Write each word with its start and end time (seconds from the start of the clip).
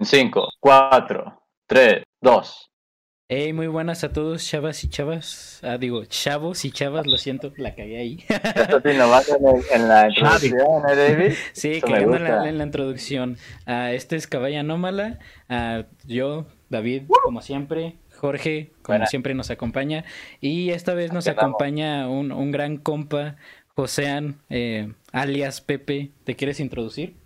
En 0.00 0.06
5, 0.06 0.48
4, 0.60 1.42
3, 1.66 2.02
2. 2.22 2.66
Hey, 3.28 3.52
muy 3.52 3.66
buenas 3.68 4.02
a 4.02 4.12
todos, 4.12 4.44
chavas 4.48 4.82
y 4.82 4.88
chavas. 4.88 5.60
Ah, 5.62 5.76
digo, 5.78 6.04
chavos 6.06 6.64
y 6.64 6.72
chavas, 6.72 7.06
lo 7.06 7.16
siento, 7.16 7.52
la 7.58 7.74
cagué 7.76 7.98
ahí. 7.98 8.24
Estás 8.28 8.82
innovando 8.92 9.36
en, 9.38 9.46
el- 9.46 9.64
en 9.82 9.88
la 9.88 10.08
introducción, 10.08 10.82
¿eh, 10.88 10.96
David? 10.96 11.32
Sí, 11.52 11.80
cagando 11.82 12.16
en 12.16 12.24
la, 12.24 12.30
gusta. 12.30 12.48
en 12.48 12.58
la 12.58 12.64
introducción. 12.64 13.36
Ah, 13.66 13.92
este 13.92 14.16
es 14.16 14.26
Caballa 14.26 14.60
Anómala. 14.60 15.18
Ah, 15.48 15.84
yo, 16.06 16.46
David, 16.70 17.02
como 17.22 17.42
siempre. 17.42 17.98
Jorge, 18.16 18.72
como 18.82 18.94
Buena. 18.96 19.06
siempre, 19.06 19.34
nos 19.34 19.50
acompaña. 19.50 20.04
Y 20.40 20.70
esta 20.70 20.94
vez 20.94 21.12
nos 21.12 21.28
acompaña 21.28 22.08
un, 22.08 22.32
un 22.32 22.50
gran 22.50 22.78
compa, 22.78 23.36
Josean, 23.76 24.40
eh, 24.48 24.92
alias 25.12 25.60
Pepe. 25.60 26.10
¿Te 26.24 26.36
quieres 26.36 26.58
introducir? 26.58 27.19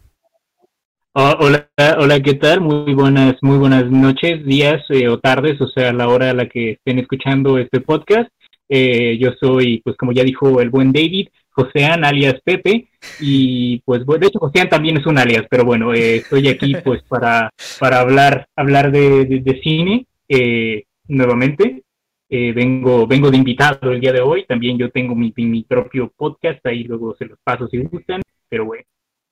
Oh, 1.17 1.37
hola, 1.41 1.69
hola, 1.99 2.21
¿qué 2.21 2.35
tal? 2.35 2.61
Muy 2.61 2.93
buenas, 2.93 3.37
muy 3.41 3.57
buenas 3.59 3.89
noches, 3.89 4.45
días 4.45 4.82
eh, 4.89 5.09
o 5.09 5.18
tardes, 5.21 5.61
o 5.61 5.68
sea, 5.68 5.93
la 5.93 6.09
hora 6.09 6.31
a 6.31 6.35
la 6.35 6.49
que 6.49 6.73
estén 6.73 6.99
escuchando 6.99 7.57
este 7.59 7.81
podcast. 7.81 8.29
Eh, 8.68 9.17
yo 9.21 9.31
soy, 9.40 9.81
pues 9.85 9.96
como 9.96 10.11
ya 10.13 10.25
dijo 10.25 10.61
el 10.61 10.71
buen 10.71 10.90
David, 10.93 11.29
Josean 11.50 12.04
alias 12.04 12.40
Pepe, 12.45 12.89
y 13.21 13.79
pues 13.85 14.04
bueno, 14.04 14.23
de 14.23 14.27
hecho 14.27 14.40
Josean 14.40 14.68
también 14.68 14.96
es 14.96 15.07
un 15.07 15.18
alias, 15.18 15.45
pero 15.49 15.64
bueno, 15.64 15.95
eh, 15.95 16.17
estoy 16.17 16.49
aquí 16.49 16.75
pues 16.85 17.03
para, 17.04 17.51
para 17.79 18.01
hablar, 18.01 18.49
hablar 18.57 18.90
de, 18.90 19.25
de- 19.26 19.40
de 19.40 19.61
cine 19.62 20.07
eh, 20.29 20.82
nuevamente. 21.07 21.82
Eh, 22.29 22.53
vengo, 22.53 23.07
vengo 23.07 23.31
de 23.31 23.37
invitado 23.37 23.93
el 23.93 24.01
día 24.01 24.11
de 24.12 24.21
hoy, 24.21 24.45
también 24.46 24.76
yo 24.79 24.90
tengo 24.90 25.15
mi, 25.15 25.32
mi 25.37 25.62
propio 25.62 26.11
podcast, 26.17 26.67
ahí 26.67 26.82
luego 26.82 27.15
se 27.17 27.26
los 27.26 27.39
paso 27.45 27.68
si 27.68 27.79
gustan, 27.79 28.23
pero 28.49 28.65
bueno. 28.65 28.82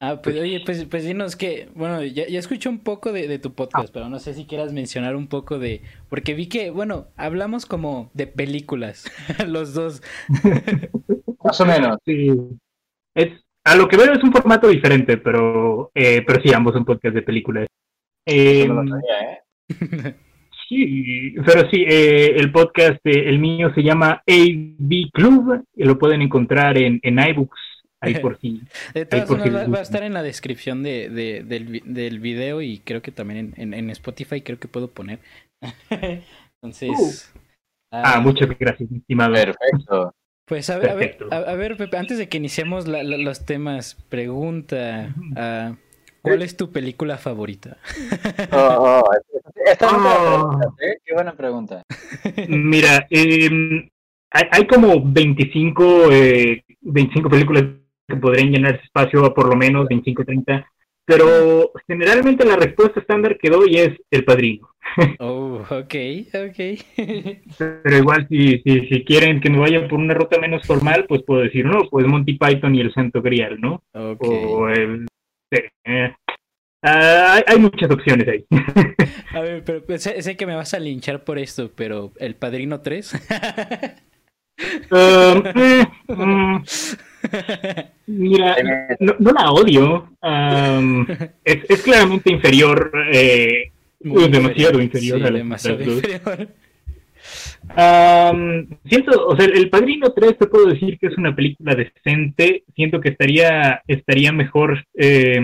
Ah, 0.05 0.21
pues 0.21 0.37
oye, 0.37 0.61
pues, 0.67 0.85
pues 0.87 1.05
dinos 1.05 1.37
que, 1.37 1.69
bueno, 1.77 2.03
ya, 2.03 2.27
ya 2.27 2.41
escuché 2.41 2.69
un 2.69 2.81
poco 2.81 3.13
de, 3.13 3.29
de 3.29 3.39
tu 3.39 3.55
podcast, 3.55 3.89
Ah. 3.89 3.91
pero 3.95 4.09
no 4.09 4.19
sé 4.19 4.35
si 4.35 4.47
quieras 4.47 4.73
mencionar 4.73 5.15
un 5.15 5.29
poco 5.29 5.61
de, 5.61 5.81
porque 6.09 6.35
vi 6.35 6.49
que, 6.49 6.71
bueno, 6.71 7.07
hablamos 7.17 7.67
como 7.67 8.11
de 8.13 8.27
películas, 8.27 9.05
los 9.47 9.75
dos. 9.75 10.03
Más 11.45 11.61
o 11.61 11.67
menos. 11.67 11.99
Sí. 12.05 12.31
Es, 13.15 13.29
a 13.65 13.77
lo 13.77 13.87
que 13.87 13.97
veo 13.97 14.13
es 14.13 14.25
un 14.25 14.33
formato 14.33 14.67
diferente, 14.67 15.19
pero, 15.19 15.93
eh, 15.95 16.23
pero 16.27 16.43
sí, 16.43 16.53
ambos 16.53 16.73
son 16.75 16.85
podcast 16.85 17.15
de 17.15 17.23
películas. 17.23 17.69
Eh, 18.27 18.63
Eso 18.65 18.75
no 18.75 18.83
lo 18.83 18.91
sabía, 18.91 19.21
¿eh? 19.23 19.39
sí, 20.69 21.35
pero 21.47 21.71
sí, 21.71 21.85
eh, 21.89 22.35
el 22.37 22.51
podcast, 22.51 22.99
eh, 23.05 23.29
el 23.29 23.39
mío 23.39 23.73
se 23.75 23.83
llama 23.85 24.21
AV 24.27 25.11
Club, 25.13 25.65
y 25.77 25.85
lo 25.85 25.97
pueden 25.97 26.23
encontrar 26.23 26.77
en, 26.77 26.99
en 27.05 27.19
iBooks, 27.21 27.61
ahí 28.03 28.15
por 28.17 28.39
si. 28.41 28.63
De 28.95 29.07
todas 29.07 29.29
formas, 29.29 29.49
va, 29.73 29.79
a 29.79 29.83
estar 29.83 30.03
en 30.03 30.15
la 30.15 30.23
descripción 30.23 30.83
de, 30.83 31.09
de- 31.09 31.43
del, 31.45 31.65
vi- 31.67 31.83
del 31.85 32.21
video 32.21 32.61
y 32.63 32.79
creo 32.81 33.03
que 33.03 33.13
también 33.13 33.55
en, 33.57 33.63
en, 33.63 33.75
en 33.75 33.91
Spotify 33.91 34.43
creo 34.43 34.59
que 34.59 34.69
puedo 34.69 34.89
poner. 34.91 35.21
Entonces, 36.63 37.33
Ah, 37.91 38.21
muchas 38.21 38.49
gracias, 38.59 38.91
estimado. 38.91 39.35
Perfecto. 39.35 40.15
pues 40.47 40.69
a 40.71 40.79
ver, 40.79 40.91
a 40.91 40.95
ver, 40.95 41.17
Perfecto. 41.17 41.35
a, 41.35 41.37
a 41.53 41.55
ver, 41.55 41.77
Pepe, 41.77 41.97
antes 41.97 42.19
de 42.19 42.29
que 42.29 42.37
iniciemos 42.39 42.89
la- 42.89 43.03
la- 43.03 43.19
los 43.19 43.45
temas, 43.47 43.97
pregunta, 44.09 45.15
ah, 45.37 45.77
¿cuál 46.23 46.43
es 46.43 46.57
tu 46.57 46.71
película 46.73 47.19
favorita? 47.19 47.79
Oh, 48.51 49.03
oh, 49.03 49.03
esta 49.67 49.87
es 49.87 49.93
una 49.93 50.19
Oh. 50.19 50.51
pregunta, 50.51 50.67
¿eh? 50.83 50.99
Qué 51.05 51.15
buena 51.15 51.35
pregunta. 51.35 51.83
Mira, 52.49 53.07
eh, 53.11 53.89
hay, 54.31 54.45
hay 54.51 54.67
como 54.67 55.01
25, 55.03 56.11
eh, 56.11 56.65
25 56.81 57.31
películas 57.31 57.65
que 58.13 58.21
podrían 58.21 58.51
llenar 58.51 58.75
ese 58.75 58.85
espacio, 58.85 59.33
por 59.35 59.49
lo 59.49 59.57
menos 59.57 59.89
25, 59.89 60.25
30, 60.25 60.67
pero 61.05 61.73
generalmente 61.87 62.45
la 62.45 62.57
respuesta 62.57 63.01
estándar 63.01 63.39
que 63.39 63.51
doy 63.51 63.77
es 63.77 63.91
El 64.11 64.25
Padrino. 64.25 64.69
Oh, 65.21 65.63
ok, 65.71 65.95
ok. 66.35 66.59
Pero 67.59 67.97
igual, 67.97 68.27
si, 68.29 68.59
si, 68.59 68.81
si 68.89 69.05
quieren 69.05 69.41
que 69.41 69.49
me 69.49 69.59
vaya 69.59 69.89
por 69.89 69.99
una 69.99 70.13
ruta 70.13 70.39
menos 70.39 70.67
formal, 70.67 71.07
pues 71.09 71.23
puedo 71.23 71.41
decir, 71.41 71.65
no, 71.65 71.89
pues 71.89 72.07
Monty 72.07 72.35
Python 72.35 72.75
y 72.75 72.81
el 72.81 72.93
Santo 72.93 73.23
Grial, 73.23 73.59
¿no? 73.59 73.83
Ok. 73.95 74.23
O 74.23 74.69
el... 74.69 75.07
eh, 75.51 76.15
ah, 76.83 77.35
hay, 77.35 77.43
hay 77.47 77.59
muchas 77.59 77.91
opciones 77.91 78.29
ahí. 78.29 78.45
A 79.35 79.41
ver, 79.41 79.65
pero 79.65 79.83
pues, 79.83 80.03
sé, 80.03 80.21
sé 80.21 80.37
que 80.37 80.47
me 80.47 80.57
vas 80.57 80.75
a 80.75 80.79
linchar 80.79 81.25
por 81.25 81.39
esto, 81.39 81.71
pero 81.75 82.13
¿El 82.19 82.35
Padrino 82.35 82.81
3? 82.81 83.15
Um, 84.91 85.43
eh, 85.57 85.87
mm, 86.09 86.63
mira, 88.07 88.57
no, 89.01 89.15
no 89.19 89.33
la 89.33 89.51
odio. 89.53 90.09
um, 90.23 91.07
es, 91.45 91.59
es 91.69 91.83
claramente 91.83 92.33
inferior. 92.33 92.93
eh, 93.13 93.71
Muy 94.01 94.29
demasiado 94.29 94.81
inferior 94.81 95.19
Sí, 95.19 95.25
a 95.25 95.31
las 95.31 95.39
demasiado 95.41 95.77
otras 95.77 95.89
dos. 95.89 95.97
inferior. 96.05 96.49
um, 97.77 98.67
siento, 98.85 99.27
o 99.27 99.37
sea, 99.37 99.47
El 99.47 99.71
Padrino 99.71 100.13
3 100.13 100.39
te 100.39 100.47
puedo 100.47 100.67
decir 100.67 100.99
que 100.99 101.07
es 101.09 101.17
una 101.17 101.35
película 101.35 101.75
decente. 101.75 102.65
Siento 102.75 103.01
que 103.01 103.11
estaría, 103.11 103.83
estaría 103.87 104.33
mejor. 104.33 104.85
eh, 104.95 105.41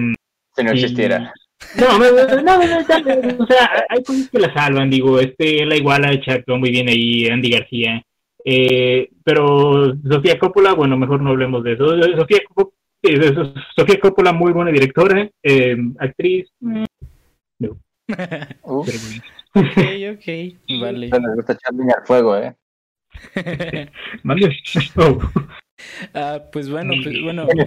Si 0.56 0.64
no 0.64 0.70
existiera. 0.72 1.32
no, 1.78 1.98
no, 1.98 2.10
no, 2.10 2.26
no, 2.26 2.42
no, 2.42 2.42
no, 2.42 3.22
no, 3.38 3.44
o 3.44 3.46
sea, 3.46 3.84
hay 3.88 4.02
cosas 4.02 4.28
que 4.30 4.38
la 4.38 4.52
salvan, 4.54 4.90
digo, 4.90 5.18
este, 5.20 5.64
la 5.66 5.76
iguala 5.76 6.10
actuó 6.26 6.56
muy 6.58 6.70
bien 6.70 6.88
ahí, 6.88 7.26
Andy 7.28 7.50
García, 7.50 8.02
eh, 8.44 9.10
pero 9.24 9.94
Sofía 10.08 10.38
Coppola, 10.38 10.74
bueno, 10.74 10.96
mejor 10.96 11.20
no 11.22 11.30
hablemos 11.30 11.62
de 11.64 11.72
eso, 11.72 11.86
Sofía, 12.16 12.40
Sofía 13.76 14.00
Coppola, 14.00 14.32
muy 14.32 14.52
buena 14.52 14.70
directora, 14.70 15.28
eh, 15.42 15.76
actriz, 15.98 16.50
mm, 16.60 16.84
Uh, 18.08 18.08
pero 18.86 18.98
bueno. 19.04 19.22
ok, 19.54 20.18
ok, 20.18 20.26
vale. 20.80 21.08
nos 21.08 21.36
gusta 21.36 21.52
echar 21.52 21.74
leña 21.74 21.94
al 21.98 22.06
fuego, 22.06 22.36
¿eh? 22.38 22.56
Vale. 24.22 24.56
Oh. 24.96 25.18
Ah, 26.14 26.40
pues 26.52 26.70
bueno, 26.70 26.94
pues 27.02 27.22
bueno. 27.22 27.46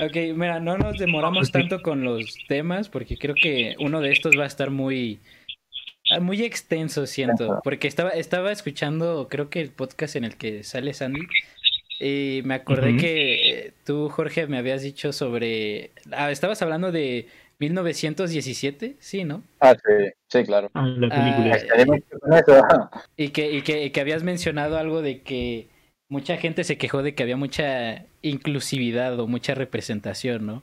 Ok, 0.00 0.16
mira, 0.34 0.58
no 0.58 0.78
nos 0.78 0.96
demoramos 0.98 1.52
tanto 1.52 1.82
con 1.82 2.02
los 2.02 2.38
temas 2.48 2.88
porque 2.88 3.18
creo 3.18 3.34
que 3.34 3.76
uno 3.78 4.00
de 4.00 4.10
estos 4.10 4.38
va 4.38 4.44
a 4.44 4.46
estar 4.46 4.70
muy 4.70 5.20
muy 6.20 6.42
extenso, 6.42 7.06
siento, 7.06 7.60
porque 7.64 7.88
estaba 7.88 8.10
estaba 8.10 8.52
escuchando, 8.52 9.28
creo 9.30 9.50
que 9.50 9.60
el 9.60 9.70
podcast 9.70 10.16
en 10.16 10.24
el 10.24 10.36
que 10.36 10.62
sale 10.64 10.94
Sandy 10.94 11.20
y 12.00 12.42
me 12.44 12.54
acordé 12.54 12.96
que 12.96 13.72
tú 13.84 14.08
Jorge 14.08 14.46
me 14.46 14.58
habías 14.58 14.82
dicho 14.82 15.12
sobre 15.12 15.90
ah, 16.12 16.30
estabas 16.30 16.60
hablando 16.62 16.90
de 16.92 17.28
1917, 17.58 18.96
sí, 18.98 19.24
¿no? 19.24 19.42
Ah, 19.60 19.74
sí, 19.74 20.10
sí, 20.28 20.44
claro. 20.44 20.70
Ah, 20.74 20.86
la 20.86 21.06
Ah, 21.06 21.14
película. 21.14 21.56
Y 23.16 23.28
que, 23.28 23.52
y 23.52 23.62
que, 23.62 23.84
y 23.84 23.90
que 23.90 24.00
habías 24.00 24.22
mencionado 24.22 24.78
algo 24.78 25.02
de 25.02 25.22
que 25.22 25.68
mucha 26.08 26.36
gente 26.36 26.64
se 26.64 26.76
quejó 26.76 27.02
de 27.02 27.14
que 27.14 27.22
había 27.22 27.36
mucha 27.36 28.06
inclusividad 28.22 29.18
o 29.20 29.26
mucha 29.26 29.54
representación, 29.54 30.46
¿no? 30.46 30.62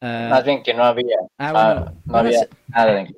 Ah, 0.00 0.28
Más 0.30 0.44
bien 0.44 0.62
que 0.62 0.74
no 0.74 0.84
había. 0.84 1.16
ah, 1.38 1.52
Ah, 1.54 1.74
bueno, 1.74 2.02
no 2.06 2.16
había 2.18 2.46
nada 2.68 2.94
de 2.94 3.14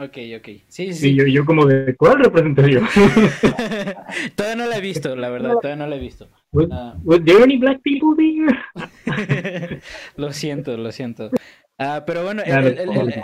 Ok, 0.00 0.16
ok. 0.36 0.46
Sí, 0.68 0.92
sí. 0.92 0.94
Sí, 0.94 1.14
yo, 1.16 1.26
yo 1.26 1.44
como 1.44 1.66
de, 1.66 1.96
¿cuál 1.96 2.22
representación? 2.22 2.86
todavía 4.36 4.54
no 4.56 4.66
la 4.70 4.76
he 4.78 4.80
visto, 4.80 5.16
la 5.16 5.28
verdad, 5.28 5.54
todavía 5.60 5.74
no 5.84 5.88
la 5.88 5.96
he 5.96 5.98
visto. 5.98 6.28
Was, 6.52 6.68
Ah, 6.70 6.94
was 7.02 7.24
there 7.24 7.42
any 7.42 7.56
black 7.58 7.80
people 7.82 8.14
there? 8.16 9.80
lo 10.16 10.32
siento, 10.32 10.76
lo 10.76 10.92
siento. 10.92 11.30
Ah, 11.78 12.04
pero 12.06 12.22
bueno, 12.22 12.42
el, 12.44 12.54
el- 12.66 12.78
el- 12.78 13.14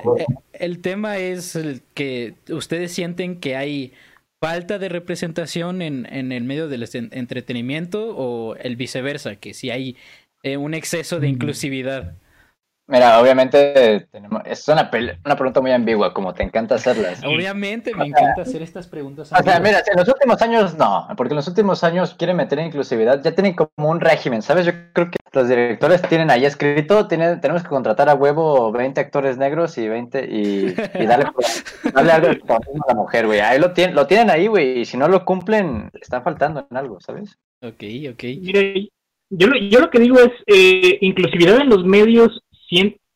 el- 0.53 0.81
tema 0.81 1.19
es 1.19 1.57
que 1.95 2.35
ustedes 2.51 2.91
sienten 2.91 3.39
que 3.39 3.55
hay 3.55 3.93
falta 4.41 4.81
de 4.81 4.89
representación 4.89 5.81
en, 5.81 6.07
en 6.13 6.33
el 6.33 6.43
medio 6.43 6.67
del 6.69 6.89
entretenimiento 7.13 8.17
o 8.17 8.57
el 8.57 8.75
viceversa, 8.75 9.37
que 9.37 9.55
si 9.55 9.71
hay 9.71 9.97
eh, 10.43 10.57
un 10.57 10.75
exceso 10.75 11.21
de 11.21 11.29
Mm. 11.29 11.31
inclusividad. 11.31 12.17
Mira, 12.87 13.19
obviamente 13.19 14.07
tenemos, 14.11 14.43
es 14.45 14.69
una, 14.69 14.91
una 15.25 15.37
pregunta 15.37 15.63
muy 15.63 15.73
ambigua, 15.73 16.13
como 16.13 16.35
te 16.35 16.43
encanta 16.43 16.75
hacerlas. 16.75 17.23
Obviamente 17.25 17.95
me 17.95 18.07
encanta 18.09 18.43
hacer 18.43 18.61
estas 18.61 18.87
preguntas. 18.89 19.29
O 19.29 19.31
sea, 19.31 19.39
ambiguas. 19.39 19.63
mira, 19.63 19.83
en 19.91 19.99
los 19.99 20.09
últimos 20.09 20.43
años 20.43 20.75
no, 20.77 21.09
porque 21.17 21.33
en 21.33 21.37
los 21.37 21.49
últimos 21.49 21.83
años 21.83 22.15
quieren 22.15 22.37
meter 22.37 22.59
inclusividad, 22.59 23.23
ya 23.23 23.35
tienen 23.35 23.55
como 23.55 23.89
un 23.89 24.01
régimen, 24.01 24.43
¿sabes? 24.43 24.67
Yo 24.67 24.73
creo 24.93 25.11
que 25.11 25.17
los 25.33 25.49
directores 25.49 26.03
tienen 26.03 26.31
ahí 26.31 26.45
escrito, 26.45 27.09
tienen, 27.09 27.41
tenemos 27.41 27.63
que 27.63 27.71
contratar 27.71 28.11
a 28.11 28.15
huevo 28.15 28.71
20 28.71 29.01
actores 29.01 29.39
negros 29.39 29.79
y 29.79 29.89
20 29.89 30.27
y, 30.31 30.75
y 31.01 31.07
darle, 31.07 31.27
darle 31.95 32.13
algo 32.13 32.29
de 32.29 32.43
a 32.53 32.59
la 32.89 32.95
mujer, 32.95 33.25
güey. 33.27 33.41
Ahí 33.41 33.59
lo 33.59 33.73
tienen, 33.73 33.95
lo 33.97 34.07
tienen 34.07 34.29
ahí, 34.29 34.47
güey, 34.47 34.81
y 34.81 34.85
si 34.85 34.99
no 34.99 35.09
lo 35.09 35.25
cumplen, 35.25 35.89
están 35.99 36.23
faltando 36.23 36.67
en 36.71 36.77
algo, 36.77 37.01
¿sabes? 37.01 37.39
Ok, 37.63 37.83
ok. 38.13 38.25
Mira, 38.43 38.61
yo, 39.31 39.47
lo- 39.47 39.57
yo 39.59 39.81
lo 39.81 39.89
que 39.89 40.01
digo 40.01 40.19
es 40.21 40.33
eh, 40.47 40.99
inclusividad 41.01 41.61
en 41.63 41.71
los 41.71 41.83
medios, 41.85 42.43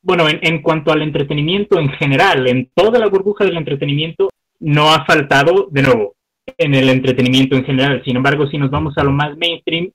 bueno, 0.02 0.28
en, 0.28 0.38
en 0.42 0.62
cuanto 0.62 0.92
al 0.92 1.02
entretenimiento 1.02 1.78
en 1.78 1.90
general, 1.90 2.46
en 2.46 2.70
toda 2.74 2.98
la 2.98 3.08
burbuja 3.08 3.44
del 3.44 3.56
entretenimiento, 3.56 4.30
no 4.60 4.92
ha 4.92 5.04
faltado, 5.04 5.68
de 5.70 5.82
nuevo, 5.82 6.14
en 6.56 6.74
el 6.74 6.88
entretenimiento 6.88 7.56
en 7.56 7.64
general. 7.64 8.02
Sin 8.04 8.16
embargo, 8.16 8.46
si 8.46 8.58
nos 8.58 8.70
vamos 8.70 8.96
a 8.96 9.04
lo 9.04 9.12
más 9.12 9.36
mainstream, 9.36 9.90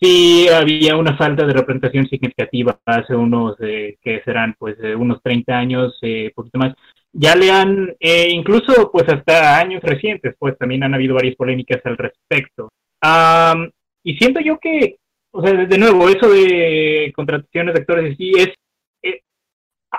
sí 0.00 0.48
había 0.48 0.96
una 0.96 1.16
falta 1.16 1.46
de 1.46 1.52
representación 1.52 2.06
significativa 2.08 2.78
hace 2.86 3.14
unos, 3.14 3.56
eh, 3.60 3.98
que 4.02 4.22
serán 4.24 4.54
pues 4.58 4.76
eh, 4.82 4.94
unos 4.94 5.22
30 5.22 5.58
años, 5.58 5.98
eh, 6.02 6.32
poquito 6.34 6.58
más. 6.58 6.74
Ya 7.12 7.34
le 7.34 7.50
han, 7.50 7.94
eh, 7.98 8.28
incluso 8.30 8.90
pues 8.90 9.08
hasta 9.08 9.58
años 9.58 9.82
recientes, 9.82 10.34
pues 10.38 10.56
también 10.56 10.84
han 10.84 10.94
habido 10.94 11.14
varias 11.14 11.36
polémicas 11.36 11.80
al 11.84 11.96
respecto. 11.96 12.70
y 14.02 14.16
siento 14.16 14.40
yo 14.40 14.58
que, 14.58 14.96
o 15.32 15.42
sea, 15.42 15.52
de 15.52 15.78
nuevo, 15.78 16.08
eso 16.08 16.28
de 16.28 17.12
contrataciones 17.14 17.74
de 17.74 17.80
actores 17.80 18.16
sí 18.16 18.32
es, 18.36 18.50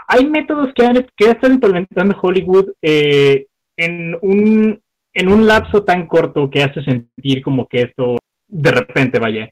hay 0.07 0.25
métodos 0.25 0.73
que, 0.73 0.85
han, 0.85 1.07
que 1.15 1.31
están 1.31 1.53
implementando 1.53 2.17
Hollywood 2.21 2.71
en 2.81 4.17
un 4.21 4.81
en 5.13 5.31
un 5.31 5.45
lapso 5.45 5.83
tan 5.83 6.07
corto 6.07 6.49
que 6.49 6.63
hace 6.63 6.81
sentir 6.83 7.41
como 7.41 7.67
que 7.67 7.81
esto 7.81 8.17
de 8.47 8.71
repente 8.71 9.19
vaya 9.19 9.49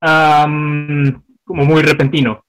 como 0.00 1.64
muy 1.64 1.82
repentino. 1.82 2.44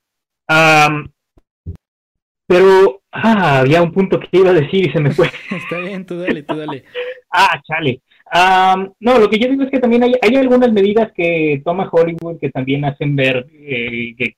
pero 2.48 3.01
ah, 3.12 3.60
había 3.60 3.81
un 3.81 3.92
punto 3.92 4.19
que 4.19 4.38
iba 4.38 4.50
a 4.50 4.54
decir 4.54 4.88
y 4.88 4.92
se 4.92 5.00
me 5.00 5.12
fue. 5.12 5.27
Está 5.51 5.77
bien, 5.80 6.06
tú 6.06 6.19
dale, 6.19 6.44
tú 6.44 6.56
dale. 6.56 6.83
ah, 7.31 7.60
chale. 7.68 8.01
No, 9.00 9.20
lo 9.20 9.30
que 9.30 9.40
yo 9.40 9.50
digo 9.50 9.64
es 9.64 9.72
que 9.72 9.80
también 9.80 10.04
hay, 10.04 10.14
hay 10.22 10.36
algunas 10.36 10.72
medidas 10.72 11.12
que 11.14 11.62
toma 11.64 11.90
Hollywood 11.92 12.40
que 12.40 12.50
también 12.50 12.86
hacen 12.86 13.16
ver, 13.16 13.48
eh, 13.52 14.16
que 14.18 14.36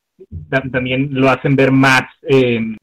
también 0.71 1.09
lo 1.11 1.29
hacen 1.29 1.55
ver 1.55 1.71
más 1.71 2.03
em, 2.23 2.77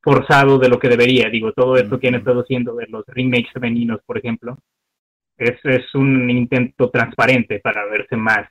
forzado 0.00 0.58
de 0.58 0.68
lo 0.68 0.78
que 0.78 0.88
debería. 0.88 1.28
Digo, 1.28 1.52
todo 1.52 1.76
esto 1.76 1.98
que 1.98 2.08
han 2.08 2.16
estado 2.16 2.40
haciendo 2.40 2.74
de 2.74 2.86
los 2.86 3.04
remakes 3.06 3.52
femeninos, 3.52 4.00
por 4.06 4.18
ejemplo, 4.18 4.56
es, 5.36 5.58
es 5.64 5.94
un 5.94 6.30
intento 6.30 6.90
transparente 6.90 7.60
para 7.60 7.84
verse 7.86 8.16
más 8.16 8.48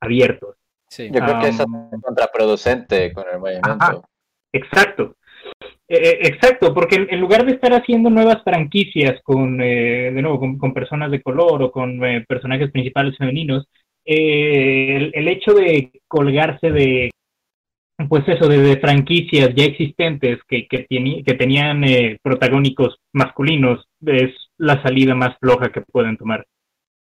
abiertos. 0.00 0.56
Yo 0.96 1.20
creo 1.20 1.40
que 1.40 1.48
es 1.48 1.64
contraproducente 2.02 3.12
con 3.12 3.24
el 3.32 3.38
movimiento. 3.38 4.04
exacto. 4.52 5.16
Eh, 5.88 5.96
eh, 5.96 6.18
exacto, 6.22 6.72
porque 6.72 7.06
en, 7.08 7.20
lugar 7.20 7.44
de 7.44 7.52
estar 7.52 7.72
haciendo 7.72 8.10
nuevas 8.10 8.42
franquicias 8.42 9.20
con, 9.22 9.60
eh, 9.60 10.10
de 10.12 10.22
nuevo, 10.22 10.40
con, 10.58 10.72
personas 10.72 11.10
de 11.10 11.22
color 11.22 11.62
o 11.62 11.70
con 11.70 12.00
personajes 12.26 12.70
principales 12.70 13.16
femeninos, 13.18 13.66
el, 14.04 15.28
hecho 15.28 15.52
de 15.54 15.92
colgarse 16.08 16.70
de, 16.70 17.10
pues 18.08 18.26
eso, 18.28 18.48
de, 18.48 18.76
franquicias 18.78 19.54
ya 19.54 19.64
existentes 19.64 20.40
que, 20.48 20.66
que, 20.66 20.86
que 20.86 21.34
tenían 21.34 21.84
protagónicos 22.22 22.98
masculinos 23.12 23.86
es 24.06 24.32
la 24.58 24.82
salida 24.82 25.14
más 25.14 25.36
floja 25.38 25.70
que 25.70 25.80
pueden 25.82 26.16
tomar. 26.16 26.46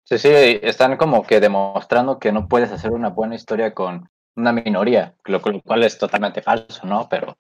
Sí, 0.05 0.19
sí, 0.19 0.29
están 0.63 0.97
como 0.97 1.27
que 1.27 1.41
demostrando 1.41 2.19
que 2.19 2.33
no 2.33 2.47
puedes 2.47 2.71
hacer 2.71 2.91
una 2.93 3.09
buena 3.09 3.37
historia 3.37 3.73
con 3.73 4.09
una 4.37 4.53
minoría, 4.53 5.15
lo, 5.25 5.41
cual 5.41 5.85
es 5.85 5.99
totalmente 5.99 6.43
falso, 6.43 6.87
¿no? 6.87 7.09
Pero... 7.09 7.37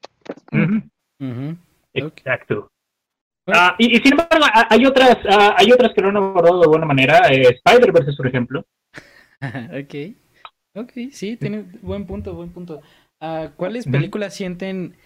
Exacto. 1.94 2.68
Ah, 3.46 3.74
y, 3.78 3.96
sin 3.96 4.12
embargo, 4.12 4.46
hay 4.70 4.86
otras, 4.86 5.18
ah, 5.28 5.54
hay 5.58 5.70
otras 5.70 5.92
que 5.92 6.00
no 6.00 6.08
han 6.08 6.16
abordado 6.16 6.60
de 6.62 6.66
buena 6.66 6.86
manera. 6.86 7.30
Eh, 7.30 7.60
Spider-Verse, 7.64 8.12
por 8.16 8.26
ejemplo. 8.26 8.64
ok. 9.42 10.16
Ok, 10.76 10.92
sí, 11.12 11.36
tiene 11.36 11.64
buen 11.82 12.06
punto, 12.06 12.34
buen 12.34 12.50
punto. 12.50 12.80
Uh, 13.20 13.48
¿Cuáles 13.56 13.86
películas 13.86 14.34
sienten 14.34 14.96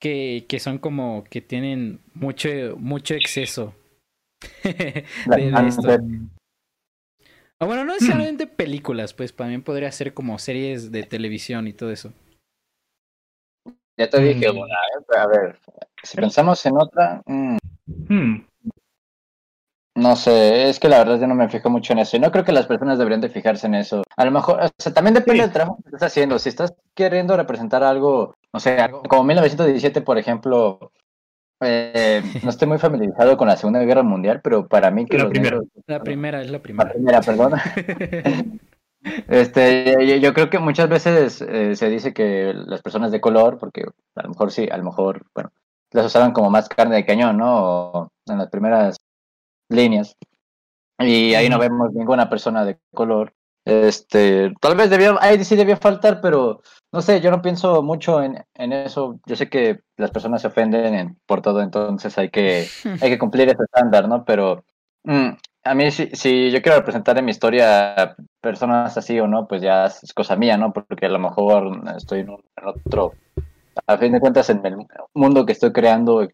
que, 0.00 0.44
que, 0.48 0.58
son 0.58 0.78
como 0.78 1.24
que 1.30 1.40
tienen 1.40 2.00
mucho, 2.14 2.48
mucho 2.76 3.14
exceso 3.14 3.74
de, 4.64 5.04
esto? 5.68 5.98
Ah, 7.60 7.66
bueno, 7.66 7.84
no 7.84 7.94
necesariamente 7.94 8.48
películas, 8.48 9.14
pues 9.14 9.34
también 9.34 9.62
podría 9.62 9.92
ser 9.92 10.14
como 10.14 10.38
series 10.40 10.90
de 10.90 11.04
televisión 11.04 11.68
y 11.68 11.72
todo 11.72 11.92
eso. 11.92 12.12
Ya 13.96 14.10
te 14.10 14.20
dije 14.20 14.52
mm. 14.52 14.56
una, 14.56 14.74
¿eh? 14.74 15.18
a 15.18 15.26
ver, 15.26 15.58
si 16.02 16.16
pensamos 16.16 16.64
en 16.66 16.76
otra, 16.76 17.22
mm. 17.26 17.56
Hmm. 18.08 18.46
no 19.94 20.16
sé, 20.16 20.68
es 20.68 20.80
que 20.80 20.88
la 20.88 20.98
verdad 20.98 21.20
yo 21.20 21.26
no 21.26 21.34
me 21.34 21.48
fijo 21.48 21.70
mucho 21.70 21.92
en 21.92 22.00
eso 22.00 22.16
y 22.16 22.20
no 22.20 22.32
creo 22.32 22.44
que 22.44 22.52
las 22.52 22.66
personas 22.66 22.98
deberían 22.98 23.20
de 23.20 23.28
fijarse 23.28 23.66
en 23.66 23.74
eso. 23.74 24.02
A 24.16 24.24
lo 24.24 24.30
mejor, 24.30 24.60
o 24.60 24.68
sea, 24.78 24.92
también 24.92 25.14
depende 25.14 25.42
del 25.42 25.52
trabajo 25.52 25.78
que 25.82 25.88
estás 25.88 26.10
haciendo. 26.10 26.38
Si 26.38 26.48
estás 26.48 26.74
queriendo 26.94 27.36
representar 27.36 27.84
algo, 27.84 28.34
no 28.52 28.60
sé, 28.60 28.78
algo 28.78 29.02
como 29.02 29.24
1917, 29.24 30.00
por 30.00 30.18
ejemplo, 30.18 30.92
eh, 31.60 32.22
no 32.42 32.50
estoy 32.50 32.68
muy 32.68 32.78
familiarizado 32.78 33.36
con 33.36 33.48
la 33.48 33.56
Segunda 33.56 33.80
Guerra 33.80 34.02
Mundial, 34.02 34.40
pero 34.42 34.66
para 34.66 34.90
mí 34.90 35.06
que 35.06 35.18
la 35.18 35.28
primera, 35.28 35.60
la 35.86 36.02
primera 36.02 36.42
es 36.42 36.50
la 36.50 36.58
primera. 36.60 36.88
La 36.88 36.92
primera, 36.92 37.20
perdón. 37.20 37.52
este, 39.28 40.20
yo 40.20 40.34
creo 40.34 40.50
que 40.50 40.58
muchas 40.58 40.88
veces 40.88 41.42
eh, 41.42 41.76
se 41.76 41.88
dice 41.88 42.12
que 42.14 42.52
las 42.54 42.82
personas 42.82 43.12
de 43.12 43.20
color, 43.20 43.58
porque 43.58 43.84
a 44.14 44.22
lo 44.22 44.28
mejor 44.30 44.50
sí, 44.50 44.68
a 44.70 44.76
lo 44.76 44.84
mejor, 44.84 45.26
bueno, 45.34 45.50
las 45.92 46.06
usaban 46.06 46.32
como 46.32 46.50
más 46.50 46.68
carne 46.68 46.96
de 46.96 47.06
cañón, 47.06 47.36
¿no? 47.36 48.10
en 48.26 48.38
las 48.38 48.48
primeras 48.50 48.96
líneas. 49.68 50.16
Y 50.98 51.34
ahí 51.34 51.48
no 51.48 51.58
vemos 51.58 51.92
ninguna 51.92 52.28
persona 52.28 52.64
de 52.64 52.78
color. 52.94 53.32
Este, 53.64 54.52
tal 54.60 54.76
vez 54.76 54.90
debía, 54.90 55.16
ahí 55.20 55.42
sí 55.42 55.56
debía 55.56 55.76
faltar, 55.76 56.20
pero 56.20 56.60
no 56.92 57.00
sé, 57.00 57.20
yo 57.20 57.30
no 57.30 57.40
pienso 57.40 57.82
mucho 57.82 58.22
en, 58.22 58.44
en 58.54 58.72
eso. 58.72 59.20
Yo 59.26 59.36
sé 59.36 59.48
que 59.48 59.80
las 59.96 60.10
personas 60.10 60.42
se 60.42 60.48
ofenden 60.48 61.18
por 61.26 61.40
todo, 61.42 61.62
entonces 61.62 62.16
hay 62.18 62.30
que, 62.30 62.66
hay 63.00 63.10
que 63.10 63.18
cumplir 63.18 63.48
ese 63.48 63.62
estándar, 63.64 64.08
¿no? 64.08 64.24
Pero 64.24 64.64
mm, 65.04 65.30
a 65.64 65.74
mí, 65.74 65.90
si, 65.90 66.08
si, 66.12 66.50
yo 66.50 66.60
quiero 66.60 66.78
representar 66.78 67.18
en 67.18 67.24
mi 67.24 67.30
historia 67.30 68.14
personas 68.40 68.96
así 68.96 69.18
o 69.18 69.26
no, 69.26 69.48
pues 69.48 69.62
ya 69.62 69.86
es 69.86 70.12
cosa 70.14 70.36
mía, 70.36 70.58
¿no? 70.58 70.72
Porque 70.72 71.06
a 71.06 71.10
lo 71.10 71.18
mejor 71.18 71.80
estoy 71.96 72.20
en, 72.20 72.30
otro, 72.30 73.14
a 73.86 73.96
fin 73.96 74.12
de 74.12 74.20
cuentas, 74.20 74.50
en 74.50 74.64
el 74.64 74.76
mundo 75.14 75.46
que 75.46 75.52
estoy 75.52 75.72
creando 75.72 76.28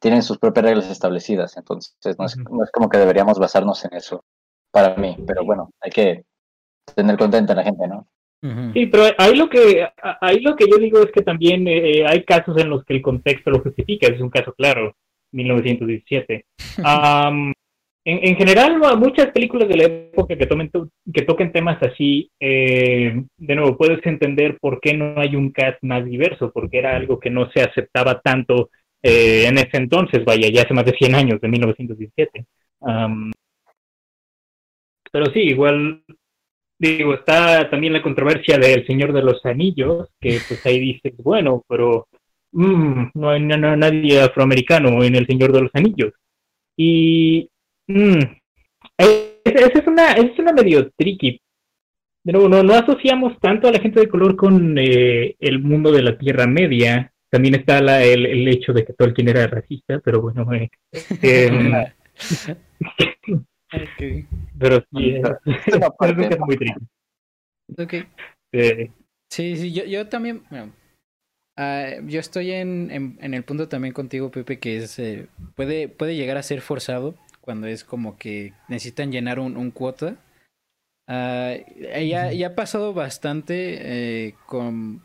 tienen 0.00 0.22
sus 0.22 0.38
propias 0.38 0.64
reglas 0.64 0.90
establecidas, 0.90 1.56
entonces 1.56 2.18
no 2.18 2.24
es, 2.24 2.36
no 2.36 2.64
es 2.64 2.70
como 2.72 2.88
que 2.88 2.98
deberíamos 2.98 3.38
basarnos 3.38 3.84
en 3.84 3.94
eso 3.94 4.24
para 4.72 4.96
mí, 4.96 5.16
pero 5.26 5.44
bueno, 5.44 5.70
hay 5.80 5.90
que 5.90 6.24
tener 6.96 7.16
contenta 7.16 7.52
a 7.52 7.56
la 7.56 7.62
gente, 7.62 7.86
¿no? 7.86 8.08
Sí, 8.74 8.86
pero 8.86 9.04
ahí 9.18 9.36
lo 9.36 9.48
que 9.48 9.86
ahí 10.20 10.40
lo 10.40 10.56
que 10.56 10.68
yo 10.68 10.76
digo 10.78 11.00
es 11.00 11.12
que 11.12 11.22
también 11.22 11.68
eh, 11.68 12.04
hay 12.04 12.24
casos 12.24 12.56
en 12.58 12.70
los 12.70 12.84
que 12.84 12.94
el 12.94 13.02
contexto 13.02 13.50
lo 13.50 13.60
justifica, 13.60 14.08
es 14.08 14.20
un 14.20 14.30
caso 14.30 14.52
claro, 14.54 14.96
1917. 15.30 16.46
en, 18.04 18.28
en, 18.28 18.36
general, 18.36 18.80
muchas 18.98 19.28
películas 19.28 19.68
de 19.68 19.76
la 19.76 19.84
época 19.84 20.36
que, 20.36 20.46
tomen 20.46 20.70
que 21.12 21.22
toquen 21.22 21.52
temas 21.52 21.80
así, 21.82 22.30
eh, 22.40 23.22
de 23.36 23.54
nuevo, 23.54 23.76
puedes 23.76 24.04
entender 24.06 24.58
por 24.60 24.80
qué 24.80 24.94
no 24.94 25.14
hay 25.20 25.36
un 25.36 25.52
cast 25.52 25.82
más 25.82 26.04
diverso, 26.04 26.50
porque 26.52 26.78
era 26.78 26.96
algo 26.96 27.20
que 27.20 27.30
no 27.30 27.50
se 27.52 27.62
aceptaba 27.62 28.20
tanto 28.20 28.70
eh, 29.02 29.46
en 29.46 29.58
ese 29.58 29.76
entonces, 29.76 30.24
vaya, 30.24 30.48
ya 30.48 30.62
hace 30.62 30.74
más 30.74 30.84
de 30.84 30.96
100 30.96 31.14
años, 31.14 31.40
de 31.40 31.48
1917. 31.48 32.44
pero 35.12 35.26
sí, 35.32 35.40
igual 35.40 36.02
digo, 36.82 37.14
está 37.14 37.70
también 37.70 37.92
la 37.92 38.02
controversia 38.02 38.58
del 38.58 38.84
Señor 38.86 39.12
de 39.12 39.22
los 39.22 39.44
Anillos, 39.46 40.08
que 40.20 40.38
pues 40.48 40.66
ahí 40.66 40.80
dice, 40.80 41.14
bueno, 41.18 41.62
pero 41.68 42.08
mm, 42.50 43.10
no 43.14 43.30
hay 43.30 43.40
nadie 43.40 44.20
afroamericano 44.20 45.02
en 45.04 45.14
el 45.14 45.26
Señor 45.26 45.52
de 45.52 45.60
los 45.62 45.70
Anillos. 45.74 46.12
Y 46.76 47.48
mm, 47.92 48.20
esa 49.44 49.78
es 49.78 49.86
una, 49.86 50.12
es 50.12 50.38
una 50.38 50.52
medio 50.52 50.90
tricky. 50.96 51.40
Pero 52.24 52.48
no, 52.48 52.62
no 52.62 52.74
asociamos 52.74 53.38
tanto 53.40 53.66
a 53.66 53.72
la 53.72 53.80
gente 53.80 53.98
de 53.98 54.08
color 54.08 54.36
con 54.36 54.78
eh, 54.78 55.34
el 55.40 55.58
mundo 55.58 55.90
de 55.90 56.02
la 56.02 56.16
Tierra 56.16 56.46
Media. 56.46 57.12
También 57.28 57.56
está 57.56 57.80
la, 57.80 58.04
el, 58.04 58.26
el, 58.26 58.46
hecho 58.46 58.72
de 58.72 58.84
que 58.84 58.92
Tolkien 58.92 59.28
era 59.28 59.46
racista, 59.46 59.98
pero 60.00 60.20
bueno, 60.20 60.52
eh, 60.52 60.70
eh 61.22 61.92
Pero 64.58 64.84
sí, 64.92 65.16
es, 65.16 65.22
muy 66.40 66.56
triste. 66.56 66.80
Sí, 69.30 69.56
sí, 69.56 69.72
yo, 69.72 69.84
yo 69.84 70.08
también. 70.08 70.42
Ah, 71.56 71.94
yo 72.06 72.20
estoy 72.20 72.52
en, 72.52 73.16
en, 73.18 73.34
el 73.34 73.44
punto 73.44 73.68
también 73.68 73.94
contigo, 73.94 74.30
Pepe, 74.30 74.58
que 74.58 74.76
es. 74.76 74.98
Eh, 74.98 75.26
puede, 75.54 75.88
puede 75.88 76.16
llegar 76.16 76.36
a 76.36 76.42
ser 76.42 76.60
forzado 76.60 77.14
cuando 77.42 77.66
es 77.66 77.84
como 77.84 78.16
que 78.16 78.54
necesitan 78.68 79.12
llenar 79.12 79.38
un, 79.38 79.58
un 79.58 79.70
cuota. 79.70 80.16
Uh, 81.06 81.60
ya, 81.76 82.32
ya, 82.32 82.46
ha 82.46 82.54
pasado 82.54 82.94
bastante 82.94 84.28
eh, 84.28 84.34
con, 84.46 85.02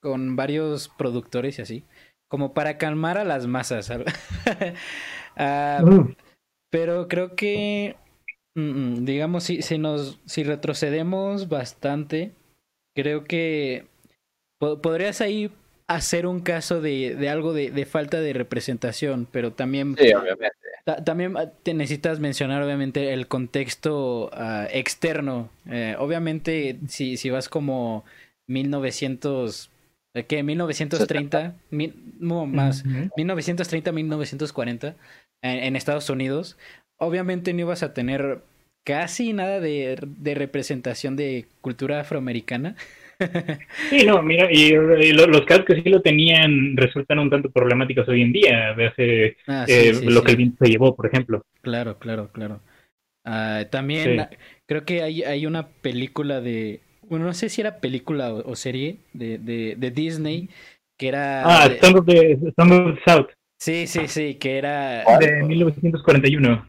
con 0.00 0.36
varios 0.36 0.88
productores 0.88 1.58
y 1.58 1.62
así, 1.62 1.84
como 2.28 2.54
para 2.54 2.78
calmar 2.78 3.18
a 3.18 3.24
las 3.24 3.48
masas. 3.48 3.90
uh, 3.90 4.04
pero 6.70 7.08
creo 7.08 7.34
que 7.34 7.96
Mm, 8.58 8.60
mm, 8.60 9.04
digamos, 9.04 9.44
si, 9.44 9.62
si, 9.62 9.78
nos, 9.78 10.18
si 10.26 10.42
retrocedemos 10.42 11.48
bastante, 11.48 12.32
creo 12.92 13.22
que 13.22 13.86
podrías 14.58 15.20
ahí 15.20 15.52
hacer 15.86 16.26
un 16.26 16.40
caso 16.40 16.80
de, 16.80 17.14
de 17.14 17.28
algo 17.28 17.52
de, 17.52 17.70
de, 17.70 17.86
falta 17.86 18.20
de 18.20 18.32
representación, 18.32 19.28
pero 19.30 19.52
también... 19.52 19.94
Sí, 19.96 20.12
obviamente. 20.12 20.56
También 21.04 21.36
ah, 21.36 21.50
te 21.62 21.74
necesitas 21.74 22.20
mencionar, 22.20 22.62
obviamente, 22.62 23.12
el 23.12 23.26
contexto 23.28 24.30
uh, 24.32 24.66
externo. 24.70 25.50
Eh, 25.66 25.96
obviamente, 25.98 26.78
si, 26.88 27.16
si 27.16 27.30
vas 27.30 27.48
como 27.48 28.04
1900, 28.48 29.70
¿qué? 30.26 30.42
1930, 30.42 31.54
mil, 31.70 31.94
no 32.18 32.46
más, 32.46 32.84
uh 32.84 32.88
-huh. 32.88 33.10
1930, 33.16 33.92
1940, 33.92 34.96
en, 35.42 35.58
en, 35.58 35.76
Estados 35.76 36.10
Unidos, 36.10 36.56
obviamente 36.98 37.52
no 37.52 37.60
ibas 37.60 37.82
a 37.82 37.94
tener 37.94 38.42
casi 38.84 39.32
nada 39.32 39.60
de, 39.60 39.98
de 40.02 40.34
representación 40.34 41.16
de 41.16 41.46
cultura 41.60 42.00
afroamericana. 42.00 42.74
Sí, 43.90 44.04
no, 44.04 44.22
mira, 44.22 44.48
y, 44.50 44.72
y, 44.72 45.12
los 45.12 45.44
casos 45.44 45.64
que 45.64 45.74
sí 45.74 45.88
lo 45.88 46.00
tenían 46.00 46.76
resultan 46.76 47.18
un 47.18 47.30
tanto 47.30 47.50
problemáticos 47.50 48.08
hoy 48.08 48.22
en 48.22 48.32
día, 48.32 48.74
de 48.74 48.86
hace 48.86 49.36
ah, 49.46 49.64
sí, 49.66 49.72
eh, 49.72 49.94
sí, 49.94 50.06
lo 50.06 50.20
sí. 50.20 50.26
que 50.26 50.30
el 50.32 50.36
viento 50.36 50.64
se 50.64 50.70
llevó, 50.70 50.94
por 50.94 51.06
ejemplo. 51.06 51.42
Claro, 51.62 51.98
claro, 51.98 52.30
claro. 52.32 52.60
Uh, 53.24 53.64
también 53.70 54.26
creo 54.66 54.84
que 54.84 55.02
hay, 55.02 55.22
hay 55.22 55.46
una 55.46 55.68
película 55.68 56.40
de, 56.40 56.80
bueno, 57.02 57.26
no 57.26 57.34
sé 57.34 57.48
si 57.48 57.60
era 57.60 57.80
película 57.80 58.32
o, 58.32 58.50
o 58.50 58.56
serie 58.56 58.98
de, 59.12 59.38
de, 59.38 59.74
de, 59.76 59.90
Disney, 59.90 60.48
que 60.96 61.08
era... 61.08 61.42
Ah, 61.44 61.68
de... 61.68 61.78
Song, 61.80 61.96
of 61.96 62.06
the, 62.06 62.38
Song 62.56 62.72
of 62.72 62.94
the 62.94 63.10
South. 63.10 63.28
Sí, 63.60 63.86
sí, 63.86 64.06
sí, 64.06 64.34
que 64.36 64.56
era... 64.56 65.04
De 65.18 65.42
1941. 65.42 66.68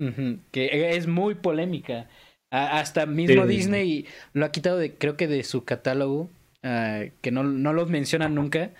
Uh 0.00 0.04
-huh, 0.04 0.38
que 0.52 0.90
es 0.96 1.08
muy 1.08 1.34
polémica. 1.34 2.08
Hasta 2.50 3.06
mismo 3.06 3.42
sí. 3.42 3.48
Disney 3.48 4.06
lo 4.32 4.46
ha 4.46 4.52
quitado 4.52 4.78
de, 4.78 4.94
creo 4.94 5.16
que 5.16 5.28
de 5.28 5.44
su 5.44 5.64
catálogo, 5.64 6.30
uh, 6.64 7.10
que 7.20 7.30
no, 7.30 7.42
no 7.42 7.72
los 7.72 7.90
mencionan 7.90 8.34
nunca. 8.34 8.70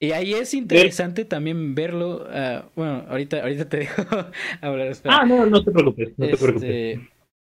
Y 0.00 0.12
ahí 0.12 0.32
es 0.32 0.54
interesante 0.54 1.22
sí. 1.22 1.28
también 1.28 1.74
verlo. 1.74 2.26
Uh, 2.26 2.62
bueno, 2.74 3.04
ahorita, 3.08 3.42
ahorita 3.42 3.68
te 3.68 3.76
dejo 3.78 4.02
hablar. 4.60 4.86
Espera. 4.88 5.18
Ah, 5.18 5.26
no, 5.26 5.44
no 5.46 5.62
te 5.62 5.70
preocupes, 5.70 6.12
no 6.16 6.24
este, 6.24 6.36
te 6.36 6.42
preocupes. 6.42 7.00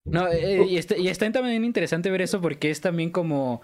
No, 0.06 0.26
eh, 0.28 0.64
y, 0.66 0.78
está, 0.78 0.96
y 0.96 1.08
está 1.08 1.30
también 1.30 1.64
interesante 1.64 2.10
ver 2.10 2.22
eso 2.22 2.40
porque 2.40 2.70
es 2.70 2.80
también 2.80 3.10
como 3.10 3.60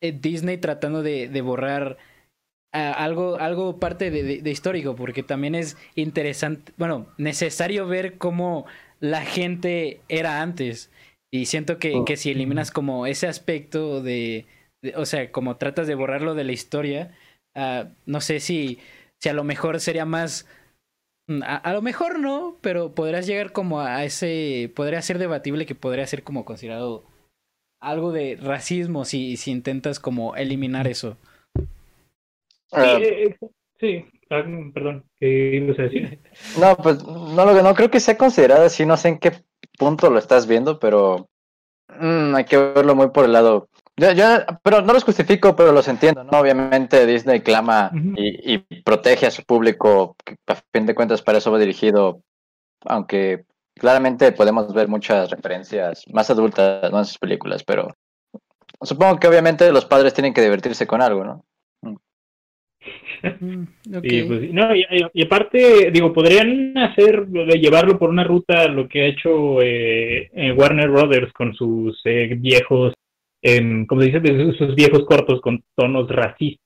eh, 0.00 0.12
Disney 0.12 0.58
tratando 0.58 1.02
de, 1.02 1.28
de 1.28 1.40
borrar 1.40 1.98
uh, 2.74 2.94
algo, 2.96 3.36
algo 3.36 3.78
parte 3.78 4.10
de, 4.10 4.22
de, 4.22 4.42
de 4.42 4.50
histórico, 4.50 4.96
porque 4.96 5.22
también 5.22 5.54
es 5.54 5.76
interesante, 5.94 6.72
bueno, 6.76 7.06
necesario 7.16 7.86
ver 7.86 8.18
cómo 8.18 8.66
la 9.00 9.22
gente 9.22 10.00
era 10.08 10.42
antes. 10.42 10.90
Y 11.30 11.46
siento 11.46 11.78
que, 11.78 12.02
que 12.06 12.16
si 12.16 12.30
eliminas 12.30 12.70
como 12.70 13.06
ese 13.06 13.26
aspecto 13.26 14.02
de, 14.02 14.46
de, 14.82 14.96
o 14.96 15.04
sea, 15.04 15.30
como 15.30 15.56
tratas 15.56 15.86
de 15.86 15.94
borrarlo 15.94 16.34
de 16.34 16.44
la 16.44 16.52
historia, 16.52 17.14
uh, 17.54 17.88
no 18.06 18.20
sé 18.20 18.40
si, 18.40 18.78
si 19.18 19.28
a 19.28 19.34
lo 19.34 19.44
mejor 19.44 19.80
sería 19.80 20.06
más, 20.06 20.48
mm, 21.28 21.42
a, 21.42 21.56
a, 21.56 21.72
lo 21.74 21.82
mejor 21.82 22.18
no, 22.18 22.56
pero 22.62 22.94
podrías 22.94 23.26
llegar 23.26 23.52
como 23.52 23.80
a 23.80 24.04
ese, 24.04 24.72
podría 24.74 25.02
ser 25.02 25.18
debatible 25.18 25.66
que 25.66 25.74
podría 25.74 26.06
ser 26.06 26.22
como 26.22 26.46
considerado 26.46 27.04
algo 27.80 28.10
de 28.10 28.36
racismo 28.40 29.04
si, 29.04 29.36
si 29.36 29.50
intentas 29.50 30.00
como 30.00 30.34
eliminar 30.34 30.88
eso. 30.88 31.18
Uh, 32.70 33.48
sí, 33.78 34.04
ah, 34.30 34.44
perdón, 34.74 35.04
¿qué 35.18 35.56
ibas 35.56 35.78
a 35.78 35.82
decir? 35.82 36.18
No, 36.60 36.76
pues 36.76 37.04
no, 37.04 37.62
no 37.62 37.74
creo 37.74 37.90
que 37.90 38.00
sea 38.00 38.16
considerado 38.16 38.64
así, 38.64 38.86
no 38.86 38.96
sé 38.96 39.08
en 39.08 39.18
qué 39.18 39.32
punto 39.78 40.10
lo 40.10 40.18
estás 40.18 40.46
viendo, 40.46 40.78
pero 40.78 41.28
mmm, 41.88 42.34
hay 42.34 42.44
que 42.44 42.58
verlo 42.58 42.94
muy 42.94 43.08
por 43.10 43.24
el 43.24 43.32
lado. 43.32 43.68
Yo, 43.96 44.12
yo, 44.12 44.24
pero 44.62 44.82
no 44.82 44.92
los 44.92 45.04
justifico, 45.04 45.56
pero 45.56 45.72
los 45.72 45.88
entiendo, 45.88 46.22
¿no? 46.22 46.38
Obviamente 46.38 47.06
Disney 47.06 47.40
clama 47.40 47.90
uh 47.92 47.96
-huh. 47.96 48.14
y, 48.16 48.54
y, 48.54 48.82
protege 48.82 49.26
a 49.26 49.30
su 49.30 49.42
público, 49.42 50.14
que 50.24 50.36
a 50.46 50.56
fin 50.72 50.86
de 50.86 50.94
cuentas 50.94 51.22
para 51.22 51.38
eso 51.38 51.50
va 51.50 51.58
dirigido, 51.58 52.20
aunque 52.84 53.44
claramente 53.78 54.32
podemos 54.32 54.72
ver 54.74 54.88
muchas 54.88 55.30
referencias 55.30 56.04
más 56.12 56.30
adultas 56.30 56.90
¿no? 56.90 56.98
en 56.98 57.04
sus 57.04 57.18
películas, 57.18 57.64
pero 57.64 57.94
supongo 58.82 59.18
que 59.18 59.28
obviamente 59.28 59.72
los 59.72 59.86
padres 59.86 60.14
tienen 60.14 60.34
que 60.34 60.42
divertirse 60.42 60.86
con 60.86 61.00
algo, 61.00 61.24
¿no? 61.24 61.44
Mm, 63.40 63.64
okay. 63.96 64.18
y, 64.18 64.22
pues, 64.22 64.52
no, 64.52 64.74
y, 64.74 64.84
y, 65.12 65.22
aparte, 65.22 65.90
digo, 65.90 66.12
podrían 66.12 66.76
hacer, 66.78 67.26
llevarlo 67.28 67.98
por 67.98 68.10
una 68.10 68.24
ruta 68.24 68.68
lo 68.68 68.88
que 68.88 69.02
ha 69.02 69.06
hecho 69.06 69.60
eh, 69.62 70.30
eh, 70.32 70.52
Warner 70.52 70.90
Brothers 70.90 71.32
con 71.32 71.54
sus 71.54 72.00
eh, 72.04 72.34
viejos, 72.38 72.94
como 73.86 74.02
se 74.02 74.10
dice, 74.10 74.52
sus 74.58 74.74
viejos 74.74 75.04
cortos 75.06 75.40
con 75.40 75.62
tonos 75.76 76.08
racistas, 76.08 76.58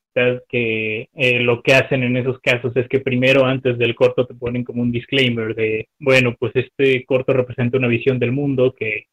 que 0.47 1.09
eh, 1.13 1.39
lo 1.39 1.61
que 1.61 1.73
hacen 1.73 2.03
en 2.03 2.17
esos 2.17 2.39
casos 2.39 2.75
es 2.75 2.87
que 2.87 2.99
primero, 2.99 3.45
antes 3.45 3.77
del 3.77 3.95
corto, 3.95 4.25
te 4.25 4.33
ponen 4.33 4.63
como 4.63 4.81
un 4.81 4.91
disclaimer 4.91 5.55
de, 5.55 5.87
bueno, 5.99 6.35
pues 6.39 6.51
este 6.55 7.03
corto 7.05 7.33
representa 7.33 7.77
una 7.77 7.87
visión 7.87 8.19
del 8.19 8.31
mundo 8.31 8.75
que, 8.77 9.05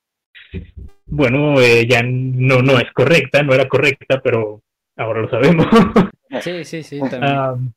bueno, 1.06 1.60
eh, 1.60 1.86
ya 1.88 2.02
no, 2.02 2.62
no 2.62 2.78
es 2.78 2.90
correcta, 2.92 3.42
no 3.42 3.54
era 3.54 3.68
correcta, 3.68 4.20
pero 4.22 4.62
ahora 4.96 5.22
lo 5.22 5.30
sabemos. 5.30 5.66
Sí, 6.40 6.64
sí, 6.64 6.82
sí, 6.82 7.00
también. 7.10 7.38
Um, 7.38 7.72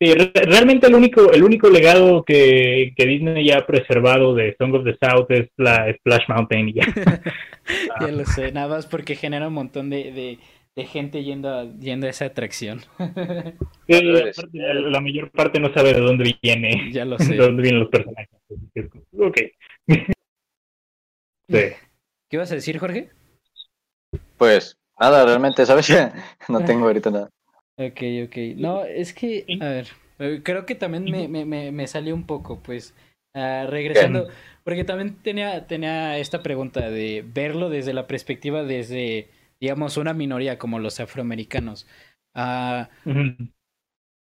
sí, 0.00 0.12
re 0.14 0.32
realmente 0.34 0.86
el 0.86 0.94
único, 0.94 1.32
el 1.32 1.42
único 1.42 1.68
legado 1.70 2.24
que, 2.24 2.92
que, 2.96 3.06
Disney 3.06 3.46
ya 3.46 3.58
ha 3.58 3.66
preservado 3.66 4.34
de 4.34 4.56
Song 4.58 4.74
of 4.74 4.84
the 4.84 4.96
South 5.00 5.26
es 5.30 5.48
la 5.56 5.92
Splash 5.98 6.28
Mountain 6.28 6.68
y 6.70 6.74
ya. 6.74 6.82
ya 8.00 8.08
lo 8.08 8.24
sé, 8.26 8.52
nada 8.52 8.68
más 8.68 8.86
porque 8.86 9.14
genera 9.14 9.48
un 9.48 9.54
montón 9.54 9.90
de, 9.90 10.12
de, 10.12 10.38
de 10.74 10.84
gente 10.84 11.22
yendo 11.22 11.48
a, 11.48 11.64
yendo 11.64 12.06
a 12.06 12.10
esa 12.10 12.26
atracción. 12.26 12.80
sí, 13.86 14.02
la, 14.52 14.74
la, 14.74 15.00
mayor 15.00 15.30
parte 15.30 15.60
no 15.60 15.72
sabe 15.72 15.94
de 15.94 16.00
dónde 16.00 16.34
viene. 16.42 16.90
Ya 16.92 17.04
lo 17.04 17.18
sé. 17.18 17.34
De 17.34 17.36
dónde 17.36 17.62
vienen 17.62 17.80
los 17.80 17.90
personajes. 17.90 18.28
Ok. 19.18 19.38
sí. 21.48 21.58
¿Qué 22.28 22.36
ibas 22.36 22.50
a 22.50 22.54
decir, 22.54 22.78
Jorge? 22.78 23.10
Pues 24.38 24.78
nada, 24.98 25.24
realmente, 25.26 25.66
¿sabes? 25.66 25.92
no 26.48 26.64
tengo 26.64 26.86
ahorita 26.86 27.10
nada. 27.10 27.30
Ok, 27.78 28.00
ok. 28.26 28.36
No, 28.56 28.84
es 28.84 29.12
que, 29.14 29.46
a 29.60 29.68
ver, 29.68 29.88
eh, 30.18 30.40
creo 30.44 30.66
que 30.66 30.74
también 30.74 31.04
me, 31.04 31.26
me, 31.28 31.72
me 31.72 31.86
salió 31.86 32.14
un 32.14 32.26
poco, 32.26 32.62
pues, 32.62 32.94
uh, 33.34 33.66
regresando, 33.66 34.28
porque 34.64 34.84
también 34.84 35.16
tenía, 35.22 35.66
tenía 35.66 36.18
esta 36.18 36.42
pregunta 36.42 36.90
de 36.90 37.24
verlo 37.26 37.70
desde 37.70 37.94
la 37.94 38.06
perspectiva 38.06 38.62
desde, 38.62 39.28
digamos, 39.60 39.96
una 39.96 40.12
minoría 40.12 40.58
como 40.58 40.78
los 40.78 41.00
afroamericanos. 41.00 41.86
Uh, 42.34 42.84
uh 43.06 43.12
-huh. 43.12 43.52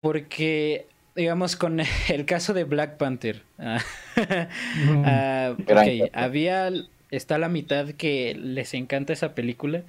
Porque, 0.03 0.87
digamos, 1.15 1.57
con 1.57 1.81
el 2.09 2.27
caso 2.27 2.55
de 2.55 2.65
Black 2.65 2.97
Panther, 2.97 3.43
-huh. 3.59 3.83
okay, 5.63 6.11
había, 6.13 6.71
está 7.11 7.39
la 7.39 7.49
mitad 7.49 7.91
que 7.91 8.35
les 8.35 8.75
encanta 8.75 9.13
esa 9.13 9.35
película 9.35 9.85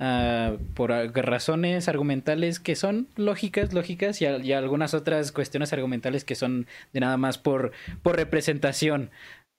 Uh, 0.00 0.58
por 0.74 0.90
razones 0.90 1.86
argumentales 1.86 2.58
que 2.58 2.74
son 2.74 3.06
lógicas, 3.14 3.72
lógicas, 3.72 4.20
y, 4.20 4.24
y, 4.26 4.52
algunas 4.52 4.94
otras 4.94 5.30
cuestiones 5.30 5.72
argumentales 5.72 6.24
que 6.24 6.34
son 6.34 6.66
de 6.92 6.98
nada 6.98 7.16
más 7.18 7.38
por, 7.38 7.70
por 8.02 8.16
representación. 8.16 9.10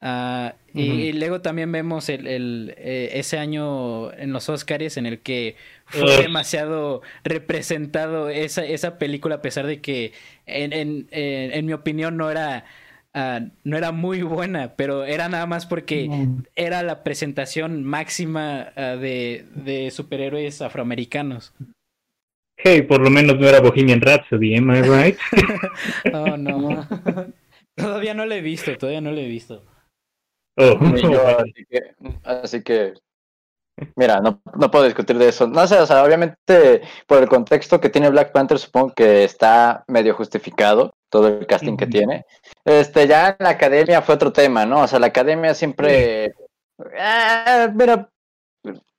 Uh, 0.01 0.05
uh 0.05 0.09
-huh. 0.09 0.53
y, 0.73 0.81
y, 0.81 1.13
luego 1.13 1.39
también 1.39 1.71
vemos 1.71 2.09
el, 2.09 2.27
el 2.27 2.73
eh, 2.77 3.11
ese 3.13 3.37
año 3.37 4.11
en 4.13 4.33
los 4.33 4.49
Oscars 4.49 4.97
en 4.97 5.05
el 5.05 5.19
que 5.19 5.55
fue 5.85 6.17
demasiado 6.17 7.03
representado 7.23 8.27
esa, 8.27 8.65
esa 8.65 8.97
película, 8.97 9.35
a 9.35 9.41
pesar 9.41 9.65
de 9.65 9.79
que, 9.79 10.11
en, 10.45 10.73
en, 10.73 11.07
en, 11.11 11.53
en 11.53 11.65
mi 11.65 11.71
opinión, 11.71 12.17
no 12.17 12.29
era 12.29 12.65
Uh, 13.15 13.51
no 13.63 13.77
era 13.77 13.91
muy 13.91 14.23
buena, 14.23 14.75
pero 14.75 15.03
era 15.03 15.29
nada 15.29 15.45
más 15.45 15.67
porque 15.67 16.07
no. 16.07 16.43
era 16.55 16.81
la 16.81 17.03
presentación 17.03 17.83
máxima 17.83 18.73
uh, 18.75 18.97
de, 18.97 19.45
de, 19.53 19.91
superhéroes 19.91 20.63
afroamericanos. 20.63 21.53
Hey, 22.57 22.81
por 22.81 23.01
lo 23.01 23.11
menos 23.11 23.37
no 23.37 23.47
era 23.47 23.59
Bohemian 23.59 24.01
Rhapsody, 24.01 24.57
am 24.57 24.71
I 24.71 24.81
right? 24.81 25.17
oh, 26.13 26.37
no. 26.37 26.87
todavía 27.75 28.15
no 28.15 28.25
lo 28.25 28.33
he 28.33 28.41
visto, 28.41 28.75
todavía 28.79 29.01
no 29.01 29.11
lo 29.11 29.19
he 29.19 29.27
visto. 29.27 29.63
Oh. 30.57 30.79
Yo, 30.95 31.27
así, 31.37 31.65
que, 31.69 31.81
así 32.23 32.63
que, 32.63 32.93
mira, 33.95 34.21
no, 34.21 34.41
no 34.57 34.71
puedo 34.71 34.85
discutir 34.85 35.19
de 35.19 35.29
eso. 35.29 35.45
No 35.47 35.67
sé, 35.67 35.77
o 35.79 35.85
sea, 35.85 36.03
obviamente 36.03 36.81
por 37.05 37.21
el 37.21 37.29
contexto 37.29 37.79
que 37.79 37.89
tiene 37.89 38.09
Black 38.09 38.31
Panther 38.31 38.57
supongo 38.57 38.93
que 38.95 39.23
está 39.23 39.83
medio 39.87 40.15
justificado 40.15 40.95
todo 41.13 41.27
el 41.27 41.45
casting 41.45 41.77
que 41.77 41.85
tiene. 41.85 42.25
Este, 42.65 43.07
ya 43.07 43.27
en 43.29 43.35
la 43.37 43.49
academia 43.49 44.01
fue 44.01 44.15
otro 44.15 44.33
tema, 44.33 44.65
¿no? 44.65 44.81
O 44.81 44.87
sea, 44.87 44.97
la 44.97 45.07
academia 45.07 45.53
siempre, 45.53 46.25
eh, 46.25 47.69
mira, 47.75 48.09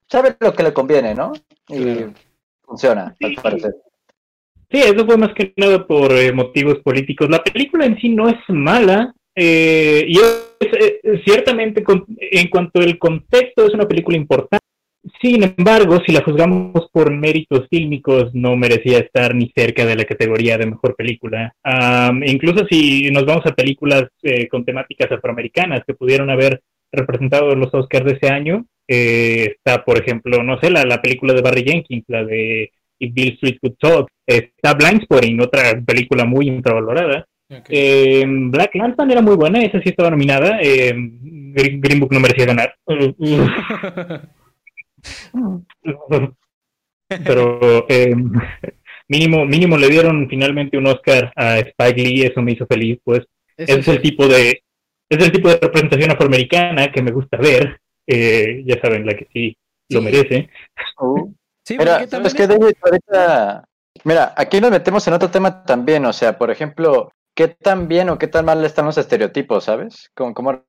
sabe 0.07 0.37
lo 0.39 0.53
que 0.53 0.63
le 0.63 0.73
conviene, 0.73 1.13
¿no? 1.13 1.33
Y 1.67 1.97
claro. 1.97 2.13
funciona, 2.63 3.17
sí. 3.19 3.27
al 3.27 3.43
parecer. 3.43 3.75
Sí, 4.71 4.79
eso 4.79 5.05
fue 5.05 5.17
más 5.17 5.35
que 5.35 5.53
nada 5.57 5.85
por 5.85 6.13
eh, 6.13 6.33
motivos 6.33 6.79
políticos. 6.85 7.29
La 7.29 7.43
película 7.43 7.85
en 7.85 7.99
sí 7.99 8.11
no 8.11 8.29
es 8.29 8.39
mala, 8.47 9.13
eh, 9.35 10.05
y 10.07 10.17
es, 10.17 10.55
eh, 10.61 11.21
ciertamente 11.25 11.83
con, 11.83 12.05
en 12.17 12.49
cuanto 12.49 12.79
al 12.79 12.97
contexto 12.97 13.67
es 13.67 13.75
una 13.75 13.89
película 13.89 14.17
importante, 14.17 14.64
sin 15.21 15.43
embargo, 15.43 15.99
si 16.07 16.13
la 16.13 16.23
juzgamos 16.23 16.89
por 16.91 17.13
méritos 17.13 17.67
fílmicos, 17.71 18.35
no 18.35 18.57
merecía 18.57 18.99
estar 18.99 19.35
ni 19.35 19.53
cerca 19.55 19.85
de 19.85 19.97
la 19.97 20.05
categoría 20.05 20.57
de 20.57 20.67
mejor 20.67 20.97
película. 20.97 21.55
incluso 22.25 22.67
si 22.71 23.11
nos 23.11 23.27
vamos 23.27 23.45
a 23.47 23.55
películas 23.55 24.05
eh, 24.23 24.49
con 24.49 24.65
temáticas 24.65 25.13
afroamericanas 25.13 25.83
que 25.87 25.95
pudieron 25.95 26.31
haber 26.31 26.63
representado 26.91 27.55
los 27.55 27.73
Oscars 27.75 28.07
de 28.07 28.19
ese 28.21 28.33
año, 28.33 28.65
eh, 28.89 29.57
está, 29.57 29.85
por 29.85 29.99
ejemplo, 29.99 30.43
no 30.43 30.59
sé, 30.61 30.71
la, 30.71 30.85
la 30.85 31.03
película 31.03 31.35
de 31.35 31.43
Barry 31.43 31.65
Jenkins, 31.65 32.05
la 32.09 32.25
de 32.25 32.71
If 32.99 33.13
Bill 33.13 33.35
Street 33.35 33.59
Could 33.61 33.77
Talk, 33.79 34.09
está 34.27 34.75
Blindspotting, 34.75 35.41
otra 35.41 35.81
película 35.85 36.25
muy 36.25 36.49
infravalorada. 36.49 37.27
Eh, 37.69 38.25
Black 38.27 38.75
Lantern 38.75 39.11
era 39.11 39.21
muy 39.21 39.37
buena, 39.37 39.63
esa 39.63 39.81
sí 39.83 39.91
estaba 39.91 40.11
nominada. 40.11 40.59
Green 40.61 42.01
Book 42.01 42.13
no 42.13 42.21
merecía 42.21 42.47
ganar. 42.47 42.75
Pero 47.09 47.87
eh, 47.89 48.15
mínimo, 49.09 49.45
mínimo 49.45 49.77
le 49.77 49.89
dieron 49.89 50.29
finalmente 50.29 50.79
un 50.79 50.87
Oscar 50.87 51.33
a 51.37 51.59
Spike 51.59 52.03
Lee, 52.03 52.23
eso 52.23 52.43
me 52.43 52.53
hizo 52.53 52.67
feliz, 52.67 52.99
pues. 53.05 53.25
es 53.57 53.87
el 53.87 54.01
tipo 54.01 54.27
de 54.27 54.63
es 55.09 55.25
el 55.25 55.33
tipo 55.33 55.49
de 55.49 55.59
representación 55.61 56.11
afroamericana 56.11 56.91
que 56.91 57.03
me 57.03 57.13
gusta 57.13 57.37
ver. 57.37 57.81
Eh, 58.07 58.63
ya 58.67 58.81
saben, 58.81 59.07
la 59.07 59.15
que 59.15 59.29
sí, 59.33 59.57
lo 59.91 60.03
merece. 60.03 60.51
Uh. 60.99 61.33
mira, 61.71 62.03
es 62.03 62.35
que 62.35 62.49
mira, 64.05 64.35
aquí 64.37 64.61
nos 64.61 64.71
metemos 64.71 65.07
en 65.07 65.15
otro 65.15 65.31
tema 65.31 65.65
también, 65.65 66.05
o 66.05 66.13
sea, 66.13 66.37
por 66.37 66.51
ejemplo, 66.51 67.13
qué 67.35 67.49
tan 67.49 67.89
bien 67.89 68.11
o 68.11 68.19
qué 68.19 68.29
tan 68.29 68.45
mal 68.45 68.65
están 68.65 68.87
los 68.87 68.99
estereotipos, 68.99 69.65
¿sabes? 69.65 70.11
¿Cómo, 70.15 70.35
cómo 70.35 70.65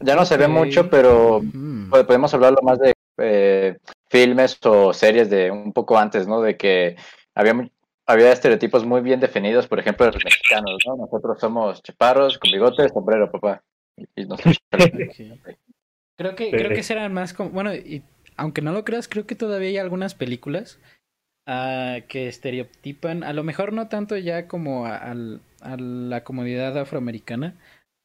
Ya 0.00 0.14
no 0.14 0.24
se 0.24 0.36
ve 0.36 0.48
mucho, 0.48 0.88
pero 0.90 1.42
podemos 1.90 2.32
hablarlo 2.34 2.60
más 2.62 2.78
de 2.78 2.94
eh, 3.18 3.76
filmes 4.08 4.58
o 4.64 4.92
series 4.92 5.30
de 5.30 5.50
un 5.50 5.72
poco 5.72 5.98
antes, 5.98 6.26
¿no? 6.26 6.40
De 6.40 6.56
que 6.56 6.96
había, 7.34 7.68
había 8.06 8.32
estereotipos 8.32 8.84
muy 8.84 9.00
bien 9.00 9.20
definidos, 9.20 9.66
por 9.66 9.78
ejemplo, 9.78 10.06
los 10.06 10.24
mexicanos, 10.24 10.78
¿no? 10.86 10.96
Nosotros 10.96 11.38
somos 11.40 11.82
chaparros, 11.82 12.38
con 12.38 12.50
bigotes, 12.50 12.92
sombrero, 12.92 13.30
papá. 13.30 13.62
Y, 13.96 14.26
creo 16.18 16.36
que, 16.36 16.50
creo 16.50 16.70
que 16.70 16.82
serán 16.82 17.12
más 17.14 17.32
como, 17.32 17.50
bueno, 17.50 17.74
y 17.74 18.02
aunque 18.36 18.62
no 18.62 18.72
lo 18.72 18.84
creas, 18.84 19.08
creo 19.08 19.26
que 19.26 19.34
todavía 19.34 19.68
hay 19.68 19.78
algunas 19.78 20.14
películas 20.14 20.78
uh, 21.48 22.02
que 22.08 22.28
estereotipan, 22.28 23.24
a 23.24 23.32
lo 23.32 23.42
mejor 23.42 23.72
no 23.72 23.88
tanto 23.88 24.16
ya 24.16 24.46
como 24.46 24.86
a, 24.86 24.96
a 24.96 25.76
la 25.76 26.24
comunidad 26.24 26.76
afroamericana, 26.78 27.54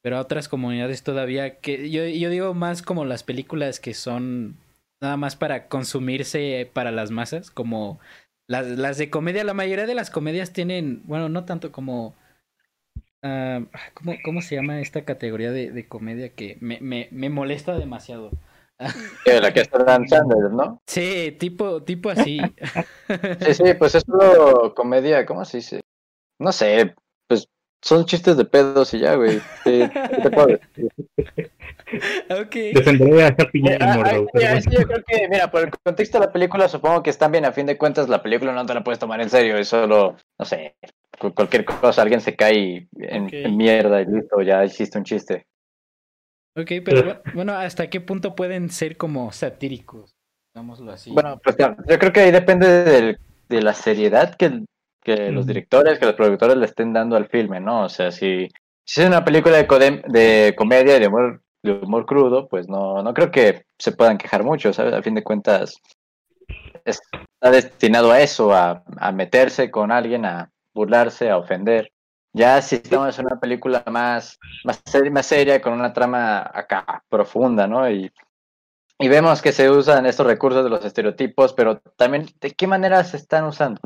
pero 0.02 0.16
a 0.16 0.20
otras 0.20 0.48
comunidades 0.48 1.02
todavía 1.02 1.58
que 1.58 1.90
yo, 1.90 2.04
yo 2.06 2.30
digo 2.30 2.54
más 2.54 2.82
como 2.82 3.04
las 3.04 3.22
películas 3.22 3.78
que 3.78 3.94
son 3.94 4.56
nada 5.02 5.16
más 5.16 5.36
para 5.36 5.68
consumirse 5.68 6.70
para 6.72 6.92
las 6.92 7.10
masas, 7.10 7.50
como 7.50 7.98
las, 8.48 8.66
las 8.68 8.96
de 8.96 9.10
comedia, 9.10 9.44
la 9.44 9.52
mayoría 9.52 9.86
de 9.86 9.94
las 9.94 10.10
comedias 10.10 10.52
tienen, 10.52 11.02
bueno, 11.04 11.28
no 11.28 11.44
tanto 11.44 11.72
como... 11.72 12.14
Uh, 13.24 13.66
¿cómo, 13.94 14.14
¿cómo, 14.24 14.40
se 14.42 14.56
llama 14.56 14.80
esta 14.80 15.04
categoría 15.04 15.52
de, 15.52 15.70
de 15.70 15.86
comedia 15.86 16.34
que 16.34 16.58
me, 16.60 16.80
me, 16.80 17.08
me, 17.12 17.30
molesta 17.30 17.78
demasiado? 17.78 18.30
la 19.26 19.52
que 19.52 19.60
está 19.60 19.84
danzando, 19.84 20.48
¿no? 20.48 20.82
Sí, 20.88 21.36
tipo, 21.38 21.84
tipo 21.84 22.10
así. 22.10 22.40
Sí, 23.40 23.54
sí, 23.54 23.74
pues 23.78 23.94
es 23.94 24.04
todo 24.04 24.74
comedia, 24.74 25.24
¿cómo 25.24 25.44
se 25.44 25.58
dice? 25.58 25.80
No 26.40 26.50
sé, 26.50 26.96
son 27.82 28.04
chistes 28.04 28.36
de 28.36 28.44
pedos 28.44 28.94
y 28.94 29.00
ya, 29.00 29.16
güey. 29.16 29.40
Sí, 29.64 29.82
te 30.22 30.30
puedo 30.30 30.58
Ok. 32.30 32.54
Defenderé 32.74 33.24
a 33.24 33.26
Happy 33.28 33.58
y 33.58 33.62
Mordo. 33.62 34.26
yo 34.70 34.86
creo 34.86 35.04
que, 35.06 35.28
mira, 35.28 35.50
por 35.50 35.62
el 35.62 35.70
contexto 35.70 36.18
de 36.18 36.26
la 36.26 36.32
película, 36.32 36.68
supongo 36.68 37.02
que 37.02 37.10
están 37.10 37.32
bien. 37.32 37.44
A 37.44 37.52
fin 37.52 37.66
de 37.66 37.76
cuentas, 37.76 38.08
la 38.08 38.22
película 38.22 38.52
no 38.52 38.64
te 38.64 38.74
la 38.74 38.84
puedes 38.84 38.98
tomar 38.98 39.20
en 39.20 39.28
serio. 39.28 39.56
Es 39.56 39.68
solo, 39.68 40.16
no 40.38 40.44
sé, 40.44 40.76
cualquier 41.34 41.64
cosa, 41.64 42.02
alguien 42.02 42.20
se 42.20 42.36
cae 42.36 42.88
en, 42.98 43.56
mierda 43.56 44.00
y 44.00 44.06
listo, 44.06 44.40
ya 44.42 44.64
hiciste 44.64 44.98
un 44.98 45.04
chiste. 45.04 45.46
Ok, 46.56 46.70
pero 46.84 47.22
bueno, 47.34 47.54
¿hasta 47.54 47.88
qué 47.88 48.00
punto 48.00 48.34
pueden 48.34 48.70
ser 48.70 48.96
como 48.96 49.32
satíricos? 49.32 50.14
Digámoslo 50.54 50.92
así. 50.92 51.10
Bueno, 51.10 51.40
pues 51.42 51.56
yo 51.56 51.98
creo 51.98 52.12
que 52.12 52.20
ahí 52.20 52.30
depende 52.30 52.84
de, 52.84 53.18
de 53.48 53.62
la 53.62 53.72
seriedad 53.72 54.34
que 54.36 54.62
que 55.02 55.30
los 55.30 55.46
directores, 55.46 55.98
que 55.98 56.06
los 56.06 56.14
productores 56.14 56.56
le 56.56 56.66
estén 56.66 56.92
dando 56.92 57.16
al 57.16 57.28
filme, 57.28 57.60
¿no? 57.60 57.84
O 57.84 57.88
sea, 57.88 58.10
si, 58.10 58.48
si 58.84 59.00
es 59.00 59.06
una 59.06 59.24
película 59.24 59.56
de, 59.56 60.02
de 60.08 60.54
comedia 60.56 60.96
y 60.96 61.00
de 61.00 61.08
humor, 61.08 61.42
de 61.62 61.72
humor 61.72 62.06
crudo, 62.06 62.48
pues 62.48 62.68
no, 62.68 63.02
no 63.02 63.14
creo 63.14 63.30
que 63.30 63.64
se 63.78 63.92
puedan 63.92 64.18
quejar 64.18 64.44
mucho, 64.44 64.72
¿sabes? 64.72 64.94
A 64.94 65.02
fin 65.02 65.14
de 65.14 65.24
cuentas, 65.24 65.80
está 66.84 67.50
destinado 67.50 68.12
a 68.12 68.20
eso, 68.20 68.52
a, 68.52 68.82
a 68.98 69.12
meterse 69.12 69.70
con 69.70 69.90
alguien, 69.90 70.24
a 70.24 70.50
burlarse, 70.74 71.30
a 71.30 71.38
ofender. 71.38 71.92
Ya 72.34 72.62
si 72.62 72.76
estamos 72.76 73.18
en 73.18 73.26
una 73.26 73.38
película 73.38 73.84
más, 73.90 74.38
más, 74.64 74.82
más 75.10 75.26
seria, 75.26 75.60
con 75.60 75.74
una 75.74 75.92
trama 75.92 76.50
acá 76.52 77.04
profunda, 77.08 77.66
¿no? 77.66 77.90
Y, 77.90 78.10
y 78.98 79.08
vemos 79.08 79.42
que 79.42 79.52
se 79.52 79.68
usan 79.68 80.06
estos 80.06 80.26
recursos 80.26 80.64
de 80.64 80.70
los 80.70 80.84
estereotipos, 80.84 81.52
pero 81.52 81.80
también, 81.96 82.26
¿de 82.40 82.52
qué 82.52 82.66
manera 82.66 83.04
se 83.04 83.18
están 83.18 83.44
usando? 83.44 83.80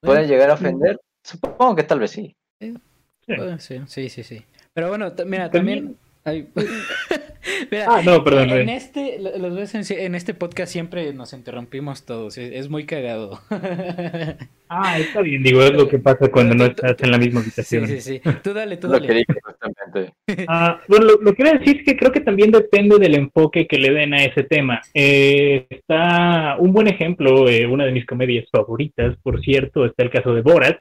¿Pueden 0.00 0.28
llegar 0.28 0.50
a 0.50 0.54
ofender? 0.54 1.00
Supongo 1.22 1.76
que 1.76 1.82
tal 1.82 2.00
vez 2.00 2.10
sí. 2.10 2.34
Sí, 2.60 3.80
sí, 3.86 4.08
sí, 4.08 4.22
sí. 4.22 4.44
Pero 4.72 4.88
bueno, 4.88 5.12
mira, 5.26 5.50
también... 5.50 5.96
ah, 7.86 8.02
no, 8.04 8.22
perdón. 8.22 8.50
En, 8.50 8.68
este, 8.68 9.18
los 9.18 9.90
en, 9.90 10.14
este 10.14 10.34
podcast 10.34 10.70
siempre 10.70 11.12
nos 11.14 11.32
interrumpimos 11.32 12.04
todos. 12.04 12.36
Es, 12.36 12.68
muy 12.68 12.84
cagado. 12.84 13.40
ah, 14.68 14.98
está 14.98 15.22
bien. 15.22 15.42
Digo, 15.42 15.62
es 15.62 15.72
lo 15.72 15.88
que 15.88 15.98
pasa 15.98 16.30
cuando 16.30 16.54
no 16.54 16.66
estás 16.66 16.96
en 17.00 17.10
la 17.10 17.18
misma 17.18 17.40
habitación. 17.40 17.86
Sí, 17.86 18.00
sí, 18.00 18.20
sí. 18.22 18.30
Tú 18.42 18.52
dale, 18.52 18.76
tú 18.76 18.88
dale. 18.88 19.00
Lo 19.00 19.06
que 19.06 19.14
dije 19.14 19.40
justamente. 19.42 20.12
ah, 20.48 20.80
bueno, 20.88 21.06
lo, 21.06 21.18
que 21.18 21.42
quiero 21.42 21.58
decir 21.58 21.78
es 21.78 21.84
que 21.84 21.96
creo 21.96 22.12
que 22.12 22.20
también 22.20 22.50
depende 22.50 22.98
del 22.98 23.14
enfoque 23.14 23.66
que 23.66 23.78
le 23.78 23.90
den 23.90 24.12
a 24.12 24.24
ese 24.24 24.42
tema. 24.42 24.82
Eh, 24.92 25.66
está 25.70 26.56
un 26.58 26.72
buen 26.72 26.86
ejemplo, 26.86 27.48
eh, 27.48 27.66
una 27.66 27.86
de 27.86 27.92
mis 27.92 28.06
comedias 28.06 28.46
favoritas, 28.52 29.16
por 29.22 29.40
cierto, 29.40 29.86
está 29.86 30.02
el 30.02 30.10
caso 30.10 30.34
de 30.34 30.42
Borat. 30.42 30.78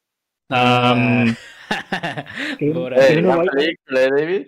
Um, 0.49 1.33
David? 4.09 4.47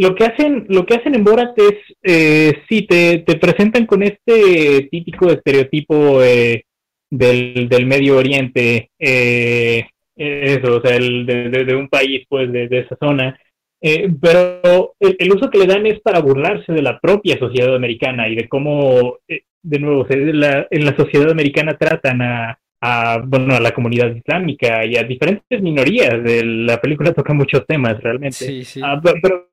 lo 0.00 0.14
que 0.14 0.24
hacen 0.24 0.66
lo 0.68 0.86
que 0.86 0.94
hacen 0.94 1.14
en 1.14 1.24
Borat 1.24 1.58
es 1.58 1.74
eh, 2.02 2.62
sí 2.68 2.86
te, 2.86 3.18
te, 3.18 3.36
presentan 3.36 3.86
con 3.86 4.02
este 4.02 4.88
típico 4.90 5.28
estereotipo 5.30 6.22
eh, 6.22 6.64
del, 7.10 7.68
del, 7.68 7.86
Medio 7.86 8.16
Oriente 8.16 8.90
eh, 8.98 9.84
eso 10.16 10.78
o 10.78 10.80
sea 10.80 10.96
el, 10.96 11.26
de, 11.26 11.74
un 11.74 11.88
país 11.88 12.24
pues 12.28 12.50
de, 12.52 12.68
esa 12.70 12.96
zona. 12.96 13.38
Eh, 13.82 14.10
pero 14.20 14.94
el, 15.00 15.32
uso 15.32 15.50
que 15.50 15.58
le 15.58 15.66
dan 15.66 15.86
es 15.86 16.00
para 16.00 16.20
burlarse 16.20 16.70
de 16.72 16.82
la 16.82 17.00
propia 17.00 17.38
sociedad 17.38 17.74
americana 17.74 18.28
y 18.28 18.36
de 18.36 18.46
cómo 18.46 19.18
de 19.26 19.78
nuevo 19.78 20.06
en 20.10 20.84
la 20.84 20.96
sociedad 20.96 21.30
americana 21.30 21.78
tratan 21.78 22.20
a, 22.20 22.59
a, 22.80 23.22
bueno, 23.24 23.54
a 23.54 23.60
la 23.60 23.72
comunidad 23.72 24.14
islámica 24.14 24.84
y 24.86 24.96
a 24.96 25.04
diferentes 25.04 25.60
minorías. 25.60 26.22
De 26.22 26.44
la 26.44 26.80
película 26.80 27.12
toca 27.12 27.34
muchos 27.34 27.66
temas 27.66 28.00
realmente. 28.02 28.62
Ah, 28.82 29.00
pero, 29.02 29.48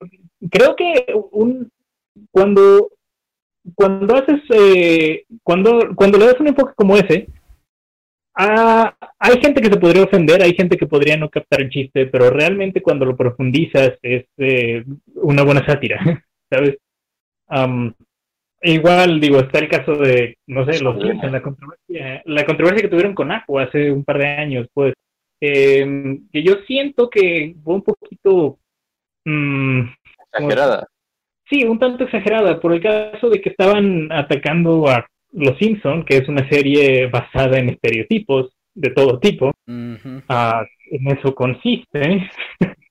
creo 0.49 0.75
que 0.75 1.05
un, 1.31 1.69
cuando, 2.31 2.89
cuando 3.75 4.15
haces, 4.15 4.41
eh, 4.53 5.25
cuando, 5.43 5.93
cuando 5.95 6.17
le 6.17 6.27
das 6.27 6.39
un 6.39 6.47
enfoque 6.47 6.73
como 6.75 6.95
ese, 6.95 7.27
hay 8.39 9.41
gente 9.41 9.61
que 9.61 9.69
se 9.69 9.79
podría 9.79 10.03
ofender, 10.03 10.43
hay 10.43 10.53
gente 10.53 10.77
que 10.77 10.85
podría 10.85 11.17
no 11.17 11.29
captar 11.29 11.61
el 11.61 11.69
chiste, 11.69 12.05
pero 12.05 12.29
realmente 12.29 12.81
cuando 12.81 13.05
lo 13.05 13.17
profundizas 13.17 13.93
es 14.03 14.25
eh, 14.37 14.85
una 15.15 15.43
buena 15.43 15.65
sátira, 15.65 15.99
¿sabes? 16.49 16.77
Igual, 18.67 19.21
digo, 19.21 19.39
está 19.39 19.59
el 19.59 19.69
caso 19.69 19.93
de, 19.95 20.37
no 20.47 20.65
sé, 20.65 20.83
los 20.83 20.97
la 20.97 21.41
controversia, 21.41 22.21
la 22.25 22.45
controversia 22.45 22.81
que 22.81 22.89
tuvieron 22.89 23.15
con 23.15 23.31
Aqua 23.31 23.63
hace 23.63 23.89
un 23.93 24.03
par 24.03 24.17
de 24.17 24.27
años, 24.27 24.67
pues, 24.73 24.93
em, 25.39 26.27
que 26.33 26.43
yo 26.43 26.55
siento 26.67 27.09
que 27.09 27.55
fue 27.63 27.75
un 27.75 27.81
poquito... 27.81 28.59
Mm, 29.23 29.83
exagerada. 30.33 30.85
sí, 31.49 31.63
un 31.63 31.79
tanto 31.79 32.03
exagerada, 32.03 32.59
por 32.59 32.73
el 32.73 32.81
caso 32.81 33.29
de 33.29 33.39
que 33.39 33.51
estaban 33.51 34.11
atacando 34.11 34.89
a 34.89 35.07
Los 35.31 35.57
Simpson, 35.59 36.03
que 36.03 36.17
es 36.17 36.27
una 36.27 36.49
serie 36.49 37.07
basada 37.07 37.59
en 37.59 37.69
estereotipos 37.69 38.51
de 38.73 38.89
todo 38.89 39.17
tipo. 39.19 39.53
Ah, 40.27 40.65
en 40.91 41.07
eso 41.07 41.33
consiste. 41.33 42.29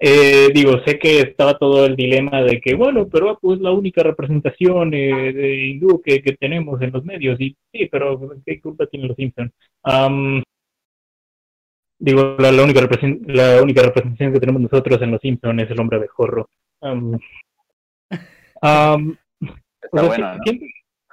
Eh, 0.00 0.48
digo, 0.54 0.78
sé 0.86 0.98
que 0.98 1.20
estaba 1.20 1.58
todo 1.58 1.84
el 1.84 1.96
dilema 1.96 2.42
de 2.42 2.60
que, 2.60 2.74
bueno, 2.74 3.08
pero 3.08 3.38
pues 3.40 3.60
la 3.60 3.72
única 3.72 4.02
representación 4.02 4.94
eh, 4.94 5.32
de 5.32 5.66
hindú 5.66 6.00
que, 6.02 6.20
tenemos 6.38 6.80
en 6.82 6.92
los 6.92 7.04
medios, 7.04 7.40
y 7.40 7.56
sí, 7.72 7.88
pero 7.90 8.36
¿qué 8.46 8.60
culpa 8.60 8.86
tienen 8.86 9.08
los 9.08 9.16
Simpsons? 9.16 9.52
digo, 12.00 12.36
la, 12.38 12.62
única 12.62 12.88
la 13.26 13.60
única 13.60 13.82
representación 13.82 14.32
que 14.32 14.40
tenemos 14.40 14.62
nosotros 14.62 15.02
en 15.02 15.10
los 15.10 15.20
Simpsons 15.20 15.62
es 15.62 15.70
el 15.70 15.80
hombre 15.80 15.96
abejorro. 15.96 16.48
Está 16.80 16.94
¿no? 18.96 19.18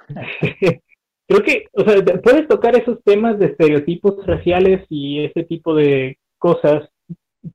creo 1.28 1.42
que, 1.42 1.64
o 1.72 1.82
sea, 1.82 2.04
puedes 2.22 2.46
tocar 2.46 2.76
esos 2.76 3.02
temas 3.02 3.36
de 3.38 3.46
estereotipos 3.46 4.24
raciales 4.26 4.86
y 4.88 5.24
ese 5.24 5.42
tipo 5.44 5.74
de 5.74 6.18
cosas, 6.38 6.88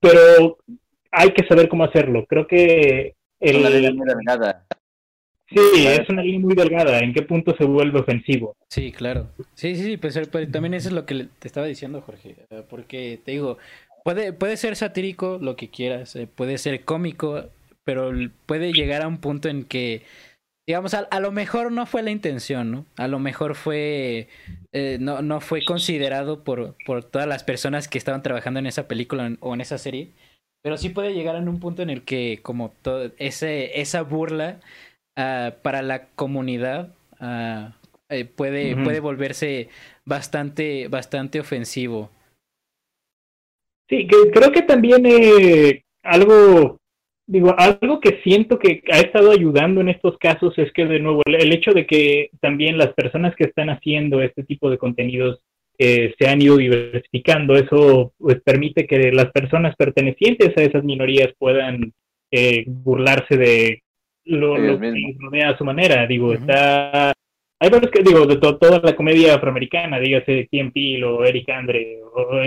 pero 0.00 0.58
hay 1.12 1.32
que 1.32 1.46
saber 1.46 1.68
cómo 1.68 1.84
hacerlo. 1.84 2.24
Creo 2.26 2.46
que 2.46 3.14
el... 3.40 3.56
Una 3.56 3.70
línea 3.70 3.92
muy 3.92 4.06
delgada. 4.06 4.66
Sí, 5.48 5.86
es 5.86 6.08
una 6.08 6.22
línea 6.22 6.40
muy 6.40 6.54
delgada. 6.54 6.98
¿En 7.00 7.12
qué 7.12 7.22
punto 7.22 7.54
se 7.56 7.64
vuelve 7.64 8.00
ofensivo? 8.00 8.56
Sí, 8.68 8.90
claro. 8.90 9.28
Sí, 9.54 9.76
sí, 9.76 9.82
sí, 9.84 9.96
pues, 9.98 10.18
pues 10.30 10.50
también 10.50 10.74
eso 10.74 10.88
es 10.88 10.94
lo 10.94 11.04
que 11.04 11.26
te 11.38 11.46
estaba 11.46 11.66
diciendo, 11.66 12.00
Jorge. 12.00 12.36
Porque 12.70 13.20
te 13.22 13.32
digo, 13.32 13.58
puede, 14.04 14.32
puede 14.32 14.56
ser 14.56 14.76
satírico, 14.76 15.38
lo 15.40 15.54
que 15.56 15.68
quieras, 15.68 16.16
eh, 16.16 16.26
puede 16.26 16.56
ser 16.56 16.84
cómico, 16.84 17.44
pero 17.84 18.12
puede 18.46 18.72
llegar 18.72 19.02
a 19.02 19.08
un 19.08 19.18
punto 19.18 19.48
en 19.48 19.64
que 19.64 20.02
digamos, 20.66 20.94
a, 20.94 21.20
lo 21.20 21.32
mejor 21.32 21.72
no 21.72 21.86
fue 21.86 22.02
la 22.02 22.12
intención, 22.12 22.70
¿no? 22.70 22.86
A 22.96 23.08
lo 23.08 23.18
mejor 23.18 23.56
fue, 23.56 24.28
eh, 24.72 24.96
no, 25.00 25.20
no 25.20 25.40
fue 25.40 25.64
considerado 25.64 26.44
por, 26.44 26.76
por 26.86 27.04
todas 27.04 27.26
las 27.26 27.42
personas 27.42 27.88
que 27.88 27.98
estaban 27.98 28.22
trabajando 28.22 28.60
en 28.60 28.66
esa 28.66 28.86
película 28.86 29.36
o 29.40 29.54
en 29.54 29.60
esa 29.60 29.76
serie, 29.76 30.12
pero 30.62 30.76
sí 30.76 30.88
puede 30.90 31.12
llegar 31.12 31.36
a 31.36 31.40
un 31.40 31.60
punto 31.60 31.82
en 31.82 31.90
el 31.90 32.02
que 32.02 32.40
como 32.42 32.72
todo 32.82 33.10
ese, 33.18 33.80
esa 33.80 34.02
burla 34.02 34.60
uh, 35.18 35.52
para 35.62 35.82
la 35.82 36.06
comunidad 36.14 36.94
uh, 37.20 37.72
eh, 38.08 38.24
puede, 38.24 38.76
puede 38.76 39.00
volverse 39.00 39.68
bastante, 40.04 40.88
bastante 40.88 41.40
ofensivo. 41.40 42.10
Sí, 43.88 44.06
que, 44.06 44.30
creo 44.30 44.52
que 44.52 44.62
también 44.62 45.04
eh, 45.06 45.84
algo 46.02 46.78
digo, 47.26 47.54
algo 47.58 48.00
que 48.00 48.20
siento 48.22 48.58
que 48.58 48.82
ha 48.92 49.00
estado 49.00 49.30
ayudando 49.30 49.80
en 49.80 49.88
estos 49.88 50.18
casos 50.18 50.56
es 50.58 50.72
que, 50.72 50.84
de 50.84 51.00
nuevo, 51.00 51.22
el, 51.24 51.52
hecho 51.52 51.72
de 51.72 51.86
que 51.86 52.30
también 52.40 52.76
las 52.76 52.92
personas 52.92 53.34
que 53.36 53.44
están 53.44 53.70
haciendo 53.70 54.20
este 54.20 54.44
tipo 54.44 54.70
de 54.70 54.78
contenidos 54.78 55.40
eh, 55.84 56.14
se 56.16 56.28
han 56.28 56.40
ido 56.40 56.56
diversificando, 56.56 57.56
eso 57.56 58.12
pues, 58.16 58.40
permite 58.40 58.86
que 58.86 59.10
las 59.10 59.32
personas 59.32 59.74
pertenecientes 59.74 60.56
a 60.56 60.62
esas 60.62 60.84
minorías 60.84 61.34
puedan 61.36 61.92
eh, 62.30 62.62
burlarse 62.68 63.36
de 63.36 63.82
lo, 64.26 64.54
que 64.54 64.90
les 64.92 65.18
rodea 65.18 65.50
a 65.50 65.58
su 65.58 65.64
manera. 65.64 66.06
Digo, 66.06 66.34
está. 66.34 67.12
Hay 67.58 67.68
varios 67.68 67.90
que, 67.90 68.04
digo, 68.04 68.26
de 68.26 68.36
toda 68.36 68.80
la 68.80 68.94
comedia 68.94 69.34
afroamericana, 69.34 69.98
dígase 69.98 70.46
Kim 70.48 70.70
Peel 70.70 71.02
o 71.02 71.24
Eric 71.24 71.48
Andre, 71.50 71.98
o, 72.14 72.38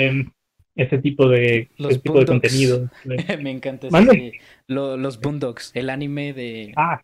ese 0.74 0.98
tipo 1.00 1.28
de, 1.28 1.68
ese 1.78 2.00
tipo 2.00 2.20
de 2.20 2.26
contenido. 2.26 2.90
Me 3.42 3.52
encanta 3.52 3.88
ese, 3.88 4.32
los 4.68 5.20
Boondocks, 5.20 5.72
el 5.76 5.90
anime 5.90 6.32
de... 6.32 6.72
Ah, 6.78 7.02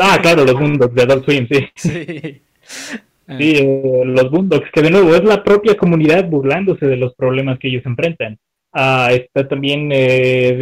ah 0.00 0.18
claro, 0.22 0.44
los 0.44 0.54
Boondocks 0.54 0.94
de 0.94 1.02
Adult 1.02 1.24
Swim, 1.24 1.48
sí. 1.48 2.40
Sí, 2.66 3.00
sí 3.26 3.56
eh, 3.56 4.02
los 4.04 4.30
Boondocks, 4.30 4.70
que 4.72 4.82
de 4.82 4.90
nuevo 4.90 5.14
es 5.14 5.24
la 5.24 5.42
propia 5.42 5.76
comunidad 5.76 6.28
burlándose 6.28 6.86
de 6.86 6.96
los 6.96 7.14
problemas 7.14 7.58
que 7.58 7.68
ellos 7.68 7.84
enfrentan. 7.86 8.38
Ah, 8.72 9.08
está 9.10 9.48
también 9.48 9.90
eh, 9.90 10.58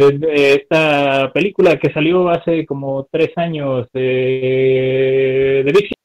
esta 0.55 1.31
película 1.33 1.77
que 1.77 1.91
salió 1.91 2.29
hace 2.29 2.65
como 2.65 3.07
tres 3.11 3.31
años 3.37 3.87
de, 3.91 5.63
de 5.65 5.71
Big 5.71 5.87
Sick. 5.89 5.99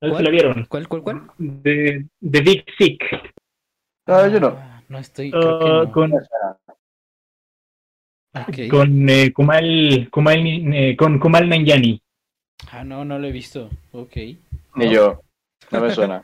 No 0.00 0.10
sé 0.10 0.16
si 0.16 0.22
la 0.24 0.30
vieron. 0.30 0.66
¿Cuál, 0.68 0.88
cuál, 0.88 1.02
cuál? 1.02 1.22
De, 1.38 2.06
de 2.20 2.40
Big 2.40 2.64
Sick. 2.76 3.04
Ah, 4.06 4.28
yo 4.28 4.40
no. 4.40 4.58
No 4.88 4.98
estoy. 4.98 5.30
Uh, 5.30 5.90
Con, 5.92 6.12
con 8.68 9.08
eh, 9.08 9.32
Kumal, 9.32 10.08
Kumal, 10.10 10.46
eh, 10.74 10.96
con 10.96 11.18
Kumal 11.18 11.48
Nanjani. 11.48 12.00
Ah, 12.72 12.82
no, 12.84 13.04
no 13.04 13.18
lo 13.18 13.28
he 13.28 13.32
visto. 13.32 13.70
Ok. 13.92 14.16
Ni 14.74 14.90
yo. 14.92 15.20
No 15.70 15.80
me 15.80 15.90
suena. 15.90 16.22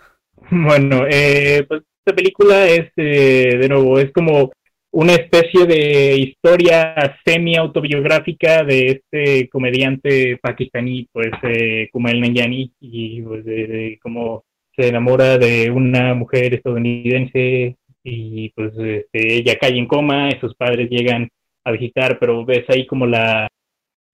bueno, 0.50 1.04
eh, 1.08 1.64
pues 1.68 1.82
esta 2.04 2.16
película 2.16 2.66
es, 2.66 2.90
eh, 2.96 3.58
de 3.60 3.68
nuevo, 3.68 3.98
es 3.98 4.12
como 4.12 4.50
una 4.92 5.14
especie 5.14 5.66
de 5.66 6.16
historia 6.18 7.16
semi-autobiográfica 7.24 8.62
de 8.64 8.86
este 8.88 9.48
comediante 9.48 10.36
pakistaní, 10.42 11.08
pues 11.12 11.30
eh, 11.44 11.88
Kumail 11.92 12.20
Nanjiani, 12.20 12.72
y 12.80 13.22
pues, 13.22 13.44
de, 13.44 13.98
cómo 14.02 14.44
se 14.76 14.88
enamora 14.88 15.38
de 15.38 15.70
una 15.70 16.14
mujer 16.14 16.54
estadounidense 16.54 17.76
y 18.04 18.48
pues 18.50 18.72
este, 18.78 19.34
ella 19.34 19.56
cae 19.60 19.78
en 19.78 19.86
coma, 19.86 20.28
y 20.30 20.40
sus 20.40 20.54
padres 20.56 20.90
llegan 20.90 21.28
a 21.64 21.70
visitar, 21.70 22.18
pero 22.18 22.44
ves 22.44 22.64
ahí 22.68 22.86
como 22.86 23.06
la, 23.06 23.48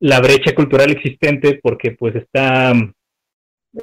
la 0.00 0.20
brecha 0.20 0.54
cultural 0.54 0.90
existente 0.90 1.58
porque 1.62 1.92
pues 1.92 2.14
está... 2.16 2.72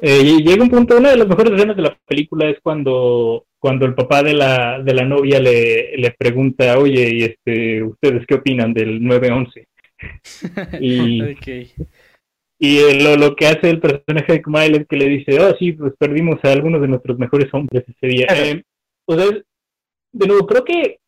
Eh, 0.02 0.42
llega 0.42 0.62
un 0.62 0.70
punto, 0.70 0.96
una 0.96 1.10
de 1.10 1.16
las 1.16 1.28
mejores 1.28 1.52
escenas 1.52 1.76
de 1.76 1.82
la 1.82 1.98
película 2.06 2.48
es 2.50 2.58
cuando, 2.60 3.46
cuando 3.58 3.86
el 3.86 3.94
papá 3.94 4.22
de 4.22 4.34
la, 4.34 4.82
de 4.82 4.94
la 4.94 5.04
novia 5.04 5.40
le, 5.40 5.96
le 5.96 6.10
pregunta, 6.12 6.78
oye, 6.78 7.08
y 7.14 7.22
este, 7.22 7.82
¿ustedes 7.82 8.26
qué 8.26 8.34
opinan 8.34 8.74
del 8.74 9.00
9-11? 9.00 9.66
y, 10.80 11.22
y 12.58 13.02
lo, 13.02 13.16
lo 13.16 13.36
que 13.36 13.46
hace 13.46 13.70
el 13.70 13.80
personaje 13.80 14.34
de 14.34 14.42
Kumail 14.42 14.74
es 14.76 14.86
que 14.86 14.96
le 14.96 15.08
dice, 15.08 15.40
oh, 15.40 15.54
sí, 15.58 15.72
pues 15.72 15.94
perdimos 15.98 16.36
a 16.42 16.52
algunos 16.52 16.80
de 16.80 16.88
nuestros 16.88 17.18
mejores 17.18 17.52
hombres 17.52 17.84
ese 17.88 18.06
día. 18.06 18.26
Eh, 18.34 18.62
o 19.06 19.14
sea, 19.14 19.26
de 20.12 20.26
nuevo, 20.26 20.46
creo 20.46 20.64
que 20.64 20.98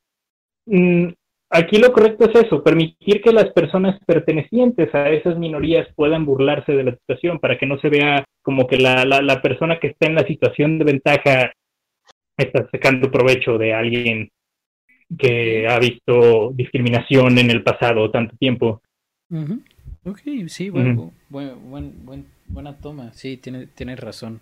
mm, 0.67 1.09
aquí 1.51 1.79
lo 1.79 1.93
correcto 1.93 2.31
es 2.31 2.45
eso, 2.45 2.63
permitir 2.63 3.23
que 3.23 3.33
las 3.33 3.51
personas 3.53 3.99
pertenecientes 4.07 4.95
a 4.95 5.11
esas 5.11 5.39
minorías 5.39 5.89
puedan 5.95 6.25
burlarse 6.25 6.73
de 6.73 6.85
la 6.85 6.93
situación 6.93 7.39
para 7.39 7.59
que 7.59 7.67
no 7.67 7.79
se 7.81 7.89
vea 7.89 8.25
como 8.49 8.67
que 8.67 8.79
la, 8.79 9.05
la, 9.05 9.43
persona 9.43 9.79
que 9.79 9.89
está 9.89 10.07
en 10.07 10.15
la 10.15 10.27
situación 10.27 10.79
de 10.79 10.87
ventaja 10.87 11.53
está 12.35 12.67
sacando 12.73 13.11
provecho 13.11 13.59
de 13.59 13.75
alguien 13.75 14.31
que 15.19 15.69
ha 15.69 15.79
visto 15.79 16.51
discriminación 16.55 17.37
en 17.37 17.51
el 17.51 17.63
pasado 17.63 18.11
tanto 18.11 18.35
tiempo. 18.39 18.81
Ok, 20.03 20.21
sí, 20.47 20.71
bueno, 20.71 21.13
buena 21.29 22.79
toma, 22.81 23.13
sí, 23.13 23.37
tienes 23.37 23.69
tiene 23.75 23.97
razón. 23.97 24.41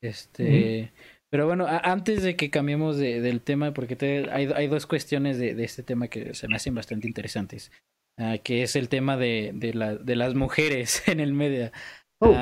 Este, 0.00 0.92
pero 1.28 1.48
bueno, 1.48 1.66
antes 1.68 2.22
de 2.22 2.36
que 2.36 2.48
cambiemos 2.48 2.96
de, 2.96 3.20
del 3.20 3.40
tema, 3.40 3.74
porque 3.74 4.28
hay, 4.30 4.52
hay, 4.54 4.68
dos 4.68 4.86
cuestiones 4.86 5.36
de, 5.36 5.56
de, 5.56 5.64
este 5.64 5.82
tema 5.82 6.06
que 6.06 6.32
se 6.34 6.46
me 6.46 6.54
hacen 6.54 6.76
bastante 6.76 7.08
interesantes, 7.08 7.72
uh, 8.20 8.38
que 8.44 8.62
es 8.62 8.76
el 8.76 8.88
tema 8.88 9.16
de, 9.16 9.50
de, 9.52 9.74
la, 9.74 9.96
de 9.96 10.14
las 10.14 10.36
mujeres 10.36 11.02
en 11.08 11.18
el 11.18 11.32
medio. 11.32 11.72
Oh. 12.20 12.36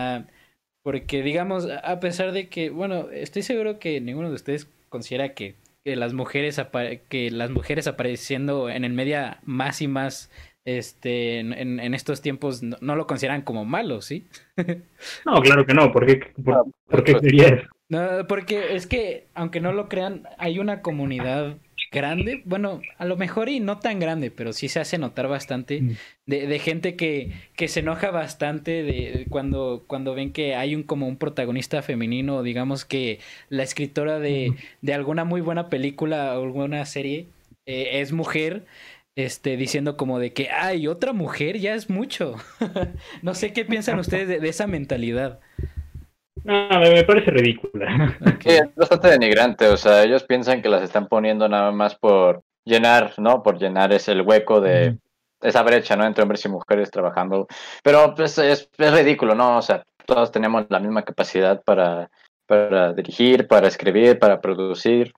Porque 0.91 1.23
digamos, 1.23 1.69
a 1.71 2.01
pesar 2.01 2.33
de 2.33 2.49
que, 2.49 2.69
bueno, 2.69 3.11
estoy 3.13 3.43
seguro 3.43 3.79
que 3.79 4.01
ninguno 4.01 4.29
de 4.29 4.35
ustedes 4.35 4.69
considera 4.89 5.35
que, 5.35 5.55
que 5.85 5.95
las 5.95 6.15
mujeres 6.15 6.61
que 7.09 7.31
las 7.31 7.51
mujeres 7.51 7.87
apareciendo 7.87 8.69
en 8.69 8.85
el 8.85 8.93
media 8.93 9.39
más 9.45 9.83
y 9.83 9.87
más 9.87 10.33
este 10.65 11.39
en, 11.39 11.53
en 11.79 11.95
estos 11.95 12.23
tiempos 12.23 12.65
no, 12.65 12.77
no, 12.81 12.97
lo 12.97 13.07
consideran 13.07 13.43
como 13.43 13.65
malo, 13.65 14.03
¿sí? 14.03 14.27
no, 15.25 15.41
claro 15.43 15.65
que 15.65 15.75
no, 15.75 15.93
porque 15.93 16.33
por, 16.45 16.67
porque 16.89 17.17
sería 17.21 17.47
eso. 17.47 17.69
No, 17.89 18.27
porque 18.27 18.75
es 18.75 18.89
que, 18.89 19.29
aunque 19.35 19.61
no 19.61 19.73
lo 19.73 19.89
crean, 19.89 20.25
hay 20.39 20.59
una 20.59 20.83
comunidad 20.83 21.57
grande, 21.91 22.43
bueno, 22.45 22.81
a 22.99 23.05
lo 23.05 23.17
mejor 23.17 23.49
y 23.49 23.61
no 23.61 23.79
tan 23.79 23.99
grande, 23.99 24.31
pero 24.31 24.53
sí 24.53 24.69
se 24.69 24.81
hace 24.81 24.99
notar 24.99 25.29
bastante 25.29 25.83
mm. 25.83 25.97
de, 26.27 26.47
de 26.47 26.59
gente 26.59 26.97
que, 26.97 27.33
que 27.57 27.69
se 27.69 27.81
enoja 27.81 28.11
bastante 28.11 28.83
de 28.83 29.27
cuando, 29.29 29.85
cuando 29.87 30.15
ven 30.15 30.33
que 30.33 30.55
hay 30.55 30.75
un 30.75 30.85
como 30.85 31.09
un 31.09 31.17
protagonista 31.17 31.83
femenino, 31.83 32.43
digamos 32.43 32.85
que 32.85 33.19
la 33.49 33.63
escritora 33.63 34.21
de, 34.21 34.55
de 34.83 34.95
alguna 34.95 35.25
muy 35.25 35.41
buena 35.41 35.69
película 35.69 36.39
o 36.39 36.45
alguna 36.45 36.85
serie 36.87 37.27
eh, 37.67 38.01
es 38.01 38.13
mujer, 38.13 38.67
este, 39.17 39.57
diciendo 39.57 39.97
como 39.97 40.19
de 40.19 40.33
que, 40.33 40.49
ay, 40.51 40.87
otra 40.87 41.13
mujer 41.13 41.59
ya 41.59 41.75
es 41.75 41.91
mucho. 41.91 42.37
no 43.23 43.35
sé 43.35 43.53
qué 43.53 43.65
piensan 43.65 43.99
ustedes 44.01 44.41
de 44.41 44.49
esa 44.49 44.67
mentalidad. 44.67 45.41
No, 46.45 46.81
me 46.81 47.05
parece 47.05 47.31
ridícula. 47.31 48.17
es 48.45 48.75
bastante 48.75 49.09
denigrante, 49.09 49.69
o 49.69 49.77
sea, 49.77 50.03
ellos 50.03 50.25
piensan 50.25 50.63
que 50.63 50.69
las 50.69 50.83
están 50.83 51.07
poniendo 51.09 51.49
nada 51.49 51.71
más 51.73 51.95
por 51.95 52.43
llenar, 52.65 53.15
¿no? 53.19 53.43
Por 53.43 53.59
llenar 53.59 53.93
ese 53.93 54.13
el 54.13 54.23
hueco 54.23 54.61
de 54.61 54.97
esa 55.41 55.63
brecha, 55.63 55.97
¿no? 55.97 56.05
Entre 56.05 56.23
hombres 56.23 56.45
y 56.45 56.49
mujeres 56.49 56.91
trabajando. 56.91 57.47
Pero 57.83 58.15
pues 58.15 58.39
es, 58.39 58.69
es 58.77 58.93
ridículo, 58.93 59.35
¿no? 59.35 59.59
O 59.59 59.63
sea, 59.63 59.85
todos 60.07 60.31
tenemos 60.33 60.67
la 60.69 60.81
misma 60.81 61.03
capacidad 61.03 61.63
para, 61.63 62.11
para 62.47 62.93
dirigir, 62.93 63.47
para 63.47 63.69
escribir, 63.69 64.19
para 64.19 64.41
producir. 64.41 65.13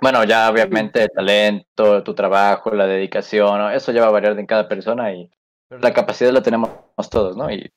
Bueno, 0.00 0.24
ya 0.24 0.50
obviamente 0.50 1.02
el 1.02 1.10
talento, 1.10 2.02
tu 2.02 2.14
trabajo, 2.14 2.70
la 2.70 2.86
dedicación, 2.86 3.72
eso 3.72 3.92
ya 3.92 4.02
va 4.02 4.08
a 4.08 4.12
variar 4.12 4.38
en 4.38 4.46
cada 4.46 4.68
persona 4.68 5.12
y 5.12 5.30
la 5.70 5.92
capacidad 5.92 6.32
la 6.32 6.42
tenemos 6.42 6.70
todos, 7.10 7.36
¿no? 7.36 7.50
Y 7.50 7.70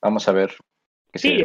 vamos 0.00 0.28
a 0.28 0.32
ver 0.32 0.54
sí, 1.14 1.44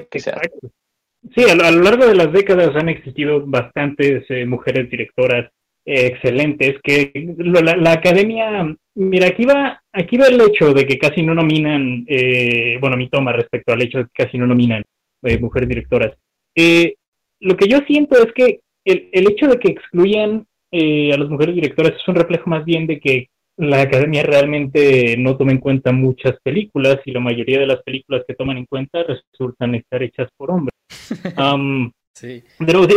Sí, 1.35 1.43
a, 1.43 1.71
lo 1.71 1.83
largo 1.83 2.07
de 2.07 2.15
las 2.15 2.31
décadas 2.31 2.75
han 2.75 2.89
existido 2.89 3.45
bastantes 3.45 4.23
eh, 4.29 4.45
mujeres 4.45 4.89
directoras. 4.89 5.51
excelentes 5.85 6.75
que 6.83 7.11
la, 7.37 7.91
academia, 7.91 8.75
mira, 8.95 9.27
aquí 9.27 9.45
va, 9.45 9.81
aquí 9.91 10.17
va 10.17 10.27
el 10.27 10.39
hecho 10.39 10.73
de 10.73 10.85
que 10.85 10.97
casi 10.99 11.23
no 11.23 11.33
nominan, 11.33 12.05
eh, 12.07 12.77
bueno, 12.79 12.95
mi 12.95 13.09
toma 13.09 13.33
respecto 13.33 13.73
al 13.73 13.81
hecho 13.81 13.99
de 13.99 14.03
que 14.05 14.23
casi 14.23 14.37
no 14.37 14.45
nominan 14.45 14.83
eh, 15.23 15.39
mujeres 15.39 15.67
directoras. 15.67 16.15
Eh, 16.55 16.95
lo 17.39 17.57
que 17.57 17.67
yo 17.67 17.79
siento 17.87 18.15
es 18.17 18.31
que 18.33 18.59
el, 18.85 19.09
el 19.11 19.31
hecho 19.31 19.47
de 19.47 19.57
que 19.59 19.69
excluyan 19.69 20.45
a 20.71 21.17
las 21.17 21.29
mujeres 21.29 21.55
directoras 21.55 21.93
es 21.93 22.07
un 22.07 22.15
reflejo 22.15 22.49
más 22.49 22.63
bien 22.63 22.85
de 22.85 22.99
que 22.99 23.29
la 23.59 23.81
academia 23.81 24.23
realmente 24.23 25.15
no 25.17 25.35
toma 25.35 25.51
en 25.51 25.59
cuenta 25.59 25.91
muchas 25.91 26.39
películas 26.41 26.99
y 27.05 27.11
la 27.11 27.19
mayoría 27.19 27.59
de 27.59 27.67
las 27.67 27.83
películas 27.83 28.23
que 28.27 28.33
toman 28.33 28.57
en 28.57 28.65
cuenta 28.65 29.03
resultan 29.03 29.75
estar 29.75 30.01
hechas 30.01 30.29
por 30.37 30.51
hombres. 30.51 30.75
sí. 32.13 32.43
Pero 32.57 32.87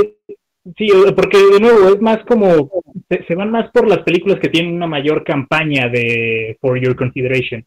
Sí, 0.77 0.89
porque 1.17 1.39
de 1.39 1.59
nuevo 1.59 1.89
es 1.89 2.01
más 2.01 2.25
como, 2.25 2.71
se, 3.09 3.35
van 3.35 3.51
más 3.51 3.71
por 3.73 3.89
las 3.89 3.99
películas 4.01 4.39
que 4.39 4.49
tienen 4.49 4.75
una 4.75 4.87
mayor 4.87 5.25
campaña 5.25 5.89
de 5.89 6.57
For 6.61 6.81
Your 6.81 6.95
Consideration. 6.95 7.67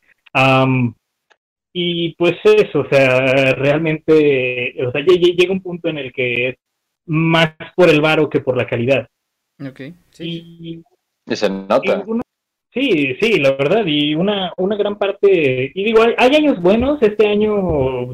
y 1.73 2.15
pues 2.15 2.35
eso, 2.45 2.79
o 2.79 2.89
sea, 2.89 3.51
realmente, 3.55 4.75
o 4.81 4.91
sea, 4.91 5.01
llega 5.01 5.51
un 5.51 5.61
punto 5.61 5.89
en 5.89 5.97
el 5.97 6.13
que 6.13 6.49
es 6.49 6.55
más 7.05 7.53
por 7.75 7.89
el 7.89 7.99
varo 7.99 8.29
que 8.29 8.39
por 8.39 8.55
la 8.55 8.65
calidad. 8.65 9.09
Ok, 9.59 9.81
sí. 10.11 10.83
Y, 11.27 11.35
se 11.35 11.49
nota. 11.49 12.05
Sí, 12.75 13.15
sí, 13.21 13.39
la 13.39 13.51
verdad, 13.51 13.85
y 13.85 14.15
una, 14.15 14.51
una 14.57 14.75
gran 14.75 14.97
parte, 14.97 15.71
y 15.73 15.83
digo, 15.85 16.01
hay, 16.17 16.35
años 16.35 16.61
buenos, 16.61 17.01
este 17.01 17.25
año 17.25 17.55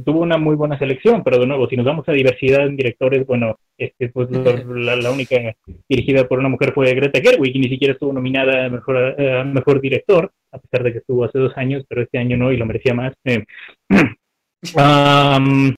tuvo 0.05 0.19
una 0.19 0.37
muy 0.37 0.55
buena 0.55 0.77
selección, 0.77 1.23
pero 1.23 1.39
de 1.39 1.47
nuevo, 1.47 1.67
si 1.67 1.75
nos 1.75 1.85
vamos 1.87 2.07
a 2.07 2.11
diversidad 2.11 2.67
en 2.67 2.77
directores, 2.77 3.25
bueno, 3.25 3.57
este, 3.75 4.09
pues 4.09 4.29
la, 4.29 5.09
única 5.11 5.55
dirigida 5.89 6.27
por 6.27 6.37
una 6.37 6.49
mujer 6.49 6.73
fue 6.73 6.93
Greta 6.93 7.19
Gerwig, 7.19 7.55
y 7.55 7.59
ni 7.59 7.69
siquiera 7.69 7.93
estuvo 7.93 8.13
nominada 8.13 8.65
a 8.65 8.69
mejor, 8.69 9.15
mejor 9.47 9.81
director, 9.81 10.31
a 10.51 10.59
pesar 10.59 10.83
de 10.83 10.91
que 10.91 10.99
estuvo 10.99 11.25
hace 11.25 11.39
dos 11.39 11.57
años, 11.57 11.83
pero 11.89 12.03
este 12.03 12.19
año 12.19 12.37
no, 12.37 12.51
y 12.51 12.57
lo 12.57 12.67
merecía 12.67 12.93
más. 12.93 13.13
Eh, 13.25 13.43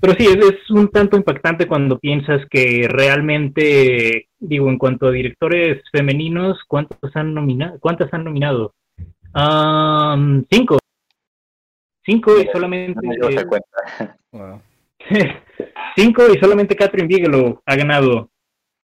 Pero 0.00 0.14
sí, 0.18 0.26
es, 0.26 0.70
un 0.70 0.88
tanto 0.88 1.16
impactante 1.16 1.66
cuando 1.66 1.98
piensas 1.98 2.44
que 2.50 2.88
realmente, 2.88 4.28
digo, 4.38 4.68
en 4.68 4.78
cuanto 4.78 5.06
a 5.06 5.12
directores 5.12 5.82
femeninos, 5.92 6.58
¿cuántos 6.66 7.14
han 7.14 7.32
nominado? 7.34 7.78
¿Cuántas 7.78 8.12
han 8.12 8.24
nominado? 8.24 8.74
cinco. 10.50 10.78
Cinco 12.04 12.32
y 12.40 12.48
solamente. 12.52 13.00
cinco 15.96 16.22
y 16.32 16.38
solamente 16.38 16.74
Catherine 16.74 17.08
Bigelow 17.08 17.60
ha 17.64 17.76
ganado 17.76 18.30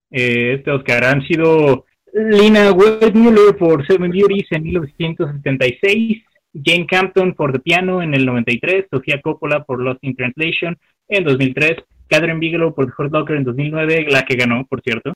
eh, 0.09 0.55
este 0.57 0.71
Oscar. 0.71 1.03
Han 1.03 1.21
sido 1.27 1.85
Lina 2.13 2.71
Wertmüller 2.71 3.55
por 3.57 3.85
Seven 3.85 4.11
Beauties 4.11 4.51
en 4.51 4.63
1976, 4.63 6.23
Jane 6.63 6.85
Campton 6.85 7.33
por 7.33 7.51
The 7.51 7.59
Piano 7.59 8.01
en 8.01 8.13
el 8.13 8.25
93, 8.25 8.85
Sofía 8.91 9.21
Coppola 9.21 9.63
por 9.63 9.81
Lost 9.81 10.03
in 10.03 10.15
Translation 10.15 10.77
en 11.07 11.23
2003, 11.23 11.75
Catherine 12.07 12.39
Bigelow 12.39 12.73
por 12.73 12.85
The 12.85 12.93
Hurt 12.97 13.13
Locker 13.13 13.37
en 13.37 13.43
2009, 13.43 14.07
la 14.09 14.25
que 14.25 14.35
ganó, 14.35 14.65
por 14.65 14.81
cierto, 14.81 15.13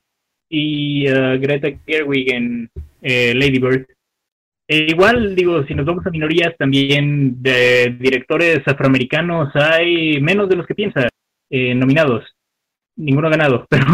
y 0.48 1.10
uh, 1.10 1.40
Greta 1.40 1.68
Gerwig 1.86 2.32
en 2.32 2.70
eh, 3.00 3.34
Lady 3.34 3.58
Bird. 3.58 3.86
E 4.68 4.86
igual, 4.90 5.34
digo, 5.34 5.64
si 5.64 5.74
nos 5.74 5.84
vamos 5.84 6.06
a 6.06 6.10
minorías, 6.10 6.56
también 6.56 7.42
de 7.42 7.96
directores 7.98 8.60
afroamericanos 8.66 9.54
hay 9.54 10.20
menos 10.20 10.48
de 10.48 10.56
los 10.56 10.66
que 10.66 10.74
piensa 10.74 11.08
eh, 11.50 11.74
nominados. 11.74 12.24
Ninguno 12.96 13.28
ha 13.28 13.30
ganado, 13.30 13.66
pero 13.70 13.86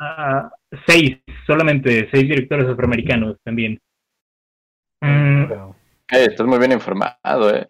uh, 0.00 0.48
seis, 0.86 1.18
solamente 1.46 2.08
seis 2.10 2.24
directores 2.24 2.66
afroamericanos 2.66 3.36
también. 3.44 3.78
Mm. 5.00 5.42
Eh, 6.12 6.26
estás 6.28 6.46
muy 6.46 6.58
bien 6.58 6.72
informado, 6.72 7.54
¿eh? 7.54 7.68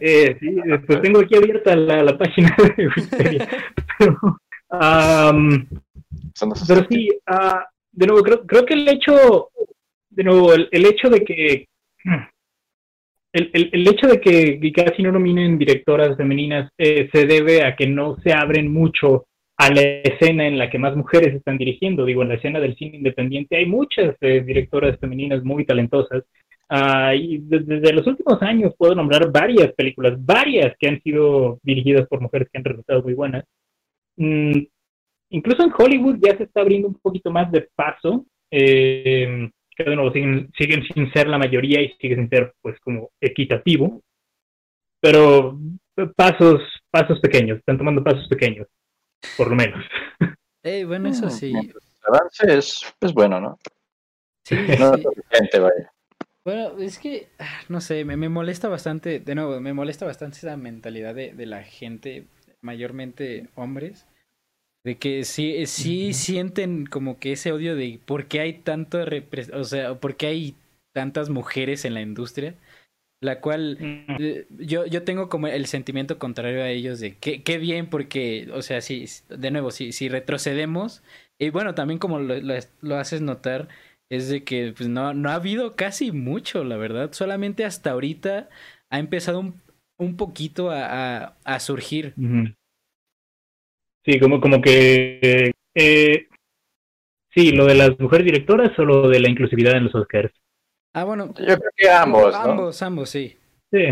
eh 0.00 0.36
sí, 0.40 0.56
pues 0.86 1.02
tengo 1.02 1.20
aquí 1.20 1.36
abierta 1.36 1.76
la, 1.76 2.18
página 2.18 2.54
de 2.76 2.88
Wikipedia. 2.88 3.48
pero, 3.98 4.18
pero 6.66 6.86
sí, 6.90 7.08
uh, 7.30 7.60
de 7.92 8.06
nuevo, 8.06 8.22
creo, 8.22 8.46
creo 8.46 8.66
que 8.66 8.74
el 8.74 8.88
hecho, 8.88 9.50
de 10.10 10.24
nuevo, 10.24 10.52
el, 10.54 10.86
hecho 10.86 11.08
de 11.08 11.24
que 11.24 11.68
el, 13.32 13.50
el, 13.52 13.70
el, 13.72 13.88
hecho 13.88 14.08
de 14.08 14.20
que 14.20 14.72
casi 14.72 15.02
no 15.02 15.12
nominen 15.12 15.58
directoras 15.58 16.16
femeninas 16.16 16.70
eh, 16.78 17.08
se 17.12 17.26
debe 17.26 17.64
a 17.64 17.76
que 17.76 17.86
no 17.86 18.16
se 18.22 18.32
abren 18.32 18.72
mucho 18.72 19.26
a 19.56 19.70
la 19.70 19.80
escena 19.80 20.46
en 20.46 20.56
la 20.56 20.70
que 20.70 20.78
más 20.78 20.96
mujeres 20.96 21.34
están 21.34 21.58
dirigiendo. 21.58 22.04
Digo, 22.04 22.22
en 22.22 22.28
la 22.28 22.36
escena 22.36 22.60
del 22.60 22.76
cine 22.76 22.98
independiente 22.98 23.56
hay 23.56 23.66
muchas 23.66 24.16
eh, 24.20 24.40
directoras 24.40 24.98
femeninas 25.00 25.42
muy 25.42 25.64
talentosas 25.64 26.24
Ah, 26.68 27.14
y 27.14 27.38
desde, 27.38 27.92
los 27.92 28.06
últimos 28.06 28.42
años 28.42 28.74
puedo 28.76 28.94
nombrar 28.94 29.30
varias 29.32 29.72
películas, 29.72 30.14
varias 30.24 30.76
que 30.78 30.88
han 30.88 31.02
sido 31.02 31.58
dirigidas 31.62 32.06
por 32.08 32.20
mujeres 32.20 32.48
que 32.50 32.58
han 32.58 32.64
resultado 32.64 33.02
muy 33.02 33.14
buenas. 33.14 33.44
Mm, 34.16 34.64
incluso 35.30 35.62
en 35.62 35.72
Hollywood 35.76 36.18
ya 36.20 36.36
se 36.36 36.44
está 36.44 36.60
abriendo 36.60 36.88
un 36.88 36.94
poquito 36.94 37.30
más 37.30 37.50
de 37.50 37.68
paso. 37.74 38.26
Eh, 38.50 39.50
que 39.78 39.84
de 39.84 39.94
nuevo 39.94 40.12
siguen, 40.12 40.50
siguen 40.58 40.82
sin 40.92 41.12
ser 41.12 41.28
la 41.28 41.38
mayoría 41.38 41.80
y 41.80 41.92
siguen 42.00 42.18
sin 42.18 42.28
ser 42.28 42.52
pues 42.60 42.78
como 42.80 43.10
equitativo. 43.20 44.02
Pero 45.00 45.56
pasos, 46.16 46.60
pasos 46.90 47.20
pequeños, 47.20 47.58
están 47.58 47.78
tomando 47.78 48.02
pasos 48.02 48.26
pequeños, 48.28 48.66
por 49.36 49.48
lo 49.48 49.56
menos. 49.56 49.84
Eh, 50.64 50.84
bueno, 50.84 51.08
eso 51.08 51.26
mm, 51.26 51.30
sí. 51.30 51.52
El 51.54 51.72
avance 52.02 52.58
es, 52.58 53.14
bueno, 53.14 53.40
¿no? 53.40 53.58
Sí, 54.44 54.56
no 54.78 54.94
es 54.94 55.02
suficiente, 55.02 55.60
vaya. 55.60 55.92
Bueno, 56.48 56.78
es 56.78 56.98
que, 56.98 57.28
ah, 57.38 57.60
no 57.68 57.82
sé, 57.82 58.06
me, 58.06 58.16
molesta 58.30 58.68
bastante, 58.68 59.20
de 59.20 59.34
nuevo, 59.34 59.60
me 59.60 59.74
molesta 59.74 60.06
bastante 60.06 60.38
esa 60.38 60.56
mentalidad 60.56 61.14
de, 61.14 61.44
la 61.44 61.62
gente, 61.62 62.24
mayormente 62.62 63.50
hombres, 63.54 64.06
de 64.82 64.96
que 64.96 65.24
sí, 65.24 65.66
sí 65.66 66.14
sienten 66.14 66.86
como 66.86 67.18
que 67.18 67.32
ese 67.32 67.52
odio 67.52 67.76
de 67.76 68.00
por 68.02 68.28
qué 68.28 68.40
hay 68.40 68.54
tanto, 68.54 68.98
o 69.52 69.64
sea, 69.64 69.96
por 69.96 70.16
qué 70.16 70.28
hay 70.28 70.54
tantas 70.94 71.28
mujeres 71.28 71.84
en 71.84 71.92
la 71.92 72.00
industria, 72.00 72.54
la 73.20 73.42
cual 73.42 73.76
eh, 74.18 74.46
yo, 74.48 74.86
yo 74.86 75.02
tengo 75.02 75.28
como 75.28 75.48
el 75.48 75.66
sentimiento 75.66 76.18
contrario 76.18 76.62
a 76.62 76.70
ellos 76.70 76.98
de 76.98 77.14
que 77.18 77.42
qué 77.42 77.58
bien 77.58 77.90
porque, 77.90 78.48
o 78.54 78.62
sea, 78.62 78.80
si, 78.80 79.04
de 79.28 79.50
nuevo, 79.50 79.70
si, 79.70 79.92
si 79.92 80.08
retrocedemos, 80.08 81.02
y 81.38 81.50
bueno, 81.50 81.74
también 81.74 81.98
como 81.98 82.18
lo, 82.20 82.36
lo 82.80 82.96
haces 82.96 83.20
notar, 83.20 83.68
es 84.10 84.28
de 84.28 84.44
que 84.44 84.72
pues, 84.76 84.88
no, 84.88 85.14
no 85.14 85.30
ha 85.30 85.34
habido 85.34 85.76
casi 85.76 86.12
mucho, 86.12 86.64
la 86.64 86.76
verdad. 86.76 87.12
Solamente 87.12 87.64
hasta 87.64 87.90
ahorita 87.90 88.48
ha 88.90 88.98
empezado 88.98 89.40
un, 89.40 89.60
un 89.98 90.16
poquito 90.16 90.70
a, 90.70 91.36
a, 91.44 91.60
surgir. 91.60 92.14
Sí, 94.04 94.18
como, 94.20 94.40
como 94.40 94.60
que... 94.60 95.52
Eh, 95.74 96.28
sí, 97.30 97.52
lo 97.52 97.66
de 97.66 97.74
las 97.74 97.98
mujeres 98.00 98.24
directoras 98.24 98.76
o 98.78 98.84
lo 98.84 99.08
de 99.08 99.20
la 99.20 99.28
inclusividad 99.28 99.76
en 99.76 99.84
los 99.84 99.94
Oscars. 99.94 100.32
Ah, 100.94 101.04
bueno. 101.04 101.34
Yo 101.38 101.58
creo 101.58 101.72
que 101.76 101.90
ambos. 101.90 102.34
Ambos, 102.34 102.82
ambos, 102.82 103.10
sí. 103.10 103.36
Sí. 103.70 103.84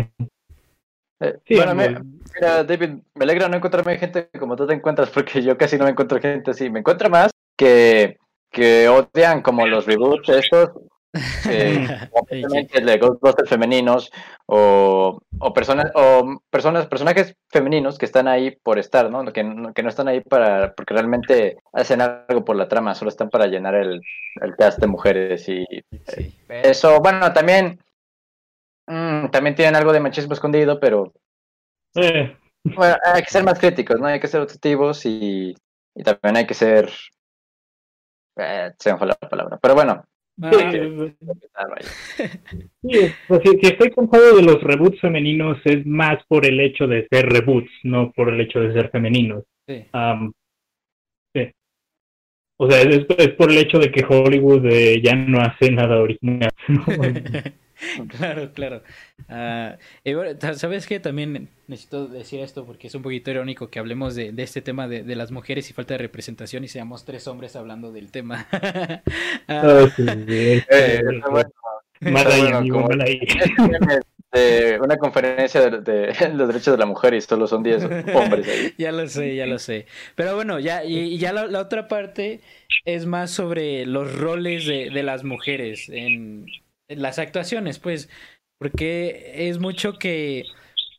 Eh, 1.19 1.39
bueno, 1.49 1.73
mira, 1.73 2.63
David, 2.63 2.89
me 3.15 3.23
alegra 3.23 3.47
no 3.47 3.57
encontrarme 3.57 3.97
gente 3.97 4.29
como 4.37 4.55
tú 4.55 4.67
te 4.67 4.73
encuentras, 4.73 5.09
porque 5.09 5.41
yo 5.41 5.57
casi 5.57 5.77
no 5.77 5.85
me 5.85 5.91
encuentro 5.91 6.19
gente 6.19 6.51
así. 6.51 6.69
Me 6.69 6.79
encuentro 6.79 7.09
más 7.09 7.31
que 7.57 8.17
que 8.49 8.87
odian 8.89 9.41
como 9.41 9.65
los 9.67 9.85
reboots 9.85 10.29
estos, 10.29 10.69
eh, 11.49 11.87
de 12.83 12.97
Ghostbusters 12.97 13.49
femeninos 13.49 14.11
o, 14.45 15.19
o, 15.39 15.53
personas 15.53 15.91
o 15.95 16.39
personas 16.49 16.87
personajes 16.87 17.35
femeninos 17.49 17.97
que 17.97 18.05
están 18.05 18.27
ahí 18.27 18.51
por 18.63 18.79
estar, 18.79 19.09
¿no? 19.09 19.25
Que, 19.25 19.43
que 19.73 19.83
no 19.83 19.89
están 19.89 20.07
ahí 20.07 20.21
para 20.21 20.73
porque 20.73 20.93
realmente 20.93 21.57
hacen 21.73 22.01
algo 22.01 22.43
por 22.45 22.55
la 22.55 22.67
trama, 22.67 22.95
solo 22.95 23.09
están 23.09 23.29
para 23.29 23.47
llenar 23.47 23.75
el, 23.75 24.01
el 24.41 24.55
cast 24.55 24.79
de 24.79 24.87
mujeres 24.87 25.47
y 25.49 25.65
eso, 26.49 26.99
bueno, 26.99 27.31
también 27.33 27.79
mm, 28.87 29.27
también 29.29 29.55
tienen 29.55 29.75
algo 29.75 29.93
de 29.93 29.99
machismo 29.99 30.33
escondido, 30.33 30.79
pero 30.79 31.13
bueno, 31.95 32.97
hay 33.03 33.23
que 33.23 33.29
ser 33.29 33.43
más 33.43 33.59
críticos, 33.59 33.99
¿no? 33.99 34.07
Hay 34.07 34.19
que 34.19 34.27
ser 34.27 34.41
objetivos 34.41 35.05
y, 35.05 35.55
y 35.95 36.03
también 36.03 36.37
hay 36.37 36.45
que 36.45 36.53
ser 36.53 36.91
eh, 38.37 38.73
se 38.77 38.91
me 38.91 38.97
fue 38.97 39.07
la 39.07 39.15
palabra, 39.15 39.59
pero 39.61 39.75
bueno. 39.75 40.03
Ah, 40.39 40.51
sí, 40.51 42.27
pues, 43.27 43.41
si, 43.43 43.59
estoy 43.59 43.89
cansado 43.89 44.35
de 44.35 44.43
los 44.43 44.61
reboots 44.61 45.01
femeninos 45.01 45.57
es 45.65 45.83
más 45.85 46.23
por 46.27 46.45
el 46.45 46.59
hecho 46.59 46.85
de 46.85 47.07
ser 47.09 47.27
reboots, 47.27 47.71
no 47.83 48.11
por 48.11 48.29
el 48.29 48.41
hecho 48.41 48.59
de 48.59 48.71
ser 48.73 48.91
femeninos. 48.91 49.45
Sí. 49.67 49.83
sí. 51.33 51.51
O 52.57 52.69
sea, 52.69 52.81
es, 52.81 53.05
por 53.35 53.49
el 53.49 53.57
hecho 53.57 53.79
de 53.79 53.91
que 53.91 54.05
Hollywood 54.07 54.63
eh, 54.67 55.01
ya 55.03 55.15
no 55.15 55.41
hace 55.41 55.71
nada 55.71 55.99
original. 55.99 56.51
claro, 58.17 58.51
claro. 58.53 58.83
Ah, 59.29 59.77
¿Sabes 60.55 60.87
qué? 60.87 60.99
También 60.99 61.49
necesito 61.67 62.07
decir 62.07 62.39
esto 62.39 62.65
porque 62.65 62.87
es 62.87 62.95
un 62.95 63.01
poquito 63.01 63.31
irónico 63.31 63.69
que 63.69 63.79
hablemos 63.79 64.15
de, 64.15 64.33
este 64.37 64.61
tema 64.61 64.87
de, 64.87 65.15
las 65.15 65.31
mujeres 65.31 65.69
y 65.69 65.73
falta 65.73 65.93
de 65.93 65.99
representación 65.99 66.63
y 66.63 66.67
seamos 66.67 67.05
tres 67.05 67.27
hombres 67.27 67.55
hablando 67.55 67.91
del 67.91 68.11
tema. 68.11 68.47
Una 74.81 74.97
conferencia 74.97 75.69
de, 75.69 76.13
los 76.33 76.47
derechos 76.47 76.73
de 76.73 76.77
la 76.77 76.85
mujer 76.85 77.13
y 77.13 77.21
solo 77.21 77.47
son 77.47 77.63
10 77.63 77.83
hombres 78.13 78.47
ahí. 78.47 78.73
ya 78.77 78.91
lo 78.91 79.07
sé, 79.07 79.35
ya 79.35 79.45
lo 79.45 79.57
sé. 79.57 79.85
Pero 80.15 80.35
bueno, 80.35 80.59
ya, 80.59 80.83
y, 80.83 81.17
ya 81.17 81.33
la, 81.33 81.59
otra 81.59 81.87
parte 81.87 82.41
es 82.85 83.05
más 83.05 83.31
sobre 83.31 83.85
los 83.85 84.13
roles 84.17 84.65
de, 84.67 85.03
las 85.03 85.23
mujeres 85.23 85.89
en, 85.89 86.45
las 86.89 87.19
actuaciones, 87.19 87.79
pues, 87.79 88.09
porque 88.59 89.49
es 89.49 89.59
mucho 89.59 89.99
que, 89.99 90.45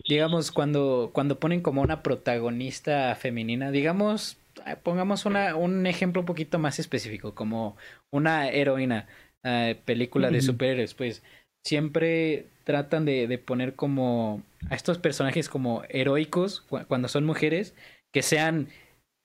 digamos, 0.08 0.52
cuando, 0.52 1.10
cuando 1.12 1.38
ponen 1.40 1.60
como 1.60 1.82
una 1.82 2.02
protagonista 2.02 3.14
femenina, 3.14 3.70
digamos, 3.70 4.38
pongamos 4.82 5.26
una, 5.26 5.56
un 5.56 5.86
ejemplo 5.86 6.20
un 6.20 6.26
poquito 6.26 6.58
más 6.58 6.78
específico, 6.78 7.34
como 7.34 7.76
una 8.10 8.48
heroína, 8.48 9.06
eh, 9.44 9.80
película 9.84 10.30
de 10.30 10.42
superhéroes, 10.42 10.94
pues 10.94 11.22
siempre 11.64 12.46
tratan 12.64 13.04
de, 13.04 13.38
poner 13.38 13.74
como 13.74 14.42
a 14.68 14.74
estos 14.74 14.98
personajes 14.98 15.48
como 15.48 15.84
heroicos 15.88 16.66
cuando 16.88 17.08
son 17.08 17.24
mujeres, 17.24 17.74
que 18.12 18.22
sean, 18.22 18.68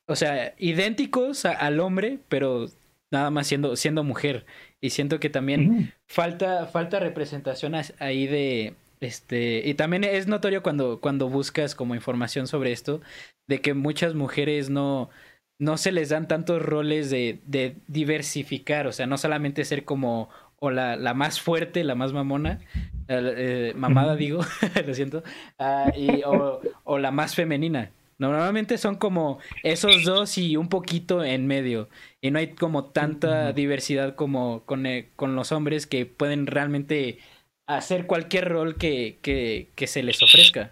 o 0.08 0.14
sea, 0.14 0.54
idénticos 0.58 1.44
al 1.44 1.80
hombre, 1.80 2.20
pero 2.28 2.66
nada 3.14 3.30
más 3.30 3.46
siendo, 3.46 3.76
siendo 3.76 4.04
mujer. 4.04 4.44
Y 4.80 4.90
siento 4.90 5.20
que 5.20 5.30
también 5.30 5.94
falta, 6.06 6.66
falta 6.66 7.00
representación 7.00 7.74
ahí 7.98 8.26
de, 8.26 8.74
este, 9.00 9.62
y 9.64 9.74
también 9.74 10.04
es 10.04 10.26
notorio 10.26 10.62
cuando, 10.62 11.00
cuando 11.00 11.28
buscas 11.28 11.74
como 11.74 11.94
información 11.94 12.46
sobre 12.46 12.72
esto, 12.72 13.00
de 13.46 13.60
que 13.60 13.72
muchas 13.72 14.14
mujeres 14.14 14.68
no, 14.68 15.10
no 15.58 15.76
se 15.76 15.92
les 15.92 16.08
dan 16.10 16.28
tantos 16.28 16.60
roles 16.60 17.08
de, 17.08 17.40
de 17.46 17.76
diversificar, 17.86 18.86
o 18.86 18.92
sea, 18.92 19.06
no 19.06 19.16
solamente 19.16 19.64
ser 19.64 19.84
como 19.84 20.28
o 20.58 20.70
la, 20.70 20.96
la 20.96 21.14
más 21.14 21.40
fuerte, 21.40 21.84
la 21.84 21.94
más 21.94 22.12
mamona, 22.12 22.60
eh, 23.08 23.74
mamada 23.76 24.16
digo, 24.16 24.40
lo 24.86 24.94
siento, 24.94 25.22
ah, 25.58 25.92
y, 25.96 26.22
o, 26.24 26.60
o, 26.84 26.98
la 26.98 27.10
más 27.10 27.34
femenina. 27.34 27.90
Normalmente 28.18 28.78
son 28.78 28.96
como 28.96 29.38
esos 29.62 30.04
dos 30.04 30.38
y 30.38 30.56
un 30.56 30.68
poquito 30.68 31.24
en 31.24 31.46
medio. 31.46 31.88
Y 32.20 32.30
no 32.30 32.38
hay 32.38 32.54
como 32.54 32.86
tanta 32.86 33.52
diversidad 33.52 34.14
como 34.14 34.64
con, 34.64 34.86
eh, 34.86 35.10
con 35.16 35.36
los 35.36 35.52
hombres 35.52 35.86
que 35.86 36.06
pueden 36.06 36.46
realmente 36.46 37.18
hacer 37.66 38.06
cualquier 38.06 38.48
rol 38.48 38.76
que, 38.76 39.18
que, 39.22 39.68
que 39.74 39.86
se 39.86 40.02
les 40.02 40.22
ofrezca. 40.22 40.70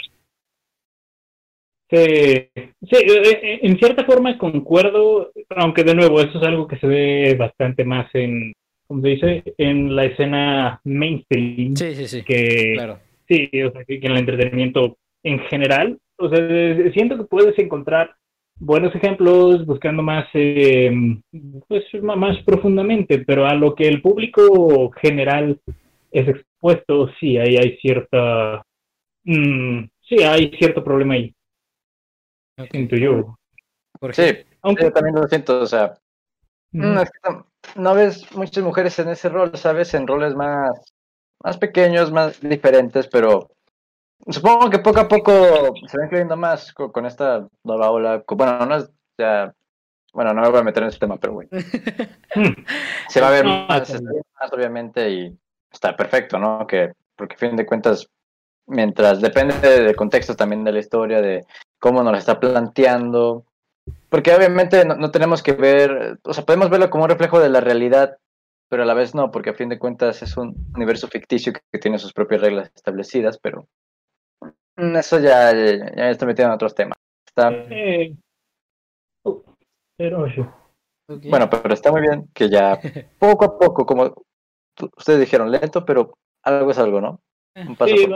Sí, 1.91 2.49
sí, 2.81 2.97
eh, 2.97 3.61
en 3.63 3.77
cierta 3.79 4.05
forma 4.05 4.39
concuerdo, 4.39 5.31
aunque 5.51 5.85
de 5.85 5.95
nuevo 5.95 6.21
eso 6.21 6.39
es 6.39 6.45
algo 6.45 6.67
que 6.67 6.79
se 6.79 6.87
ve 6.87 7.35
bastante 7.39 7.85
más 7.85 8.09
en 8.15 8.53
como 8.93 9.03
se 9.03 9.09
dice, 9.09 9.43
en 9.57 9.97
la 9.97 10.05
escena 10.05 10.81
mainstream. 10.85 11.75
Sí, 11.77 11.95
sí, 11.95 12.09
sí. 12.09 12.23
Que, 12.23 12.75
claro. 12.75 12.99
Sí, 13.27 13.49
o 13.63 13.73
sea, 13.73 13.85
que, 13.85 13.95
en 13.95 14.13
el 14.13 14.19
entretenimiento 14.19 14.99
en 15.23 15.39
general. 15.47 15.99
O 16.19 16.29
sea, 16.29 16.93
siento 16.93 17.17
que 17.17 17.25
puedes 17.25 17.59
encontrar 17.59 18.15
buenos 18.59 18.95
ejemplos 18.95 19.67
buscando 19.67 20.03
más, 20.03 20.27
eh, 20.35 20.91
pues, 21.69 21.85
más 22.03 22.39
profundamente, 22.45 23.19
pero 23.19 23.47
a 23.47 23.55
lo 23.55 23.75
que 23.75 23.89
el 23.89 24.01
público 24.01 24.91
general 25.01 25.61
es 26.11 26.29
expuesto, 26.29 27.09
sí, 27.19 27.39
ahí 27.39 27.57
hay 27.57 27.77
cierta. 27.79 28.63
Mm, 29.25 29.85
sí, 30.09 30.23
hay 30.23 30.51
cierto 30.59 30.85
problema 30.85 31.15
ahí. 31.15 31.35
Siento 32.71 32.97
yo. 32.97 33.37
Sí, 34.13 34.25
aunque 34.63 34.85
yo 34.85 34.93
también 34.93 35.17
lo 35.17 35.27
siento, 35.29 35.61
o 35.61 35.67
sea, 35.67 35.95
no 36.73 37.95
ves 37.95 38.35
muchas 38.35 38.65
mujeres 38.65 38.99
en 38.99 39.09
ese 39.09 39.29
rol, 39.29 39.57
¿sabes? 39.57 39.95
En 39.95 40.07
roles 40.07 40.35
más, 40.35 40.71
más 41.43 41.59
pequeños, 41.59 42.11
más 42.13 42.41
diferentes, 42.41 43.09
pero 43.09 43.51
supongo 44.29 44.71
que 44.71 44.79
poco 44.79 45.01
a 45.01 45.09
poco 45.09 45.33
se 45.87 45.99
va 45.99 46.05
incluyendo 46.05 46.37
más 46.37 46.73
con, 46.73 47.07
esta 47.07 47.47
nueva 47.65 47.91
ola. 47.91 48.25
Bueno, 48.29 48.67
no 48.67 48.77
es 48.77 48.91
ya. 49.19 49.55
Bueno, 50.13 50.35
no 50.35 50.43
me 50.43 50.51
voy 50.51 50.61
a 50.61 50.65
meter 50.65 50.83
en 50.83 50.91
ese 50.91 50.99
tema, 50.99 51.17
pero 51.17 51.33
bueno. 51.35 51.51
se 53.09 53.21
va 53.21 53.29
a 53.29 53.31
ver 53.31 53.47
más, 53.47 53.91
obviamente, 54.53 55.11
y 55.11 55.39
está 55.71 55.97
perfecto, 55.97 56.39
¿no? 56.39 56.67
Que, 56.67 56.93
porque 57.17 57.35
a 57.35 57.39
fin 57.39 57.57
de 57.57 57.65
cuentas, 57.65 58.09
mientras 58.67 59.21
depende 59.23 59.55
del 59.59 59.97
contexto 59.97 60.35
también 60.35 60.65
de 60.65 60.73
la 60.73 60.81
historia, 60.81 61.23
de 61.23 61.47
cómo 61.79 62.03
nos 62.03 62.13
la 62.13 62.19
está 62.19 62.39
planteando, 62.39 63.47
porque 64.09 64.35
obviamente 64.35 64.85
no, 64.85 65.11
tenemos 65.11 65.43
que 65.43 65.53
ver, 65.53 66.19
o 66.25 66.35
sea, 66.35 66.45
podemos 66.45 66.71
verlo 66.71 66.91
como 66.91 67.05
un 67.05 67.11
reflejo 67.11 67.41
de 67.41 67.49
la 67.49 67.61
realidad, 67.61 68.19
pero 68.69 68.83
a 68.83 68.87
la 68.87 68.95
vez 68.95 69.15
no, 69.15 69.31
porque 69.31 69.51
a 69.51 69.55
fin 69.55 69.69
de 69.69 69.79
cuentas 69.79 70.23
es 70.23 70.37
un 70.37 70.55
universo 70.75 71.09
ficticio 71.09 71.53
que, 71.53 71.79
tiene 71.79 71.99
sus 71.99 72.13
propias 72.13 72.43
reglas 72.43 72.71
establecidas, 72.75 73.39
pero 73.39 73.67
eso 74.77 75.19
ya, 75.21 75.53
ya, 75.53 76.11
está 76.11 76.27
metido 76.27 76.49
en 76.49 76.55
otros 76.55 76.75
temas. 76.75 76.99
Está... 77.27 77.51
Eh, 77.71 78.15
oh, 79.25 79.43
pero 79.97 80.27
Bueno, 81.07 81.49
pero 81.51 81.75
está 81.75 81.91
muy 81.91 82.03
bien 82.03 82.29
que 82.35 82.49
ya 82.49 82.79
poco 83.19 83.45
a 83.45 83.59
poco, 83.59 83.87
como 83.87 84.15
ustedes 84.97 85.21
dijeron, 85.21 85.51
lento, 85.51 85.85
pero 85.85 86.15
algo 86.43 86.71
es 86.71 86.79
algo, 86.79 87.01
¿no? 87.01 87.21
sí, 87.55 88.07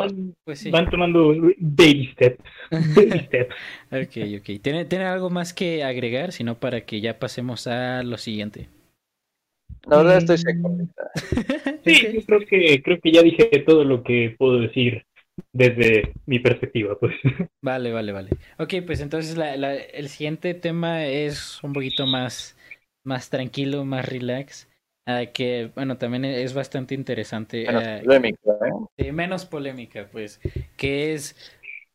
pues 0.45 0.71
van, 0.71 0.89
tomando 0.89 1.31
baby 1.59 2.11
steps. 2.13 2.43
ok, 2.71 4.41
ok. 4.41 4.61
¿Tiene, 4.63 5.05
algo 5.05 5.29
más 5.29 5.53
que 5.53 5.85
agregar? 5.85 6.33
Sino 6.33 6.59
para 6.59 6.87
que 6.87 7.01
ya 7.01 7.19
pasemos 7.19 7.67
a 7.67 8.03
lo 8.03 8.17
siguiente. 8.17 8.69
La 9.85 9.99
verdad 9.99 10.19
estoy 10.19 10.39
seco. 10.39 10.79
sí, 11.85 12.15
yo 12.15 12.21
creo 12.27 12.41
que, 12.41 12.83
creo 12.83 13.01
que 13.01 13.13
ya 13.13 13.23
dije 13.23 13.45
todo 13.67 13.85
lo 13.85 14.03
que 14.03 14.35
puedo 14.39 14.61
decir 14.61 15.06
desde 15.53 16.13
mi 16.27 16.39
perspectiva, 16.39 16.99
pues. 16.99 17.15
Vale, 17.63 17.93
vale, 17.93 18.13
vale. 18.13 18.31
Ok, 18.59 18.75
pues 18.87 19.01
entonces 19.01 19.37
el 19.93 20.09
siguiente 20.09 20.55
tema 20.55 21.05
es 21.05 21.63
un 21.65 21.73
poquito 21.73 22.07
más, 22.07 22.57
más 23.05 23.29
tranquilo, 23.29 23.85
más 23.85 24.09
relax. 24.09 24.69
Ah, 25.05 25.27
que 25.27 25.71
bueno, 25.75 25.99
también 25.99 26.25
es 26.25 26.55
bastante 26.55 26.95
interesante. 26.95 27.65
Menos 27.67 27.83
ah, 27.85 28.01
polémica, 28.05 28.51
¿eh? 28.97 29.13
menos 29.13 29.47
polémica, 29.47 30.09
pues, 30.13 30.41
que 30.77 31.15
es... 31.15 31.37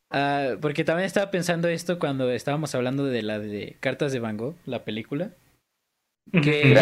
Ah, 0.09 0.55
porque 0.59 0.83
también 0.83 1.05
estaba 1.05 1.31
pensando 1.31 1.69
esto 1.69 1.99
cuando 1.99 2.29
estábamos 2.31 2.75
hablando 2.75 3.05
de 3.05 3.21
la 3.21 3.39
de 3.39 3.77
Cartas 3.79 4.11
de 4.11 4.19
Van 4.19 4.35
Gogh, 4.35 4.55
la 4.65 4.83
película. 4.83 5.31
Que 6.43 6.75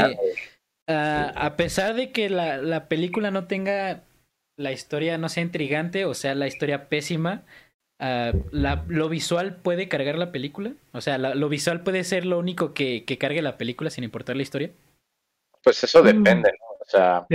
a 0.88 1.54
pesar 1.58 1.94
de 1.94 2.12
que 2.12 2.30
la, 2.30 2.58
la 2.58 2.88
película 2.88 3.30
no 3.30 3.46
tenga 3.46 4.04
la 4.60 4.74
historia, 4.74 5.18
no 5.18 5.30
sea 5.30 5.42
intrigante, 5.42 6.06
o 6.06 6.14
sea, 6.14 6.36
la 6.36 6.46
historia 6.46 6.90
pésima, 6.90 7.44
la, 7.98 8.84
lo 8.88 9.10
visual 9.10 9.56
puede 9.56 9.88
cargar 9.88 10.18
la 10.18 10.32
película. 10.32 10.74
O 10.92 11.02
sea, 11.02 11.18
lo 11.18 11.50
visual 11.50 11.82
puede 11.82 12.04
ser 12.04 12.26
lo 12.26 12.38
único 12.38 12.74
que, 12.74 13.06
que 13.06 13.18
cargue 13.18 13.42
la 13.42 13.58
película 13.58 13.90
sin 13.90 14.04
importar 14.04 14.36
la 14.36 14.42
historia. 14.42 14.72
Pues 15.64 15.84
eso 15.84 16.02
mm. 16.02 16.06
depende, 16.06 16.52
¿no? 16.52 16.66
O 16.80 16.86
sea. 16.86 17.26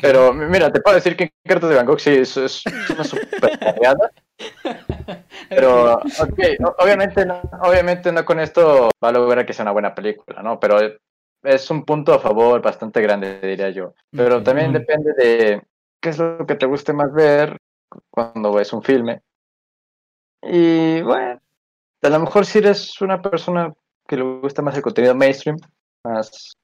Pero 0.00 0.32
mira, 0.32 0.72
te 0.72 0.80
puedo 0.80 0.96
decir 0.96 1.16
que 1.16 1.30
Cartas 1.46 1.70
de 1.70 1.76
Bangkok 1.76 2.00
sí 2.00 2.10
es, 2.10 2.36
es 2.36 2.64
una 2.90 3.04
super 3.04 3.28
Pero, 5.48 5.94
ok, 5.94 6.40
obviamente 6.78 7.24
no, 7.24 7.40
obviamente 7.62 8.12
no 8.12 8.24
con 8.24 8.40
esto 8.40 8.90
va 9.02 9.10
a 9.10 9.12
lograr 9.12 9.46
que 9.46 9.52
sea 9.52 9.64
una 9.64 9.72
buena 9.72 9.94
película, 9.94 10.42
¿no? 10.42 10.58
Pero 10.58 10.80
es 11.44 11.70
un 11.70 11.84
punto 11.84 12.12
a 12.12 12.18
favor 12.18 12.60
bastante 12.60 13.00
grande, 13.00 13.38
diría 13.40 13.70
yo. 13.70 13.94
Pero 14.10 14.42
también 14.42 14.72
depende 14.72 15.12
de 15.12 15.62
qué 16.00 16.10
es 16.10 16.18
lo 16.18 16.46
que 16.46 16.54
te 16.54 16.66
guste 16.66 16.92
más 16.92 17.12
ver 17.12 17.58
cuando 18.10 18.52
ves 18.52 18.72
un 18.72 18.82
filme. 18.82 19.22
Y 20.42 21.02
bueno, 21.02 21.40
a 22.02 22.08
lo 22.08 22.20
mejor 22.20 22.46
si 22.46 22.58
eres 22.58 23.00
una 23.00 23.20
persona 23.20 23.72
que 24.06 24.16
le 24.16 24.22
gusta 24.40 24.62
más 24.62 24.76
el 24.76 24.82
contenido 24.82 25.14
mainstream, 25.14 25.58
más 26.04 26.54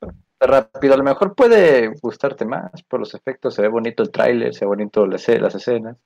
rápido, 0.40 0.94
a 0.94 0.97
lo 0.97 1.05
mejor 1.05 1.35
puede 1.35 1.88
gustarte 2.01 2.44
más 2.44 2.70
por 2.88 3.01
los 3.01 3.14
efectos, 3.14 3.55
se 3.55 3.62
ve 3.62 3.68
bonito 3.68 4.03
el 4.03 4.11
tráiler, 4.11 4.55
se 4.55 4.64
ve 4.64 4.68
bonito 4.68 5.07
las, 5.07 5.29
escenas. 5.29 5.97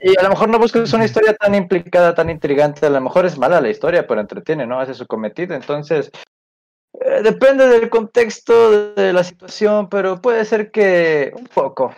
Y 0.00 0.18
a 0.18 0.22
lo 0.22 0.28
mejor 0.28 0.48
no 0.48 0.58
buscas 0.58 0.92
una 0.92 1.04
historia 1.04 1.34
tan 1.34 1.54
implicada, 1.54 2.14
tan 2.14 2.30
intrigante, 2.30 2.86
a 2.86 2.90
lo 2.90 3.00
mejor 3.00 3.26
es 3.26 3.38
mala 3.38 3.60
la 3.60 3.70
historia, 3.70 4.06
pero 4.06 4.20
entretiene, 4.20 4.66
¿no? 4.66 4.80
Hace 4.80 4.94
su 4.94 5.06
cometido, 5.06 5.54
entonces 5.54 6.10
eh, 7.00 7.22
depende 7.22 7.66
del 7.68 7.88
contexto, 7.88 8.94
de 8.94 9.12
la 9.12 9.24
situación, 9.24 9.88
pero 9.88 10.20
puede 10.20 10.44
ser 10.44 10.70
que 10.70 11.32
un 11.36 11.46
poco. 11.46 11.94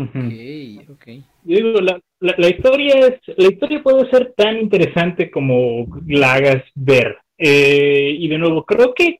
Ok, 0.00 0.90
ok. 0.90 1.06
digo, 1.42 1.80
la, 1.80 2.00
la, 2.20 2.48
historia 2.48 2.94
es, 3.00 3.36
la 3.36 3.48
historia 3.48 3.82
puede 3.82 4.08
ser 4.10 4.32
tan 4.36 4.58
interesante 4.58 5.28
como 5.28 5.86
la 6.06 6.34
hagas 6.34 6.62
ver. 6.76 7.16
Eh, 7.36 8.16
y 8.16 8.28
de 8.28 8.38
nuevo, 8.38 8.64
creo 8.64 8.94
que 8.94 9.18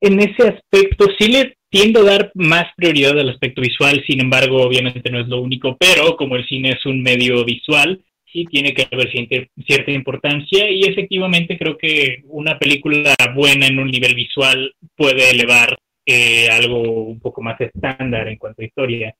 en 0.00 0.18
ese 0.20 0.48
aspecto 0.48 1.06
sí 1.18 1.28
le 1.28 1.54
tiendo 1.70 2.00
a 2.00 2.04
dar 2.04 2.32
más 2.34 2.66
prioridad 2.76 3.18
al 3.18 3.28
aspecto 3.28 3.60
visual, 3.60 4.02
sin 4.06 4.20
embargo, 4.20 4.62
obviamente 4.62 5.10
no 5.10 5.20
es 5.20 5.28
lo 5.28 5.40
único, 5.40 5.76
pero 5.78 6.16
como 6.16 6.36
el 6.36 6.46
cine 6.48 6.70
es 6.70 6.86
un 6.86 7.02
medio 7.02 7.44
visual, 7.44 8.02
sí 8.32 8.44
tiene 8.46 8.74
que 8.74 8.86
haber 8.90 9.10
cierta 9.12 9.90
importancia 9.90 10.70
y 10.70 10.82
efectivamente 10.82 11.58
creo 11.58 11.76
que 11.78 12.22
una 12.24 12.58
película 12.58 13.14
buena 13.34 13.66
en 13.66 13.78
un 13.78 13.90
nivel 13.90 14.14
visual 14.14 14.74
puede 14.96 15.30
elevar 15.30 15.78
eh, 16.06 16.48
algo 16.50 16.80
un 16.80 17.20
poco 17.20 17.42
más 17.42 17.60
estándar 17.60 18.28
en 18.28 18.38
cuanto 18.38 18.62
a 18.62 18.64
historia. 18.64 19.14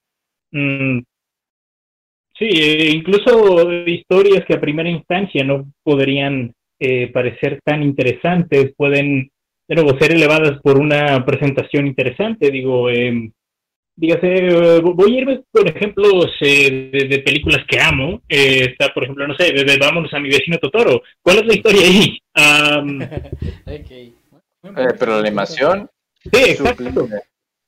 Mm, 0.53 1.01
sí, 2.39 2.49
eh, 2.49 2.91
incluso 2.95 3.71
historias 3.87 4.45
que 4.47 4.55
a 4.55 4.61
primera 4.61 4.89
instancia 4.89 5.45
no 5.45 5.71
podrían 5.83 6.55
eh, 6.81 7.11
parecer 7.13 7.61
tan 7.65 7.83
interesantes 7.83 8.73
pueden 8.77 9.31
de 9.67 9.75
nuevo 9.75 9.99
ser 9.99 10.13
elevadas 10.13 10.61
por 10.63 10.79
una 10.79 11.25
presentación 11.25 11.87
interesante. 11.87 12.51
Digo, 12.51 12.89
eh, 12.89 13.31
dígase, 13.95 14.81
voy 14.81 15.15
a 15.15 15.19
irme 15.19 15.43
por 15.51 15.69
ejemplos 15.69 16.33
de, 16.41 17.23
películas 17.25 17.67
que 17.69 17.79
amo. 17.79 18.23
está, 18.27 18.95
por 18.95 19.05
ejemplo, 19.05 19.29
no 19.29 19.37
sé, 19.37 19.53
desde 19.53 19.79
Vámonos 19.79 20.15
a 20.15 20.21
mi 20.21 20.31
vecino 20.31 20.57
Totoro. 20.59 21.03
¿Cuál 21.21 21.39
es 21.39 21.47
la 21.47 21.55
historia 21.55 21.83
ahí? 21.83 22.19
pero 24.99 25.13
la 25.13 25.19
animación 25.19 25.91
Sí, 26.23 26.51
exacto. 26.51 27.09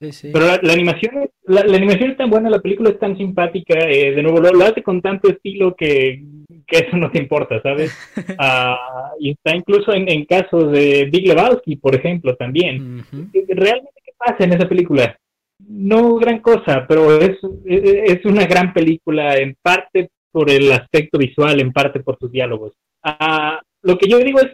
Pero 0.01 0.47
la, 0.63 0.73
animación 0.73 1.29
la, 1.45 1.61
animación 1.61 2.13
es 2.13 2.17
tan 2.17 2.31
buena, 2.31 2.49
la 2.49 2.61
película 2.61 2.89
es 2.89 2.99
tan 2.99 3.19
simpática, 3.19 3.79
eh, 3.81 4.13
de 4.13 4.23
nuevo 4.23 4.41
lo, 4.41 4.65
hace 4.65 4.83
con 4.83 5.03
tanto 5.03 5.29
estilo 5.29 5.75
que, 5.77 6.25
eso 6.69 6.97
no 6.97 7.11
te 7.11 7.19
importa, 7.19 7.61
¿sabes? 7.63 7.93
Ah, 8.39 9.13
y 9.19 9.33
está 9.33 9.55
incluso 9.55 9.93
en, 9.93 10.25
casos 10.25 10.73
de 10.73 11.09
Big 11.13 11.27
Lebowski, 11.27 11.77
por 11.77 11.95
ejemplo, 11.95 12.35
también. 12.37 13.05
¿Realmente 13.49 14.01
qué 14.03 14.13
pasa 14.17 14.45
en 14.45 14.55
esa 14.55 14.67
película? 14.67 15.19
No 15.59 16.15
gran 16.15 16.39
cosa, 16.39 16.87
pero 16.89 17.21
es, 17.21 17.37
es 17.67 18.25
una 18.25 18.47
gran 18.47 18.73
película 18.73 19.37
en 19.37 19.55
parte 19.61 20.09
por 20.33 20.49
el 20.51 20.73
aspecto 20.73 21.19
visual, 21.19 21.61
en 21.61 21.73
parte 21.73 22.01
por 22.01 22.19
sus 22.19 22.33
diálogos. 22.33 22.73
Ah, 23.03 23.61
lo 23.83 23.99
que 23.99 24.09
yo 24.09 24.19
digo 24.19 24.41
es, 24.41 24.53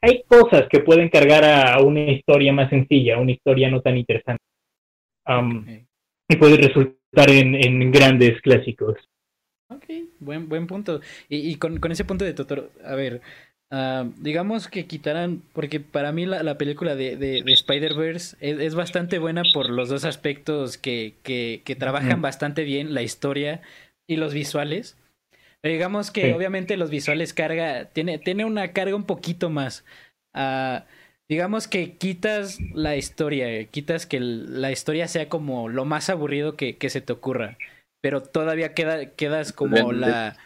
hay, 0.00 0.22
cosas 0.26 0.64
que 0.70 0.80
pueden 0.80 1.08
cargar 1.08 1.44
a 1.44 1.80
una 1.80 2.10
historia 2.10 2.52
más 2.52 2.70
sencilla, 2.70 3.18
una 3.18 3.32
historia 3.32 3.70
no 3.70 3.80
tan 3.80 3.96
interesante. 3.96 4.42
Um, 5.26 5.64
y 6.28 6.36
puede 6.36 6.56
resultar 6.56 7.30
en, 7.30 7.90
grandes 7.90 8.40
clásicos. 8.40 8.96
Ok, 9.68 9.84
buen, 10.20 10.48
buen 10.48 10.66
punto. 10.66 11.00
Y, 11.28 11.56
con, 11.56 11.78
ese 11.90 12.04
punto 12.04 12.24
de 12.24 12.34
Totoro, 12.34 12.70
a 12.84 12.94
ver, 12.94 13.20
ah, 13.70 14.06
digamos 14.18 14.68
que 14.68 14.86
quitaran, 14.86 15.42
porque 15.52 15.80
para 15.80 16.12
mí 16.12 16.26
la, 16.26 16.58
película 16.58 16.94
de, 16.94 17.16
de, 17.16 17.42
Spider-Verse 17.46 18.36
es, 18.40 18.74
bastante 18.74 19.18
buena 19.18 19.42
por 19.54 19.70
los 19.70 19.88
dos 19.88 20.04
aspectos 20.04 20.78
que, 20.78 21.14
que, 21.22 21.76
trabajan 21.76 22.22
bastante 22.22 22.64
bien, 22.64 22.94
la 22.94 23.02
historia 23.02 23.62
y 24.06 24.16
los 24.16 24.34
visuales 24.34 24.96
digamos 25.62 26.10
que 26.10 26.34
obviamente 26.34 26.76
los 26.76 26.90
visuales 26.90 27.32
carga, 27.32 27.84
tiene, 27.84 28.18
tiene 28.18 28.44
una 28.44 28.72
carga 28.72 28.96
un 28.96 29.04
poquito 29.04 29.48
más. 29.48 29.84
Uh, 30.34 30.80
digamos 31.32 31.66
que 31.66 31.96
quitas 31.96 32.60
la 32.74 32.94
historia, 32.94 33.64
quitas 33.64 34.04
que 34.04 34.20
la 34.20 34.70
historia 34.70 35.08
sea 35.08 35.30
como 35.30 35.70
lo 35.70 35.86
más 35.86 36.10
aburrido 36.10 36.56
que, 36.56 36.76
que 36.76 36.90
se 36.90 37.00
te 37.00 37.14
ocurra, 37.14 37.56
pero 38.02 38.22
todavía 38.22 38.74
queda, 38.74 39.14
quedas 39.14 39.54
como 39.54 39.92
la, 39.92 40.36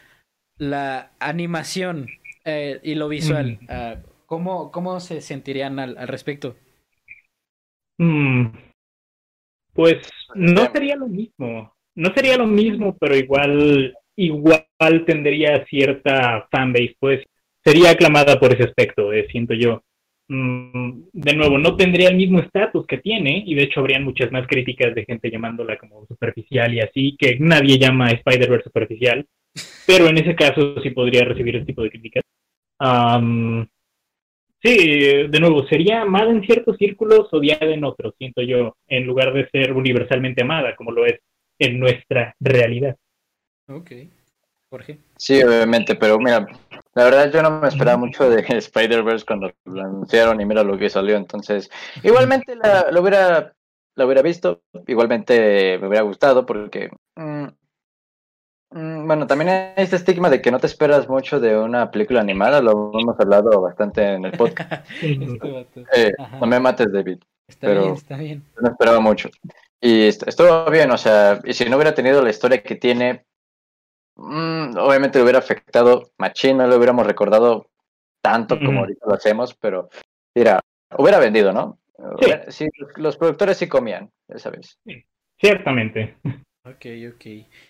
la 0.59 1.11
animación 1.19 2.07
eh, 2.45 2.79
y 2.85 2.95
lo 2.95 3.09
visual. 3.09 3.59
Uh, 3.63 4.01
¿cómo, 4.27 4.71
¿cómo, 4.71 5.01
se 5.01 5.23
sentirían 5.23 5.81
al, 5.81 5.99
al 5.99 6.07
respecto? 6.07 6.55
Mm. 7.99 8.47
Pues 9.73 10.09
no 10.37 10.71
sería 10.71 10.95
lo 10.95 11.09
mismo, 11.09 11.75
no 11.97 12.15
sería 12.15 12.37
lo 12.37 12.47
mismo, 12.47 12.97
pero 12.97 13.17
igual 13.17 13.93
igual 14.15 15.05
tendría 15.05 15.67
cierta 15.67 16.47
fanbase, 16.49 16.95
pues 17.01 17.25
sería 17.65 17.91
aclamada 17.91 18.39
por 18.39 18.55
ese 18.55 18.69
aspecto, 18.69 19.13
eh, 19.13 19.27
siento 19.33 19.53
yo. 19.53 19.83
Mm, 20.29 21.03
de 21.13 21.35
nuevo, 21.35 21.57
no 21.57 21.77
tendría 21.77 22.09
el 22.09 22.17
mismo 22.17 22.41
estatus 22.41 22.85
que 22.87 22.99
tiene, 22.99 23.45
y 23.47 23.55
de 23.55 23.63
hecho 23.65 23.81
habrían 23.81 24.03
muchas 24.03 24.33
más 24.33 24.47
críticas 24.49 24.95
de 24.95 25.05
gente 25.05 25.31
llamándola 25.31 25.79
como 25.79 26.05
superficial 26.07 26.75
y 26.75 26.81
así, 26.81 27.17
que 27.17 27.37
nadie 27.39 27.79
llama 27.79 28.11
Spider-Verse 28.11 28.65
superficial, 28.65 29.25
pero 29.87 30.09
en 30.09 30.19
ese 30.19 30.35
caso 30.35 30.81
sí 30.83 30.91
podría 30.91 31.25
recibir 31.25 31.57
ese 31.57 31.67
tipo 31.67 31.83
de 31.83 31.91
críticas. 31.91 32.25
sí, 34.63 34.77
de 35.29 35.41
nuevo, 35.41 35.65
sería 35.69 36.03
amada 36.03 36.31
en 36.31 36.43
ciertos 36.43 36.77
círculos, 36.77 37.29
odiada 37.33 37.73
en 37.73 37.85
otros, 37.85 38.15
siento 38.19 38.43
yo, 38.43 38.77
en 38.89 39.07
lugar 39.07 39.33
de 39.33 39.49
ser 39.51 39.73
universalmente 39.73 40.43
amada, 40.43 40.75
como 40.75 40.91
lo 40.91 41.07
es 41.07 41.21
en 41.59 41.79
nuestra 41.79 42.35
realidad. 42.41 42.97
Ok. 43.69 43.93
Jorge. 44.71 44.99
Sí, 45.17 45.43
obviamente, 45.43 45.95
pero 45.95 46.19
mira, 46.19 46.47
la 46.95 47.05
verdad 47.05 47.31
yo 47.31 47.43
no 47.43 47.61
me 47.61 47.69
esperaba 47.69 47.97
mucho 47.97 48.29
de 48.29 48.41
Spider-Verse 48.49 49.25
cuando 49.27 49.53
lo 49.65 49.83
anunciaron 49.83 50.41
y 50.41 50.47
mira 50.47 50.63
lo 50.63 50.79
que 50.79 50.91
salió, 50.91 51.17
entonces 51.17 51.71
igualmente 52.03 52.57
la, 52.57 52.91
lo 52.91 53.03
hubiera 53.03 53.53
lo 53.97 54.05
hubiera 54.05 54.23
visto, 54.23 54.63
igualmente 54.87 55.79
me 55.79 55.89
hubiera 55.89 56.03
gustado 56.03 56.45
porque 56.45 56.91
mm, 57.17 57.47
mm, 58.71 59.07
bueno, 59.07 59.27
también 59.27 59.51
hay 59.51 59.85
este 59.85 59.97
estigma 59.97 60.29
de 60.29 60.43
que 60.43 60.51
no 60.51 60.59
te 60.59 60.67
esperas 60.67 61.09
mucho 61.09 61.41
de 61.41 61.57
una 61.57 61.91
película 61.91 62.21
animada, 62.21 62.61
lo 62.61 62.93
hemos 62.99 63.19
hablado 63.19 63.61
bastante 63.61 64.15
en 64.15 64.27
el 64.27 64.33
podcast. 64.33 64.87
Este 65.01 66.09
eh, 66.09 66.13
no 66.41 66.47
me 66.47 66.61
mates, 66.61 66.93
David. 66.93 67.19
Está 67.49 67.71
bien, 67.71 67.93
está 67.95 68.17
bien. 68.17 68.45
No 68.61 68.69
esperaba 68.69 69.01
mucho. 69.01 69.31
Y 69.81 70.09
estuvo 70.09 70.71
bien, 70.71 70.91
o 70.91 70.99
sea, 70.99 71.41
y 71.45 71.53
si 71.53 71.65
no 71.67 71.77
hubiera 71.77 71.95
tenido 71.95 72.23
la 72.23 72.31
historia 72.31 72.63
que 72.63 72.75
tiene, 72.75 73.25
Mm, 74.17 74.77
obviamente 74.79 75.19
le 75.19 75.25
hubiera 75.25 75.39
afectado 75.39 76.11
machín, 76.19 76.57
no 76.57 76.67
lo 76.67 76.77
hubiéramos 76.77 77.07
recordado 77.07 77.69
tanto 78.23 78.59
como 78.59 78.81
ahorita 78.81 79.07
lo 79.07 79.15
hacemos, 79.15 79.55
pero 79.55 79.89
mira, 80.35 80.59
hubiera 80.99 81.19
vendido, 81.19 81.53
¿no? 81.53 81.79
Sí. 82.49 82.67
los 82.97 83.17
productores 83.17 83.57
sí 83.57 83.69
comían, 83.69 84.11
esa 84.29 84.51
vez. 84.51 84.79
ciertamente. 85.39 86.17
Ok, 86.65 86.85
ok. 87.15 87.27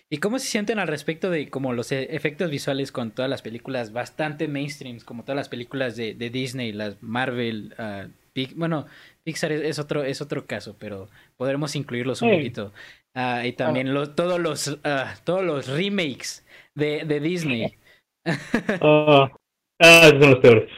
¿Y 0.09 0.17
cómo 0.17 0.39
se 0.39 0.47
sienten 0.47 0.79
al 0.79 0.87
respecto 0.87 1.29
de 1.29 1.49
como 1.49 1.73
los 1.73 1.91
e, 1.91 2.15
efectos 2.15 2.49
visuales 2.49 2.91
con 2.91 3.11
todas 3.11 3.29
las 3.29 3.43
películas 3.43 3.93
bastante 3.93 4.47
mainstreams, 4.47 5.03
como 5.03 5.23
todas 5.23 5.35
las 5.35 5.49
películas 5.49 5.95
de, 5.95 6.15
Disney, 6.15 6.71
las 6.71 7.01
Marvel, 7.03 7.75
uh, 7.77 8.09
bueno, 8.55 8.87
Pixar 9.27 9.51
es, 9.51 9.77
otro, 9.77 10.05
es 10.05 10.21
otro 10.21 10.45
caso, 10.45 10.77
pero 10.79 11.09
podremos 11.35 11.75
incluirlos 11.75 12.21
un 12.21 12.31
poquito. 12.31 12.71
Ah, 13.13 13.45
y 13.45 13.51
también 13.51 13.93
todos 14.15 14.39
los 14.39 14.79
ah, 14.85 15.15
todos 15.25 15.43
los 15.43 15.67
remakes 15.67 16.47
de, 16.75 17.03
de 17.03 17.19
Disney. 17.19 17.73
ah, 18.81 19.29
ah 19.81 20.09
son 20.17 20.31
los 20.31 20.39
peores. 20.39 20.69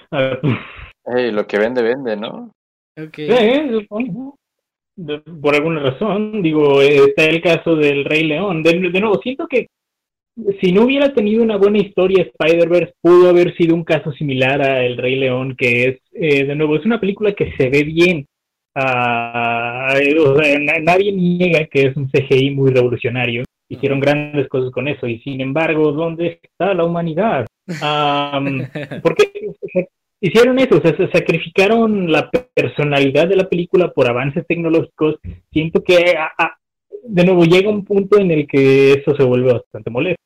lo 1.32 1.46
que 1.46 1.60
vende, 1.60 1.84
vende, 1.84 2.18
¿no? 2.18 2.52
Okay. 3.00 3.86
por 5.40 5.54
alguna 5.54 5.82
razón, 5.82 6.42
digo, 6.42 6.82
está 6.82 7.26
el 7.26 7.44
caso 7.44 7.76
del 7.76 8.04
Rey 8.04 8.24
León. 8.24 8.64
De, 8.64 8.80
nuevo, 8.80 9.22
siento 9.22 9.46
que 9.48 9.68
si 10.60 10.72
no 10.72 10.86
hubiera 10.86 11.14
tenido 11.14 11.44
una 11.44 11.58
buena 11.58 11.78
historia, 11.78 12.24
Spider-Verse 12.24 12.96
pudo 13.00 13.30
haber 13.30 13.56
sido 13.58 13.76
un 13.76 13.84
caso 13.84 14.12
similar 14.14 14.60
a 14.64 14.84
El 14.84 14.98
Rey 14.98 15.18
León, 15.18 15.56
que 15.56 15.84
es, 15.84 16.00
eh, 16.14 16.46
de 16.46 16.56
nuevo, 16.56 16.78
es 16.78 16.86
una 16.88 17.00
película 17.00 17.34
que 17.34 17.54
se 17.56 17.70
ve 17.70 17.84
bien, 17.84 18.26
nadie 20.82 21.12
niega 21.12 21.66
que 21.66 21.88
es 21.88 21.98
un 21.98 22.10
CGI 22.10 22.52
muy 22.52 22.72
revolucionario. 22.72 23.44
Hicieron 23.70 24.00
grandes 24.00 24.48
cosas 24.48 24.72
con 24.72 24.88
eso 24.88 25.08
y 25.08 25.20
sin 25.20 25.42
embargo, 25.42 25.92
¿dónde 25.92 26.40
está 26.42 26.74
la 26.74 26.86
humanidad? 26.86 27.46
¿Por 29.04 29.16
qué 29.16 29.32
hicieron 30.22 30.60
eso? 30.60 30.82
se 30.82 31.10
sacrificaron 31.12 32.12
la 32.12 32.30
personalidad 32.32 33.28
de 33.28 33.36
la 33.36 33.48
película 33.48 33.92
por 33.92 34.10
avances 34.10 34.46
tecnológicos. 34.48 35.18
Siento 35.52 35.84
que, 35.84 36.16
de 37.04 37.24
nuevo, 37.26 37.44
llega 37.44 37.70
un 37.70 37.86
punto 37.86 38.18
en 38.18 38.32
el 38.32 38.48
que 38.48 38.94
eso 38.94 39.16
se 39.16 39.24
vuelve 39.24 39.54
bastante 39.54 39.92
molesto. 39.92 40.22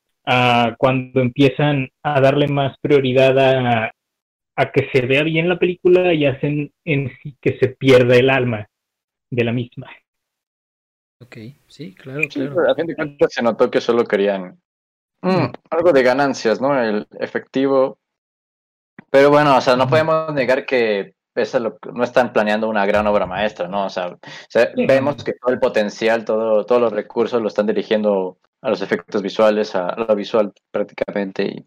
cuando 0.78 1.20
empiezan 1.20 1.90
a 2.02 2.20
darle 2.20 2.48
más 2.48 2.76
prioridad 2.80 3.38
a 3.38 3.92
a 4.56 4.70
que 4.70 4.88
se 4.92 5.06
vea 5.06 5.22
bien 5.22 5.48
la 5.48 5.58
película 5.58 6.12
y 6.12 6.26
hacen 6.26 6.72
en 6.84 7.10
sí 7.22 7.36
que 7.40 7.58
se 7.58 7.68
pierda 7.68 8.16
el 8.16 8.30
alma 8.30 8.68
de 9.30 9.44
la 9.44 9.52
misma. 9.52 9.90
Ok, 11.20 11.36
sí, 11.66 11.94
claro, 11.94 12.20
claro. 12.28 12.70
a 12.70 12.74
fin 12.74 12.86
de 12.86 12.94
cuentas 12.94 13.32
se 13.32 13.42
notó 13.42 13.70
que 13.70 13.80
solo 13.80 14.04
querían 14.04 14.60
mm, 15.22 15.46
algo 15.70 15.92
de 15.92 16.02
ganancias, 16.02 16.60
¿no? 16.60 16.78
El 16.78 17.06
efectivo. 17.18 17.98
Pero 19.10 19.30
bueno, 19.30 19.56
o 19.56 19.60
sea, 19.60 19.76
no 19.76 19.88
podemos 19.88 20.32
negar 20.34 20.66
que 20.66 21.14
no 21.92 22.04
están 22.04 22.32
planeando 22.32 22.68
una 22.68 22.86
gran 22.86 23.06
obra 23.06 23.26
maestra, 23.26 23.68
¿no? 23.68 23.86
O 23.86 23.90
sea, 23.90 24.16
vemos 24.76 25.24
que 25.24 25.32
todo 25.32 25.52
el 25.52 25.58
potencial, 25.58 26.24
todo, 26.24 26.64
todos 26.64 26.80
los 26.80 26.92
recursos 26.92 27.40
lo 27.40 27.48
están 27.48 27.66
dirigiendo 27.66 28.38
a 28.62 28.70
los 28.70 28.82
efectos 28.82 29.20
visuales, 29.20 29.74
a, 29.74 29.94
lo 29.96 30.14
visual 30.14 30.52
prácticamente. 30.70 31.44
Y... 31.44 31.66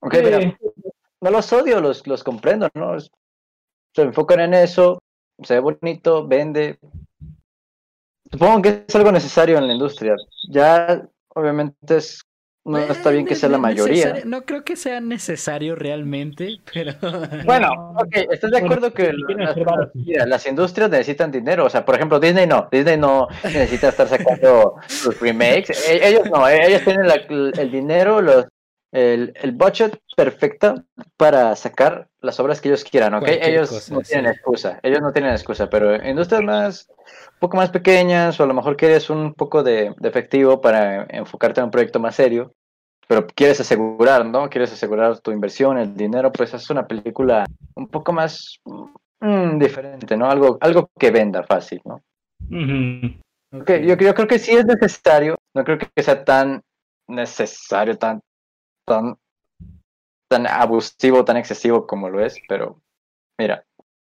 Ok, 0.00 0.14
mira, 0.22 0.58
no 1.30 1.36
los 1.36 1.52
odio, 1.52 1.80
los, 1.80 2.06
los 2.06 2.24
comprendo, 2.24 2.68
¿no? 2.74 2.98
Se 3.00 4.02
enfocan 4.02 4.40
en 4.40 4.54
eso, 4.54 5.02
se 5.42 5.54
ve 5.54 5.60
bonito, 5.60 6.26
vende. 6.26 6.78
supongo 8.30 8.62
que 8.62 8.84
es 8.86 8.96
algo 8.96 9.12
necesario 9.12 9.58
en 9.58 9.66
la 9.66 9.74
industria. 9.74 10.16
Ya, 10.50 11.06
obviamente, 11.34 11.96
es, 11.96 12.22
no 12.64 12.78
está 12.78 13.10
bien 13.10 13.26
que 13.26 13.34
sea 13.34 13.48
la 13.48 13.58
mayoría. 13.58 14.22
No 14.24 14.44
creo 14.44 14.64
que 14.64 14.76
sea 14.76 15.00
necesario 15.00 15.74
realmente, 15.74 16.60
pero... 16.72 16.92
Bueno, 17.44 17.94
ok, 17.96 18.16
estoy 18.30 18.50
de 18.50 18.58
acuerdo 18.58 18.92
que 18.92 19.12
las, 19.12 19.56
las, 20.26 20.46
industrias 20.46 20.90
necesitan 20.90 21.30
dinero. 21.30 21.66
O 21.66 21.70
sea, 21.70 21.84
por 21.84 21.94
ejemplo, 21.94 22.20
Disney 22.20 22.46
no. 22.46 22.68
Disney 22.70 22.96
no 22.96 23.28
necesita 23.44 23.88
estar 23.88 24.08
sacando 24.08 24.76
sus 24.86 25.18
remakes. 25.20 25.88
E, 25.88 26.08
ellos 26.08 26.30
no, 26.30 26.46
ellos 26.48 26.82
tienen 26.84 27.06
el 27.58 27.70
dinero, 27.70 28.20
los 28.20 28.46
el, 28.92 29.34
el 29.40 29.52
budget 29.52 30.00
perfecto 30.16 30.82
para 31.16 31.54
sacar 31.56 32.08
las 32.20 32.40
obras 32.40 32.60
que 32.60 32.68
ellos 32.68 32.84
quieran, 32.84 33.14
¿ok? 33.14 33.28
ellos 33.28 33.90
no 33.90 34.00
tienen 34.00 34.32
excusa, 34.32 34.80
ellos 34.82 35.00
no 35.00 35.12
tienen 35.12 35.32
excusa, 35.32 35.68
pero 35.68 35.94
industrias 36.04 36.42
más, 36.42 36.88
un 36.88 37.38
poco 37.38 37.56
más 37.56 37.70
pequeñas, 37.70 38.38
o 38.40 38.44
a 38.44 38.46
lo 38.46 38.54
mejor 38.54 38.76
quieres 38.76 39.10
un 39.10 39.34
poco 39.34 39.62
de, 39.62 39.94
efectivo 40.02 40.60
para 40.60 41.04
enfocarte 41.10 41.60
en 41.60 41.66
un 41.66 41.70
proyecto 41.70 42.00
más 42.00 42.14
serio, 42.14 42.52
pero 43.06 43.26
quieres 43.26 43.60
asegurar, 43.60 44.26
¿no? 44.26 44.50
Quieres 44.50 44.72
asegurar 44.72 45.18
tu 45.20 45.30
inversión, 45.30 45.78
el 45.78 45.94
dinero, 45.94 46.32
pues 46.32 46.52
es 46.52 46.68
una 46.68 46.86
película 46.86 47.46
un 47.74 47.88
poco 47.88 48.12
más 48.12 48.58
mm, 49.20 49.58
diferente, 49.58 50.16
¿no? 50.16 50.30
Algo, 50.30 50.58
algo 50.60 50.90
que 50.98 51.10
venda 51.10 51.42
fácil, 51.42 51.80
¿no? 51.84 52.02
okay, 53.52 53.86
yo, 53.86 53.96
yo 53.96 54.14
creo 54.14 54.26
que 54.26 54.38
sí 54.38 54.52
es 54.52 54.64
necesario, 54.64 55.36
no 55.54 55.64
creo 55.64 55.78
que 55.78 56.02
sea 56.02 56.24
tan 56.24 56.62
necesario, 57.06 57.96
tan 57.96 58.20
tan, 58.88 59.16
tan 60.28 60.46
abusivo, 60.46 61.24
tan 61.24 61.36
excesivo 61.36 61.86
como 61.86 62.10
lo 62.10 62.24
es, 62.24 62.40
pero 62.48 62.80
mira, 63.38 63.64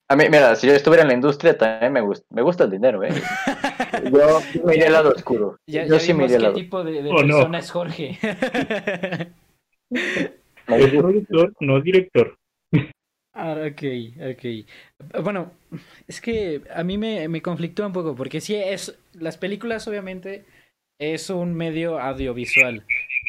a 0.08 0.16
mí, 0.16 0.24
mira, 0.30 0.54
si 0.56 0.66
yo 0.66 0.74
estuviera 0.74 1.02
en 1.02 1.08
la 1.08 1.14
industria 1.14 1.56
también 1.56 1.92
me 1.92 2.02
gusta, 2.02 2.26
me 2.30 2.42
gusta 2.42 2.64
el 2.64 2.70
dinero, 2.70 3.02
¿eh? 3.02 3.10
Yo 4.12 4.40
me 4.64 4.74
iría 4.74 4.88
al 4.88 4.92
lado 4.92 5.10
oscuro. 5.10 5.56
yo 5.66 5.98
sí 5.98 6.12
me 6.12 6.24
iría 6.24 6.36
al 6.36 6.42
lado. 6.42 6.54
¿Qué 6.54 6.62
tipo 6.62 6.84
de, 6.84 7.02
persona 7.02 7.58
es 7.58 7.70
Jorge? 7.70 8.18
productor, 10.66 11.54
no 11.60 11.80
director. 11.80 12.36
Ah, 13.34 13.56
ok, 13.66 13.82
ok. 14.32 15.22
Bueno, 15.22 15.52
es 16.06 16.20
que 16.20 16.60
a 16.74 16.84
mí 16.84 16.98
me, 16.98 17.26
me 17.28 17.40
conflictúa 17.40 17.86
un 17.86 17.94
poco, 17.94 18.14
porque 18.14 18.42
sí 18.42 18.54
es, 18.54 18.98
las 19.14 19.38
películas 19.38 19.88
obviamente 19.88 20.44
es 21.00 21.30
un 21.30 21.54
medio 21.54 21.98
audiovisual 21.98 22.84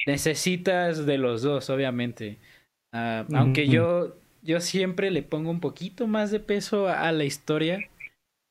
necesitas 0.05 1.05
de 1.05 1.17
los 1.17 1.41
dos, 1.41 1.69
obviamente. 1.69 2.37
Ah, 2.93 3.25
aunque 3.33 3.67
yo, 3.67 4.15
yo 4.41 4.59
siempre 4.59 5.11
le 5.11 5.23
pongo 5.23 5.49
un 5.49 5.59
poquito 5.59 6.07
más 6.07 6.31
de 6.31 6.39
peso 6.39 6.87
a, 6.87 7.11
la 7.11 7.23
historia. 7.23 7.89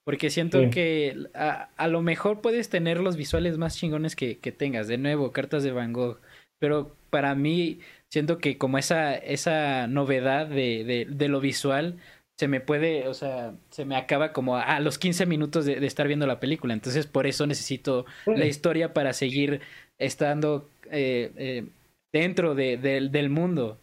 Porque 0.05 0.31
siento 0.31 0.69
que 0.71 1.29
a, 1.35 1.89
lo 1.89 2.03
mejor 2.03 2.41
puedes 2.41 2.69
tener 2.69 2.99
los 2.99 3.17
visuales 3.17 3.57
más 3.57 3.77
chingones 3.77 4.17
que, 4.17 4.39
que, 4.39 4.51
tengas. 4.51 4.89
De 4.89 4.99
nuevo, 4.99 5.31
cartas 5.31 5.63
de 5.63 5.71
Van 5.71 5.93
Gogh. 5.93 6.19
Pero 6.59 6.97
para 7.11 7.37
mí, 7.37 7.79
siento 8.11 8.39
que 8.39 8.59
como 8.59 8.79
esa, 8.79 9.15
esa 9.15 9.87
novedad 9.87 10.49
de, 10.49 10.83
de, 10.85 11.07
de 11.09 11.29
lo 11.29 11.41
visual 11.41 11.99
se 12.37 12.49
me 12.49 12.61
puede, 12.61 13.07
o 13.07 13.15
sea, 13.15 13.55
se 13.71 13.85
me 13.85 13.95
acaba 13.95 14.33
como 14.33 14.57
a, 14.57 14.81
los 14.81 14.99
15 14.99 15.27
minutos 15.27 15.65
de, 15.65 15.79
de, 15.79 15.87
estar 15.87 16.09
viendo 16.09 16.27
la 16.27 16.41
película. 16.41 16.75
Entonces, 16.75 17.07
por 17.07 17.29
eso 17.29 17.47
necesito 17.47 18.05
la 18.27 18.47
historia 18.47 18.93
para 18.93 19.13
seguir 19.13 19.61
estando 19.99 20.69
eh, 20.93 21.33
eh, 21.37 21.67
dentro 22.13 22.55
de, 22.55 22.77
del 22.77 23.31
mundo. 23.31 23.81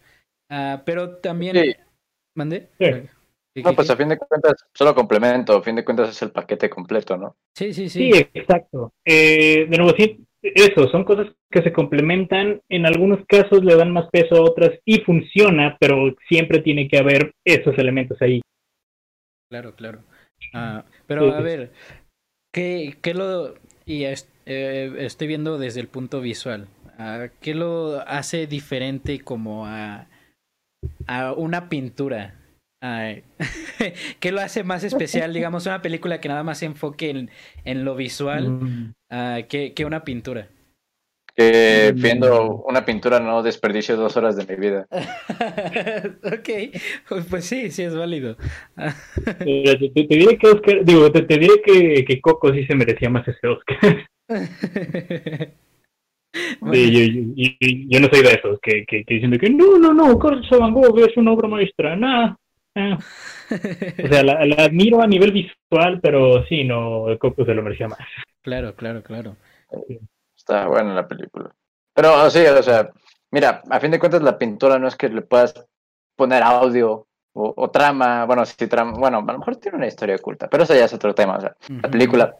Uh, 0.50 0.80
pero 0.86 1.16
también... 1.16 1.56
Sí. 1.56 1.74
¿Mandé? 2.36 2.68
No, 3.56 3.74
pues 3.74 3.90
a 3.90 3.96
fin 3.96 4.08
de 4.08 4.16
cuentas, 4.16 4.64
solo 4.72 4.94
complemento, 4.94 5.56
a 5.56 5.62
fin 5.62 5.74
de 5.74 5.84
cuentas 5.84 6.10
es 6.10 6.22
el 6.22 6.30
paquete 6.30 6.70
completo, 6.70 7.16
¿no? 7.16 7.36
Sí, 7.56 7.74
sí, 7.74 7.88
sí. 7.88 8.12
Sí, 8.12 8.26
exacto. 8.32 8.92
Eh, 9.04 9.66
de 9.68 9.76
nuevo, 9.76 9.92
sí, 9.96 10.24
eso, 10.40 10.88
son 10.88 11.04
cosas 11.04 11.26
que 11.50 11.62
se 11.62 11.72
complementan, 11.72 12.62
en 12.68 12.86
algunos 12.86 13.26
casos 13.26 13.64
le 13.64 13.74
dan 13.74 13.92
más 13.92 14.08
peso 14.10 14.36
a 14.36 14.42
otras 14.42 14.78
y 14.84 15.00
funciona, 15.00 15.76
pero 15.80 16.14
siempre 16.28 16.60
tiene 16.60 16.88
que 16.88 16.98
haber 16.98 17.34
esos 17.44 17.76
elementos 17.76 18.22
ahí. 18.22 18.40
Claro, 19.50 19.74
claro. 19.74 20.04
Ah, 20.54 20.84
pero 21.06 21.34
a 21.34 21.40
ver, 21.40 21.72
¿qué, 22.54 22.96
qué 23.02 23.14
lo... 23.14 23.54
Y 23.84 24.04
eh, 24.04 24.94
estoy 24.98 25.26
viendo 25.26 25.58
desde 25.58 25.80
el 25.80 25.88
punto 25.88 26.20
visual. 26.20 26.68
Ah, 27.02 27.28
¿Qué 27.40 27.54
lo 27.54 28.06
hace 28.06 28.46
diferente 28.46 29.20
como 29.20 29.64
a, 29.64 30.06
a 31.06 31.32
una 31.32 31.70
pintura? 31.70 32.34
¿Qué 34.20 34.32
lo 34.32 34.40
hace 34.42 34.64
más 34.64 34.84
especial, 34.84 35.32
digamos, 35.32 35.64
una 35.64 35.80
película 35.80 36.20
que 36.20 36.28
nada 36.28 36.42
más 36.42 36.58
se 36.58 36.66
enfoque 36.66 37.08
en, 37.08 37.30
en 37.64 37.86
lo 37.86 37.96
visual 37.96 38.50
mm. 38.50 38.92
ah, 39.10 39.38
que, 39.48 39.72
que, 39.72 39.86
una 39.86 40.04
pintura? 40.04 40.48
Que 41.34 41.94
mm. 41.96 42.02
viendo 42.02 42.56
una 42.68 42.84
pintura 42.84 43.18
no 43.18 43.42
desperdicio 43.42 43.96
dos 43.96 44.18
horas 44.18 44.36
de 44.36 44.44
mi 44.44 44.60
vida. 44.60 44.86
ok, 46.22 46.48
pues 47.30 47.46
sí, 47.46 47.70
sí 47.70 47.82
es 47.82 47.96
válido. 47.96 48.36
te, 49.38 50.06
diré 50.06 50.36
que 50.36 50.48
Oscar, 50.48 50.84
digo, 50.84 51.10
te, 51.10 51.22
te 51.22 51.38
diré 51.38 51.62
que, 51.64 52.04
que 52.04 52.20
Coco 52.20 52.52
sí 52.52 52.66
se 52.66 52.74
merecía 52.74 53.08
más 53.08 53.26
ese 53.26 53.46
Oscar. 53.46 54.06
Sí, 56.72 57.88
yo, 57.88 58.00
no 58.00 58.08
soy 58.08 58.22
de 58.22 58.32
esos 58.34 58.58
que, 58.60 58.84
que, 58.86 59.04
que 59.04 59.14
dicen 59.14 59.36
que 59.38 59.50
no, 59.50 59.78
no, 59.78 59.92
no, 59.92 60.18
Carlos 60.18 60.48
Van 60.50 60.72
Gogh 60.72 61.00
es 61.00 61.16
una 61.16 61.32
obra 61.32 61.48
maestra, 61.48 61.96
nada. 61.96 62.38
O 62.76 64.08
sea, 64.08 64.22
la, 64.22 64.34
admiro 64.64 65.02
a 65.02 65.06
nivel 65.06 65.32
visual, 65.32 66.00
pero 66.00 66.44
sí, 66.46 66.64
no, 66.64 67.06
Coco 67.18 67.44
se 67.44 67.54
lo 67.54 67.62
merecía 67.62 67.88
más. 67.88 67.98
Claro, 68.42 68.74
claro, 68.74 69.02
claro. 69.02 69.36
Está 70.36 70.68
buena 70.68 70.94
la 70.94 71.08
película. 71.08 71.50
Pero 71.94 72.30
sí, 72.30 72.40
o 72.40 72.62
sea, 72.62 72.90
mira, 73.30 73.62
a 73.68 73.80
fin 73.80 73.90
de 73.90 73.98
cuentas 73.98 74.22
la 74.22 74.38
pintura 74.38 74.78
no 74.78 74.88
es 74.88 74.96
que 74.96 75.08
le 75.08 75.22
puedas 75.22 75.54
poner 76.16 76.42
audio 76.42 77.06
o, 77.32 77.70
trama, 77.70 78.24
bueno, 78.26 78.44
si 78.44 78.66
trama, 78.66 78.92
bueno, 78.98 79.18
a 79.26 79.32
lo 79.32 79.38
mejor 79.38 79.56
tiene 79.56 79.78
una 79.78 79.86
historia 79.86 80.16
oculta, 80.16 80.48
pero 80.48 80.64
eso 80.64 80.74
ya 80.74 80.84
es 80.84 80.92
otro 80.92 81.14
tema, 81.14 81.36
o 81.36 81.40
sea, 81.40 81.56
la 81.68 81.88
película 81.88 82.36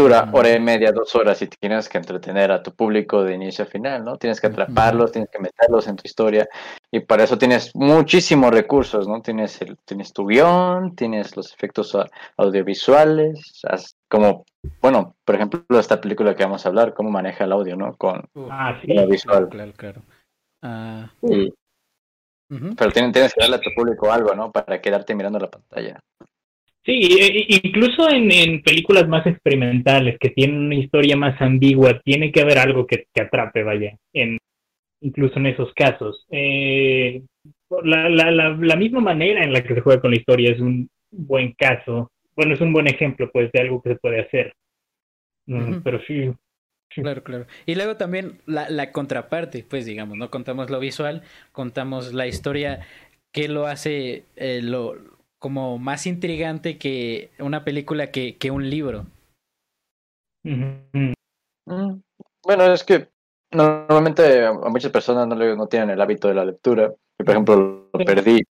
dura 0.00 0.28
hora 0.32 0.52
y 0.54 0.60
media, 0.60 0.92
dos 0.92 1.14
horas 1.14 1.40
y 1.42 1.46
tienes 1.46 1.88
que 1.88 1.98
entretener 1.98 2.50
a 2.50 2.62
tu 2.62 2.72
público 2.72 3.22
de 3.22 3.34
inicio 3.34 3.64
a 3.64 3.68
final, 3.68 4.04
¿no? 4.04 4.16
Tienes 4.16 4.40
que 4.40 4.46
atraparlos, 4.46 5.12
tienes 5.12 5.30
que 5.30 5.38
meterlos 5.38 5.86
en 5.86 5.96
tu 5.96 6.02
historia 6.04 6.48
y 6.90 7.00
para 7.00 7.24
eso 7.24 7.38
tienes 7.38 7.70
muchísimos 7.74 8.50
recursos, 8.50 9.06
¿no? 9.06 9.22
Tienes 9.22 9.60
el, 9.62 9.76
tienes 9.84 10.12
tu 10.12 10.26
guion, 10.26 10.96
tienes 10.96 11.36
los 11.36 11.52
efectos 11.52 11.96
audiovisuales, 12.36 13.62
como, 14.08 14.44
bueno, 14.80 15.14
por 15.24 15.34
ejemplo, 15.34 15.62
esta 15.78 16.00
película 16.00 16.34
que 16.34 16.44
vamos 16.44 16.64
a 16.64 16.68
hablar, 16.68 16.94
cómo 16.94 17.10
maneja 17.10 17.44
el 17.44 17.52
audio, 17.52 17.76
¿no? 17.76 17.94
Con 17.96 18.28
ah, 18.50 18.78
sí, 18.82 18.92
visual. 19.06 19.48
Claro, 19.48 19.72
claro. 19.76 20.02
Ah. 20.62 21.10
Pero 21.20 22.90
tienes, 22.92 23.12
tienes 23.12 23.34
que 23.34 23.40
darle 23.40 23.56
a 23.56 23.60
tu 23.60 23.70
público 23.76 24.10
algo, 24.10 24.34
¿no? 24.34 24.50
Para 24.50 24.80
quedarte 24.80 25.14
mirando 25.14 25.38
la 25.38 25.50
pantalla. 25.50 26.00
Sí, 26.84 26.98
incluso 27.62 28.08
en, 28.08 28.62
películas 28.62 29.06
más 29.06 29.26
experimentales 29.26 30.18
que 30.18 30.30
tienen 30.30 30.58
una 30.58 30.76
historia 30.76 31.16
más 31.16 31.40
ambigua, 31.40 32.00
tiene 32.00 32.32
que 32.32 32.40
haber 32.40 32.58
algo 32.58 32.86
que, 32.86 33.06
que 33.12 33.22
atrape, 33.22 33.62
vaya, 33.62 33.96
en, 34.14 34.38
incluso 35.00 35.38
en 35.38 35.46
esos 35.46 35.72
casos. 35.74 36.26
Eh, 36.30 37.22
la, 37.82 38.08
la, 38.08 38.30
la, 38.30 38.76
misma 38.76 39.00
manera 39.00 39.44
en 39.44 39.52
la 39.52 39.62
que 39.62 39.74
se 39.74 39.80
juega 39.80 40.00
con 40.00 40.10
la 40.10 40.16
historia 40.16 40.52
es 40.52 40.60
un 40.60 40.88
buen 41.10 41.52
caso, 41.52 42.10
bueno, 42.34 42.54
es 42.54 42.60
un 42.60 42.72
buen 42.72 42.86
ejemplo, 42.86 43.30
pues, 43.30 43.52
de 43.52 43.60
algo 43.60 43.82
que 43.82 43.90
se 43.90 43.96
puede 43.96 44.20
hacer. 44.20 44.54
Mm, 45.46 45.80
pero 45.82 46.00
sí, 46.06 46.32
Claro, 46.88 47.22
claro. 47.22 47.46
Y 47.66 47.76
luego 47.76 47.96
también 47.96 48.40
la, 48.46 48.68
la 48.68 48.90
contraparte, 48.90 49.64
pues 49.68 49.86
digamos, 49.86 50.18
no 50.18 50.28
contamos 50.28 50.70
lo 50.70 50.80
visual, 50.80 51.22
contamos 51.52 52.12
la 52.12 52.26
historia 52.26 52.80
que 53.32 53.48
lo 53.48 53.66
hace 53.66 54.24
eh, 54.34 54.60
lo, 54.60 54.96
como 55.40 55.78
más 55.78 56.06
intrigante 56.06 56.78
que 56.78 57.32
una 57.40 57.64
película 57.64 58.12
que, 58.12 58.36
que 58.36 58.50
un 58.50 58.68
libro. 58.68 59.06
Mm, 60.44 61.14
bueno, 62.44 62.72
es 62.72 62.84
que 62.84 63.08
normalmente 63.50 64.44
a 64.46 64.52
muchas 64.52 64.92
personas 64.92 65.26
no, 65.26 65.56
no 65.56 65.66
tienen 65.66 65.90
el 65.90 66.00
hábito 66.00 66.28
de 66.28 66.34
la 66.34 66.44
lectura. 66.44 66.88
Yo, 67.18 67.24
por 67.24 67.30
ejemplo, 67.30 67.90
lo 67.92 68.04
perdí. 68.04 68.42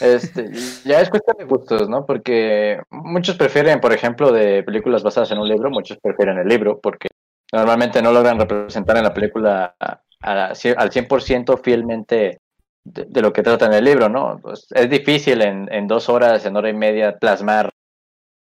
Este, 0.00 0.50
ya 0.84 1.00
es 1.00 1.08
cuestión 1.08 1.36
de 1.38 1.44
gustos, 1.44 1.88
¿no? 1.88 2.04
Porque 2.04 2.80
muchos 2.90 3.36
prefieren, 3.36 3.80
por 3.80 3.92
ejemplo, 3.92 4.32
de 4.32 4.62
películas 4.64 5.02
basadas 5.02 5.30
en 5.30 5.38
un 5.38 5.48
libro, 5.48 5.70
muchos 5.70 5.98
prefieren 5.98 6.38
el 6.38 6.48
libro 6.48 6.80
porque 6.80 7.08
normalmente 7.52 8.02
no 8.02 8.12
logran 8.12 8.38
representar 8.38 8.96
en 8.96 9.04
la 9.04 9.14
película 9.14 9.76
al 10.20 10.56
100% 10.56 11.62
fielmente 11.62 12.40
de, 12.84 13.22
lo 13.22 13.32
que 13.32 13.42
trata 13.42 13.66
en 13.66 13.72
el 13.72 13.84
libro, 13.84 14.08
¿no? 14.08 14.38
Pues 14.40 14.66
es 14.70 14.90
difícil 14.90 15.42
en, 15.42 15.72
en, 15.72 15.88
dos 15.88 16.08
horas, 16.08 16.44
en 16.46 16.56
hora 16.56 16.68
y 16.68 16.74
media, 16.74 17.18
plasmar 17.18 17.70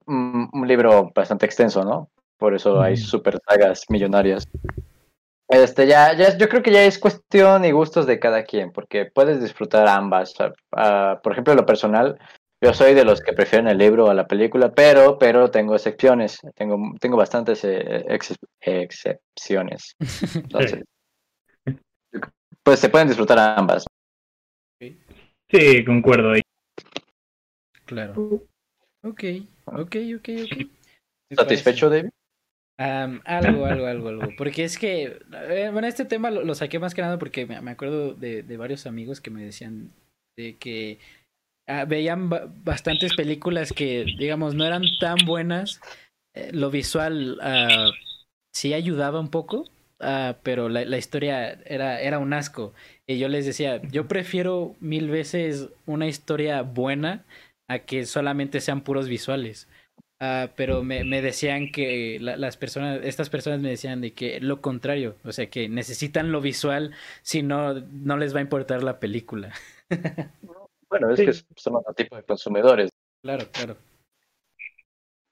un, 0.06 0.50
libro 0.68 1.12
bastante 1.16 1.46
extenso, 1.46 1.84
¿no? 1.84 2.10
Por 2.38 2.54
eso 2.54 2.82
hay 2.82 2.98
super 2.98 3.40
sagas 3.48 3.86
millonarias. 3.90 4.48
Este, 5.48 5.88
ya, 5.88 6.14
ya, 6.14 6.38
yo 6.38 6.50
creo 6.50 6.64
que 6.64 6.72
ya 6.72 6.84
es 6.84 7.00
cuestión 7.00 7.64
y 7.64 7.72
gustos 7.72 8.06
de 8.06 8.20
cada 8.20 8.44
quien, 8.44 8.72
porque 8.72 9.06
puedes 9.06 9.42
disfrutar 9.42 9.88
ambas. 9.88 10.34
por 10.34 11.32
ejemplo, 11.32 11.54
en 11.54 11.58
lo 11.58 11.66
personal, 11.66 12.20
Yo 12.62 12.74
soy 12.74 12.94
de 12.94 13.04
los 13.04 13.20
que 13.20 13.34
prefieren 13.34 13.68
el 13.68 13.78
libro 13.78 14.10
a 14.10 14.14
la 14.14 14.26
película, 14.26 14.72
pero, 14.72 15.18
pero 15.18 15.52
tengo 15.52 15.76
excepciones. 15.76 16.40
Tengo, 16.56 16.78
tengo 17.00 17.18
bastantes 17.18 17.64
eh, 17.66 18.06
ex- 18.08 18.40
excepciones. 18.62 19.96
Entonces, 20.36 20.84
pues 22.64 22.80
se 22.80 22.90
pueden 22.90 23.10
disfrutar 23.10 23.38
ambas. 23.38 23.86
Sí, 25.54 25.86
concuerdo 25.86 26.32
ahí. 26.32 26.42
Claro. 27.86 28.14
Ok, 29.04 29.24
ok, 29.66 29.96
ok, 30.16 30.30
ok. 30.46 30.58
Me 31.30 31.36
¿Satisfecho, 31.36 31.92
David? 31.92 32.10
Algo, 32.78 33.66
algo, 33.66 33.86
algo, 33.86 34.10
algo. 34.10 34.36
Porque 34.36 34.64
es 34.64 34.80
que, 34.80 35.20
eh, 35.32 35.70
bueno, 35.72 35.88
este 35.88 36.06
tema 36.06 36.32
lo, 36.32 36.44
lo 36.44 36.56
saqué 36.56 36.80
más 36.80 36.96
que 36.96 37.04
nada 37.04 37.20
porque 37.20 37.46
me, 37.46 37.62
me 37.62 37.70
acuerdo 37.70 38.16
de, 38.16 38.42
de 38.42 38.58
varios 38.58 38.88
amigos 38.88 39.22
que 39.22 39.30
me 39.30 39.44
decían 39.44 39.92
de 40.36 40.58
que 40.58 40.98
ah, 41.68 41.86
veían 41.86 42.30
ba- 42.30 42.52
bastantes 42.64 43.14
películas 43.14 43.74
que, 43.74 44.06
digamos, 44.18 44.56
no 44.56 44.66
eran 44.66 44.82
tan 45.00 45.24
buenas. 45.26 45.82
Eh, 46.34 46.50
lo 46.52 46.72
visual 46.72 47.38
ah, 47.44 47.92
sí 48.56 48.74
ayudaba 48.74 49.20
un 49.20 49.30
poco, 49.30 49.70
ah, 50.04 50.38
pero 50.44 50.70
la, 50.70 50.86
la 50.86 50.98
historia 50.98 51.60
era, 51.66 52.00
era 52.02 52.20
un 52.20 52.34
asco. 52.34 52.74
Y 53.08 53.18
yo 53.20 53.28
les 53.30 53.46
decía, 53.46 53.82
yo 53.92 54.08
prefiero 54.08 54.76
mil 54.80 55.10
veces 55.10 55.70
una 55.86 56.08
historia 56.08 56.62
buena 56.62 57.26
a 57.70 57.80
que 57.80 58.06
solamente 58.06 58.62
sean 58.62 58.82
puros 58.82 59.08
visuales. 59.08 59.68
Ah, 60.22 60.50
pero 60.56 60.84
me, 60.84 61.04
me 61.04 61.22
decían 61.22 61.72
que 61.72 62.18
la- 62.22 62.38
las 62.38 62.56
personas, 62.56 63.02
estas 63.04 63.30
personas 63.30 63.60
me 63.60 63.70
decían 63.70 64.00
de 64.02 64.14
que 64.14 64.40
lo 64.40 64.62
contrario, 64.62 65.16
o 65.26 65.32
sea, 65.34 65.48
que 65.50 65.68
necesitan 65.68 66.32
lo 66.32 66.40
visual, 66.40 66.92
si 67.24 67.42
no, 67.44 67.74
no 67.74 68.18
les 68.18 68.34
va 68.34 68.40
a 68.40 68.44
importar 68.44 68.84
la 68.84 69.00
película. 69.00 69.52
Bueno, 70.90 71.10
es 71.12 71.18
Sí. 71.20 71.26
que 71.26 71.34
son 71.60 71.76
otro 71.78 71.92
tipo 71.96 72.16
de 72.16 72.22
consumidores, 72.22 72.92
Claro, 73.24 73.46
claro. 73.52 73.78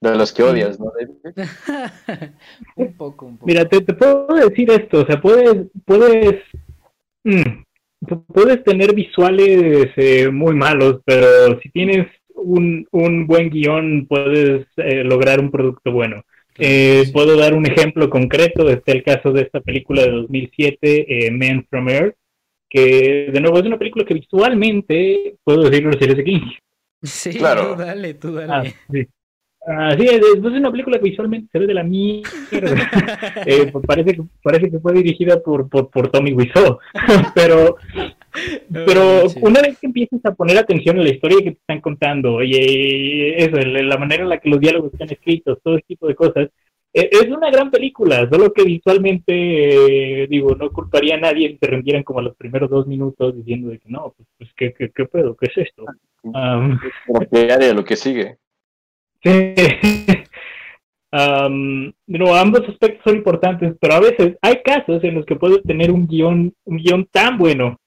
De 0.09 0.17
los 0.17 0.33
que 0.33 0.43
odias, 0.43 0.79
¿no, 0.79 0.91
un 2.75 2.93
poco, 2.93 3.25
un 3.27 3.37
poco. 3.37 3.45
Mira, 3.47 3.67
te, 3.67 3.81
te 3.81 3.93
puedo 3.93 4.27
decir 4.27 4.71
esto, 4.71 5.01
o 5.01 5.05
sea, 5.05 5.21
puedes, 5.21 5.67
puedes, 5.85 6.41
mm, 7.23 7.41
pu- 8.01 8.25
puedes 8.27 8.63
tener 8.63 8.93
visuales 8.95 9.89
eh, 9.95 10.29
muy 10.29 10.55
malos, 10.55 11.01
pero 11.05 11.59
si 11.61 11.69
tienes 11.69 12.07
un, 12.33 12.87
un 12.91 13.27
buen 13.27 13.49
guion, 13.49 14.07
puedes 14.07 14.65
eh, 14.77 15.03
lograr 15.03 15.39
un 15.39 15.51
producto 15.51 15.91
bueno. 15.91 16.23
Eh, 16.57 17.05
puedo 17.13 17.37
dar 17.37 17.53
un 17.53 17.65
ejemplo 17.65 18.09
concreto, 18.09 18.69
está 18.69 18.91
el 18.91 19.03
caso 19.03 19.31
de 19.31 19.43
esta 19.43 19.61
película 19.61 20.01
de 20.03 20.11
2007, 20.11 21.27
eh, 21.27 21.31
Men 21.31 21.65
from 21.69 21.89
Earth, 21.89 22.15
que 22.69 23.29
de 23.33 23.41
nuevo 23.41 23.59
es 23.59 23.65
una 23.65 23.77
película 23.79 24.05
que 24.05 24.13
visualmente, 24.15 25.35
puedo 25.43 25.63
decirlo 25.63 25.93
si 25.93 26.03
eres 26.05 26.19
aquí, 26.19 26.41
Sí, 27.03 27.31
Claro. 27.35 27.75
tú 27.75 27.81
dale, 27.81 28.13
tú 28.13 28.33
dale. 28.33 28.51
Ah, 28.53 28.63
sí, 28.91 29.07
es, 29.67 30.21
es 30.21 30.37
una 30.43 30.71
película 30.71 30.97
que 30.97 31.09
visualmente 31.09 31.49
se 31.51 31.59
ve 31.59 31.67
de 31.67 31.73
la 31.73 31.83
mierda. 31.83 32.29
Eh, 33.45 33.69
pues 33.71 33.85
parece, 33.85 34.15
que, 34.15 34.23
parece 34.43 34.69
que 34.69 34.79
fue 34.79 34.93
dirigida 34.93 35.41
por, 35.41 35.67
por, 35.69 35.89
por 35.89 36.09
Tommy 36.09 36.33
Wiseau. 36.33 36.77
pero 37.35 37.77
pero 38.71 39.29
Sí. 39.29 39.39
una 39.41 39.61
vez 39.61 39.77
que 39.79 39.87
empiezas 39.87 40.23
a 40.25 40.33
poner 40.33 40.57
atención 40.57 40.97
a 40.99 41.03
la 41.03 41.09
historia 41.09 41.39
que 41.39 41.51
te 41.51 41.59
están 41.59 41.81
contando, 41.81 42.41
y 42.41 42.53
eh, 42.55 43.35
eso, 43.43 43.57
la 43.57 43.97
manera 43.97 44.23
en 44.23 44.29
la 44.29 44.39
que 44.39 44.49
los 44.49 44.59
diálogos 44.59 44.93
están 44.93 45.09
escritos, 45.11 45.59
todo 45.63 45.75
ese 45.75 45.85
tipo 45.87 46.07
de 46.07 46.15
cosas, 46.15 46.49
eh, 46.93 47.09
es 47.11 47.27
una 47.29 47.49
gran 47.51 47.71
película, 47.71 48.27
solo 48.29 48.51
que 48.53 48.63
visualmente, 48.63 50.23
eh, 50.23 50.27
digo, 50.27 50.55
no 50.55 50.71
culparía 50.71 51.15
a 51.15 51.19
nadie 51.19 51.49
si 51.49 51.57
se 51.57 51.67
rendieran 51.67 52.03
como 52.03 52.19
a 52.19 52.23
los 52.23 52.35
primeros 52.35 52.69
dos 52.69 52.87
minutos 52.87 53.35
diciendo 53.35 53.69
de 53.69 53.79
que 53.79 53.89
no, 53.89 54.13
pues, 54.15 54.27
pues 54.37 54.49
¿qué, 54.55 54.73
qué, 54.73 54.91
qué 54.93 55.05
pedo? 55.05 55.35
¿Qué 55.35 55.47
es 55.47 55.57
esto? 55.67 55.85
De 57.37 57.73
lo 57.73 57.83
que 57.83 57.95
sigue. 57.95 58.37
Sí. 59.23 59.55
Am, 61.13 61.93
no, 62.07 62.35
ambos 62.35 62.61
aspectos 62.69 63.01
son 63.03 63.17
importantes, 63.17 63.75
pero 63.81 63.95
a 63.95 63.99
veces 63.99 64.37
hay 64.41 64.61
casos 64.63 65.03
en 65.03 65.15
los 65.15 65.25
que 65.25 65.35
puedes 65.35 65.61
tener 65.63 65.91
un 65.91 66.07
guion, 66.07 66.53
un 66.65 66.77
guion 66.77 67.05
tan 67.11 67.37
bueno 67.37 67.77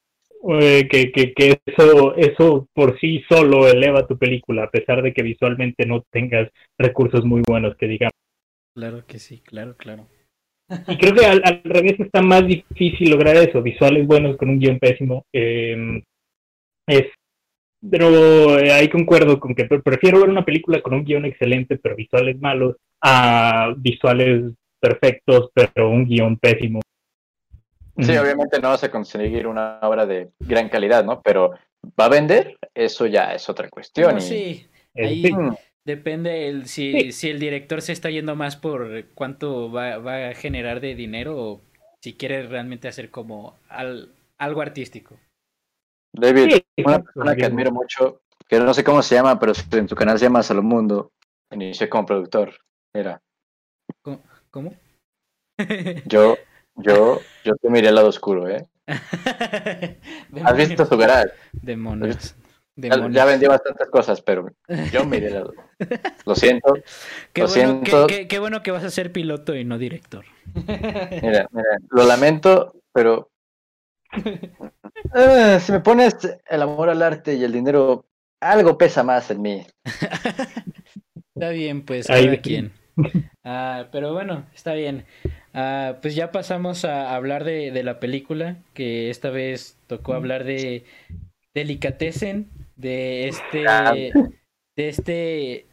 eh, 0.60 0.86
que, 0.90 1.10
que, 1.10 1.32
que 1.32 1.58
eso, 1.64 2.14
eso 2.16 2.68
por 2.74 3.00
sí 3.00 3.22
solo 3.30 3.66
eleva 3.66 4.06
tu 4.06 4.18
película, 4.18 4.64
a 4.64 4.70
pesar 4.70 5.02
de 5.02 5.14
que 5.14 5.22
visualmente 5.22 5.86
no 5.86 6.02
tengas 6.10 6.50
recursos 6.78 7.24
muy 7.24 7.40
buenos, 7.48 7.76
que 7.76 7.86
digamos. 7.86 8.12
Claro 8.76 9.06
que 9.06 9.18
sí, 9.18 9.40
claro, 9.40 9.74
claro. 9.76 10.06
Y 10.88 10.98
creo 10.98 11.14
que 11.14 11.24
al, 11.24 11.40
al 11.44 11.62
revés 11.64 11.98
está 12.00 12.20
más 12.20 12.46
difícil 12.46 13.10
lograr 13.10 13.36
eso, 13.36 13.62
visuales 13.62 14.06
buenos 14.06 14.36
con 14.36 14.50
un 14.50 14.58
guion 14.58 14.78
pésimo. 14.78 15.24
eh, 15.32 16.02
es, 16.86 17.06
pero 17.90 18.58
eh, 18.58 18.72
ahí 18.72 18.88
concuerdo 18.88 19.38
con 19.40 19.54
que 19.54 19.64
pre- 19.64 19.82
prefiero 19.82 20.20
ver 20.20 20.28
una 20.30 20.44
película 20.44 20.80
con 20.82 20.94
un 20.94 21.04
guion 21.04 21.24
excelente, 21.24 21.76
pero 21.78 21.96
visuales 21.96 22.38
malos, 22.40 22.76
a 23.00 23.74
visuales 23.76 24.52
perfectos, 24.80 25.50
pero 25.54 25.90
un 25.90 26.04
guion 26.06 26.36
pésimo. 26.38 26.80
Sí, 27.98 28.16
obviamente 28.16 28.60
no 28.60 28.70
vas 28.70 28.82
a 28.84 28.90
conseguir 28.90 29.46
una 29.46 29.78
obra 29.82 30.04
de 30.04 30.30
gran 30.40 30.68
calidad, 30.68 31.04
¿no? 31.04 31.22
Pero 31.22 31.52
¿va 31.98 32.06
a 32.06 32.08
vender? 32.08 32.58
Eso 32.74 33.06
ya 33.06 33.34
es 33.34 33.48
otra 33.48 33.68
cuestión. 33.68 34.12
No, 34.12 34.18
y- 34.18 34.20
sí, 34.22 34.66
Eh, 34.94 35.06
ahí- 35.06 35.22
sí. 35.22 35.32
Depende 35.86 36.48
el, 36.48 36.64
si, 36.66 36.92
Sí. 36.92 37.12
si 37.12 37.28
el 37.28 37.38
director 37.38 37.82
se 37.82 37.92
está 37.92 38.08
yendo 38.08 38.34
más 38.34 38.56
por 38.56 39.04
cuánto 39.14 39.70
va, 39.70 39.98
va 39.98 40.30
a 40.30 40.34
generar 40.34 40.80
de 40.80 40.94
dinero 40.94 41.36
o 41.36 41.60
si 42.00 42.14
quiere 42.14 42.42
realmente 42.46 42.88
hacer 42.88 43.10
como 43.10 43.54
al- 43.68 44.08
algo 44.38 44.62
artístico. 44.62 45.16
David, 46.16 46.54
Sí, 46.76 46.82
una 46.84 47.00
persona 47.00 47.34
que 47.36 47.44
admiro 47.44 47.70
mucho, 47.72 48.22
que 48.48 48.58
no 48.60 48.72
sé 48.72 48.84
cómo 48.84 49.02
se 49.02 49.16
llama, 49.16 49.38
pero 49.38 49.52
en 49.72 49.86
tu 49.86 49.94
canal 49.96 50.18
se 50.18 50.26
llama 50.26 50.42
Salomundo, 50.42 51.12
inició 51.50 51.88
como 51.90 52.06
productor. 52.06 52.54
Mira, 52.94 53.20
¿Cómo? 54.50 54.72
yo, 56.06 56.36
yo, 56.76 57.20
yo 57.44 57.56
te 57.56 57.70
miré 57.70 57.88
el 57.88 57.94
lado 57.96 58.08
oscuro, 58.08 58.48
¿eh? 58.48 58.64
¿Has 60.44 60.56
visto 60.56 60.84
su 60.86 60.96
garage? 60.96 61.32
Demonios. 61.52 62.34
Ya, 62.76 62.90
Demonios. 62.90 63.14
ya 63.14 63.24
vendió 63.24 63.48
bastantes 63.50 63.88
cosas, 63.88 64.20
pero 64.20 64.46
yo 64.92 65.04
miré 65.04 65.28
el 65.28 65.34
lado. 65.34 65.54
Lo 66.26 66.34
siento. 66.34 66.74
Qué 67.32 67.42
lo 67.42 67.48
bueno, 67.48 67.80
qué- 67.82 67.90
siento. 67.90 68.06
qué- 68.06 68.28
qué 68.28 68.38
bueno 68.38 68.62
que 68.62 68.70
vas 68.70 68.84
a 68.84 68.90
ser 68.90 69.12
piloto 69.12 69.54
y 69.54 69.64
no 69.64 69.78
director. 69.78 70.24
Mira, 70.54 71.48
mira, 71.50 71.78
lo 71.90 72.04
lamento, 72.06 72.74
pero 72.92 73.30
Eh, 75.14 75.58
si 75.60 75.70
me 75.72 75.80
pones 75.80 76.16
el 76.48 76.62
amor 76.62 76.88
al 76.88 77.02
arte 77.02 77.34
y 77.34 77.44
el 77.44 77.52
dinero, 77.52 78.06
algo 78.40 78.76
pesa 78.78 79.02
más 79.04 79.30
en 79.30 79.42
mí. 79.42 79.66
Está 81.34 81.50
bien, 81.50 81.84
pues 81.84 82.08
Ahí 82.10 82.24
cada 82.24 82.36
sí. 82.36 82.42
quien. 82.42 82.72
Ah, 83.44 83.88
pero 83.92 84.12
bueno, 84.12 84.46
está 84.54 84.72
bien. 84.74 85.04
Ah, 85.52 85.96
pues 86.00 86.14
ya 86.14 86.32
pasamos 86.32 86.84
a 86.84 87.14
hablar 87.14 87.44
de, 87.44 87.70
de 87.70 87.82
la 87.82 88.00
película, 88.00 88.56
que 88.72 89.10
esta 89.10 89.30
vez 89.30 89.76
tocó 89.86 90.14
hablar 90.14 90.44
de 90.44 90.84
Delicatessen, 91.54 92.48
de 92.76 93.28
este, 93.28 93.68
Ah. 93.68 93.92
de 93.94 94.88
este 94.88 95.66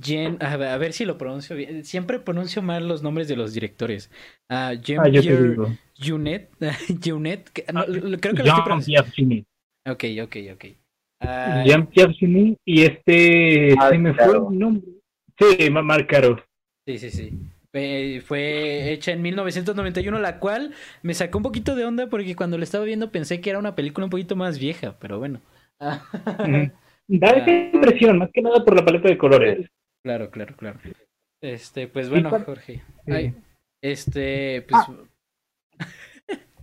Jen, 0.00 0.38
a 0.40 0.56
ver, 0.56 0.68
a 0.68 0.78
ver 0.78 0.92
si 0.92 1.04
lo 1.04 1.18
pronuncio 1.18 1.54
bien. 1.54 1.84
Siempre 1.84 2.18
pronuncio 2.18 2.62
mal 2.62 2.88
los 2.88 3.02
nombres 3.02 3.28
de 3.28 3.36
los 3.36 3.52
directores. 3.52 4.10
Ah, 4.48 4.72
Jen 4.82 5.00
Ah, 5.00 5.08
yo 5.08 5.20
te 5.20 5.28
Pierre 5.28 5.50
digo. 5.50 5.68
Junet, 5.98 6.50
Junet, 7.04 7.50
no, 7.72 7.86
lo- 7.86 8.18
creo 8.18 8.34
que 8.34 8.42
lo 8.42 8.48
estoy 8.48 8.82
Jean 8.94 9.10
Chini. 9.12 9.44
Ok, 9.86 10.04
ok, 10.22 10.36
ok. 10.54 10.64
Ah, 11.20 11.62
Jean 11.66 11.86
Pierre 11.88 12.14
Chini 12.14 12.56
y 12.64 12.82
este 12.82 13.74
Marc 13.76 13.92
se 13.92 13.98
me 13.98 14.14
fue 14.14 14.24
el 14.36 14.58
nombre. 14.58 14.82
Sí, 15.38 15.70
Ma- 15.70 15.82
Marc 15.82 16.08
Caro. 16.08 16.42
Sí, 16.86 16.98
sí, 16.98 17.10
sí. 17.10 17.32
Eh, 17.74 18.22
fue 18.24 18.92
hecha 18.92 19.12
en 19.12 19.22
1991, 19.22 20.18
la 20.20 20.38
cual 20.38 20.72
me 21.02 21.14
sacó 21.14 21.38
un 21.38 21.44
poquito 21.44 21.74
de 21.74 21.84
onda 21.84 22.08
porque 22.08 22.36
cuando 22.36 22.58
la 22.58 22.64
estaba 22.64 22.84
viendo 22.84 23.10
pensé 23.12 23.40
que 23.40 23.50
era 23.50 23.58
una 23.58 23.74
película 23.74 24.04
un 24.06 24.10
poquito 24.10 24.36
más 24.36 24.58
vieja, 24.58 24.98
pero 24.98 25.18
bueno. 25.18 25.40
Ah. 25.80 26.02
Da 27.08 27.28
esa 27.30 27.50
impresión, 27.50 28.18
más 28.18 28.30
que 28.32 28.40
nada 28.40 28.64
por 28.64 28.74
la 28.74 28.84
paleta 28.84 29.08
de 29.08 29.18
colores. 29.18 29.68
Claro, 30.02 30.30
claro, 30.30 30.54
claro. 30.56 30.78
Este, 31.40 31.88
pues 31.88 32.08
bueno, 32.08 32.30
cuál- 32.30 32.44
Jorge. 32.44 32.82
Ay, 33.06 33.34
este, 33.82 34.62
pues 34.68 34.82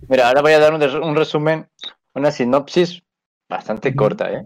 Mira, 0.08 0.28
ahora 0.28 0.42
voy 0.42 0.54
a 0.54 0.60
dar 0.60 0.74
un, 0.74 0.82
res- 0.82 0.94
un 0.94 1.16
resumen, 1.16 1.68
una 2.16 2.32
sinopsis 2.32 3.04
bastante 3.50 3.96
corta, 3.96 4.32
¿eh? 4.32 4.46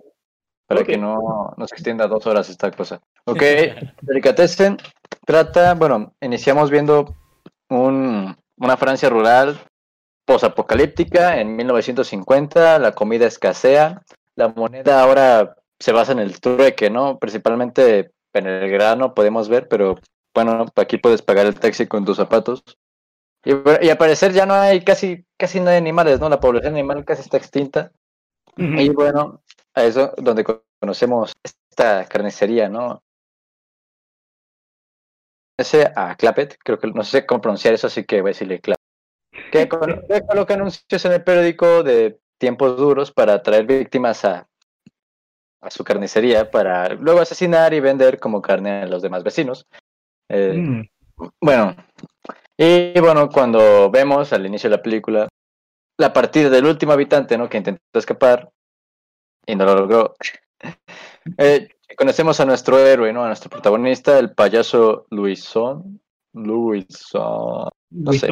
Para 0.67 0.83
que 0.83 0.97
no, 0.97 1.53
no 1.55 1.67
se 1.67 1.75
extienda 1.75 2.07
dos 2.07 2.25
horas 2.25 2.49
esta 2.49 2.71
cosa. 2.71 3.01
Ok, 3.25 3.41
Delicatessen 4.01 4.77
trata, 5.25 5.73
bueno, 5.75 6.13
iniciamos 6.21 6.71
viendo 6.71 7.15
un, 7.69 8.35
una 8.57 8.77
Francia 8.77 9.09
rural 9.09 9.59
posapocalíptica 10.25 11.39
en 11.39 11.55
1950, 11.55 12.79
la 12.79 12.93
comida 12.93 13.27
escasea, 13.27 14.01
la 14.35 14.47
moneda 14.49 15.01
ahora 15.03 15.55
se 15.79 15.91
basa 15.91 16.13
en 16.13 16.19
el 16.19 16.39
trueque, 16.39 16.89
¿no? 16.89 17.19
Principalmente 17.19 18.11
en 18.33 18.47
el 18.47 18.69
grano 18.69 19.13
podemos 19.13 19.49
ver, 19.49 19.67
pero 19.67 19.95
bueno, 20.33 20.65
aquí 20.75 20.97
puedes 20.97 21.21
pagar 21.21 21.45
el 21.45 21.59
taxi 21.59 21.87
con 21.87 22.05
tus 22.05 22.17
zapatos. 22.17 22.63
Y, 23.45 23.51
y 23.85 23.89
al 23.89 23.97
parecer 23.97 24.31
ya 24.31 24.45
no 24.45 24.53
hay 24.53 24.83
casi, 24.83 25.25
casi 25.37 25.59
no 25.59 25.69
hay 25.69 25.77
animales, 25.77 26.19
¿no? 26.19 26.29
La 26.29 26.39
población 26.39 26.73
animal 26.73 27.05
casi 27.05 27.21
está 27.21 27.37
extinta. 27.37 27.91
Y 28.55 28.89
bueno, 28.89 29.41
a 29.73 29.83
eso 29.83 30.13
donde 30.17 30.43
co- 30.43 30.63
conocemos 30.79 31.33
esta 31.43 32.05
carnicería, 32.05 32.69
¿no? 32.69 33.01
Ese 35.57 35.91
a 35.95 36.15
Clapet, 36.15 36.57
creo 36.63 36.79
que 36.79 36.87
no 36.87 37.03
sé 37.03 37.25
cómo 37.25 37.41
pronunciar 37.41 37.73
eso, 37.73 37.87
así 37.87 38.03
que 38.03 38.21
voy 38.21 38.29
a 38.29 38.33
decirle 38.33 38.59
Clapet. 38.59 38.79
Que, 39.51 39.67
coloca 39.67 40.53
anuncios 40.53 41.05
en 41.05 41.11
el 41.11 41.23
periódico 41.23 41.83
de 41.83 42.19
tiempos 42.39 42.77
duros 42.77 43.11
para 43.11 43.33
atraer 43.33 43.65
víctimas 43.65 44.25
a, 44.25 44.47
a 45.63 45.71
su 45.71 45.83
carnicería 45.83 46.51
para 46.51 46.89
luego 46.89 47.21
asesinar 47.21 47.73
y 47.73 47.79
vender 47.79 48.19
como 48.19 48.41
carne 48.41 48.81
a 48.81 48.87
los 48.87 49.01
demás 49.01 49.23
vecinos. 49.23 49.65
Eh, 50.29 50.53
mm. 50.53 50.83
Bueno, 51.41 51.75
y 52.57 52.99
bueno, 52.99 53.29
cuando 53.29 53.89
vemos 53.89 54.33
al 54.33 54.45
inicio 54.45 54.69
de 54.69 54.77
la 54.77 54.83
película 54.83 55.27
la 55.97 56.11
partida 56.11 56.49
del 56.49 56.65
último 56.65 56.91
habitante, 56.91 57.37
¿no? 57.37 57.49
Que 57.49 57.57
intentó 57.57 57.99
escapar 57.99 58.51
y 59.45 59.55
no 59.55 59.65
lo 59.65 59.75
logró. 59.75 60.15
Eh, 61.37 61.69
conocemos 61.97 62.41
a 62.41 62.45
nuestro 62.45 62.77
héroe, 62.77 63.13
¿no? 63.13 63.23
A 63.23 63.27
nuestro 63.27 63.49
protagonista, 63.49 64.19
el 64.19 64.33
payaso 64.33 65.07
Luisón. 65.09 66.01
Luisón. 66.33 67.69
No 67.91 68.11
sé. 68.11 68.27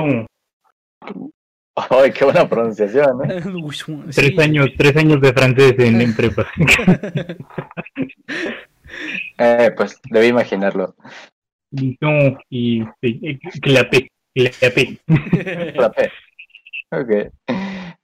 Ay, 1.76 2.11
qué 2.11 2.26
buena 2.26 2.47
pronunciación, 2.49 3.19
tres 4.13 4.39
años, 4.39 4.69
tres 4.78 4.97
años 4.97 5.22
de 5.22 5.34
francés 5.34 5.74
en, 5.78 6.15
prepa. 6.15 6.45
eh, 9.38 9.72
pues 9.76 9.99
debí 10.09 10.28
imaginarlo. 10.28 10.95
No, 11.72 12.38
y 12.49 12.84
sí, 13.01 13.39
clapé, 13.61 14.11
clapé. 14.34 14.99
clapé. 15.74 16.11
Ok. 16.91 17.32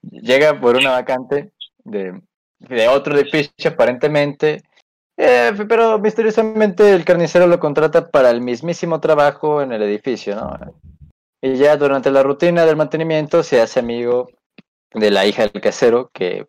Llega 0.01 0.57
por 0.59 0.77
una 0.77 0.91
vacante 0.91 1.51
de, 1.83 2.21
de 2.59 2.87
otro 2.87 3.17
edificio, 3.17 3.71
aparentemente. 3.71 4.63
Eh, 5.17 5.51
pero 5.67 5.99
misteriosamente 5.99 6.93
el 6.93 7.03
carnicero 7.03 7.47
lo 7.47 7.59
contrata 7.59 8.09
para 8.09 8.29
el 8.29 8.39
mismísimo 8.39 9.01
trabajo 9.01 9.61
en 9.61 9.73
el 9.73 9.81
edificio, 9.81 10.35
¿no? 10.35 10.57
Y 11.41 11.55
ya 11.55 11.77
durante 11.77 12.11
la 12.11 12.23
rutina 12.23 12.65
del 12.65 12.75
mantenimiento 12.75 13.43
se 13.43 13.61
hace 13.61 13.79
amigo 13.79 14.29
de 14.93 15.11
la 15.11 15.25
hija 15.25 15.47
del 15.47 15.61
casero, 15.61 16.09
que... 16.13 16.47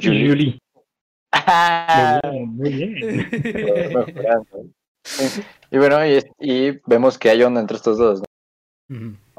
Julie. 0.00 0.60
Muy 2.34 2.72
bien. 2.72 3.26
y 5.70 5.78
bueno, 5.78 5.98
y, 6.38 6.80
vemos 6.86 7.18
que 7.18 7.30
hay 7.30 7.42
onda 7.42 7.60
entre 7.60 7.76
estos 7.76 7.98
dos. 7.98 8.22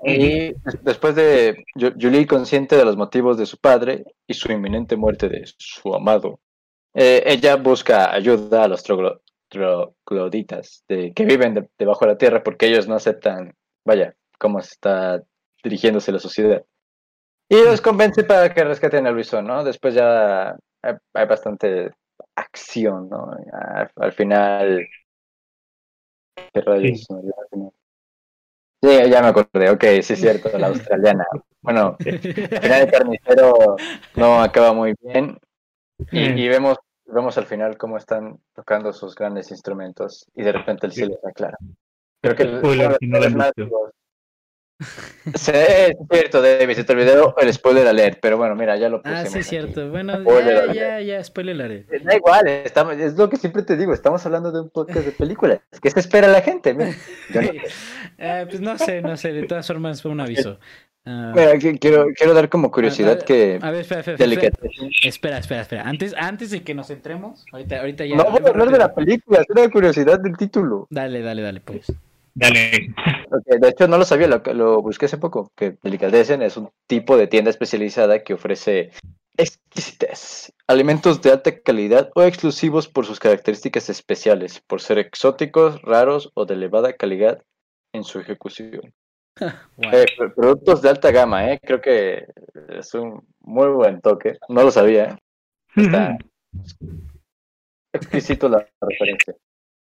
Y 0.03 0.53
después 0.82 1.15
de 1.15 1.63
Julie, 1.76 2.28
consciente 2.28 2.76
de 2.76 2.86
los 2.86 2.97
motivos 2.97 3.38
de 3.38 3.45
su 3.45 3.57
padre 3.57 4.03
y 4.28 4.34
su 4.34 4.51
inminente 4.51 4.95
muerte 4.95 5.30
de 5.30 5.43
su 5.57 5.93
amado, 5.93 6.39
eh, 6.93 7.23
ella 7.26 7.55
busca 7.57 8.13
ayuda 8.13 8.63
a 8.63 8.67
los 8.67 8.84
trogloditas 8.84 10.84
de, 10.88 11.13
que 11.13 11.26
viven 11.26 11.69
debajo 11.78 12.05
de 12.05 12.11
la 12.11 12.17
tierra 12.17 12.43
porque 12.43 12.67
ellos 12.67 12.88
no 12.88 12.95
aceptan 12.95 13.53
vaya, 13.86 14.15
cómo 14.38 14.59
está 14.59 15.23
dirigiéndose 15.63 16.11
la 16.11 16.19
sociedad. 16.19 16.63
Y 17.47 17.63
los 17.63 17.79
convence 17.79 18.23
para 18.23 18.53
que 18.53 18.63
rescaten 18.63 19.05
a 19.05 19.11
Luisón, 19.11 19.45
¿no? 19.45 19.63
Después 19.63 19.93
ya 19.93 20.57
hay, 20.81 21.25
bastante 21.27 21.91
acción, 22.36 23.09
¿no? 23.09 23.31
Al, 23.95 24.11
final... 24.13 24.88
¿Qué 26.53 26.61
rayos? 26.61 27.05
Sí. 28.81 29.09
ya 29.09 29.21
me 29.21 29.27
acordé, 29.27 29.69
ok, 29.69 29.83
sí 30.01 30.13
es 30.13 30.19
cierto, 30.19 30.57
la 30.57 30.67
australiana. 30.67 31.25
Bueno, 31.61 31.95
al 32.05 32.19
final 32.19 32.81
el 32.81 32.91
carnicero 32.91 33.75
no 34.15 34.41
acaba 34.41 34.73
muy 34.73 34.95
bien 35.01 35.39
y, 36.11 36.47
vemos, 36.47 36.77
vemos 37.05 37.38
al 37.38 37.45
final 37.45 37.77
cómo 37.77 37.97
están 37.97 38.39
tocando 38.53 38.91
sus 38.91 39.15
grandes 39.15 39.51
instrumentos 39.51 40.27
y 40.36 40.43
de 40.43 40.51
repente 40.51 40.88
el 40.88 40.93
cielo 40.93 41.15
está 41.15 41.31
claro. 41.31 41.57
Creo 42.34 42.36
que 42.36 42.43
el, 42.43 42.61
Sí, 45.36 45.51
es 45.53 45.95
cierto, 46.11 46.41
David, 46.41 46.76
se 46.76 46.84
te 46.84 46.91
olvidó 46.91 47.34
el 47.38 47.53
spoiler 47.53 47.88
alert, 47.88 48.19
pero 48.21 48.38
bueno, 48.38 48.55
mira, 48.55 48.76
ya 48.76 48.89
lo 48.89 49.01
puse. 49.01 49.15
Ah, 49.15 49.26
sí, 49.26 49.39
es 49.39 49.47
cierto. 49.47 49.89
Bueno, 49.89 50.21
ya, 50.41 50.73
ya, 50.73 51.01
ya, 51.01 51.23
spoiler 51.23 51.55
alert. 51.61 51.93
Eh, 51.93 52.01
da 52.03 52.15
igual, 52.15 52.47
estamos, 52.47 52.97
es 52.97 53.15
lo 53.15 53.30
que 53.30 53.38
siempre 53.38 53.63
te 53.63 53.78
digo, 53.78 53.93
estamos 53.93 54.26
hablando 54.26 54.51
de 54.51 54.61
un 54.61 54.69
podcast 54.69 55.05
de 55.05 55.11
películas. 55.13 55.61
¿Qué 55.82 55.89
se 55.89 56.01
espera 56.01 56.28
la 56.28 56.41
gente? 56.41 56.73
Mira, 56.73 56.93
eh, 58.17 58.45
pues 58.49 58.59
no 58.59 58.78
sé, 58.78 59.01
no 59.01 59.15
sé, 59.15 59.32
de 59.32 59.43
todas 59.43 59.65
formas 59.65 60.01
fue 60.01 60.11
un 60.11 60.19
aviso. 60.19 60.59
Uh, 61.07 61.34
quiero, 61.80 62.07
quiero 62.15 62.34
dar 62.34 62.49
como 62.49 62.71
curiosidad 62.71 63.21
que... 63.21 63.59
A 63.61 63.69
ver, 63.69 63.82
espera, 63.82 64.01
espera, 64.01 64.15
espera, 65.03 65.38
espera, 65.38 65.61
espera, 65.61 65.84
Antes, 65.84 66.15
antes 66.17 66.49
de 66.49 66.63
que 66.63 66.73
nos 66.73 66.89
entremos, 66.89 67.45
ahorita, 67.51 67.80
ahorita 67.80 68.05
ya... 68.05 68.15
No 68.15 68.26
voy 68.26 68.41
a 68.43 68.49
hablar 68.49 68.71
de 68.71 68.80
la 68.80 68.93
película, 68.93 69.39
es 69.39 69.45
una 69.49 69.69
curiosidad 69.69 70.19
del 70.19 70.36
título. 70.36 70.88
Dale, 70.89 71.21
dale, 71.21 71.43
dale, 71.43 71.61
pues. 71.61 71.93
Dale. 72.36 72.93
de 73.45 73.69
hecho, 73.69 73.88
no 73.88 73.97
lo 73.97 74.03
sabía, 74.03 74.27
lo, 74.27 74.81
busqué 74.81 75.05
hace 75.05 75.17
poco, 75.17 75.51
que 75.55 75.77
Delicatessen 75.81 76.41
es 76.41 76.57
un 76.57 76.69
tipo 76.86 77.17
de 77.17 77.27
tienda 77.27 77.49
especializada 77.49 78.23
que 78.23 78.33
ofrece 78.33 78.91
exquisites, 79.38 80.53
alimentos 80.67 81.21
de 81.21 81.31
alta 81.31 81.57
calidad 81.59 82.11
o 82.13 82.23
exclusivos 82.23 82.89
por 82.89 83.05
sus 83.05 83.19
características 83.19 83.89
especiales, 83.89 84.61
por 84.67 84.81
ser 84.81 84.99
exóticos, 84.99 85.81
raros 85.81 86.29
o 86.33 86.45
de 86.45 86.55
elevada 86.55 86.93
calidad 86.93 87.41
en 87.93 88.03
su 88.03 88.19
ejecución. 88.19 88.93
Eh, 89.91 90.05
productos 90.33 90.81
de 90.81 90.88
alta 90.88 91.11
gama, 91.11 91.51
eh, 91.51 91.59
creo 91.61 91.81
que 91.81 92.25
es 92.69 92.93
un 92.93 93.27
muy 93.41 93.67
buen 93.67 93.99
toque, 93.99 94.38
no 94.47 94.63
lo 94.63 94.71
sabía. 94.71 95.19
Eh. 95.75 95.81
Está 95.81 96.17
exquisito 97.91 98.47
la 98.47 98.65
referencia. 98.79 99.36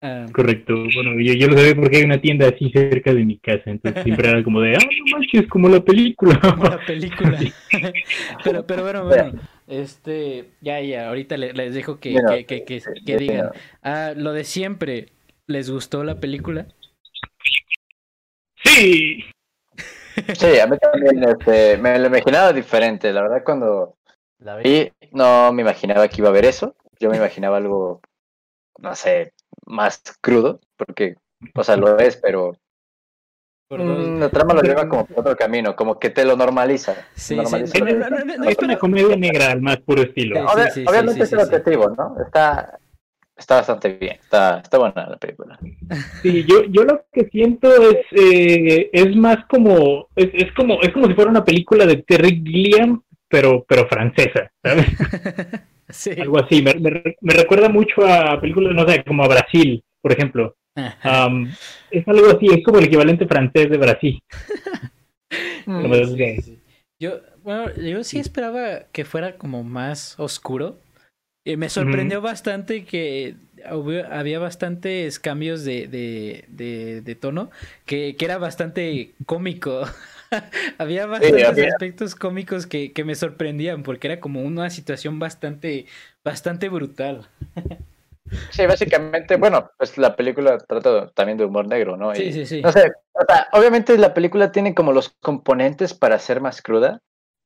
Ah. 0.07 0.27
Correcto, 0.35 0.75
bueno, 0.95 1.19
yo, 1.19 1.33
yo, 1.33 1.49
lo 1.49 1.57
sabía 1.57 1.75
porque 1.75 1.97
hay 1.97 2.03
una 2.03 2.21
tienda 2.21 2.47
así 2.47 2.69
cerca 2.71 3.15
de 3.15 3.25
mi 3.25 3.39
casa, 3.39 3.63
entonces 3.71 4.03
siempre 4.03 4.29
era 4.29 4.45
como 4.45 4.61
de, 4.61 4.77
ah, 4.77 4.79
no 4.79 5.17
manches, 5.17 5.49
como 5.49 5.67
la 5.67 5.81
película. 5.81 6.39
Como 6.43 6.65
la 6.65 6.85
película. 6.85 7.39
pero, 8.45 8.67
pero 8.67 8.83
bueno, 8.83 9.07
bueno, 9.07 9.41
este, 9.67 10.51
ya, 10.61 10.79
ya, 10.83 11.09
ahorita 11.09 11.39
les, 11.39 11.73
dejo 11.73 12.01
que, 12.01 12.17
que, 12.47 12.65
que, 12.67 12.83
que, 13.07 13.17
digan. 13.17 13.53
Ah, 13.83 14.13
lo 14.15 14.35
de 14.35 14.45
siempre, 14.45 15.09
¿les 15.47 15.71
gustó 15.71 16.05
la 16.05 16.21
película? 16.21 16.67
Sí. 18.63 19.25
Sí, 20.35 20.61
a 20.61 20.67
mí 20.67 20.77
también 20.77 21.25
este, 21.27 21.79
me 21.79 21.99
lo 21.99 22.09
imaginaba 22.09 22.53
diferente, 22.53 23.11
la 23.11 23.23
verdad 23.23 23.43
cuando 23.43 23.97
la 24.39 24.57
vi 24.57 24.93
no 25.13 25.51
me 25.55 25.63
imaginaba 25.63 26.09
que 26.09 26.21
iba 26.21 26.29
a 26.29 26.31
haber 26.31 26.45
eso, 26.45 26.77
yo 27.01 27.09
me 27.09 27.17
imaginaba 27.17 27.57
algo, 27.57 28.03
no 28.79 28.95
sé, 28.95 29.33
más 29.67 30.03
crudo, 30.21 30.61
porque, 30.77 31.17
o 31.55 31.65
sea, 31.65 31.77
lo 31.77 31.99
es, 31.99 32.17
pero 32.17 32.57
mm, 33.71 34.19
la 34.19 34.29
trama 34.29 34.55
lo 34.55 34.63
lleva 34.63 34.89
como 34.89 35.07
por 35.07 35.21
otro 35.21 35.37
camino, 35.37 35.75
como 35.75 35.99
que 35.99 36.11
te 36.11 36.25
lo 36.25 36.37
normaliza. 36.37 36.95
Sí, 37.15 37.39
es 37.39 38.59
una 38.63 38.79
comedia 38.79 39.17
negra 39.17 39.53
al 39.53 39.61
más 39.61 39.79
puro 39.79 40.03
estilo. 40.03 40.45
obviamente 40.45 41.25
es 41.25 41.33
el 41.33 41.41
objetivo, 41.41 41.91
¿no? 41.91 42.17
Está, 42.25 42.79
está 43.37 43.57
bastante 43.57 43.89
bien, 43.89 44.19
está, 44.21 44.61
está 44.61 44.79
buena 44.79 45.09
la 45.09 45.17
película. 45.17 45.59
Sí, 46.23 46.45
yo, 46.45 46.65
yo 46.65 46.85
lo 46.85 47.05
que 47.13 47.29
siento 47.31 47.69
es, 47.91 47.99
eh, 48.13 48.91
es 48.93 49.17
más 49.17 49.45
como, 49.47 50.09
es, 50.17 50.31
es, 50.33 50.53
como, 50.53 50.81
es 50.83 50.93
como 50.93 51.07
si 51.07 51.15
fuera 51.15 51.31
una 51.31 51.45
película 51.45 51.87
de 51.87 51.97
Terry 52.03 52.43
Gilliam, 52.45 53.03
pero, 53.29 53.65
pero 53.69 53.89
francesa, 53.89 54.51
¿sabes? 54.63 54.87
Algo 56.19 56.39
así. 56.39 56.63
Me, 56.63 56.75
me, 57.21 57.35
recuerda 57.35 57.69
mucho 57.69 58.07
a 58.07 58.41
películas, 58.41 58.75
no 58.75 58.89
sé, 58.89 59.05
como 59.05 59.25
a 59.25 59.29
Brasil, 59.29 59.83
por 60.01 60.13
ejemplo. 60.13 60.57
es 61.91 62.09
algo 62.09 62.31
así, 62.31 62.47
es 62.47 62.65
como 62.65 62.79
el 62.79 62.87
equivalente 62.87 63.27
francés 63.27 63.71
de 63.71 63.79
Brasil. 63.79 64.23
Yo, 67.01 67.21
bueno, 67.43 67.75
yo 67.75 68.05
sí 68.05 68.19
esperaba 68.19 68.85
que 68.93 69.05
fuera 69.05 69.37
como 69.37 69.65
más 69.65 70.19
oscuro. 70.19 70.79
Y 71.47 71.57
me 71.57 71.69
sorprendió 71.69 72.23
bastante 72.23 72.85
que 72.85 73.35
había 74.11 74.39
bastantes 74.39 75.19
cambios 75.19 75.65
de, 75.65 75.89
de, 75.89 76.45
de, 76.49 77.03
de 77.03 77.15
tono, 77.15 77.51
que, 77.85 78.17
que, 78.17 78.25
era 78.25 78.39
bastante 78.39 79.13
cómico. 79.27 79.83
había 80.79 81.07
bastantes 81.07 81.73
aspectos 81.73 82.15
cómicos 82.15 82.67
que, 82.67 82.93
que, 82.93 83.05
me 83.05 83.15
sorprendían 83.15 83.83
porque 83.83 84.09
era 84.09 84.21
como 84.21 84.43
una 84.43 84.71
situación 84.71 85.19
bastante, 85.19 85.87
bastante 86.25 86.69
brutal. 86.69 87.29
Sí, 88.51 88.65
básicamente, 88.65 89.37
bueno, 89.37 89.71
pues 89.77 89.99
la 89.99 90.17
película 90.17 90.57
trata 90.59 91.09
también 91.11 91.37
de 91.37 91.45
humor 91.45 91.67
negro, 91.69 91.97
¿no? 91.97 92.15
sí, 92.15 92.33
sí, 92.33 92.47
sí. 92.47 92.63
No 92.63 92.73
sé, 92.73 92.91
o 93.13 93.23
sea, 93.29 93.49
obviamente 93.53 93.99
la 93.99 94.15
película 94.15 94.51
tiene 94.51 94.75
como 94.75 94.93
los 94.93 95.11
componentes 95.21 95.93
para 95.93 96.19
ser 96.19 96.41
más 96.41 96.63
cruda, 96.63 97.03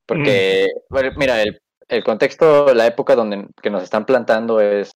porque, 0.07 0.68
mm. 0.89 1.18
mira, 1.18 1.43
el, 1.43 1.61
el, 1.89 2.05
contexto, 2.05 2.72
la 2.74 2.86
época 2.86 3.16
donde 3.16 3.49
que 3.61 3.70
nos 3.70 3.82
están 3.82 4.07
plantando 4.07 4.61
es, 4.61 4.93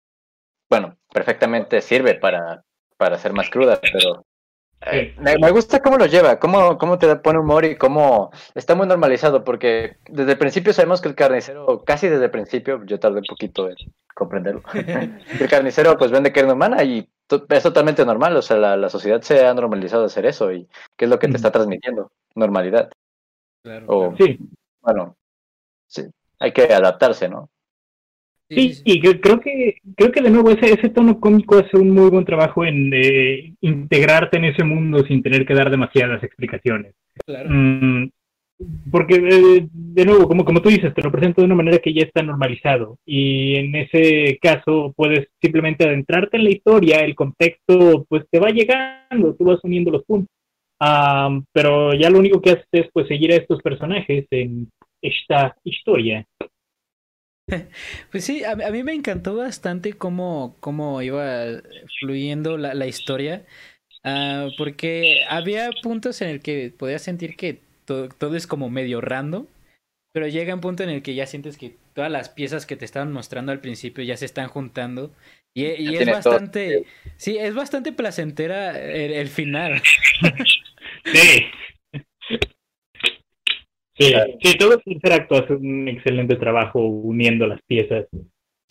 bueno, 0.70 0.96
perfectamente 1.12 1.80
sirve 1.80 2.14
para, 2.14 2.62
para 2.96 3.18
ser 3.18 3.32
más 3.32 3.50
cruda, 3.50 3.80
pero 3.80 4.24
Eh, 4.86 5.14
me, 5.18 5.36
me, 5.38 5.50
gusta 5.50 5.80
cómo 5.80 5.96
lo 5.96 6.06
lleva, 6.06 6.40
cómo, 6.40 6.76
cómo 6.76 6.98
te 6.98 7.14
pone 7.16 7.38
humor 7.38 7.64
y 7.64 7.76
cómo 7.76 8.30
está 8.54 8.74
muy 8.74 8.86
normalizado, 8.86 9.44
porque 9.44 9.96
desde 10.08 10.32
el 10.32 10.38
principio 10.38 10.72
sabemos 10.72 11.00
que 11.00 11.08
el 11.08 11.14
carnicero, 11.14 11.84
casi 11.84 12.08
desde 12.08 12.24
el 12.24 12.30
principio, 12.30 12.84
yo 12.84 12.98
tardé 12.98 13.18
un 13.18 13.24
poquito 13.28 13.68
en 13.68 13.76
comprenderlo, 14.14 14.62
el 14.74 15.48
carnicero 15.48 15.96
pues 15.96 16.10
vende 16.10 16.32
carne 16.32 16.52
humana 16.52 16.82
y 16.82 17.08
es 17.48 17.62
totalmente 17.62 18.04
normal, 18.04 18.36
o 18.36 18.42
sea, 18.42 18.56
la, 18.56 18.76
la, 18.76 18.88
sociedad 18.88 19.22
se 19.22 19.46
ha 19.46 19.54
normalizado 19.54 20.04
hacer 20.04 20.26
eso 20.26 20.52
y 20.52 20.68
¿qué 20.96 21.04
es 21.04 21.10
lo 21.10 21.18
que 21.18 21.28
te 21.28 21.36
está 21.36 21.52
transmitiendo? 21.52 22.10
Normalidad. 22.34 22.90
Claro, 23.62 23.86
O, 23.88 24.16
Sí, 24.16 24.38
Bueno, 24.80 25.16
sí, 25.86 26.02
hay 26.40 26.52
que 26.52 26.64
adaptarse, 26.64 27.28
¿no? 27.28 27.48
Sí, 28.54 28.72
y 28.84 29.00
que- 29.00 29.20
creo 29.20 29.40
que 29.40 29.76
creo 29.96 30.12
que 30.12 30.20
de 30.22 30.30
nuevo 30.30 30.50
ese, 30.50 30.72
ese 30.72 30.88
tono 30.90 31.18
cómico 31.20 31.56
hace 31.58 31.76
un 31.76 31.90
muy 31.90 32.10
buen 32.10 32.24
trabajo 32.24 32.64
en 32.64 32.90
eh, 32.94 33.52
integrarte 33.60 34.36
en 34.36 34.44
ese 34.46 34.64
mundo 34.64 35.04
sin 35.04 35.22
tener 35.22 35.44
que 35.46 35.54
dar 35.54 35.70
demasiadas 35.70 36.22
explicaciones. 36.22 36.94
claro. 37.24 37.48
Mm, 37.50 38.10
porque, 38.90 39.14
eh, 39.16 39.66
de 39.72 40.04
nuevo, 40.04 40.28
como, 40.28 40.44
como 40.44 40.60
tú 40.62 40.68
dices, 40.68 40.94
te 40.94 41.02
lo 41.02 41.10
presento 41.10 41.40
de 41.40 41.46
una 41.46 41.54
manera 41.56 41.78
que 41.78 41.92
ya 41.92 42.02
está 42.04 42.22
normalizado. 42.22 42.96
Y 43.04 43.56
en 43.56 43.74
ese 43.74 44.38
caso 44.40 44.92
puedes 44.96 45.28
simplemente 45.40 45.84
adentrarte 45.84 46.36
en 46.36 46.44
la 46.44 46.50
historia, 46.50 47.00
el 47.00 47.14
contexto 47.14 48.06
pues 48.08 48.24
te 48.30 48.38
va 48.38 48.50
llegando, 48.50 49.34
tú 49.34 49.44
vas 49.44 49.58
uniendo 49.64 49.90
los 49.90 50.04
puntos. 50.04 50.28
Ah, 50.80 51.40
pero 51.52 51.94
ya 51.94 52.10
lo 52.10 52.18
único 52.18 52.40
que 52.40 52.50
haces 52.50 52.66
es 52.72 52.86
pues 52.92 53.06
seguir 53.08 53.32
a 53.32 53.36
estos 53.36 53.60
personajes 53.62 54.26
en 54.30 54.68
esta 55.00 55.56
historia. 55.64 56.24
Pues 58.10 58.24
sí, 58.24 58.44
a, 58.44 58.52
a 58.52 58.70
mí 58.70 58.82
me 58.82 58.92
encantó 58.94 59.36
bastante 59.36 59.92
cómo, 59.94 60.56
cómo 60.60 61.02
iba 61.02 61.44
fluyendo 62.00 62.56
la, 62.58 62.74
la 62.74 62.86
historia, 62.86 63.44
ah, 64.04 64.48
porque 64.58 65.22
había 65.28 65.70
puntos 65.82 66.22
en 66.22 66.28
el 66.30 66.40
que 66.42 66.72
podías 66.76 67.02
sentir 67.02 67.36
que 67.36 67.60
to- 67.86 68.08
todo 68.10 68.36
es 68.36 68.46
como 68.46 68.70
medio 68.70 69.00
random, 69.00 69.46
pero 70.12 70.28
llega 70.28 70.54
un 70.54 70.60
punto 70.62 70.82
en 70.84 70.90
el 70.90 71.02
que 71.02 71.14
ya 71.16 71.26
sientes 71.26 71.58
que 71.58 71.76
todas 71.94 72.10
las 72.12 72.30
piezas 72.30 72.66
que 72.66 72.76
te 72.76 72.84
estaban 72.86 73.12
mostrando 73.12 73.52
al 73.52 73.60
principio 73.60 74.04
ya 74.04 74.16
se 74.16 74.26
están 74.26 74.48
juntando 74.48 75.12
y, 75.54 75.66
e- 75.66 75.82
y 75.82 75.96
es 75.96 76.06
todo 76.06 76.12
bastante, 76.12 76.84
sí, 77.16 77.38
es 77.38 77.54
bastante 77.54 77.92
placentera 77.92 78.78
el, 78.80 79.12
el 79.12 79.28
final. 79.28 79.82
Sí. 81.04 81.46
Sí, 84.06 84.12
Claro. 84.12 84.32
sí, 84.42 84.58
todo 84.58 84.80
acto 85.12 85.36
hace 85.36 85.54
un 85.54 85.88
excelente 85.88 86.36
trabajo 86.36 86.80
uniendo 86.80 87.46
las 87.46 87.60
piezas. 87.62 88.06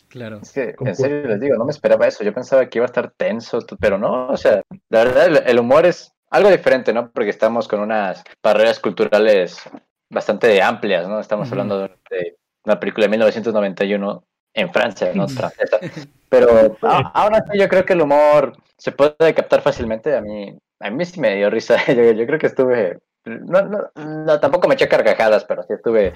Claro. 0.08 0.40
Es 0.42 0.52
que, 0.52 0.74
en 0.78 0.94
serio 0.94 1.26
les 1.26 1.40
digo, 1.40 1.56
no 1.56 1.64
me 1.64 1.70
esperaba 1.70 2.06
eso. 2.06 2.22
Yo 2.22 2.34
pensaba 2.34 2.68
que 2.68 2.78
iba 2.78 2.84
a 2.84 2.86
estar 2.86 3.12
tenso, 3.16 3.60
pero 3.80 3.98
no, 3.98 4.28
o 4.28 4.36
sea, 4.36 4.62
la 4.90 5.04
verdad, 5.04 5.26
el, 5.26 5.42
el 5.46 5.58
humor 5.58 5.86
es 5.86 6.12
algo 6.30 6.50
diferente, 6.50 6.92
¿no? 6.92 7.10
Porque 7.10 7.30
estamos 7.30 7.66
con 7.66 7.80
unas 7.80 8.22
barreras 8.42 8.78
culturales 8.78 9.62
bastante 10.10 10.60
amplias, 10.60 11.08
¿no? 11.08 11.18
Estamos 11.18 11.48
Ujú. 11.48 11.54
hablando 11.54 11.78
de 12.10 12.36
una 12.64 12.78
película 12.78 13.06
de 13.06 13.10
1991 13.10 14.24
en 14.54 14.70
Francia, 14.72 15.12
¿no? 15.14 15.26
Francesa. 15.28 15.78
Pero 16.28 16.76
a- 16.82 17.10
aún 17.22 17.34
así 17.34 17.58
yo 17.58 17.68
creo 17.68 17.84
que 17.84 17.94
el 17.94 18.02
humor 18.02 18.54
se 18.76 18.92
puede 18.92 19.34
captar 19.34 19.62
fácilmente. 19.62 20.14
A 20.14 20.20
mí, 20.20 20.56
a 20.80 20.90
mí 20.90 21.04
sí 21.06 21.20
me 21.20 21.36
dio 21.36 21.48
risa. 21.48 21.76
Yo, 21.88 22.12
yo 22.12 22.26
creo 22.26 22.38
que 22.38 22.46
estuve... 22.48 22.98
No, 23.24 23.62
no, 23.62 23.90
no, 23.94 24.40
tampoco 24.40 24.68
me 24.68 24.74
eché 24.74 24.88
carcajadas, 24.88 25.44
pero 25.44 25.62
sí 25.62 25.74
estuve... 25.74 26.14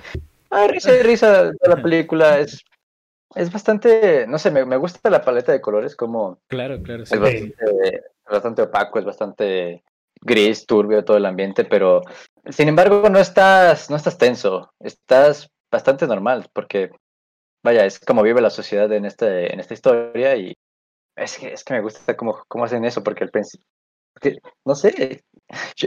Ah, 0.51 0.67
risa 0.69 0.95
y 0.95 1.03
risa 1.03 1.45
de 1.45 1.69
la 1.69 1.83
película. 1.83 2.39
Es, 2.39 2.65
es 3.35 3.53
bastante, 3.53 4.27
no 4.27 4.39
sé, 4.39 4.51
me, 4.51 4.65
me 4.65 4.77
gusta 4.77 5.11
la 5.11 5.23
paleta 5.23 5.53
de 5.53 5.61
colores, 5.61 5.95
como 5.97 6.41
Claro, 6.49 6.83
claro. 6.83 7.05
sí. 7.05 7.15
es 7.15 8.03
bastante, 8.31 8.63
opaco, 8.63 8.99
es 8.99 9.05
bastante 9.05 9.85
gris, 10.21 10.67
turbio 10.67 11.05
todo 11.05 11.17
el 11.17 11.27
ambiente, 11.27 11.65
pero 11.65 12.03
sin 12.49 12.69
embargo 12.69 13.09
no 13.11 13.19
estás, 13.19 13.91
no 13.91 13.97
estás 13.97 14.19
tenso, 14.19 14.73
estás 14.81 15.51
bastante 15.71 16.07
normal, 16.07 16.49
porque 16.53 16.91
vaya, 17.63 17.85
es 17.85 18.01
como 18.01 18.23
vive 18.23 18.41
la 18.41 18.51
sociedad 18.51 18.91
en 18.93 19.05
este, 19.05 19.53
en 19.53 19.61
esta 19.61 19.75
historia 19.75 20.37
y 20.37 20.57
es 21.17 21.39
que, 21.39 21.53
es 21.53 21.65
que 21.65 21.75
me 21.75 21.83
gusta 21.83 22.17
cómo, 22.17 22.43
cómo 22.49 22.65
hacen 22.65 22.85
eso, 22.85 23.03
porque 23.03 23.25
al 23.25 23.31
principio, 23.31 23.67
no 24.65 24.75
sé, 24.75 25.23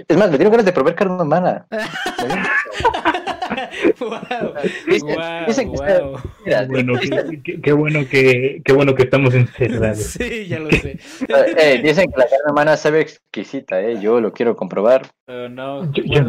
es 0.07 0.17
más, 0.17 0.29
me 0.31 0.37
dieron 0.37 0.51
ganas 0.51 0.65
de 0.65 0.71
probar 0.71 0.95
carne 0.95 1.21
humana. 1.21 1.67
wow, 3.99 4.53
Dicen- 4.87 5.15
wow, 5.15 5.45
dicen 5.47 5.71
que 5.71 5.77
wow. 5.99 6.19
Mira, 6.45 6.65
Bueno, 6.67 6.93
qué, 6.99 7.41
qué- 7.43 7.61
qué 7.61 7.71
bueno 7.73 7.99
que 8.09 8.61
qué 8.63 8.73
bueno 8.73 8.95
que 8.95 9.03
estamos 9.03 9.33
encerrados. 9.33 9.99
Sí, 10.19 10.47
ya 10.47 10.59
lo 10.59 10.69
sé. 10.71 10.99
eh, 11.57 11.81
dicen 11.83 12.09
que 12.11 12.17
la 12.17 12.25
carne 12.25 12.51
humana 12.51 12.77
sabe 12.77 13.01
exquisita, 13.01 13.81
eh, 13.81 13.99
yo 13.99 14.21
lo 14.21 14.31
quiero 14.31 14.55
comprobar. 14.55 15.07
Oh, 15.27 15.49
no, 15.49 15.91
Yo- 15.91 16.03
yo- 16.03 16.23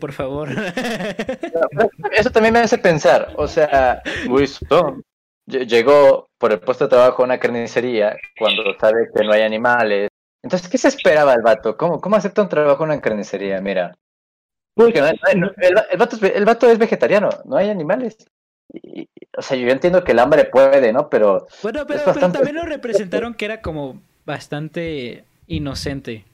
por 0.00 0.12
favor. 0.12 0.48
Eso 2.12 2.30
también 2.30 2.54
me 2.54 2.60
hace 2.60 2.78
pensar, 2.78 3.32
o 3.36 3.46
sea, 3.46 4.02
lle- 5.46 5.66
llegó 5.66 6.28
por 6.38 6.52
el 6.52 6.60
puesto 6.60 6.84
de 6.84 6.90
trabajo 6.90 7.22
a 7.22 7.26
una 7.26 7.38
carnicería 7.38 8.16
cuando 8.38 8.62
sabe 8.80 9.08
que 9.14 9.24
no 9.24 9.32
hay 9.32 9.42
animales. 9.42 10.08
Entonces, 10.44 10.68
¿qué 10.68 10.76
se 10.76 10.88
esperaba 10.88 11.32
el 11.32 11.40
vato? 11.42 11.76
¿Cómo, 11.76 12.00
cómo 12.02 12.16
acepta 12.16 12.42
un 12.42 12.50
trabajo 12.50 12.84
en 12.84 12.90
una 12.90 13.00
carnicería? 13.00 13.60
Mira, 13.62 13.96
porque 14.76 15.00
no 15.00 15.06
hay- 15.06 15.18
no 15.38 15.46
hay- 15.46 15.68
el, 15.68 15.74
el 15.90 15.98
vato 15.98 16.16
es, 16.16 16.20
ve- 16.20 16.32
el 16.36 16.44
vato 16.44 16.70
es 16.70 16.78
vegetariano, 16.78 17.30
no 17.46 17.56
hay 17.56 17.70
animales. 17.70 18.16
Y- 18.72 19.08
o 19.36 19.42
sea, 19.42 19.56
yo 19.56 19.68
entiendo 19.68 20.04
que 20.04 20.12
el 20.12 20.18
hambre 20.18 20.44
puede, 20.44 20.92
¿no? 20.92 21.08
Pero 21.08 21.46
Bueno, 21.62 21.86
pero, 21.86 22.12
también 22.30 22.56
lo 22.56 22.62
representaron 22.66 23.34
que 23.34 23.46
era 23.46 23.62
como 23.62 24.00
bastante 24.26 25.24
inocente. 25.46 26.24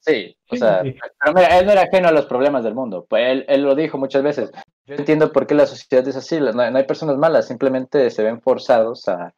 sí, 0.00 0.36
o 0.50 0.56
sea, 0.56 0.82
pero 0.82 1.34
mira, 1.34 1.58
él 1.58 1.66
no 1.66 1.72
era 1.72 1.82
ajeno 1.82 2.08
a 2.08 2.12
los 2.12 2.26
problemas 2.26 2.62
del 2.62 2.74
mundo. 2.74 3.06
Pues 3.08 3.24
él, 3.26 3.44
él 3.48 3.62
lo 3.62 3.74
dijo 3.74 3.96
muchas 3.98 4.22
veces. 4.22 4.50
Yo 4.86 4.94
entiendo 4.94 5.32
por 5.32 5.46
qué 5.46 5.54
la 5.54 5.66
sociedad 5.66 6.06
es 6.06 6.16
así. 6.16 6.38
No 6.38 6.60
hay 6.62 6.84
personas 6.84 7.16
malas, 7.16 7.48
simplemente 7.48 8.10
se 8.10 8.22
ven 8.22 8.40
forzados 8.40 9.08
a 9.08 9.32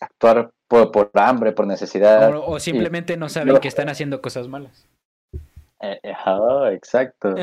actuar 0.00 0.50
por, 0.68 0.90
por 0.92 1.10
hambre, 1.14 1.52
por 1.52 1.66
necesidad. 1.66 2.34
O, 2.34 2.46
o 2.46 2.60
simplemente 2.60 3.16
no 3.16 3.28
saben 3.28 3.54
No. 3.54 3.60
que 3.60 3.68
están 3.68 3.88
haciendo 3.88 4.20
cosas 4.20 4.48
malas. 4.48 4.86
Eh, 5.80 6.00
eh, 6.02 6.12
ah, 6.24 6.70
exacto. 6.72 7.34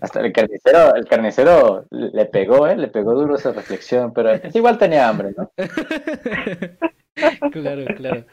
Hasta 0.00 0.20
el 0.20 0.32
carnicero, 0.32 0.94
el 0.94 1.04
carnicero 1.06 1.86
le 1.90 2.24
pegó, 2.26 2.66
¿eh? 2.66 2.76
Le 2.76 2.88
pegó 2.88 3.12
duro 3.14 3.36
esa 3.36 3.52
reflexión, 3.52 4.12
pero 4.14 4.40
pues 4.40 4.56
igual 4.56 4.78
tenía 4.78 5.06
hambre, 5.08 5.34
¿no? 5.36 5.50
claro, 7.52 7.84
claro. 7.96 8.24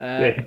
Ah, 0.00 0.20
Sí. 0.36 0.46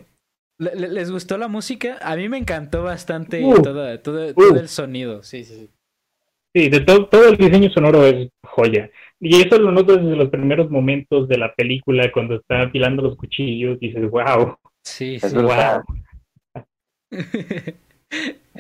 ¿le- 0.60 0.76
le- 0.76 0.88
¿Les 0.90 1.12
gustó 1.12 1.38
la 1.38 1.48
música? 1.48 1.98
A 2.02 2.16
mí 2.16 2.28
me 2.30 2.38
encantó 2.38 2.84
bastante 2.84 3.44
Uh, 3.46 3.62
todo, 3.62 4.00
todo, 4.00 4.34
todo 4.34 4.54
uh. 4.54 4.56
el 4.58 4.68
sonido. 4.68 5.24
Sí, 5.24 5.44
sí, 5.44 5.56
sí. 5.56 5.70
Sí, 6.56 6.70
de 6.70 6.80
todo, 6.80 7.08
todo 7.08 7.30
el 7.30 7.38
diseño 7.38 7.70
sonoro 7.70 8.04
es 8.06 8.30
joya. 8.44 8.90
Y 9.20 9.42
eso 9.42 9.58
lo 9.58 9.72
notas 9.72 9.98
desde 9.98 10.16
los 10.16 10.30
primeros 10.30 10.70
momentos 10.70 11.28
de 11.28 11.38
la 11.38 11.54
película, 11.54 12.12
cuando 12.12 12.36
está 12.36 12.64
afilando 12.64 13.02
los 13.02 13.16
cuchillos, 13.18 13.80
dices, 13.80 14.10
wow, 14.12 14.56
Sí, 14.84 15.16
Es 15.16 15.32
sí. 15.32 15.36
brutal. 15.36 15.84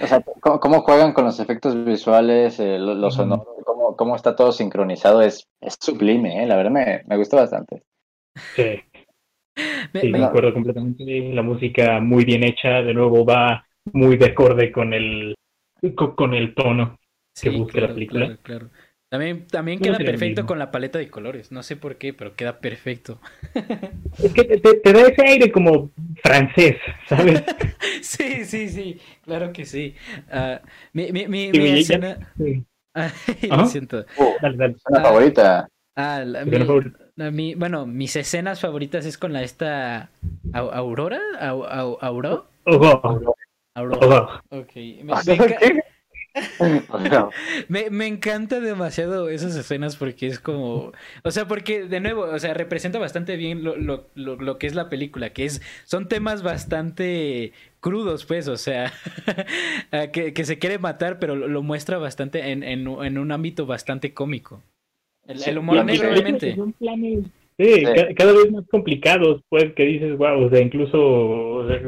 O 0.02 0.08
sea, 0.08 0.22
cómo, 0.42 0.60
cómo 0.60 0.82
juegan 0.82 1.14
con 1.14 1.26
los 1.26 1.40
efectos 1.40 1.84
visuales, 1.86 2.60
eh, 2.60 2.78
lo, 2.78 2.94
lo 2.94 3.08
Ujú. 3.08 3.16
sonoro, 3.16 3.56
cómo, 3.66 3.96
cómo 3.96 4.16
está 4.16 4.36
todo 4.36 4.52
sincronizado, 4.52 5.22
es, 5.22 5.48
es 5.60 5.76
sublime, 5.80 6.44
¿eh? 6.44 6.48
La 6.48 6.56
verdad 6.56 6.72
me, 6.72 7.02
me 7.08 7.18
gustó 7.18 7.38
bastante. 7.38 7.84
Sí, 8.56 8.64
Me- 9.94 10.02
sí, 10.02 10.08
me- 10.10 10.20
concuerdo 10.20 10.54
completamente. 10.54 11.34
La 11.34 11.42
música 11.42 12.00
muy 12.00 12.26
bien 12.26 12.44
hecha, 12.44 12.82
de 12.82 12.94
nuevo 12.94 13.26
va 13.26 13.66
muy 13.94 14.18
de 14.18 14.26
acorde 14.28 14.72
con 14.72 14.94
el, 14.94 15.36
co- 15.96 16.16
con 16.16 16.34
el 16.34 16.54
tono. 16.54 16.98
que 17.42 17.50
busque 17.50 17.82
la 17.82 17.94
película. 17.94 18.26
Claro, 18.26 18.42
claro. 18.44 18.70
También, 19.10 19.48
también 19.48 19.80
queda 19.80 19.98
perfecto 19.98 20.46
con 20.46 20.60
la 20.60 20.70
paleta 20.70 21.00
de 21.00 21.10
colores. 21.10 21.52
No 21.52 21.64
sé 21.64 21.78
por 21.78 21.96
qué, 21.96 22.14
pero 22.14 22.36
queda 22.36 22.60
perfecto. 22.60 23.20
Es 24.22 24.34
que 24.34 24.44
te, 24.44 24.94
da 24.94 25.02
ese 25.08 25.22
aire 25.26 25.52
como 25.52 25.92
francés, 26.24 26.76
¿sabes? 27.08 27.44
sí, 28.02 28.44
sí, 28.46 28.68
sí. 28.70 29.00
Claro 29.24 29.54
que 29.54 29.66
sí. 29.66 29.96
Ah, 30.32 30.60
mi 30.94 31.12
mi, 31.12 31.28
mi, 31.28 31.50
escena. 31.80 32.18
Sí. 32.38 32.64
Lo 33.50 33.66
siento. 33.68 34.06
Uh, 34.18 34.34
Dale, 34.42 34.58
dale. 34.58 34.76
una 34.90 35.00
Ah. 35.00 35.04
favorita. 35.04 35.68
Ah, 35.96 36.24
la- 36.26 36.40
Escena 36.42 36.60
mi- 36.60 36.66
favorita. 36.66 37.00
la- 37.16 37.32
mi- 37.32 37.56
bueno, 37.56 37.86
mis 37.86 38.16
escenas 38.16 38.60
favoritas 38.60 39.06
es 39.06 39.18
con 39.18 39.32
la 39.34 39.44
esta 39.44 40.10
Au- 40.52 40.72
Aurora, 40.74 41.20
Au- 41.40 41.66
Au- 41.66 41.98
Auro, 42.02 42.50
Ojo, 42.66 43.22
Aurora. 43.76 44.08
ojo. 44.08 44.42
Ok. 44.50 44.76
Me, 45.04 45.14
¿Qué? 45.26 45.80
O 46.90 47.00
sea, 47.02 47.30
Me, 47.68 47.90
me 47.90 48.08
encanta 48.08 48.60
demasiado 48.60 49.30
esas 49.30 49.56
escenas 49.56 49.96
porque 49.96 50.28
es 50.28 50.40
como, 50.40 50.92
o 51.24 51.32
sea, 51.32 51.48
porque 51.48 51.84
de 51.86 52.00
nuevo, 52.00 52.22
o 52.24 52.40
sea, 52.40 52.54
representa 52.54 53.00
bastante 53.00 53.36
bien 53.38 53.64
lo, 53.64 53.76
lo, 53.78 54.08
lo, 54.16 54.36
lo 54.36 54.58
que 54.58 54.68
es 54.68 54.76
la 54.76 54.90
película, 54.90 55.32
que 55.32 55.46
es, 55.46 55.62
son 55.86 56.08
temas 56.08 56.44
bastante 56.44 57.54
crudos, 57.80 58.26
pues, 58.26 58.48
o 58.48 58.58
sea, 58.58 58.92
que, 60.14 60.34
que 60.34 60.46
se 60.46 60.60
quiere 60.60 60.80
matar, 60.80 61.20
pero 61.20 61.36
lo, 61.36 61.48
lo 61.48 61.62
muestra 61.64 61.98
bastante 61.98 62.52
en, 62.52 62.64
en, 62.64 62.88
en 62.88 63.18
un 63.18 63.32
ámbito 63.32 63.66
bastante 63.66 64.14
cómico. 64.14 64.62
El, 65.28 65.40
Sí, 65.40 65.50
el 65.50 65.58
humor 65.58 65.84
negro, 65.86 66.10
obviamente. 66.12 66.56
Sí, 66.88 67.22
Sí. 67.60 67.84
ca- 67.84 68.14
cada 68.16 68.34
vez 68.34 68.52
más 68.52 68.66
complicados, 68.70 69.42
pues, 69.50 69.74
que 69.74 69.84
dices, 69.84 70.16
wow, 70.18 70.46
o 70.46 70.50
sea, 70.50 70.62
incluso 70.62 71.00
o 71.02 71.68
sea, 71.68 71.82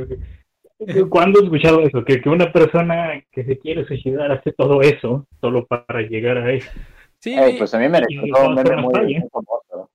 ¿Cuándo 1.10 1.40
he 1.40 1.44
escuchado 1.44 1.82
eso? 1.82 2.04
Que, 2.06 2.22
que 2.22 2.30
una 2.30 2.52
persona 2.52 3.22
que 3.32 3.44
se 3.44 3.60
quiere 3.60 3.86
suicidar 3.86 4.32
hace 4.32 4.54
todo 4.54 4.82
eso 4.82 5.28
solo 5.42 5.66
para 5.66 6.02
llegar 6.02 6.38
a 6.38 6.52
eso. 6.52 6.70
Sí, 7.20 7.36
pues 7.58 7.74
a 7.74 7.80
mí 7.80 7.90
me 7.90 8.00
recordó 8.00 8.48
un 8.48 8.56
meme 8.56 8.78
muy, 8.78 9.22
famoso. 9.30 9.90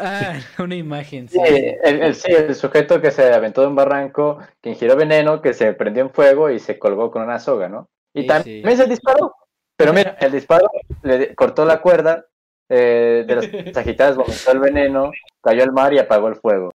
ah, 0.00 0.38
una 0.58 0.74
imagen. 0.74 1.28
Sí, 1.28 1.38
el, 1.84 2.14
sí, 2.14 2.32
el, 2.32 2.54
sujeto 2.54 3.02
que 3.02 3.10
se 3.10 3.34
aventó 3.34 3.60
de 3.60 3.66
un 3.66 3.74
barranco, 3.74 4.38
que 4.62 4.70
ingirió 4.70 4.96
veneno, 4.96 5.42
que 5.42 5.52
se 5.52 5.74
prendió 5.74 6.04
en 6.04 6.10
fuego 6.10 6.48
y 6.48 6.58
se 6.58 6.78
colgó 6.78 7.10
con 7.10 7.22
una 7.22 7.38
soga, 7.38 7.68
¿no? 7.68 7.90
Y 8.14 8.26
también 8.26 8.76
se 8.76 8.86
disparó. 8.86 9.34
Pero 9.76 9.92
mira, 9.92 10.16
el 10.20 10.32
disparo 10.32 10.68
le 11.02 11.34
cortó 11.34 11.66
la 11.66 11.82
cuerda 11.82 12.24
eh, 12.70 13.24
de 13.26 13.36
las 13.36 13.46
agitadas, 13.76 14.16
vomitó 14.16 14.50
el 14.50 14.58
veneno, 14.58 15.12
cayó 15.42 15.62
al 15.62 15.72
mar 15.72 15.92
y 15.92 15.98
apagó 15.98 16.28
el 16.28 16.36
fuego. 16.36 16.72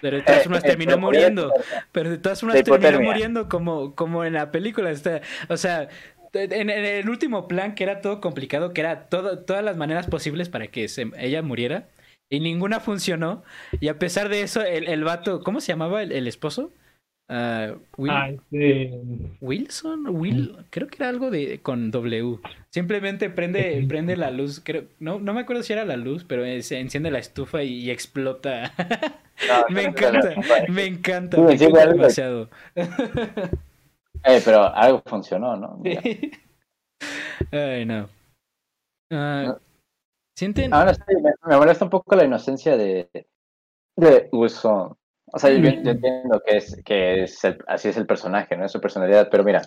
Pero 0.00 0.16
de 0.18 0.22
todas 0.22 0.42
formas 0.42 0.62
terminó 0.62 0.98
muriendo. 0.98 1.52
Pero 1.92 2.10
de 2.10 2.18
todas 2.18 2.40
formas 2.40 2.62
terminó 2.62 3.00
muriendo 3.00 3.48
como, 3.48 3.94
como 3.94 4.24
en 4.24 4.34
la 4.34 4.50
película. 4.50 4.92
o 5.48 5.56
sea, 5.56 5.88
en, 6.32 6.70
el 6.70 7.08
último 7.08 7.48
plan 7.48 7.74
que 7.74 7.84
era 7.84 8.00
todo 8.00 8.20
complicado, 8.20 8.72
que 8.72 8.80
era 8.80 9.08
todo, 9.08 9.38
todas 9.40 9.64
las 9.64 9.76
maneras 9.76 10.06
posibles 10.06 10.48
para 10.48 10.68
que 10.68 10.86
ella 11.18 11.42
muriera. 11.42 11.88
Y 12.28 12.40
ninguna 12.40 12.80
funcionó. 12.80 13.44
Y 13.80 13.88
a 13.88 13.98
pesar 13.98 14.28
de 14.28 14.42
eso, 14.42 14.62
el, 14.62 14.88
el 14.88 15.04
vato, 15.04 15.42
¿cómo 15.42 15.60
se 15.60 15.72
llamaba 15.72 16.02
el, 16.02 16.26
esposo? 16.26 16.72
Uh, 17.28 17.80
Wilson, 19.40 20.06
Will, 20.10 20.64
creo 20.70 20.86
que 20.86 20.96
era 20.96 21.08
algo 21.08 21.30
de 21.30 21.60
con 21.60 21.90
W. 21.90 22.38
Simplemente 22.70 23.30
prende, 23.30 23.84
prende 23.88 24.16
la 24.16 24.30
luz, 24.30 24.60
creo, 24.62 24.84
no, 25.00 25.18
no 25.18 25.34
me 25.34 25.40
acuerdo 25.40 25.64
si 25.64 25.72
era 25.72 25.84
la 25.84 25.96
luz, 25.96 26.24
pero 26.24 26.44
se 26.62 26.78
enciende 26.78 27.10
la 27.10 27.18
estufa 27.18 27.64
y, 27.64 27.90
explota. 27.90 28.72
me, 29.70 29.82
encanta, 29.82 30.34
me 30.68 30.84
encanta, 30.84 31.40
me 31.40 31.54
encanta, 31.54 31.86
demasiado. 31.86 32.48
Eh, 34.24 34.40
pero 34.44 34.74
algo 34.74 35.02
funcionó, 35.04 35.56
¿no? 35.56 35.82
Ay, 37.52 37.84
no. 37.86 38.08
Uh, 39.10 39.56
¿Sienten? 40.36 40.72
Ahora 40.72 40.94
sí, 40.94 41.00
me, 41.46 41.56
molesta 41.56 41.84
un 41.84 41.90
poco 41.90 42.14
la 42.14 42.24
inocencia 42.24 42.76
de, 42.76 43.08
de 43.96 44.28
Wilson. 44.32 44.96
O 45.32 45.38
sea, 45.38 45.50
yo, 45.50 45.68
entiendo 45.68 46.40
que 46.46 46.56
es, 46.56 46.82
que 46.84 47.22
es 47.24 47.40
así 47.66 47.88
es 47.88 47.96
el 47.96 48.06
personaje, 48.06 48.56
¿no? 48.56 48.64
Es 48.64 48.72
su 48.72 48.80
personalidad, 48.80 49.28
pero 49.30 49.44
mira. 49.44 49.62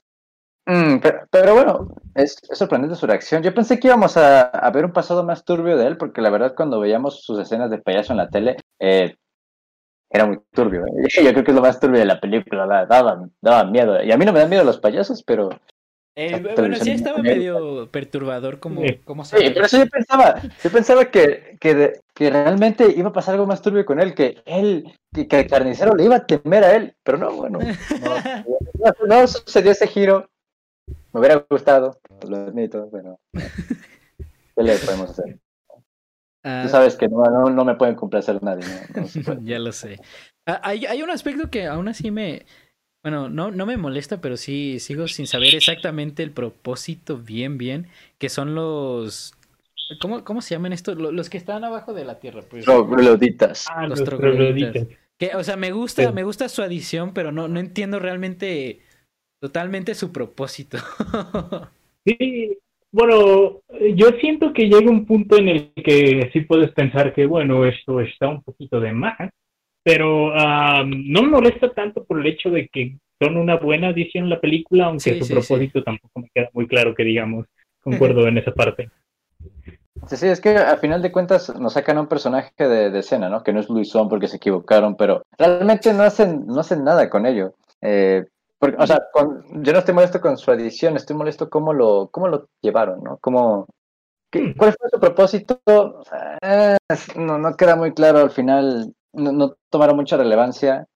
Mm, 0.65 0.99
pero, 1.31 1.53
bueno, 1.55 1.87
es, 2.15 2.37
sorprendente 2.53 2.95
su 2.95 3.07
reacción. 3.07 3.41
Yo 3.41 3.53
pensé 3.53 3.79
que 3.79 3.87
íbamos 3.87 4.17
a, 4.17 4.69
ver 4.71 4.85
un 4.85 4.93
pasado 4.93 5.23
más 5.23 5.43
turbio 5.43 5.77
de 5.77 5.87
él, 5.87 5.97
porque 5.97 6.21
la 6.21 6.29
verdad 6.29 6.53
cuando 6.55 6.79
veíamos 6.79 7.23
sus 7.23 7.39
escenas 7.39 7.71
de 7.71 7.79
payaso 7.79 8.13
en 8.13 8.17
la 8.17 8.29
tele, 8.29 8.57
eh, 8.79 9.15
era 10.09 10.25
muy 10.25 10.39
turbio. 10.51 10.85
¿eh? 10.85 11.07
Yo 11.23 11.31
creo 11.31 11.43
que 11.43 11.51
es 11.51 11.55
lo 11.55 11.61
más 11.61 11.79
turbio 11.79 11.99
de 11.99 12.05
la 12.05 12.19
película, 12.19 12.85
daba, 12.85 13.27
daba 13.41 13.63
miedo. 13.65 14.01
Y 14.03 14.11
a 14.11 14.17
mí 14.17 14.25
no 14.25 14.33
me 14.33 14.39
dan 14.39 14.49
miedo 14.49 14.63
los 14.63 14.79
payasos, 14.79 15.23
pero... 15.23 15.49
Eh, 16.21 16.53
bueno, 16.53 16.75
sí 16.75 16.91
estaba 16.91 17.19
medio 17.19 17.89
perturbador 17.91 18.59
como, 18.59 18.81
como 19.05 19.23
Sí, 19.23 19.37
pero 19.53 19.65
eso 19.65 19.77
yo 19.77 19.87
pensaba, 19.87 20.41
yo 20.61 20.69
pensaba 20.69 21.05
que, 21.05 21.55
que, 21.61 22.01
que, 22.13 22.29
realmente 22.29 22.93
iba 22.93 23.07
a 23.07 23.13
pasar 23.13 23.35
algo 23.35 23.47
más 23.47 23.61
turbio 23.61 23.85
con 23.85 24.01
él, 24.01 24.13
que 24.13 24.43
él, 24.45 24.91
que, 25.13 25.39
el 25.39 25.47
carnicero 25.47 25.95
le 25.95 26.03
iba 26.03 26.17
a 26.17 26.25
temer 26.25 26.65
a 26.65 26.75
él, 26.75 26.93
pero 27.03 27.17
no, 27.17 27.31
bueno, 27.31 27.59
no, 27.59 29.07
no, 29.07 29.27
sucedió 29.27 29.71
ese 29.71 29.87
giro, 29.87 30.29
me 31.13 31.21
hubiera 31.21 31.45
gustado, 31.49 31.97
lo 32.27 32.35
admito, 32.35 32.89
pero 32.91 33.17
¿qué 33.31 34.61
le 34.63 34.75
podemos 34.75 35.11
hacer? 35.11 35.35
Tú 36.41 36.49
ah. 36.49 36.67
sabes 36.67 36.97
que 36.97 37.07
no, 37.07 37.49
no, 37.49 37.63
me 37.63 37.75
pueden 37.75 37.95
complacer 37.95 38.43
nadie. 38.43 38.65
ya 39.43 39.59
lo 39.59 39.71
sé. 39.71 40.01
Ah, 40.45 40.59
hay, 40.63 40.85
hay 40.85 41.01
un 41.01 41.11
aspecto 41.11 41.49
que 41.49 41.65
aún 41.65 41.87
así 41.87 42.11
me... 42.11 42.45
Bueno, 43.03 43.29
no, 43.29 43.51
no 43.51 43.65
me 43.65 43.77
molesta, 43.77 44.19
pero 44.19 44.35
sí 44.35 44.79
sigo 44.79 45.07
sin 45.07 45.25
saber 45.25 45.55
exactamente 45.55 46.21
el 46.21 46.31
propósito 46.31 47.17
bien, 47.17 47.57
bien, 47.57 47.87
que 48.17 48.29
son 48.29 48.55
los... 48.55 49.33
¿Cómo, 50.01 50.23
cómo 50.23 50.41
se 50.41 50.53
llaman 50.53 50.73
estos? 50.73 50.97
Los 50.97 51.29
que 51.29 51.37
están 51.37 51.63
abajo 51.63 51.93
de 51.93 52.05
la 52.05 52.19
tierra. 52.19 52.41
Pues. 52.47 52.65
Trogloditas. 52.65 53.65
Ah, 53.73 53.87
los, 53.87 54.03
trogloditas. 54.03 54.87
Que, 55.17 55.35
o 55.35 55.43
sea, 55.43 55.55
me 55.55 55.71
gusta, 55.71 56.11
me 56.11 56.23
gusta 56.23 56.47
su 56.47 56.61
adición, 56.61 57.13
pero 57.13 57.31
no, 57.31 57.47
no 57.47 57.59
entiendo 57.59 57.99
realmente 57.99 58.81
totalmente 59.41 59.95
su 59.95 60.11
propósito. 60.11 60.77
sí, 62.05 62.59
bueno, 62.91 63.61
yo 63.95 64.09
siento 64.19 64.53
que 64.53 64.67
llega 64.67 64.89
un 64.89 65.05
punto 65.05 65.37
en 65.37 65.49
el 65.49 65.71
que 65.73 66.29
sí 66.33 66.41
puedes 66.41 66.71
pensar 66.71 67.13
que, 67.13 67.25
bueno, 67.25 67.65
esto 67.65 67.99
está 68.01 68.27
un 68.27 68.41
poquito 68.43 68.79
de 68.79 68.93
más, 68.93 69.29
pero 69.83 70.33
no 70.85 71.21
me 71.21 71.29
molesta 71.29 71.69
tanto 71.71 72.03
por 72.03 72.19
el 72.19 72.27
hecho 72.27 72.49
de 72.49 72.67
que 72.67 72.97
son 73.21 73.37
una 73.37 73.57
buena 73.57 73.89
adición 73.89 74.25
a 74.25 74.29
la 74.29 74.39
película, 74.39 74.85
aunque 74.85 75.21
su 75.21 75.33
propósito 75.33 75.83
tampoco 75.83 76.21
me 76.21 76.29
queda 76.33 76.49
muy 76.53 76.67
claro 76.67 76.95
que 76.95 77.03
digamos, 77.03 77.47
concuerdo 77.81 78.27
en 78.27 78.37
esa 78.37 78.51
parte. 78.51 78.89
Sí, 80.07 80.15
sí, 80.15 80.27
es 80.27 80.39
que 80.39 80.55
al 80.55 80.77
final 80.79 81.01
de 81.01 81.11
cuentas 81.11 81.53
nos 81.59 81.73
sacan 81.73 81.97
a 81.97 82.01
un 82.01 82.07
personaje 82.07 82.51
de, 82.57 82.89
de, 82.89 82.99
escena, 82.99 83.29
¿no? 83.29 83.43
Que 83.43 83.51
no 83.51 83.59
es 83.59 83.69
Luisón 83.69 84.07
porque 84.07 84.29
se 84.29 84.37
equivocaron, 84.37 84.95
pero 84.95 85.23
realmente 85.37 85.93
no 85.93 86.03
hacen, 86.03 86.47
no 86.47 86.61
hacen 86.61 86.83
nada 86.83 87.09
con 87.09 87.25
ello. 87.25 87.53
Eh, 87.81 88.25
porque, 88.57 88.77
o 88.81 88.87
sea, 88.87 88.99
yo 89.51 89.73
no 89.73 89.79
estoy 89.79 89.93
molesto 89.93 90.21
con 90.21 90.37
su 90.37 90.51
adición, 90.51 90.95
estoy 90.95 91.15
molesto 91.15 91.49
cómo 91.49 91.73
lo, 91.73 92.09
cómo 92.11 92.27
lo 92.27 92.47
llevaron, 92.61 93.03
¿no? 93.03 93.17
Cómo, 93.17 93.67
hmm. 94.33 94.51
¿Cuál 94.57 94.75
fue 94.79 94.89
su 94.89 94.99
propósito? 94.99 95.61
no, 97.15 97.37
no 97.37 97.55
queda 97.55 97.75
muy 97.75 97.93
claro 97.93 98.19
al 98.19 98.31
final, 98.31 98.93
no, 99.13 99.31
no, 99.31 99.57
tomaron 99.69 99.95
mucha 99.95 100.17
relevancia. 100.17 100.87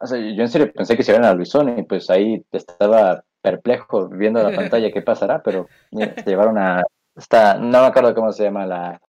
O 0.00 0.06
sea, 0.06 0.18
yo 0.18 0.42
en 0.42 0.48
serio 0.48 0.72
pensé 0.72 0.96
que 0.96 1.02
se 1.02 1.12
iban 1.12 1.24
a 1.24 1.34
Luisón 1.34 1.78
y 1.78 1.82
pues 1.82 2.10
ahí 2.10 2.44
estaba 2.52 3.24
perplejo 3.40 4.08
viendo 4.08 4.42
la 4.42 4.54
pantalla 4.56 4.92
qué 4.92 5.02
pasará, 5.02 5.42
pero 5.42 5.68
se 5.90 6.24
llevaron 6.26 6.58
a... 6.58 6.82
Está, 7.16 7.54
no 7.54 7.80
me 7.80 7.86
acuerdo 7.86 8.14
cómo 8.14 8.32
se 8.32 8.44
llama 8.44 8.66
la... 8.66 9.00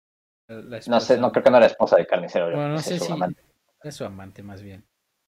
no 0.86 1.00
sé, 1.00 1.18
no 1.18 1.32
creo 1.32 1.42
que 1.42 1.50
no 1.50 1.56
era 1.56 1.66
esposa 1.66 1.96
de 1.96 2.06
carnicero. 2.06 2.46
Bueno, 2.46 2.68
no 2.68 2.78
sé 2.78 2.98
si... 2.98 3.12
Es 3.82 3.96
su 3.96 4.04
amante 4.04 4.42
más 4.42 4.62
bien. 4.62 4.84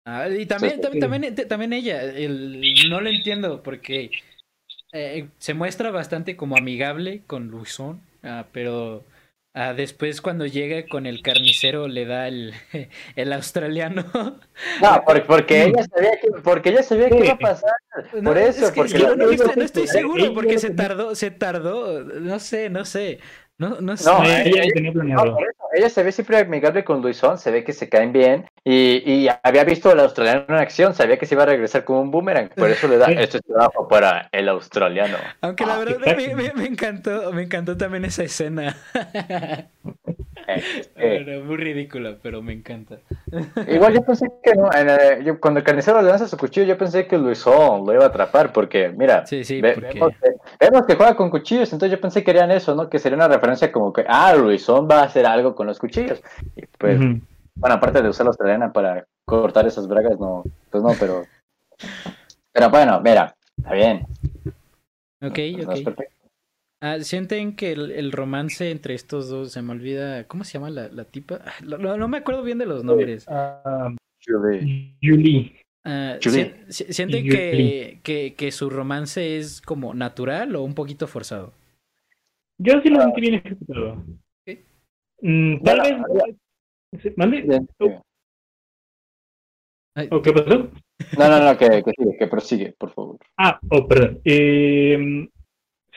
Ah, 0.07 0.27
y 0.27 0.47
también, 0.47 0.81
también, 0.81 1.35
también, 1.35 1.73
ella, 1.75 2.01
no 2.89 3.01
lo 3.03 3.11
entiendo 3.11 3.63
porque 3.63 4.11
eh, 4.93 5.29
se 5.37 5.53
muestra 5.53 5.91
bastante 5.91 6.35
como 6.35 6.57
amigable 6.57 7.23
con 7.27 7.49
Luisón, 7.49 8.01
ah, 8.23 8.47
pero 8.51 9.05
ah, 9.55 9.75
después 9.75 10.21
cuando 10.21 10.47
llega 10.47 10.87
con 10.89 11.07
el 11.07 11.23
carnicero 11.23 11.89
le 11.89 12.05
da 12.05 12.29
el, 12.29 12.55
el 13.17 13.33
australiano. 13.33 14.05
No, 14.83 15.05
porque, 15.05 15.65
ella 15.65 15.85
sabía 15.85 16.21
que, 16.21 16.29
porque 16.43 16.71
ella 16.71 16.83
sabía 16.83 17.09
que 17.09 17.19
iba 17.19 17.33
a 17.33 17.39
pasar. 17.39 17.73
Por 18.25 18.37
eso, 18.37 18.73
porque 18.75 18.99
no, 18.99 19.15
no, 19.15 19.31
estoy, 19.31 19.87
seguro 19.87 20.35
porque 20.35 20.59
se 20.59 20.71
tardó, 20.71 21.15
se 21.15 21.31
tardó, 21.31 22.03
no 22.03 22.41
sé, 22.41 22.69
no 22.69 22.85
sé. 22.85 23.21
No, 23.59 23.71
no, 23.81 23.95
no 23.95 24.25
ella, 24.25 24.63
ella, 25.75 25.91
se 25.91 26.03
ve 26.05 26.13
siempre 26.13 26.39
amigable 26.39 26.85
con 26.85 27.03
Luisón, 27.03 27.39
se 27.39 27.51
ve 27.51 27.65
que 27.65 27.73
se 27.73 27.89
caen 27.89 28.13
bien 28.13 28.49
y, 28.63 29.03
y, 29.05 29.29
había 29.43 29.65
visto 29.65 29.91
al 29.91 29.99
australiano 29.99 30.45
en 30.49 30.55
acción, 30.55 30.95
sabía 30.95 31.19
que 31.19 31.27
se 31.27 31.35
iba 31.35 31.43
a 31.43 31.47
regresar 31.47 31.83
como 31.85 32.01
un 32.01 32.13
boomerang, 32.13 32.51
por 32.51 32.71
eso 32.71 32.87
le 32.87 32.99
da 32.99 33.07
este 33.09 33.41
trabajo 33.41 33.89
para 33.89 34.29
el 34.31 34.49
australiano. 34.49 35.17
Aunque 35.41 35.67
la 35.67 35.77
verdad 35.77 35.99
me, 36.17 36.53
me, 36.55 36.67
encantó, 36.67 37.33
me 37.33 37.43
encantó 37.43 37.77
también 37.77 38.05
esa 38.05 38.23
escena. 38.23 38.77
Eh, 40.49 41.43
muy 41.45 41.57
ridícula, 41.57 42.17
pero 42.23 42.41
me 42.43 42.53
encanta. 42.55 42.99
Igual 43.67 43.95
yo 43.95 44.03
pensé 44.03 44.31
que 44.43 44.55
no, 44.55 44.71
cuando 45.41 45.61
el 45.61 45.65
carnicero 45.65 46.01
le 46.01 46.09
lanza 46.09 46.27
su 46.27 46.39
cuchillo, 46.39 46.67
yo 46.67 46.79
pensé 46.79 47.07
que 47.07 47.19
Luisón 47.19 47.85
lo 47.87 47.93
iba 47.93 48.05
a 48.05 48.09
atrapar, 48.09 48.53
porque 48.53 48.89
mira, 48.89 49.25
vemos, 49.31 50.87
que, 50.87 50.95
juega 50.95 51.15
con 51.17 51.31
cuchillos, 51.31 51.73
entonces 51.73 51.97
yo 51.97 52.01
pensé 52.01 52.25
que 52.25 52.31
harían 52.31 52.51
eso, 52.51 52.75
¿no? 52.75 52.89
Que 52.89 52.99
sería 52.99 53.17
una 53.17 53.29
referencia 53.29 53.71
como 53.71 53.93
que, 53.93 54.05
ah, 54.09 54.35
Luisón 54.35 54.89
va 54.91 55.01
a 55.01 55.05
hacer 55.05 55.27
algo 55.27 55.55
con 55.55 55.67
los 55.67 55.79
cuchillos. 55.79 56.23
Y 56.57 56.63
pues, 56.79 56.99
bueno, 56.99 57.75
aparte 57.75 58.01
de 58.01 58.09
usar 58.09 58.25
la 58.25 58.31
australiana 58.31 58.73
para 58.73 59.07
cortar 59.25 59.67
esas 59.67 59.87
bragas, 59.87 60.19
no, 60.19 60.45
pues 60.71 60.83
no, 60.83 60.93
pero. 60.99 61.25
Pero 62.53 62.71
bueno, 62.71 63.01
mira, 63.01 63.37
está 63.57 63.75
bien. 63.75 64.07
Ok, 65.21 65.39
ok. 65.67 66.01
Ah, 66.81 67.01
¿Sienten 67.01 67.57
que 67.57 67.73
el, 67.73 68.13
romance 68.13 68.71
entre 68.71 68.95
estos 68.95 69.29
dos 69.29 69.51
se 69.51 69.63
me 69.63 69.73
olvida? 69.73 70.29
¿Cómo 70.29 70.45
se 70.45 70.53
llama 70.53 70.71
la, 70.71 70.89
la 70.89 71.05
tipa? 71.05 71.41
Ah, 71.45 71.55
no, 71.65 72.07
me 72.07 72.19
acuerdo 72.19 72.45
bien 72.45 72.59
de 72.59 72.67
los 72.67 72.85
nombres. 72.85 73.27
Uh, 73.27 73.97
Julie. 75.03 75.61
Ah, 75.85 76.19
¿Sienten 76.21 77.29
que, 77.29 78.01
que, 78.05 78.35
que, 78.35 78.53
su 78.53 78.71
romance 78.71 79.39
es 79.39 79.61
como 79.61 79.93
natural 79.93 80.55
o 80.55 80.63
un 80.63 80.75
poquito 80.75 81.09
forzado? 81.09 81.53
Yo 82.59 82.81
sí 82.81 82.91
lo 82.91 83.01
sentí 83.01 83.21
bien 83.23 83.35
ejecutado. 83.35 84.05
Mm, 85.21 85.63
tal 85.65 85.81
vez. 85.81 87.13
¿Mande? 87.17 87.67
¿O 90.11 90.23
qué 90.23 90.33
pasó? 90.33 90.71
No, 91.19 91.29
no, 91.29 91.41
no, 91.41 91.59
que, 91.59 91.83
que, 91.83 91.93
que 92.19 92.27
prosigue, 92.29 92.73
por 92.79 92.91
favor. 92.93 93.19
Ah, 93.37 93.59
oh, 93.71 93.89
perdón. 93.89 94.21
Eh, 94.25 95.29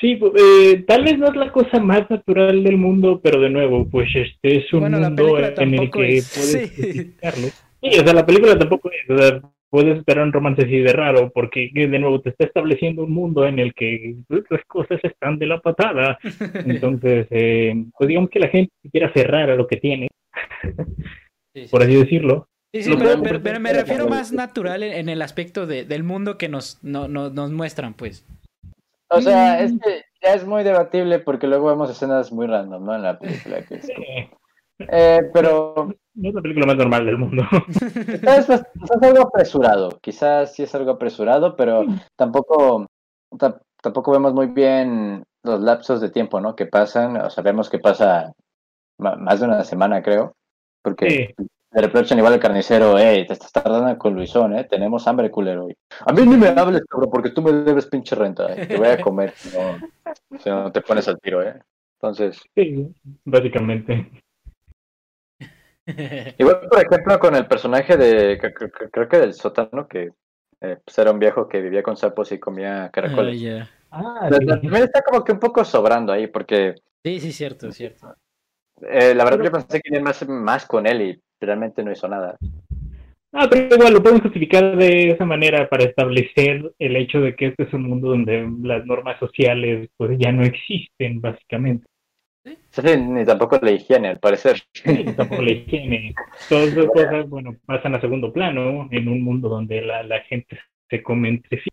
Sí, 0.01 0.19
eh, 0.35 0.83
tal 0.87 1.03
vez 1.03 1.19
no 1.19 1.27
es 1.27 1.35
la 1.35 1.51
cosa 1.51 1.79
más 1.79 2.09
natural 2.09 2.63
del 2.63 2.77
mundo, 2.77 3.21
pero 3.23 3.39
de 3.39 3.51
nuevo, 3.51 3.87
pues 3.87 4.09
este 4.15 4.57
es 4.57 4.73
un 4.73 4.91
mundo 4.91 5.37
en 5.37 5.73
el 5.75 5.91
que 5.91 5.93
puedes 5.93 6.25
sí. 6.25 7.13
Sí, 7.83 7.99
o 7.99 8.03
sea, 8.03 8.13
la 8.13 8.25
película 8.25 8.57
tampoco 8.57 8.89
es. 8.91 9.09
O 9.09 9.17
sea, 9.17 9.41
puedes 9.69 9.97
esperar 9.97 10.25
un 10.25 10.33
romance 10.33 10.63
así 10.63 10.79
de 10.79 10.91
raro, 10.91 11.31
porque 11.31 11.69
de 11.73 11.99
nuevo 11.99 12.19
te 12.19 12.29
está 12.29 12.45
estableciendo 12.45 13.03
un 13.03 13.11
mundo 13.11 13.45
en 13.45 13.59
el 13.59 13.73
que 13.75 14.15
las 14.27 14.65
cosas 14.65 14.99
están 15.03 15.37
de 15.37 15.45
la 15.45 15.59
patada. 15.61 16.17
Entonces, 16.65 17.27
eh, 17.29 17.85
pues 17.97 18.07
digamos 18.07 18.29
que 18.31 18.39
la 18.39 18.49
gente 18.49 18.73
quiera 18.91 19.13
cerrar 19.13 19.51
a 19.51 19.55
lo 19.55 19.67
que 19.67 19.77
tiene, 19.77 20.07
por 21.69 21.83
así 21.83 21.95
decirlo. 21.95 22.47
Sí, 22.73 22.83
sí, 22.83 22.93
pero, 22.97 23.59
me 23.59 23.73
refiero 23.73 24.07
más 24.07 24.31
natural 24.31 24.81
en, 24.81 25.09
el 25.09 25.21
aspecto 25.21 25.67
de, 25.67 25.83
del 25.83 26.03
mundo 26.03 26.37
que 26.37 26.47
nos, 26.47 26.81
no, 26.83 27.07
nos 27.07 27.51
muestran, 27.51 27.93
pues. 27.93 28.25
O 29.11 29.21
sea, 29.21 29.61
es 29.61 29.73
que 29.73 30.03
ya 30.21 30.33
es 30.33 30.45
muy 30.45 30.63
debatible 30.63 31.19
porque 31.19 31.47
luego 31.47 31.67
vemos 31.67 31.89
escenas 31.89 32.31
muy 32.31 32.47
random, 32.47 32.85
¿no? 32.85 32.95
En 32.95 33.03
la 33.03 33.19
película. 33.19 33.61
Que 33.63 33.81
eh, 34.79 35.19
pero... 35.33 35.93
No 36.13 36.29
es 36.29 36.35
la 36.35 36.41
película 36.41 36.65
más 36.65 36.77
normal 36.77 37.05
del 37.05 37.17
mundo. 37.17 37.43
Quizás, 38.21 38.49
es 38.49 39.01
algo 39.01 39.21
apresurado, 39.21 39.97
quizás 40.01 40.53
sí 40.53 40.63
es 40.63 40.75
algo 40.75 40.91
apresurado, 40.91 41.55
pero 41.55 41.85
tampoco, 42.17 42.85
tampoco 43.81 44.11
vemos 44.11 44.33
muy 44.33 44.47
bien 44.47 45.23
los 45.43 45.61
lapsos 45.61 46.01
de 46.01 46.09
tiempo, 46.09 46.41
¿no? 46.41 46.55
Que 46.55 46.65
pasan, 46.65 47.15
o 47.17 47.29
sabemos 47.29 47.69
que 47.69 47.79
pasa 47.79 48.33
más 48.97 49.39
de 49.39 49.45
una 49.45 49.63
semana, 49.63 50.03
creo, 50.03 50.33
porque 50.83 51.33
le 51.73 51.81
reprochan 51.81 52.17
igual 52.17 52.33
al 52.33 52.39
carnicero, 52.39 52.97
hey, 52.97 53.25
te 53.25 53.33
estás 53.33 53.51
tardando 53.51 53.97
con 53.97 54.13
Luisón, 54.13 54.57
¿eh? 54.57 54.65
Tenemos 54.65 55.07
hambre, 55.07 55.31
culero. 55.31 55.69
A 56.05 56.11
mí 56.11 56.23
ni 56.25 56.35
me 56.35 56.47
hables, 56.49 56.83
cabrón, 56.83 57.09
porque 57.09 57.29
tú 57.29 57.41
me 57.41 57.53
debes 57.53 57.85
pinche 57.85 58.13
renta, 58.13 58.53
¿eh? 58.53 58.67
Te 58.67 58.77
voy 58.77 58.89
a 58.89 59.01
comer 59.01 59.33
si 59.35 60.49
no, 60.49 60.63
no 60.63 60.71
te 60.71 60.81
pones 60.81 61.07
al 61.07 61.19
tiro, 61.19 61.41
¿eh? 61.41 61.61
Entonces... 61.95 62.41
Sí, 62.53 62.93
básicamente. 63.23 64.11
Igual, 66.37 66.67
por 66.69 66.85
ejemplo, 66.85 67.19
con 67.19 67.35
el 67.35 67.47
personaje 67.47 67.95
de, 67.95 68.37
creo 68.91 69.07
que 69.07 69.17
del 69.17 69.33
sótano, 69.33 69.87
que 69.87 70.11
eh, 70.59 70.77
pues 70.83 70.97
era 70.97 71.11
un 71.11 71.19
viejo 71.19 71.47
que 71.47 71.61
vivía 71.61 71.83
con 71.83 71.95
sapos 71.95 72.33
y 72.33 72.39
comía 72.39 72.89
caracoles. 72.91 73.69
Ah, 73.91 74.29
También 74.29 74.83
está 74.83 75.01
como 75.03 75.23
que 75.23 75.31
un 75.31 75.39
poco 75.39 75.63
sobrando 75.63 76.11
ahí, 76.11 76.27
porque... 76.27 76.75
Sí, 77.03 77.19
sí, 77.21 77.31
cierto, 77.31 77.71
cierto. 77.71 78.13
Eh, 78.81 79.15
la 79.15 79.23
verdad 79.23 79.45
yo 79.45 79.51
pensé 79.51 79.79
que 79.79 79.89
iría 79.89 80.01
más, 80.01 80.27
más 80.27 80.65
con 80.65 80.85
él 80.85 81.01
y 81.01 81.21
realmente 81.45 81.83
no 81.83 81.91
hizo 81.91 82.07
nada. 82.07 82.37
Ah, 83.33 83.47
pero 83.49 83.75
igual 83.75 83.93
lo 83.93 84.03
podemos 84.03 84.23
justificar 84.23 84.75
de 84.75 85.09
esa 85.09 85.25
manera 85.25 85.69
para 85.69 85.85
establecer 85.85 86.73
el 86.77 86.95
hecho 86.97 87.21
de 87.21 87.35
que 87.35 87.47
este 87.47 87.63
es 87.63 87.73
un 87.73 87.83
mundo 87.83 88.09
donde 88.09 88.49
las 88.61 88.85
normas 88.85 89.17
sociales 89.19 89.89
pues 89.95 90.17
ya 90.19 90.33
no 90.33 90.43
existen, 90.43 91.21
básicamente. 91.21 91.85
Sí, 92.43 92.81
ni 92.97 93.23
tampoco 93.23 93.59
la 93.61 93.71
higiene, 93.71 94.09
al 94.09 94.19
parecer. 94.19 94.61
Sí, 94.73 95.05
tampoco 95.15 95.43
la 95.43 95.51
higiene. 95.51 96.13
Todas 96.49 96.69
esas 96.69 96.87
cosas, 96.87 97.29
bueno, 97.29 97.55
pasan 97.65 97.95
a 97.95 98.01
segundo 98.01 98.33
plano 98.33 98.89
en 98.91 99.07
un 99.07 99.23
mundo 99.23 99.47
donde 99.47 99.81
la, 99.81 100.03
la 100.03 100.21
gente 100.21 100.59
se 100.89 101.01
come 101.01 101.29
entre 101.29 101.61
sí. 101.61 101.69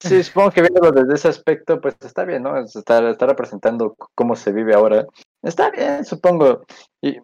Sí, 0.00 0.22
supongo 0.22 0.50
que 0.50 0.62
viéndolo 0.62 0.92
desde 0.92 1.14
ese 1.14 1.28
aspecto, 1.28 1.78
pues 1.78 1.94
está 2.00 2.24
bien, 2.24 2.42
¿no? 2.42 2.56
Está, 2.58 3.10
está 3.10 3.26
representando 3.26 3.94
cómo 4.14 4.34
se 4.34 4.50
vive 4.50 4.74
ahora. 4.74 5.06
Está 5.42 5.70
bien, 5.70 6.06
supongo. 6.06 6.64
Y, 7.02 7.18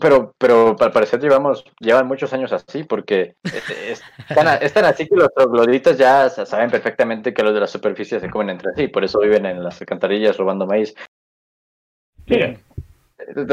pero, 0.00 0.34
pero 0.38 0.76
al 0.78 0.92
parecer 0.92 1.20
llevamos, 1.20 1.64
llevan 1.80 2.06
muchos 2.06 2.32
años 2.32 2.52
así, 2.52 2.84
porque 2.84 3.36
están, 4.20 4.84
así 4.84 5.08
que 5.08 5.16
los 5.16 5.32
trogloditas 5.34 5.96
ya 5.96 6.28
saben 6.30 6.70
perfectamente 6.70 7.32
que 7.32 7.42
los 7.42 7.54
de 7.54 7.60
la 7.60 7.66
superficie 7.66 8.20
se 8.20 8.30
comen 8.30 8.50
entre 8.50 8.74
sí, 8.74 8.88
por 8.88 9.04
eso 9.04 9.20
viven 9.20 9.46
en 9.46 9.62
las 9.62 9.80
alcantarillas 9.80 10.36
robando 10.36 10.66
maíz. 10.66 10.94
Eh, 12.26 12.58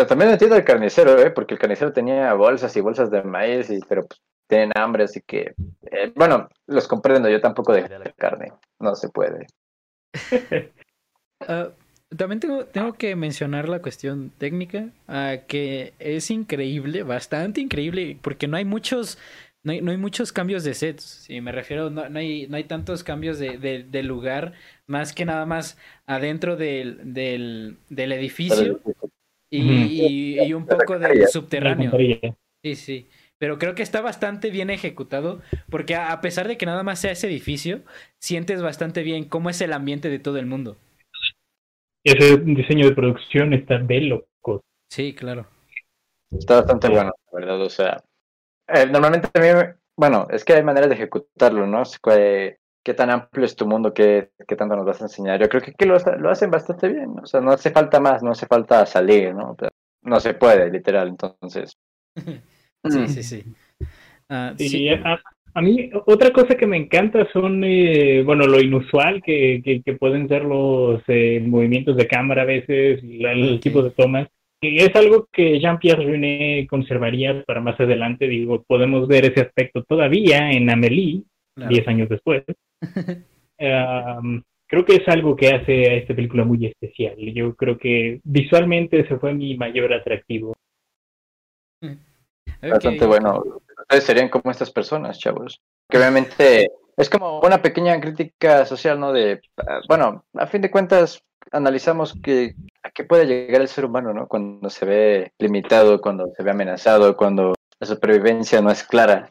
también 0.07 0.31
entiendo 0.31 0.55
el 0.55 0.65
carnicero, 0.65 1.17
¿eh? 1.19 1.31
porque 1.31 1.53
el 1.53 1.59
carnicero 1.59 1.93
tenía 1.93 2.33
bolsas 2.33 2.75
y 2.75 2.81
bolsas 2.81 3.09
de 3.09 3.23
maíz, 3.23 3.69
y, 3.69 3.79
pero 3.87 4.05
pues, 4.05 4.21
tienen 4.47 4.71
hambre, 4.75 5.05
así 5.05 5.21
que, 5.21 5.53
eh, 5.91 6.11
bueno, 6.15 6.49
los 6.67 6.87
comprendo, 6.87 7.29
yo 7.29 7.41
tampoco 7.41 7.73
de 7.73 8.13
carne, 8.17 8.51
no 8.79 8.95
se 8.95 9.09
puede. 9.09 9.47
Ah, 11.47 11.69
también 12.09 12.39
tengo, 12.39 12.65
tengo 12.65 12.93
que 12.93 13.15
mencionar 13.15 13.69
la 13.69 13.81
cuestión 13.81 14.31
técnica, 14.37 14.89
uh, 15.07 15.45
que 15.47 15.93
es 15.99 16.29
increíble, 16.31 17.03
bastante 17.03 17.61
increíble, 17.61 18.17
porque 18.21 18.47
no 18.47 18.57
hay 18.57 18.65
muchos, 18.65 19.17
no 19.63 19.71
hay, 19.71 19.81
no 19.81 19.91
hay 19.91 19.97
muchos 19.97 20.31
cambios 20.31 20.63
de 20.63 20.73
sets. 20.73 21.03
Si 21.03 21.41
me 21.41 21.51
refiero, 21.51 21.89
no, 21.89 22.07
no, 22.09 22.19
hay, 22.19 22.47
no 22.47 22.57
hay 22.57 22.65
tantos 22.65 23.03
cambios 23.03 23.39
de, 23.39 23.57
de, 23.57 24.03
lugar, 24.03 24.53
más 24.87 25.13
que 25.13 25.25
nada 25.25 25.45
más 25.45 25.77
adentro 26.05 26.55
del, 26.55 27.13
del, 27.13 27.77
del 27.89 28.11
edificio 28.11 28.81
y, 29.49 30.39
y, 30.41 30.53
un 30.53 30.65
poco 30.65 30.99
del 30.99 31.27
subterráneo. 31.27 31.91
Sí, 32.63 32.75
sí. 32.75 33.07
Pero 33.37 33.59
creo 33.59 33.75
que 33.75 33.83
está 33.83 33.99
bastante 33.99 34.49
bien 34.49 34.69
ejecutado, 34.69 35.41
porque 35.69 35.95
a 35.95 36.21
pesar 36.21 36.47
de 36.47 36.57
que 36.57 36.65
nada 36.65 36.83
más 36.83 36.99
sea 36.99 37.11
ese 37.11 37.27
edificio, 37.27 37.81
sientes 38.17 38.61
bastante 38.61 39.03
bien 39.03 39.25
cómo 39.25 39.49
es 39.49 39.59
el 39.59 39.73
ambiente 39.73 40.09
de 40.09 40.19
todo 40.19 40.37
el 40.37 40.45
mundo 40.45 40.77
ese 42.05 42.37
diseño 42.37 42.87
de 42.87 42.95
producción 42.95 43.53
está 43.53 43.79
de 43.79 44.01
loco. 44.01 44.63
Sí, 44.89 45.13
claro. 45.13 45.47
Está 46.31 46.57
bastante 46.57 46.89
bueno, 46.89 47.11
la 47.31 47.39
verdad. 47.39 47.61
O 47.61 47.69
sea, 47.69 48.03
eh, 48.67 48.85
normalmente 48.85 49.29
a 49.33 49.39
mí, 49.39 49.47
bueno, 49.97 50.27
es 50.29 50.45
que 50.45 50.53
hay 50.53 50.63
maneras 50.63 50.89
de 50.89 50.95
ejecutarlo, 50.95 51.65
¿no? 51.65 51.83
¿Qué, 52.03 52.59
qué 52.83 52.93
tan 52.93 53.09
amplio 53.09 53.45
es 53.45 53.55
tu 53.55 53.65
mundo? 53.65 53.93
¿Qué, 53.93 54.31
qué 54.47 54.55
tanto 54.55 54.75
nos 54.75 54.85
vas 54.85 55.01
a 55.01 55.05
enseñar? 55.05 55.39
Yo 55.41 55.49
creo 55.49 55.61
que, 55.61 55.73
que 55.73 55.85
lo, 55.85 55.97
lo, 56.19 56.29
hacen 56.29 56.51
bastante 56.51 56.87
bien. 56.89 57.17
O 57.21 57.25
sea, 57.25 57.41
no 57.41 57.51
hace 57.51 57.71
falta 57.71 57.99
más, 57.99 58.21
no 58.21 58.31
hace 58.31 58.45
falta 58.45 58.85
salir, 58.85 59.33
¿no? 59.33 59.55
no 60.03 60.19
se 60.19 60.35
puede, 60.35 60.69
literal, 60.69 61.07
entonces. 61.07 61.75
sí, 62.15 63.07
sí, 63.07 63.23
sí. 63.23 63.43
Ah, 64.29 64.53
sí. 64.57 64.89
A 64.89 65.19
mí, 65.61 65.89
otra 66.05 66.31
cosa 66.31 66.55
que 66.55 66.67
me 66.67 66.75
encanta 66.75 67.27
son, 67.31 67.63
eh, 67.63 68.23
bueno, 68.23 68.45
lo 68.45 68.59
inusual 68.59 69.23
que, 69.23 69.61
que, 69.63 69.93
pueden 69.93 70.27
ser 70.27 70.43
los 70.43 71.01
eh, 71.07 71.41
movimientos 71.45 71.95
de 71.95 72.07
cámara 72.07 72.41
a 72.41 72.45
veces, 72.45 73.01
el 73.01 73.59
tipo 73.61 73.81
de 73.81 73.91
tomas. 73.91 74.27
Y 74.61 74.77
es 74.77 74.93
algo 74.95 75.27
que 75.31 75.59
Jean-Pierre 75.59 76.03
Jeunet 76.03 76.67
conservaría 76.67 77.43
para 77.45 77.61
más 77.61 77.79
adelante. 77.79 78.27
Digo, 78.27 78.63
podemos 78.67 79.07
ver 79.07 79.25
ese 79.25 79.41
aspecto 79.41 79.83
todavía 79.83 80.51
en 80.51 80.69
Amélie, 80.69 81.23
10 81.55 81.87
años 81.87 82.09
después. 82.09 82.43
creo 83.57 84.83
que 84.85 84.95
es 84.95 85.07
algo 85.07 85.35
que 85.35 85.49
hace 85.49 85.89
a 85.89 85.93
esta 85.93 86.15
película 86.15 86.43
muy 86.43 86.65
especial. 86.65 87.15
Yo 87.17 87.55
creo 87.55 87.77
que 87.77 88.19
visualmente 88.23 88.99
ese 88.99 89.17
fue 89.17 89.33
mi 89.33 89.55
mayor 89.55 89.93
atractivo. 89.93 90.55
Bastante 92.61 93.05
bueno 93.05 93.43
ustedes 93.85 94.03
serían 94.03 94.29
como 94.29 94.51
estas 94.51 94.71
personas, 94.71 95.19
chavos. 95.19 95.61
Que 95.89 95.97
obviamente 95.97 96.71
es 96.97 97.09
como 97.09 97.39
una 97.39 97.61
pequeña 97.61 97.99
crítica 97.99 98.65
social, 98.65 98.99
¿no? 98.99 99.13
De, 99.13 99.41
ah, 99.57 99.81
bueno, 99.87 100.25
a 100.33 100.47
fin 100.47 100.61
de 100.61 100.71
cuentas, 100.71 101.23
analizamos 101.51 102.15
que 102.23 102.55
a 102.83 102.89
qué 102.89 103.03
puede 103.03 103.25
llegar 103.25 103.61
el 103.61 103.67
ser 103.67 103.85
humano, 103.85 104.13
¿no? 104.13 104.27
Cuando 104.27 104.69
se 104.69 104.85
ve 104.85 105.33
limitado, 105.37 106.01
cuando 106.01 106.31
se 106.35 106.43
ve 106.43 106.51
amenazado, 106.51 107.15
cuando 107.15 107.53
la 107.79 107.87
supervivencia 107.87 108.61
no 108.61 108.71
es 108.71 108.83
clara. 108.83 109.29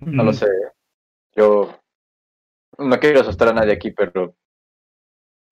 No 0.00 0.24
lo 0.24 0.32
sé. 0.32 0.48
Yo 1.36 1.78
no 2.78 2.98
quiero 2.98 3.20
asustar 3.20 3.48
a 3.48 3.52
nadie 3.52 3.72
aquí, 3.72 3.92
pero 3.92 4.34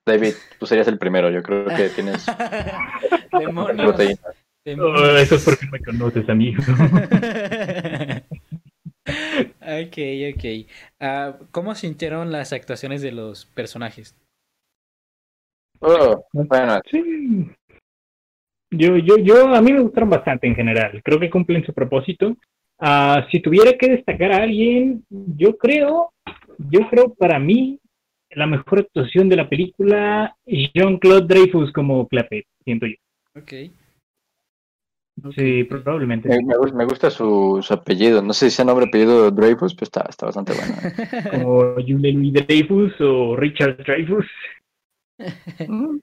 David, 0.04 0.34
tú 0.58 0.66
serías 0.66 0.88
el 0.88 0.98
primero. 0.98 1.30
Yo 1.30 1.42
creo 1.42 1.66
que 1.66 1.88
tienes 1.90 2.26
proteínas. 3.30 4.41
Oh, 4.64 5.16
eso 5.16 5.34
es 5.34 5.44
porque 5.44 5.66
no 5.66 5.72
me 5.72 5.80
conoces, 5.80 6.28
amigo. 6.28 6.62
ok, 9.60 9.98
ok. 10.34 10.44
Uh, 11.00 11.32
¿Cómo 11.50 11.74
sintieron 11.74 12.30
las 12.30 12.52
actuaciones 12.52 13.02
de 13.02 13.10
los 13.10 13.46
personajes? 13.46 14.14
Oh, 15.80 16.24
bueno. 16.32 16.80
Sí. 16.88 17.50
Yo, 18.70 18.96
yo, 18.98 19.18
yo, 19.18 19.48
a 19.52 19.60
mí 19.60 19.72
me 19.72 19.80
gustaron 19.80 20.10
bastante 20.10 20.46
en 20.46 20.54
general. 20.54 21.02
Creo 21.04 21.18
que 21.18 21.28
cumplen 21.28 21.66
su 21.66 21.74
propósito. 21.74 22.36
Uh, 22.78 23.28
si 23.30 23.40
tuviera 23.40 23.72
que 23.76 23.90
destacar 23.90 24.32
a 24.32 24.44
alguien, 24.44 25.04
yo 25.10 25.56
creo, 25.58 26.12
yo 26.58 26.88
creo 26.88 27.12
para 27.14 27.38
mí, 27.38 27.80
la 28.30 28.46
mejor 28.46 28.80
actuación 28.80 29.28
de 29.28 29.36
la 29.36 29.48
película, 29.48 30.36
Jean-Claude 30.46 31.26
Dreyfus 31.26 31.72
como 31.72 32.06
Clapet, 32.06 32.46
siento 32.64 32.86
yo. 32.86 32.94
Ok. 33.36 33.52
Sí, 35.34 35.64
probablemente. 35.64 36.28
Me, 36.28 36.84
gusta 36.84 37.10
su, 37.10 37.60
su, 37.62 37.74
apellido. 37.74 38.22
No 38.22 38.32
sé 38.32 38.50
si 38.50 38.60
es 38.60 38.66
nombre 38.66 38.86
apellido 38.86 39.30
Dreyfus, 39.30 39.74
pero 39.74 39.84
está, 39.84 40.06
está 40.08 40.26
bastante 40.26 40.52
bueno. 40.54 40.74
Como 41.30 41.74
Julian 41.74 42.32
Dreyfus 42.32 43.00
o 43.00 43.36
Richard 43.36 43.76
Dreyfus. 43.78 44.26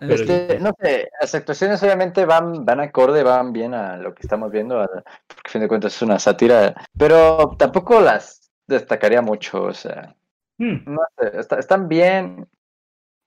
Este, 0.00 0.60
no 0.60 0.70
sé, 0.80 1.10
las 1.20 1.34
actuaciones 1.34 1.82
obviamente 1.82 2.24
van, 2.24 2.64
van 2.64 2.78
acorde, 2.78 3.24
van 3.24 3.52
bien 3.52 3.74
a 3.74 3.96
lo 3.96 4.14
que 4.14 4.22
estamos 4.22 4.52
viendo, 4.52 4.86
porque 5.26 5.42
a 5.44 5.50
fin 5.50 5.60
de 5.60 5.66
cuentas 5.66 5.96
es 5.96 6.02
una 6.02 6.20
sátira, 6.20 6.74
pero 6.96 7.56
tampoco 7.58 8.00
las 8.00 8.48
destacaría 8.68 9.22
mucho, 9.22 9.64
o 9.64 9.74
sea, 9.74 10.14
hmm. 10.58 10.84
no 10.86 11.00
sé, 11.18 11.56
están 11.58 11.88
bien, 11.88 12.46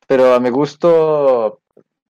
pero 0.07 0.33
a 0.33 0.39
mi 0.39 0.49
gusto 0.49 1.59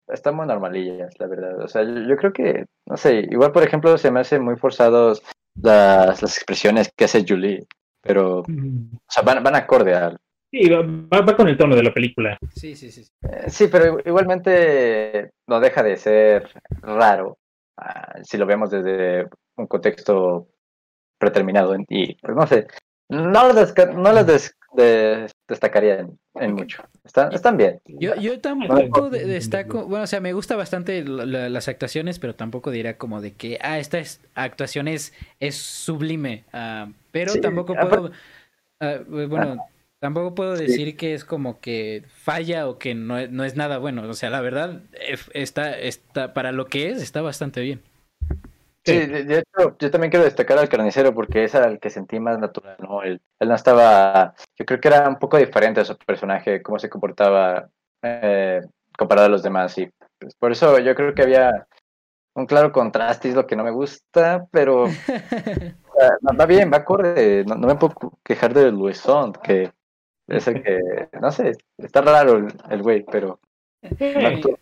están 0.08 0.36
muy 0.36 0.46
normalillas, 0.48 1.14
la 1.20 1.28
verdad. 1.28 1.60
O 1.64 1.68
sea, 1.68 1.84
yo, 1.84 2.16
creo 2.18 2.34
que, 2.34 2.66
no 2.86 2.98
sé, 2.98 3.28
igual 3.30 3.52
por 3.52 3.64
ejemplo 3.64 3.98
se 3.98 4.12
me 4.12 4.20
hace 4.22 4.40
muy 4.40 4.56
forzados 4.58 5.22
las, 5.62 6.22
las 6.22 6.38
expresiones 6.38 6.92
que 6.96 7.06
hace 7.06 7.26
Julie, 7.28 7.66
pero, 8.02 8.44
Mm. 8.48 8.96
o 8.96 9.00
sea, 9.10 9.24
van, 9.24 9.44
van 9.44 9.56
acorde 9.56 9.94
al... 9.96 10.18
Sí, 10.52 10.70
va, 10.70 10.78
va- 10.82 11.26
va 11.26 11.36
con 11.36 11.48
el 11.50 11.58
tono 11.58 11.76
de 11.76 11.84
la 11.84 11.94
película. 11.94 12.38
Sí, 12.56 12.76
sí, 12.76 12.90
sí. 12.92 13.06
Eh, 13.24 13.50
Sí, 13.50 13.68
pero 13.68 13.98
igualmente 14.06 15.32
no 15.48 15.60
deja 15.60 15.84
de 15.84 15.98
ser 15.98 16.50
raro 16.82 17.38
ah, 17.78 18.16
si 18.24 18.38
lo 18.38 18.46
vemos 18.46 18.72
desde 18.72 19.28
un 19.58 19.68
contexto 19.68 20.48
preterminado 21.20 21.74
en- 21.76 21.86
y, 21.90 22.16
pues 22.16 22.36
no 22.36 22.48
sé, 22.48 22.68
no 23.10 23.50
desca- 23.54 23.94
no 23.94 24.12
las 24.12 24.26
des- 24.28 24.56
de- 24.74 25.28
destacaría 25.48 26.00
en, 26.00 26.20
en 26.40 26.54
mucho. 26.54 26.84
Están, 27.04 27.32
están 27.34 27.58
bien. 27.58 27.80
Yo, 27.86 28.16
yo 28.16 28.40
tampoco 28.40 29.10
de- 29.10 29.26
destaco, 29.26 29.86
bueno, 29.88 30.04
o 30.04 30.08
sea, 30.08 30.20
me 30.20 30.34
gusta 30.34 30.56
bastante 30.56 31.04
la- 31.04 31.26
la- 31.26 31.50
las 31.50 31.68
actuaciones, 31.68 32.20
pero 32.20 32.36
tampoco 32.36 32.70
diría 32.72 32.98
como 32.98 33.22
de 33.22 33.34
que, 33.34 33.58
ah, 33.62 33.80
esta 33.80 34.00
es- 34.00 34.22
actuación 34.36 34.88
es, 34.88 35.14
es 35.40 35.56
sublime, 35.56 36.44
ah, 36.54 36.90
pero 37.12 37.32
Sí, 37.34 37.42
tampoco 37.42 37.74
aparte- 37.74 37.96
puedo, 37.98 38.12
ah, 38.82 38.98
bueno, 39.08 39.58
tampoco 40.00 40.36
puedo 40.36 40.56
decir 40.56 40.96
que 40.98 41.14
es 41.14 41.24
como 41.26 41.60
que 41.60 42.04
falla 42.08 42.68
o 42.68 42.78
que 42.78 42.94
no, 42.94 43.18
es- 43.18 43.32
no 43.32 43.44
es 43.46 43.56
nada 43.56 43.78
bueno, 43.78 44.04
o 44.08 44.14
sea, 44.14 44.30
la 44.30 44.42
verdad, 44.42 44.82
eh, 44.94 45.18
está, 45.34 45.78
está, 45.80 46.34
para 46.34 46.52
lo 46.52 46.68
que 46.68 46.90
es, 46.90 47.02
está 47.02 47.22
bastante 47.22 47.62
bien. 47.62 47.82
Sí, 48.88 49.06
de, 49.06 49.40
hecho, 49.40 49.76
yo 49.78 49.92
también 49.92 50.10
quiero 50.10 50.24
destacar 50.24 50.58
al 50.58 50.70
carnicero 50.70 51.14
porque 51.14 51.44
es 51.44 51.56
al 51.56 51.78
que 51.80 51.90
sentí 51.90 52.20
más 52.20 52.40
natural, 52.40 52.78
¿no? 52.80 53.04
Él, 53.04 53.22
él 53.40 53.50
no 53.50 53.56
estaba, 53.56 54.34
yo 54.56 54.66
creo 54.66 54.80
que 54.80 54.88
era 54.88 55.10
un 55.10 55.20
poco 55.20 55.38
diferente 55.38 55.82
a 55.82 55.86
su 55.86 55.98
personaje, 55.98 56.62
cómo 56.62 56.80
se 56.80 56.90
comportaba 56.90 57.70
eh, 58.02 58.62
comparado 58.98 59.28
a 59.28 59.32
los 59.32 59.44
demás 59.44 59.78
y 59.78 59.90
pues, 60.18 60.36
por 60.36 60.54
eso 60.54 60.80
yo 60.80 60.96
creo 60.96 61.14
que 61.14 61.24
había 61.24 61.68
un 62.34 62.46
claro 62.46 62.72
contraste, 62.72 63.28
es 63.28 63.36
lo 63.36 63.46
que 63.46 63.58
no 63.58 63.66
me 63.66 63.72
gusta, 63.72 64.48
pero 64.52 64.84
o 64.84 64.90
sea, 64.90 66.12
no, 66.22 66.38
va 66.38 66.46
bien, 66.46 66.72
va 66.72 66.78
acorde, 66.78 67.44
no, 67.46 67.56
no 67.56 67.68
me 67.68 67.76
puedo 67.76 67.94
quejar 68.24 68.54
de 68.54 68.72
Luisón, 68.72 69.34
que 69.34 69.72
es 70.28 70.48
el 70.48 70.64
que, 70.64 71.10
no 71.20 71.32
sé, 71.32 71.54
está 71.78 72.02
raro 72.02 72.38
el, 72.38 72.54
el 72.70 72.82
güey, 72.82 73.04
pero 73.04 73.40
no. 73.82 74.58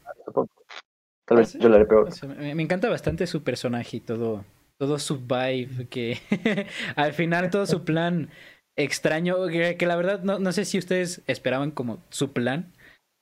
Tal 1.27 1.38
vez 1.39 1.53
yo 1.57 1.69
le 1.69 1.76
haré 1.76 1.85
peor. 1.85 2.07
O 2.07 2.11
sea, 2.11 2.30
me, 2.30 2.53
me 2.56 2.64
encanta 2.64 2.89
bastante 2.89 3.26
su 3.27 3.43
personaje 3.43 3.97
y 3.97 3.99
todo, 3.99 4.45
todo 4.77 4.99
su 4.99 5.19
vibe, 5.19 5.88
que 5.89 6.19
al 6.95 7.14
final 7.14 7.49
todo 7.49 7.65
su 7.65 7.84
plan 7.84 8.30
extraño, 8.77 9.47
que, 9.47 9.76
que 9.77 9.85
la 9.88 9.95
verdad 9.95 10.22
no, 10.23 10.38
no 10.39 10.52
sé 10.52 10.65
si 10.65 10.77
ustedes 10.77 11.22
esperaban 11.27 11.72
como 11.72 12.03
su 12.10 12.31
plan. 12.34 12.72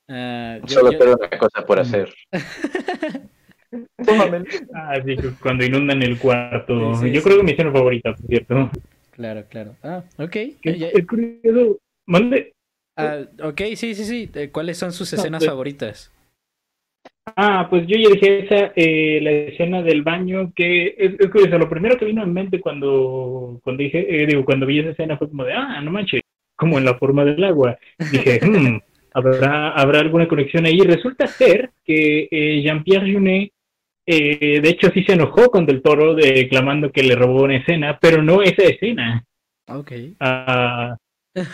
Ah, 0.10 0.58
yo- 0.64 0.68
Solo 0.68 0.92
yo- 0.92 0.98
tengo 1.00 1.16
una 1.18 1.30
cosa 1.40 1.66
por 1.66 1.80
hacer. 1.80 2.14
Ah, 4.76 4.98
sí, 5.04 5.16
cuando 5.42 5.66
inundan 5.66 6.04
el 6.04 6.20
cuarto. 6.20 6.94
Sí, 6.96 7.08
sí, 7.08 7.12
Yo 7.12 7.22
sí. 7.22 7.24
creo 7.26 7.38
que 7.38 7.44
mi 7.44 7.52
escena 7.54 7.72
favorita, 7.72 8.14
por 8.14 8.28
cierto. 8.28 8.70
Claro, 9.12 9.46
claro. 9.50 9.76
Ah, 9.82 10.04
ok. 10.20 10.36
Es 10.64 11.08
curioso. 11.08 11.80
Mande. 12.06 12.54
ah, 12.98 13.22
ok, 13.42 13.62
sí, 13.76 13.96
sí, 13.96 14.06
sí. 14.06 14.30
Eh, 14.36 14.50
¿Cuáles 14.52 14.78
son 14.78 14.92
sus 14.94 15.12
escenas 15.14 15.40
pues- 15.40 15.50
favoritas? 15.50 16.12
Ah, 17.26 17.68
pues 17.70 17.88
yo 17.88 17.98
ya 17.98 18.10
dije 18.10 18.46
esa, 18.46 18.74
eh, 18.76 19.20
la 19.22 19.32
escena 19.32 19.82
del 19.82 20.04
baño, 20.04 20.52
que 20.54 20.96
es, 20.98 21.14
es 21.20 21.30
curioso, 21.30 21.58
lo 21.58 21.70
primero 21.70 21.98
que 21.98 22.06
vino 22.06 22.22
en 22.22 22.34
mente 22.34 22.60
cuando, 22.60 23.60
cuando 23.64 23.82
dije, 23.82 24.24
eh, 24.24 24.26
digo, 24.28 24.44
cuando 24.44 24.66
vi 24.66 24.80
esa 24.80 24.90
escena 24.90 25.18
fue 25.18 25.30
como 25.30 25.46
de, 25.46 25.54
ah, 25.54 25.80
no 25.82 25.92
manches, 25.92 26.22
como 26.56 26.78
en 26.78 26.86
la 26.86 26.96
forma 26.96 27.24
del 27.24 27.44
agua. 27.44 27.78
Dije, 28.12 28.40
hmm, 28.46 28.80
¿habrá, 29.14 29.70
¿habrá 29.70 30.00
alguna 30.00 30.28
conexión 30.28 30.66
ahí? 30.66 30.80
Resulta 30.80 31.28
ser 31.28 31.72
que 31.86 32.28
eh, 32.30 32.62
Jean-Pierre 32.62 33.14
Junet, 33.14 33.52
eh, 34.06 34.60
de 34.62 34.70
hecho, 34.70 34.90
sí 34.94 35.04
se 35.04 35.14
enojó 35.14 35.50
con 35.50 35.66
Del 35.66 35.82
Toro 35.82 36.14
declamando 36.16 36.92
que 36.92 37.04
le 37.04 37.16
robó 37.16 37.44
una 37.44 37.56
escena, 37.56 37.98
pero 38.02 38.22
no 38.22 38.42
esa 38.42 38.64
escena. 38.64 39.24
Ok. 39.68 39.92
Ah, 40.20 40.98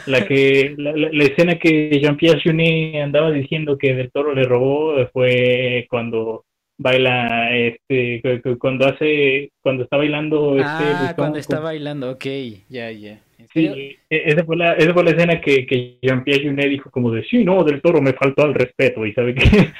la 0.07 0.27
que 0.27 0.73
la, 0.77 0.91
la- 0.95 1.09
la 1.11 1.23
escena 1.23 1.57
que 1.57 1.99
Jean-Pierre 2.01 2.39
Jeunet 2.41 3.01
andaba 3.03 3.31
diciendo 3.31 3.77
que 3.77 3.93
Del 3.95 4.11
Toro 4.11 4.33
le 4.33 4.43
robó 4.43 4.95
fue 5.13 5.85
cuando 5.89 6.45
baila 6.77 7.55
este 7.55 8.21
cu- 8.21 8.41
cu- 8.41 8.57
cuando 8.57 8.87
hace 8.87 9.51
cuando 9.61 9.83
está 9.83 9.97
bailando 9.97 10.55
este 10.55 10.65
Ah, 10.67 11.13
cuando 11.15 11.33
con- 11.33 11.39
está 11.39 11.59
bailando, 11.59 12.11
ok, 12.11 12.25
ya, 12.69 12.91
ya. 12.91 13.19
Sí, 13.53 13.65
e- 13.67 13.97
esa 14.09 14.43
fue 14.43 14.57
la 14.57 14.73
esa 14.73 14.93
fue 14.93 15.03
la 15.03 15.11
escena 15.11 15.41
que, 15.41 15.65
que 15.65 15.97
Jean-Pierre 16.01 16.41
Jeunet 16.43 16.69
dijo 16.69 16.89
como 16.91 17.11
de 17.11 17.23
sí 17.23 17.43
no 17.43 17.63
Del 17.63 17.81
Toro 17.81 18.01
me 18.01 18.13
faltó 18.13 18.43
al 18.43 18.53
respeto 18.53 19.05
y 19.05 19.13
sabe 19.13 19.33
que 19.35 19.43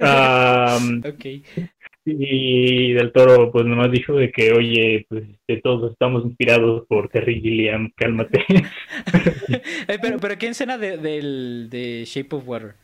Ah, 0.00 0.78
Ok. 1.06 1.24
Y 2.04 2.92
Del 2.92 3.12
Toro 3.12 3.50
pues 3.50 3.64
nomás 3.64 3.90
dijo 3.90 4.14
de 4.14 4.30
que 4.30 4.52
oye 4.52 5.06
pues 5.08 5.24
este, 5.28 5.60
todos 5.62 5.92
estamos 5.92 6.24
inspirados 6.24 6.86
por 6.86 7.08
Terry 7.08 7.40
Gilliam 7.40 7.90
cálmate 7.96 8.44
pero, 10.00 10.18
pero 10.18 10.38
¿qué 10.38 10.48
escena 10.48 10.78
de, 10.78 10.96
de 10.98 12.04
Shape 12.06 12.36
of 12.36 12.48
Water? 12.48 12.74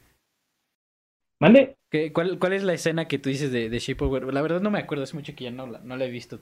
mande 1.41 1.77
¿Qué- 1.91 2.13
cuál, 2.13 2.39
¿Cuál 2.39 2.53
es 2.53 2.63
la 2.63 2.73
escena 2.75 3.07
que 3.09 3.19
tú 3.19 3.29
dices 3.31 3.51
de, 3.53 3.69
de 3.69 3.79
Shape 3.79 4.05
of 4.05 4.13
Water? 4.13 4.33
La 4.33 4.43
verdad 4.43 4.61
no 4.61 4.71
me 4.71 4.79
acuerdo, 4.79 5.05
hace 5.05 5.17
mucho 5.17 5.35
que 5.35 5.45
ya 5.45 5.51
no 5.51 5.67
la, 5.67 5.81
no 5.81 5.97
la 5.97 6.05
he 6.05 6.11
visto. 6.11 6.41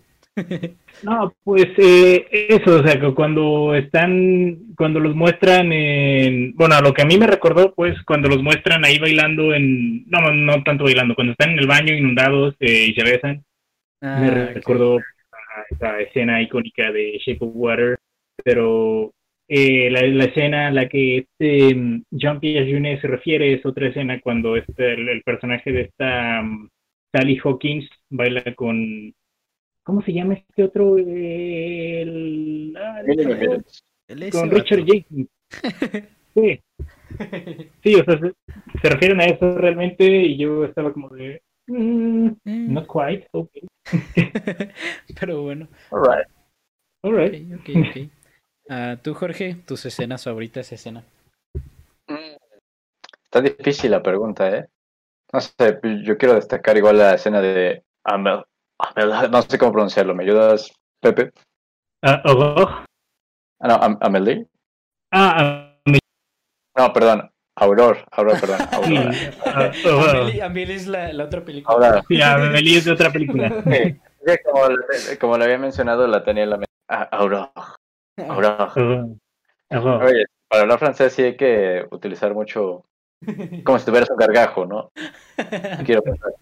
No, 1.03 1.33
pues 1.45 1.67
eh, 1.79 2.27
eso, 2.49 2.81
o 2.81 2.83
sea, 2.83 2.99
que 3.01 3.15
cuando 3.15 3.75
están, 3.75 4.75
cuando 4.77 4.99
los 4.99 5.15
muestran 5.15 5.73
en, 5.73 6.55
bueno, 6.57 6.75
a 6.75 6.81
lo 6.81 6.93
que 6.93 7.03
a 7.03 7.05
mí 7.05 7.17
me 7.17 7.27
recordó, 7.29 7.73
pues, 7.75 7.95
cuando 8.05 8.29
los 8.29 8.43
muestran 8.43 8.85
ahí 8.85 8.99
bailando 8.99 9.55
en, 9.55 10.09
no, 10.11 10.33
no, 10.33 10.63
tanto 10.65 10.85
bailando, 10.85 11.15
cuando 11.15 11.33
están 11.33 11.51
en 11.51 11.61
el 11.61 11.69
baño 11.69 11.95
inundados 11.95 12.55
eh, 12.61 12.87
y 12.89 12.95
se 12.95 13.05
besan, 13.05 13.45
me 14.15 14.31
Ah, 14.31 14.53
recordó 14.55 14.99
esa 15.71 16.01
escena 16.01 16.43
icónica 16.43 16.91
de 16.93 17.19
Shape 17.19 17.39
of 17.45 17.53
Water, 17.55 17.99
pero 18.45 19.13
eh, 19.49 19.91
la, 19.91 20.03
la 20.03 20.25
escena 20.25 20.69
a 20.69 20.71
la 20.73 20.89
que 20.89 21.19
este 21.19 21.75
mm, 21.75 22.05
Jean-Pierre 22.11 22.67
Jeunet 22.67 23.01
se 23.01 23.09
refiere 23.09 23.55
es 23.55 23.65
otra 23.67 23.89
escena 23.89 24.21
cuando 24.21 24.57
este, 24.57 24.95
el, 24.95 25.09
el 25.09 25.23
personaje 25.23 25.73
de 25.73 25.83
esta 25.83 26.43
mm, 26.43 26.69
Sally 27.13 27.39
Hawkins 27.43 27.89
baila 28.11 28.43
con, 28.55 29.15
¿cómo 29.89 30.03
se 30.03 30.13
llama 30.13 30.35
este 30.35 30.65
otro? 30.65 30.99
El, 30.99 32.75
ah, 32.77 33.01
Él 34.07 34.23
ese 34.23 34.31
con. 34.31 34.51
Richard 34.51 34.85
Jenkins. 34.85 35.29
Sí, 36.35 36.61
sí, 37.83 37.95
o 37.95 38.05
sea, 38.05 38.19
se, 38.19 38.35
se 38.83 38.89
refieren 38.91 39.19
a 39.23 39.25
eso 39.25 39.57
realmente 39.57 40.05
y 40.07 40.37
yo 40.37 40.67
estaba 40.67 40.93
como 40.93 41.09
de, 41.09 41.41
mm, 41.69 42.29
Mm, 42.45 42.75
not 42.75 42.87
quite, 42.87 43.27
okay, 43.33 43.63
Pero 45.19 45.43
bueno, 45.43 45.69
Alright. 45.91 46.27
all 47.03 47.15
ok, 47.15 47.33
right. 47.33 47.55
ok, 47.55 47.69
ok. 47.89 47.97
Ah, 48.69 48.99
Tú, 49.03 49.15
Jorge, 49.15 49.57
tus 49.67 49.87
escenas 49.87 50.23
favoritas, 50.25 50.71
escena. 50.71 51.03
Mm. 52.09 52.37
Está 53.25 53.41
difícil 53.41 53.91
la 53.91 54.03
pregunta, 54.03 54.55
¿eh? 54.55 54.69
No 55.33 55.41
sé, 55.41 55.81
yo 56.05 56.19
quiero 56.19 56.35
destacar 56.35 56.77
igual 56.77 56.99
la 56.99 57.15
escena 57.15 57.41
de 57.41 57.85
Amel. 58.05 58.45
Amel 58.79 59.31
no 59.31 59.43
sé 59.43 59.59
cómo 59.59 59.73
pronunciarlo, 59.73 60.15
¿me 60.15 60.25
ayudas, 60.25 60.73
Pepe? 61.01 61.33
Ah, 62.03 62.23
oh, 62.25 62.85
Ah, 63.61 63.67
no, 63.69 63.75
Am- 63.75 63.99
Amelie. 64.01 64.47
ah, 65.13 65.35
ah, 65.85 65.93
No, 66.77 66.93
perdón, 66.93 67.29
Auror, 67.57 68.05
Auror, 68.13 68.41
perdón, 68.41 68.59
Aurora. 68.73 69.11
ah, 69.45 69.71
oh, 69.85 70.01
Amelie, 70.01 70.43
Amelie 70.43 70.75
es 70.77 70.87
la, 70.87 71.13
la 71.13 71.25
otra 71.25 71.45
película. 71.45 71.75
Ahora, 71.75 72.05
sí, 72.07 72.21
Amelie 72.23 72.79
es 72.79 72.85
de 72.85 72.93
otra 72.93 73.11
película. 73.11 73.49
sí, 73.69 74.01
como, 75.19 75.37
lo 75.37 75.45
había 75.45 75.59
mencionado, 75.59 76.07
la 76.07 76.23
tenía 76.23 76.45
en 76.45 76.51
la 76.51 76.57
mente. 76.59 76.73
Ah, 76.89 77.09
Auror, 77.11 77.51
Auror. 78.29 79.17
Oye, 79.71 80.25
para 80.49 80.63
hablar 80.63 80.79
francés 80.79 81.13
sí 81.13 81.23
hay 81.23 81.37
que 81.37 81.85
utilizar 81.91 82.33
mucho, 82.33 82.85
como 83.65 83.79
si 83.79 83.85
tuvieras 83.87 84.09
un 84.11 84.17
gargajo, 84.17 84.65
¿no? 84.67 84.91
Quiero 85.85 86.03
pensar. 86.03 86.33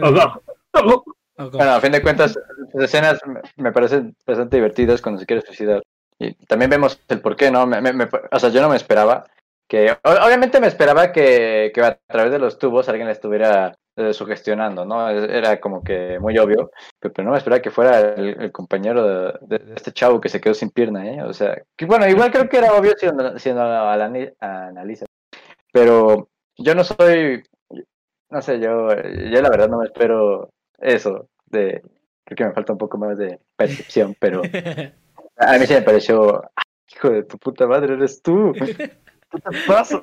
Oh, 0.00 0.40
Bueno, 1.36 1.70
a 1.70 1.80
fin 1.80 1.92
de 1.92 2.02
cuentas, 2.02 2.36
las 2.74 2.84
escenas 2.86 3.20
me- 3.56 3.70
parecen 3.70 4.16
bastante 4.26 4.56
divertidas 4.56 5.00
cuando 5.00 5.20
se 5.20 5.26
quiere 5.26 5.42
suicidar. 5.42 5.82
Y 6.18 6.34
también 6.46 6.68
vemos 6.68 7.00
el 7.08 7.20
por 7.20 7.36
qué, 7.36 7.48
¿no? 7.50 7.64
Me- 7.64 7.80
me- 7.80 7.92
me- 7.92 8.08
o 8.32 8.38
sea, 8.40 8.50
yo 8.50 8.60
no 8.60 8.68
me 8.68 8.74
esperaba 8.74 9.24
que... 9.68 9.96
Obviamente 10.02 10.58
me 10.60 10.66
esperaba 10.66 11.12
que, 11.12 11.70
que 11.72 11.80
a 11.80 11.96
través 12.08 12.32
de 12.32 12.40
los 12.40 12.58
tubos 12.58 12.88
alguien 12.88 13.06
la 13.06 13.12
estuviera 13.12 13.76
eh, 13.94 14.12
sugestionando, 14.12 14.84
¿no? 14.84 15.08
Era 15.10 15.60
como 15.60 15.84
que 15.84 16.18
muy 16.18 16.36
obvio, 16.38 16.72
pero, 16.98 17.14
pero 17.14 17.26
no 17.26 17.32
me 17.32 17.38
esperaba 17.38 17.62
que 17.62 17.70
fuera 17.70 18.00
el, 18.14 18.42
el 18.42 18.50
compañero 18.50 19.36
de, 19.40 19.74
este 19.76 19.92
chavo 19.92 20.20
que 20.20 20.28
se 20.30 20.40
quedó 20.40 20.54
sin 20.54 20.70
pierna, 20.70 21.06
¿eh? 21.08 21.22
O 21.22 21.32
sea, 21.32 21.56
que 21.76 21.84
bueno, 21.86 22.08
igual 22.08 22.32
creo 22.32 22.48
que 22.48 22.58
era 22.58 22.72
obvio 22.72 22.94
si 22.98 23.06
lo, 23.06 23.38
si 23.38 23.50
lo 23.50 23.60
anali- 23.60 24.34
analizas. 24.40 25.06
Pero 25.72 26.28
yo 26.56 26.74
no 26.74 26.84
soy... 26.84 27.44
No 28.30 28.42
sé, 28.42 28.60
yo, 28.60 28.88
yo 28.94 29.42
la 29.42 29.50
verdad 29.50 29.68
no 29.68 29.78
me 29.78 29.86
espero 29.86 30.50
eso 30.78 31.28
de 31.46 31.82
creo 32.24 32.36
que 32.36 32.44
me 32.44 32.52
falta 32.52 32.72
un 32.72 32.78
poco 32.78 32.98
más 32.98 33.16
de 33.18 33.40
percepción, 33.56 34.14
pero 34.20 34.42
a 35.36 35.58
mí 35.58 35.66
sí 35.66 35.74
me 35.74 35.82
pareció, 35.82 36.42
"Ah, 36.56 36.62
hijo 36.94 37.10
de 37.10 37.22
tu 37.24 37.38
puta 37.38 37.66
madre, 37.66 37.94
eres 37.94 38.22
tú. 38.22 38.52
¿Qué 39.30 39.40
te 39.40 39.66
pasa? 39.66 40.00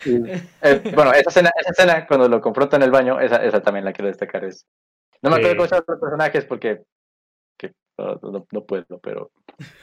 Sí. 0.00 0.22
Eh, 0.62 0.82
bueno, 0.94 1.12
esa 1.12 1.28
escena, 1.30 1.50
esa 1.60 1.70
escena 1.70 2.06
cuando 2.06 2.28
lo 2.28 2.40
confronta 2.40 2.76
en 2.76 2.82
el 2.82 2.90
baño, 2.90 3.20
esa, 3.20 3.44
esa 3.44 3.60
también 3.62 3.84
la 3.84 3.92
quiero 3.92 4.08
destacar. 4.08 4.44
Es... 4.44 4.66
No 5.22 5.30
me 5.30 5.36
acuerdo 5.36 5.56
cómo 5.56 5.68
se 5.68 5.74
llaman 5.74 5.84
los 5.88 6.00
personajes 6.00 6.44
porque 6.46 6.82
que 7.58 7.72
no, 7.98 8.46
no 8.50 8.64
puedo, 8.64 8.98
pero 9.02 9.30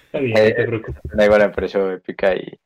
Está 0.06 0.20
bien, 0.20 0.38
Eh, 0.38 0.50
no 0.50 0.56
te 0.56 0.66
preocupes. 0.68 1.02
da 1.14 1.26
igual 1.26 1.42
me 1.42 1.50
pareció 1.50 1.92
épica 1.92 2.34
y 2.36 2.60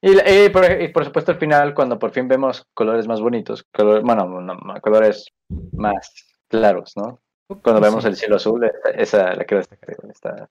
y, 0.00 0.14
la- 0.14 0.44
y 0.44 0.48
por, 0.50 0.64
y 0.80 0.88
por 0.88 1.04
supuesto 1.04 1.32
al 1.32 1.38
final 1.38 1.74
cuando 1.74 1.98
por 1.98 2.10
fin 2.12 2.28
vemos 2.28 2.64
colores 2.74 3.06
más 3.08 3.20
bonitos, 3.20 3.64
color, 3.72 4.02
bueno, 4.02 4.26
no, 4.26 4.54
no, 4.54 4.80
colores 4.80 5.26
más 5.72 6.12
claros, 6.48 6.92
¿no? 6.96 7.20
Cuando 7.62 7.80
vemos 7.80 8.04
el 8.04 8.14
cielo 8.16 8.36
azul, 8.36 8.64
esa, 8.64 8.90
esa 8.90 9.34
la 9.34 9.44
quiero 9.44 9.58
destacar, 9.58 9.96
está, 10.10 10.48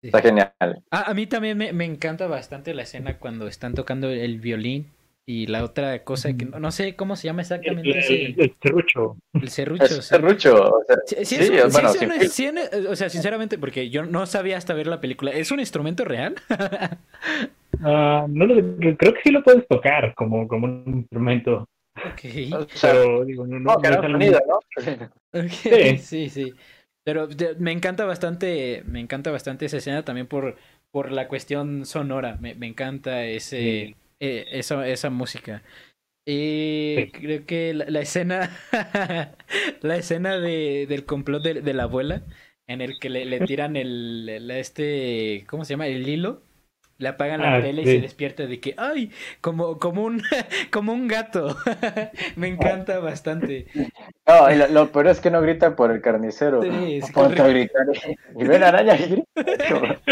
Sí. 0.00 0.08
está 0.08 0.20
genial. 0.20 0.52
Ah, 0.90 1.04
a 1.06 1.14
mí 1.14 1.26
también 1.28 1.56
me, 1.56 1.72
me 1.72 1.84
encanta 1.84 2.26
bastante 2.26 2.74
la 2.74 2.82
escena 2.82 3.18
cuando 3.18 3.46
están 3.46 3.74
tocando 3.74 4.08
el 4.10 4.40
violín 4.40 4.90
y 5.24 5.46
la 5.46 5.62
otra 5.62 6.02
cosa 6.02 6.32
que 6.36 6.44
no, 6.46 6.58
no 6.58 6.72
sé 6.72 6.96
cómo 6.96 7.14
se 7.14 7.28
llama 7.28 7.42
El, 7.42 7.44
exactamente 7.44 7.98
ese, 7.98 8.14
el- 8.24 8.40
el 8.40 8.56
serrucho. 8.60 9.16
el 9.34 9.48
serrucho. 9.48 9.84
Es 9.84 9.90
sí. 9.94 10.02
serrucho, 10.02 10.54
o 10.56 10.84
sea, 10.88 10.96
Sí, 11.06 11.16
sí, 11.24 11.24
sí, 11.24 11.34
es 11.36 11.50
un- 11.50 11.70
sí, 11.70 11.78
bueno, 11.78 12.28
sin 12.28 12.58
o 12.88 12.96
sea, 12.96 13.08
sinceramente, 13.10 13.58
porque 13.58 13.90
yo 13.90 14.04
no 14.04 14.26
sabía 14.26 14.56
hasta 14.56 14.74
ver 14.74 14.88
la 14.88 15.00
película. 15.00 15.30
¿Es 15.30 15.52
un 15.52 15.60
instrumento 15.60 16.04
real? 16.04 16.34
Ah, 17.80 18.26
no 18.28 18.46
lo- 18.46 18.76
creo 18.96 19.14
que 19.14 19.20
sí 19.24 19.30
lo 19.30 19.42
puedes 19.42 19.66
tocar 19.66 20.14
como, 20.14 20.46
como 20.46 20.66
un 20.66 20.98
instrumento. 20.98 21.68
ok. 21.96 22.20
o 22.54 22.68
sea, 22.76 22.92
Pero 22.92 23.24
digo, 23.24 23.46
no, 23.46 23.58
no, 23.58 23.76
no, 23.76 24.02
sonido, 24.02 24.40
¿no? 24.46 24.60
Ok, 25.32 25.48
Sí. 25.48 25.98
sí, 25.98 26.30
sí. 26.30 26.52
Pero 27.04 27.26
de- 27.26 27.54
me 27.56 27.72
encanta 27.72 28.04
bastante, 28.04 28.82
me 28.86 29.00
encanta 29.00 29.30
bastante 29.30 29.66
esa 29.66 29.78
escena 29.78 30.04
también 30.04 30.26
por, 30.26 30.56
por 30.90 31.10
la 31.10 31.28
cuestión 31.28 31.84
sonora. 31.86 32.36
Me, 32.40 32.54
me 32.54 32.66
encanta 32.66 33.24
ese, 33.24 33.56
Sí. 33.58 33.96
eh, 34.20 34.46
esa, 34.52 34.86
esa 34.86 35.10
música. 35.10 35.62
Y 36.26 36.94
Sí. 36.96 37.12
creo 37.12 37.46
que 37.46 37.74
la, 37.74 37.86
la 37.86 38.00
escena, 38.00 38.50
la 39.82 39.96
escena 39.96 40.38
de, 40.38 40.86
del 40.88 41.04
complot 41.06 41.42
de, 41.42 41.54
de 41.62 41.74
la 41.74 41.84
abuela, 41.84 42.22
en 42.68 42.80
el 42.80 42.98
que 43.00 43.10
le, 43.10 43.24
le 43.24 43.40
tiran 43.40 43.76
el, 43.76 44.28
el- 44.28 44.50
este, 44.52 45.44
¿cómo 45.48 45.64
se 45.64 45.74
llama? 45.74 45.88
El 45.88 46.08
hilo. 46.08 46.42
Le 47.02 47.08
apagan 47.08 47.40
la 47.42 47.56
Ah, 47.56 47.60
tele 47.60 47.82
y 47.82 47.86
se 47.86 48.00
despierta 48.00 48.46
de 48.46 48.60
que, 48.60 48.74
ay, 48.78 49.10
como, 49.40 49.78
como 49.78 50.04
un, 50.04 50.22
como 50.70 50.92
un 50.92 51.08
gato. 51.08 51.56
me 52.36 52.48
encanta 52.48 52.98
bastante. 53.00 53.66
No, 54.26 54.50
y 54.50 54.56
lo, 54.56 54.68
lo 54.68 54.92
peor 54.92 55.08
es 55.08 55.20
que 55.20 55.30
no 55.30 55.40
grita 55.42 55.76
por 55.76 55.90
el 55.90 56.00
carnicero. 56.00 56.62
Sí, 56.62 56.96
es 56.96 57.10
Ponte 57.10 57.42
a 57.42 57.44
correcto. 57.44 57.48
gritar. 57.48 57.86
Y 58.38 58.44
ven 58.44 58.62
araña 58.62 58.96
y 58.96 59.08
grita. 59.08 59.26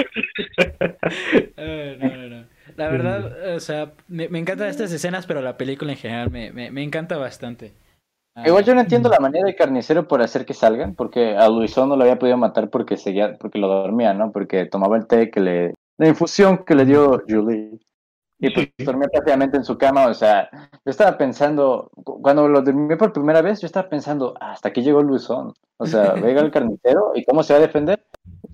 Ah, 1.57 1.95
no, 1.99 2.09
no, 2.17 2.29
no. 2.29 2.45
La 2.77 2.89
verdad, 2.89 3.55
o 3.55 3.61
sea, 3.61 3.93
me, 4.09 4.29
me 4.29 4.39
encantan 4.39 4.69
estas 4.69 4.93
escenas, 4.93 5.27
pero 5.27 5.43
la 5.43 5.57
película 5.57 5.93
en 5.93 5.99
general 5.99 6.31
me, 6.31 6.53
me, 6.53 6.71
me 6.71 6.83
encanta 6.83 7.17
bastante. 7.19 7.73
Ah, 8.37 8.45
Igual 8.47 8.65
yo 8.65 8.75
no 8.75 8.81
entiendo 8.81 9.09
la 9.09 9.19
manera 9.19 9.45
de 9.45 9.57
carnicero 9.57 10.07
por 10.07 10.23
hacer 10.23 10.47
que 10.47 10.55
salgan, 10.55 10.95
porque 10.95 11.37
a 11.37 11.49
Luisón 11.49 11.89
no 11.89 11.97
lo 11.97 12.03
había 12.03 12.19
podido 12.19 12.37
matar 12.37 12.71
porque 12.71 12.97
seguía, 12.97 13.37
porque 13.39 13.59
lo 13.59 13.69
dormía, 13.69 14.15
¿no? 14.15 14.31
Porque 14.33 14.67
tomaba 14.67 14.97
el 14.97 15.07
té 15.07 15.31
que 15.31 15.41
le, 15.41 15.75
la 16.01 16.09
infusión 16.09 16.65
que 16.65 16.75
le 16.75 16.85
dio 16.87 17.23
Julie. 17.29 17.79
Y 18.43 18.49
pues 18.55 18.69
dormía 18.79 19.07
prácticamente 19.13 19.59
en 19.59 19.65
su 19.65 19.77
cama, 19.77 20.07
o 20.07 20.15
sea, 20.15 20.49
yo 20.53 20.91
estaba 20.91 21.19
pensando, 21.19 21.91
cu- 22.03 22.23
cuando 22.23 22.49
lo 22.49 22.63
dormí 22.63 22.97
por 22.97 23.13
primera 23.13 23.43
vez, 23.43 23.61
yo 23.61 23.67
estaba 23.67 23.87
pensando, 23.87 24.33
"Ah, 24.41 24.53
hasta 24.53 24.71
aquí 24.71 24.81
llegó 24.81 25.03
Luisón. 25.03 25.53
O 25.77 25.85
sea, 25.85 26.15
venga 26.35 26.41
el 26.41 26.51
carnicero 26.51 27.13
y 27.15 27.23
cómo 27.27 27.43
se 27.43 27.53
va 27.53 27.59
a 27.59 27.63
defender. 27.63 28.03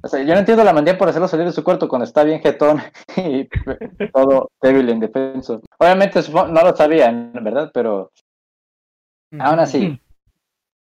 O 0.02 0.08
sea, 0.08 0.20
yo 0.24 0.34
no 0.34 0.40
entiendo 0.40 0.64
la 0.64 0.72
manera 0.72 0.98
por 0.98 1.08
hacerlo 1.08 1.28
salir 1.28 1.46
de 1.46 1.52
su 1.52 1.62
cuarto 1.62 1.88
cuando 1.88 2.04
está 2.04 2.24
bien 2.24 2.40
jetón 2.40 2.80
y 3.16 3.48
todo 4.12 4.50
débil 4.60 4.88
e 4.88 4.92
indefenso. 4.92 5.60
Obviamente 5.78 6.20
no 6.32 6.46
lo 6.62 6.74
sabían, 6.76 7.32
¿verdad? 7.44 7.70
Pero 7.72 8.10
aún 9.38 9.60
así, 9.60 10.00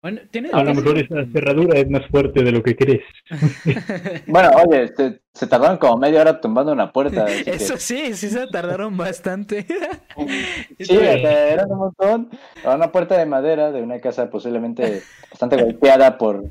Bueno, 0.02 0.22
tiene. 0.32 0.50
A 0.52 0.64
lo 0.64 0.74
mejor 0.74 0.98
esa 0.98 1.26
cerradura 1.32 1.78
es 1.80 1.88
más 1.90 2.06
fuerte 2.08 2.44
de 2.44 2.52
lo 2.52 2.64
que 2.64 2.76
crees. 2.76 3.04
Bueno, 4.28 4.50
oye, 4.66 4.88
se, 4.96 5.22
se 5.34 5.48
tardaron 5.48 5.78
como 5.78 5.98
media 5.98 6.22
hora 6.22 6.40
tumbando 6.42 6.72
una 6.72 6.92
puerta. 6.92 7.26
así 7.26 7.44
que- 7.44 7.52
Eso 7.52 7.78
sí, 7.78 8.14
sí 8.16 8.30
se 8.30 8.48
tardaron 8.48 8.98
bastante. 8.98 9.66
sí, 10.80 10.98
o 10.98 11.02
sea, 11.02 11.48
eran 11.50 11.72
un 11.72 11.78
montón. 11.78 12.30
A 12.66 12.76
Una 12.76 12.92
puerta 12.92 13.18
de 13.18 13.26
madera 13.26 13.72
de 13.72 13.82
una 13.84 14.00
casa 14.00 14.30
posiblemente 14.30 15.02
bastante 15.30 15.62
golpeada 15.62 16.18
por, 16.18 16.44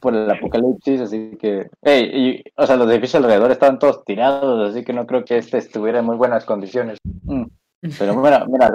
por 0.00 0.14
el 0.14 0.30
apocalipsis, 0.30 1.00
así 1.02 1.36
que... 1.40 1.66
Ey, 1.82 2.10
y, 2.14 2.42
o 2.56 2.66
sea, 2.66 2.76
los 2.76 2.90
edificios 2.90 3.22
alrededor 3.22 3.50
estaban 3.50 3.78
todos 3.78 4.04
tirados, 4.04 4.70
así 4.70 4.84
que 4.84 4.92
no 4.94 5.06
creo 5.06 5.24
que 5.24 5.36
este 5.38 5.58
estuviera 5.58 5.98
en 5.98 6.06
muy 6.06 6.16
buenas 6.16 6.44
condiciones. 6.46 6.98
Mm, 7.24 7.44
Pero 7.98 8.16
mira, 8.16 8.44
mira, 8.48 8.70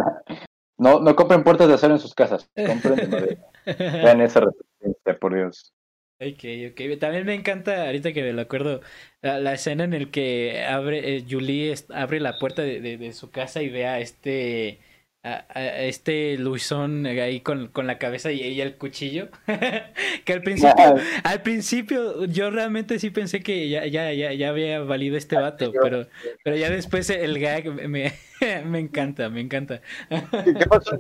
no, 0.82 1.00
no 1.00 1.16
compren 1.16 1.44
puertas 1.44 1.68
de 1.68 1.76
acero 1.76 1.94
en 1.94 2.00
sus 2.00 2.14
casas, 2.16 2.50
compren 2.66 2.96
de 2.96 3.08
madera. 3.08 3.42
Vean 4.04 4.22
esa 4.22 4.42
resistencia, 4.42 5.20
por 5.20 5.34
Dios. 5.36 5.74
Ok, 6.20 6.44
ok. 6.72 7.00
También 7.00 7.26
me 7.26 7.34
encanta, 7.34 7.86
ahorita 7.88 8.14
que 8.14 8.22
me 8.22 8.32
lo 8.34 8.42
acuerdo, 8.42 8.82
la, 9.24 9.40
la 9.40 9.54
escena 9.54 9.86
en 9.86 9.94
el 9.94 10.12
que 10.12 10.64
abre, 10.64 11.18
eh, 11.18 11.26
Julie 11.28 11.74
abre 11.90 12.20
la 12.20 12.38
puerta 12.38 12.62
de, 12.62 12.80
de- 12.80 12.98
de 12.98 13.14
su 13.14 13.32
casa 13.32 13.64
y 13.64 13.70
ve 13.70 13.88
a 13.88 14.00
este, 14.00 14.80
a, 15.24 15.48
a 15.50 15.82
este 15.84 16.38
Luisón 16.38 17.08
ahí 17.08 17.42
con, 17.42 17.70
con 17.70 17.88
la 17.88 17.98
cabeza 17.98 18.32
y 18.32 18.42
ella 18.44 18.64
el 18.66 18.78
cuchillo. 18.78 19.30
que 20.26 20.34
al 20.34 20.44
principio, 20.44 20.96
al 21.24 21.42
principio 21.42 22.26
yo 22.26 22.52
realmente 22.52 23.00
sí 23.00 23.10
pensé 23.10 23.42
que 23.42 23.68
ya, 23.70 23.88
ya, 23.88 24.14
ya, 24.14 24.32
ya 24.34 24.50
había 24.50 24.80
valido 24.82 25.18
este 25.18 25.38
vato, 25.38 25.74
pero, 25.82 26.08
pero 26.44 26.56
ya 26.56 26.70
después 26.70 27.10
el 27.10 27.40
gag 27.40 27.66
me, 27.90 28.14
me 28.66 28.80
encanta, 28.80 29.30
me 29.30 29.42
encanta. 29.42 29.82
¿Qué, 30.10 30.66
pasó? 30.68 30.98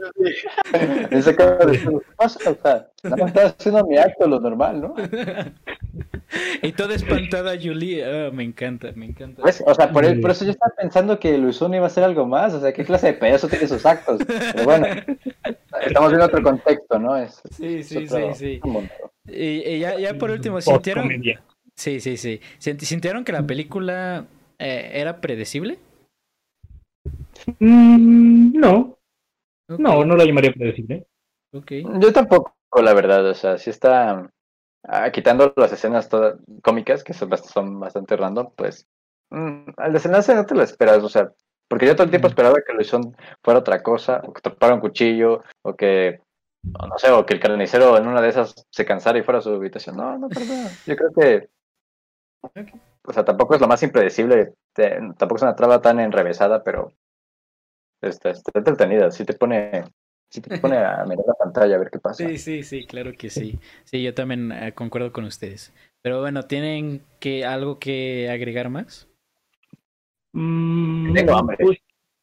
Ese 1.09 1.35
cabrón, 1.35 1.71
¿Qué 1.73 2.01
pasa? 2.15 2.39
O 2.51 2.55
sea, 2.61 2.87
nada 3.03 3.15
más 3.17 3.27
estaba 3.29 3.47
haciendo 3.49 3.85
mi 3.85 3.97
acto, 3.97 4.27
lo 4.27 4.39
normal, 4.39 4.81
¿no? 4.81 4.95
y 6.61 6.71
toda 6.73 6.95
espantada 6.95 7.53
Julie, 7.61 8.03
ah, 8.03 8.31
me 8.31 8.43
encanta, 8.43 8.91
me 8.95 9.05
encanta. 9.05 9.41
¿Ves? 9.43 9.63
O 9.65 9.73
sea, 9.73 9.91
por, 9.91 10.05
el- 10.05 10.21
por 10.21 10.31
eso 10.31 10.45
yo 10.45 10.51
estaba 10.51 10.73
pensando 10.77 11.19
que 11.19 11.37
Luisón 11.37 11.73
iba 11.73 11.83
a 11.85 11.87
hacer 11.87 12.03
algo 12.03 12.25
más. 12.25 12.53
O 12.53 12.61
sea, 12.61 12.73
¿qué 12.73 12.85
clase 12.85 13.07
de 13.07 13.13
payaso 13.13 13.47
tiene 13.47 13.67
sus 13.67 13.85
actos? 13.85 14.21
Pero 14.25 14.63
bueno, 14.63 14.87
estamos 15.85 16.09
viendo 16.11 16.25
otro 16.25 16.41
contexto, 16.43 16.99
¿no? 16.99 17.17
Es, 17.17 17.41
Sí, 17.51 17.77
es 17.77 17.87
sí, 17.87 17.97
otro- 18.05 18.33
sí, 18.35 18.59
sí. 18.63 18.71
Y, 19.27 19.69
y 19.75 19.79
ya, 19.79 19.97
ya 19.99 20.13
por 20.15 20.31
último, 20.31 20.61
¿sintieron? 20.61 21.09
Sí, 21.75 21.99
sí, 21.99 22.17
sí. 22.17 22.41
Sint- 22.59 22.79
¿Sintieron 22.81 23.23
que 23.23 23.31
la 23.31 23.47
película 23.47 24.25
eh, 24.59 24.91
era 24.93 25.21
predecible? 25.21 25.79
Mm, 27.59 28.51
no, 28.59 28.97
no, 29.67 30.05
no 30.05 30.15
la 30.15 30.25
llamaría 30.25 30.51
predecible. 30.53 31.07
ok. 31.53 31.71
Yo 31.99 32.13
tampoco, 32.13 32.53
la 32.81 32.93
verdad. 32.93 33.25
O 33.29 33.33
sea, 33.33 33.57
si 33.57 33.69
está 33.69 34.29
ah, 34.83 35.11
quitando 35.11 35.53
las 35.55 35.71
escenas 35.73 36.09
todas 36.09 36.35
cómicas, 36.63 37.03
que 37.03 37.13
son, 37.13 37.35
son 37.37 37.79
bastante 37.79 38.15
random, 38.17 38.51
pues 38.55 38.87
mm, 39.29 39.71
al 39.77 39.93
desenlace 39.93 40.35
no 40.35 40.45
te 40.45 40.55
lo 40.55 40.63
esperas. 40.63 41.03
O 41.03 41.09
sea, 41.09 41.31
porque 41.67 41.85
yo 41.85 41.95
todo 41.95 42.03
el 42.03 42.09
tiempo 42.09 42.27
Mm. 42.27 42.31
esperaba 42.31 42.57
que 42.65 42.73
Luisón 42.73 43.15
fuera 43.43 43.59
otra 43.59 43.81
cosa, 43.81 44.21
o 44.25 44.33
que 44.33 44.41
topara 44.41 44.73
un 44.75 44.81
cuchillo, 44.81 45.43
o 45.63 45.75
que, 45.75 46.19
o 46.73 46.87
no 46.87 46.97
sé, 46.97 47.11
o 47.11 47.25
que 47.25 47.35
el 47.35 47.39
carnicero 47.39 47.97
en 47.97 48.07
una 48.07 48.21
de 48.21 48.29
esas 48.29 48.67
se 48.69 48.85
cansara 48.85 49.17
y 49.19 49.23
fuera 49.23 49.39
a 49.39 49.41
su 49.41 49.49
habitación. 49.53 49.97
No, 49.97 50.17
no, 50.17 50.27
perdón. 50.29 50.69
Yo 50.85 50.95
creo 50.95 51.11
que 51.13 51.49
o 53.03 53.13
sea, 53.13 53.25
tampoco 53.25 53.55
es 53.55 53.61
lo 53.61 53.67
más 53.67 53.81
impredecible, 53.83 54.53
te- 54.73 54.99
tampoco 55.17 55.37
es 55.37 55.41
una 55.43 55.55
traba 55.55 55.81
tan 55.81 55.99
enrevesada, 55.99 56.63
pero 56.63 56.93
está, 58.01 58.29
está 58.31 58.51
entretenida, 58.55 59.11
sí 59.11 59.25
te 59.25 59.33
pone, 59.33 59.83
sí 60.29 60.41
te 60.41 60.57
pone 60.59 60.77
a 60.77 61.03
mirar 61.07 61.25
la 61.27 61.33
pantalla 61.33 61.75
a 61.75 61.79
ver 61.79 61.89
qué 61.91 61.99
pasa. 61.99 62.27
Sí, 62.27 62.37
sí, 62.37 62.63
sí, 62.63 62.85
claro 62.85 63.11
que 63.13 63.29
sí. 63.29 63.59
Sí, 63.85 64.01
yo 64.03 64.13
también 64.13 64.51
eh, 64.51 64.73
concuerdo 64.73 65.11
con 65.11 65.25
ustedes. 65.25 65.73
Pero 66.01 66.19
bueno, 66.21 66.43
¿tienen 66.43 67.03
que 67.19 67.45
algo 67.45 67.79
que 67.79 68.29
agregar 68.29 68.69
más? 68.69 69.07
Mm, 70.33 71.13
Tengo 71.13 71.35
hambre. 71.35 71.57
pues, 71.59 71.77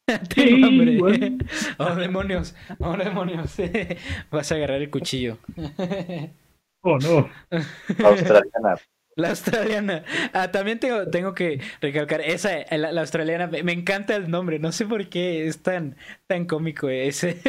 Tengo 0.34 0.56
Sí, 0.56 0.64
hambre. 0.64 0.98
bueno. 0.98 1.38
Oh, 1.78 1.94
demonios. 1.94 2.54
Oh, 2.80 2.96
demonios. 2.96 3.56
Vas 4.30 4.50
a 4.50 4.54
agarrar 4.54 4.80
el 4.82 4.90
cuchillo. 4.90 5.38
oh, 6.82 6.98
no. 6.98 7.28
Australiana. 8.04 8.76
La 9.18 9.30
australiana. 9.30 10.04
Ah, 10.32 10.50
también 10.52 10.78
tengo, 10.80 11.08
tengo 11.08 11.34
que 11.34 11.60
recalcar, 11.80 12.20
esa, 12.20 12.50
la, 12.76 12.92
la 12.92 13.00
australiana, 13.00 13.48
me, 13.48 13.62
me 13.64 13.72
encanta 13.72 14.14
el 14.16 14.30
nombre, 14.30 14.58
no 14.60 14.72
sé 14.72 14.86
por 14.86 15.08
qué 15.08 15.46
es 15.46 15.62
tan, 15.62 15.96
tan 16.28 16.46
cómico 16.46 16.88
ese. 16.88 17.40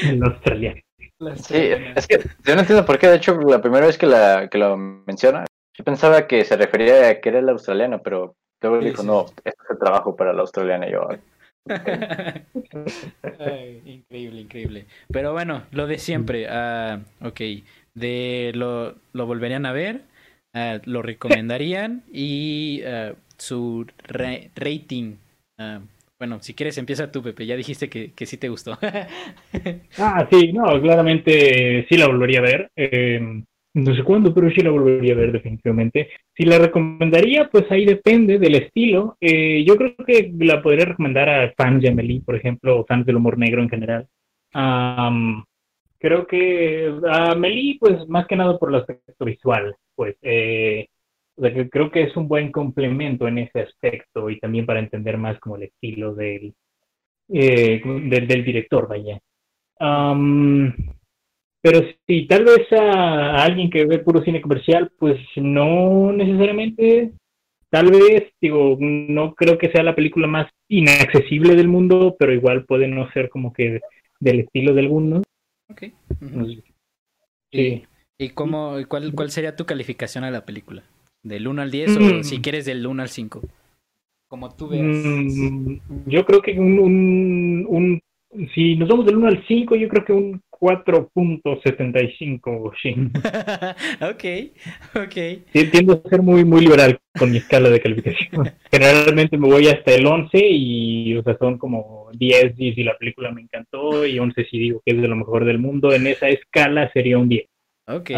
El 0.00 0.22
australiano. 0.22 0.80
La 1.18 1.32
Sí, 1.48 1.56
australiana. 1.56 1.94
es 1.94 2.06
que 2.06 2.18
yo 2.44 2.54
no 2.54 2.60
entiendo 2.60 2.84
por 2.86 2.98
qué, 2.98 3.08
de 3.08 3.16
hecho, 3.16 3.34
la 3.40 3.60
primera 3.62 3.86
vez 3.86 3.98
que, 3.98 4.06
la, 4.06 4.48
que 4.50 4.58
lo 4.58 4.76
menciona, 4.76 5.44
yo 5.74 5.84
pensaba 5.84 6.26
que 6.26 6.44
se 6.44 6.56
refería 6.56 7.08
a 7.10 7.20
que 7.20 7.28
era 7.30 7.38
el 7.40 7.48
australiano, 7.48 8.02
pero 8.02 8.36
luego 8.62 8.80
Sí, 8.80 8.84
dijo, 8.84 9.02
sí. 9.02 9.04
no, 9.04 9.26
este 9.44 9.50
es 9.50 9.70
el 9.70 9.78
trabajo 9.78 10.16
para 10.16 10.32
la 10.32 10.42
australiana, 10.42 10.88
y 10.88 10.92
yo, 10.92 11.08
Ay, 13.38 13.82
increíble, 13.86 14.40
increíble. 14.40 14.86
Pero 15.10 15.32
bueno, 15.32 15.64
lo 15.70 15.86
de 15.86 15.98
siempre. 15.98 16.46
ah, 16.48 17.00
ok, 17.20 17.40
de 17.94 18.52
lo, 18.54 18.96
lo 19.12 19.26
volverían 19.26 19.66
a 19.66 19.72
ver, 19.72 20.02
ah, 20.54 20.80
lo 20.84 21.02
recomendarían 21.02 22.04
y 22.12 22.82
ah, 22.86 23.14
su 23.36 23.86
ra- 24.04 24.40
rating. 24.56 25.16
ah, 25.58 25.80
bueno, 26.18 26.40
si 26.42 26.54
quieres 26.54 26.78
empieza 26.78 27.10
tú, 27.10 27.22
Pepe. 27.22 27.46
Ya 27.46 27.56
dijiste 27.56 27.88
que, 27.90 28.12
que 28.12 28.26
sí 28.26 28.36
te 28.36 28.48
gustó. 28.48 28.78
Ah, 29.96 30.26
sí, 30.30 30.52
no, 30.52 30.80
claramente 30.80 31.86
sí 31.88 31.96
la 31.96 32.06
volvería 32.08 32.38
a 32.40 32.42
ver. 32.42 32.70
Eh, 32.76 33.20
no 33.74 33.94
sé 33.94 34.02
cuándo, 34.02 34.34
pero 34.34 34.50
sí 34.50 34.60
la 34.62 34.70
volvería 34.70 35.12
a 35.14 35.16
ver 35.16 35.32
definitivamente. 35.32 36.08
Si 36.34 36.44
la 36.44 36.58
recomendaría, 36.58 37.48
pues 37.50 37.70
ahí 37.70 37.84
depende 37.84 38.38
del 38.38 38.54
estilo. 38.56 39.16
Eh, 39.20 39.64
yo 39.66 39.76
creo 39.76 39.94
que 40.06 40.32
la 40.38 40.62
podría 40.62 40.86
recomendar 40.86 41.28
a 41.28 41.52
fans 41.56 41.82
de 41.82 41.88
Amelie, 41.90 42.22
por 42.22 42.36
ejemplo, 42.36 42.80
o 42.80 42.86
fans 42.86 43.06
del 43.06 43.16
humor 43.16 43.38
negro 43.38 43.62
en 43.62 43.68
general. 43.70 44.08
Creo 46.02 46.26
que 46.26 46.92
a 47.08 47.32
Amelie, 47.32 47.78
pues 47.78 48.08
más 48.08 48.26
que 48.26 48.34
nada 48.34 48.58
por 48.58 48.70
el 48.70 48.80
aspecto 48.80 49.24
visual, 49.24 49.76
pues 49.94 50.16
eh, 50.22 50.88
o 51.36 51.42
sea, 51.42 51.54
que 51.54 51.70
creo 51.70 51.90
que 51.90 52.02
es 52.02 52.16
un 52.16 52.26
buen 52.26 52.50
complemento 52.50 53.28
en 53.28 53.38
ese 53.38 53.60
aspecto 53.60 54.28
y 54.28 54.40
también 54.40 54.66
para 54.66 54.80
entender 54.80 55.16
más 55.16 55.38
como 55.38 55.56
el 55.56 55.62
estilo 55.62 56.14
del, 56.14 56.54
eh, 57.28 57.80
del, 57.84 58.44
director, 58.44 58.88
vaya. 58.88 59.20
Pero 61.62 61.80
si 62.06 62.26
tal 62.26 62.44
vez 62.44 62.72
a, 62.72 63.44
alguien 63.44 63.70
que 63.70 63.86
ve 63.86 64.00
puro 64.00 64.22
cine 64.22 64.42
comercial, 64.42 64.90
pues 64.98 65.18
no 65.36 66.12
necesariamente. 66.12 67.12
Tal 67.70 67.90
vez, 67.90 68.32
digo, 68.40 68.76
no 68.80 69.34
creo 69.34 69.56
que 69.56 69.70
sea 69.70 69.82
la 69.82 69.94
película 69.94 70.26
más 70.26 70.50
inaccesible 70.68 71.54
del 71.54 71.68
mundo, 71.68 72.16
pero 72.18 72.34
igual 72.34 72.66
puede 72.66 72.88
no 72.88 73.10
ser 73.12 73.30
como 73.30 73.52
que 73.52 73.80
del 74.20 74.40
estilo 74.40 74.74
de 74.74 74.80
algunos. 74.80 75.22
Ok. 75.72 75.84
Sí. 77.50 77.84
¿Y, 78.18 78.28
cómo, 78.30 78.76
cuál, 78.88 79.12
cuál 79.14 79.30
sería 79.30 79.56
tu 79.56 79.66
calificación 79.66 80.24
a 80.24 80.30
la 80.30 80.44
película? 80.44 80.82
¿Del 81.22 81.48
1 81.48 81.62
al 81.62 81.70
10 81.70 81.96
o 81.96 82.00
mm. 82.00 82.24
si 82.24 82.40
quieres 82.40 82.64
del 82.64 82.86
1 82.86 83.02
al 83.02 83.08
5? 83.08 83.42
Como 84.28 84.54
tú 84.54 84.68
veas. 84.68 84.84
Mm, 84.84 85.78
yo 86.06 86.24
creo 86.24 86.42
que 86.42 86.58
un, 86.58 86.78
un, 86.78 87.66
un, 87.68 88.00
si 88.54 88.76
nos 88.76 88.88
vamos 88.88 89.06
del 89.06 89.16
1 89.16 89.28
al 89.28 89.44
5, 89.46 89.76
yo 89.76 89.88
creo 89.88 90.04
que 90.04 90.12
un 90.12 90.42
4.75, 90.62 92.72
Shin. 92.80 93.12
ok, 94.00 94.24
ok. 94.94 95.16
Sí, 95.52 95.68
tiendo 95.72 95.94
a 95.94 96.00
ser 96.08 96.22
muy, 96.22 96.44
muy 96.44 96.60
liberal 96.60 97.00
con 97.18 97.32
mi 97.32 97.38
escala 97.38 97.68
de 97.68 97.80
calificación. 97.80 98.48
Generalmente 98.70 99.36
me 99.36 99.48
voy 99.48 99.66
hasta 99.66 99.90
el 99.90 100.06
11 100.06 100.38
y, 100.40 101.16
o 101.16 101.24
sea, 101.24 101.36
son 101.36 101.58
como 101.58 102.10
10 102.12 102.54
y 102.58 102.74
si 102.74 102.84
la 102.84 102.96
película 102.96 103.32
me 103.32 103.40
encantó 103.40 104.06
y 104.06 104.20
11 104.20 104.44
si 104.44 104.56
digo 104.56 104.80
que 104.86 104.94
es 104.94 105.02
de 105.02 105.08
lo 105.08 105.16
mejor 105.16 105.44
del 105.44 105.58
mundo. 105.58 105.92
En 105.92 106.06
esa 106.06 106.28
escala 106.28 106.88
sería 106.92 107.18
un 107.18 107.28
10. 107.28 107.44
Ok. 107.88 108.10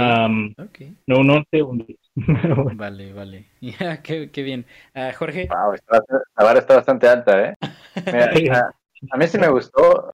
okay. 0.59 0.93
No 1.07 1.21
un 1.21 1.31
11, 1.31 1.63
un 1.63 1.79
10. 1.79 1.99
Vale, 2.77 3.15
vale. 3.15 3.47
Ya, 3.61 4.03
qué, 4.03 4.31
qué, 4.31 4.43
bien. 4.43 4.67
Uh, 4.95 5.13
Jorge. 5.17 5.49
Wow, 5.49 5.77
la 5.91 6.45
vara 6.45 6.61
está 6.61 6.77
bastante 6.77 7.09
alta, 7.09 7.49
¿eh? 7.49 7.55
Mira, 8.07 8.31
a 9.11 9.17
mí 9.17 9.27
sí 9.27 9.39
me 9.39 9.49
gustó 9.49 10.14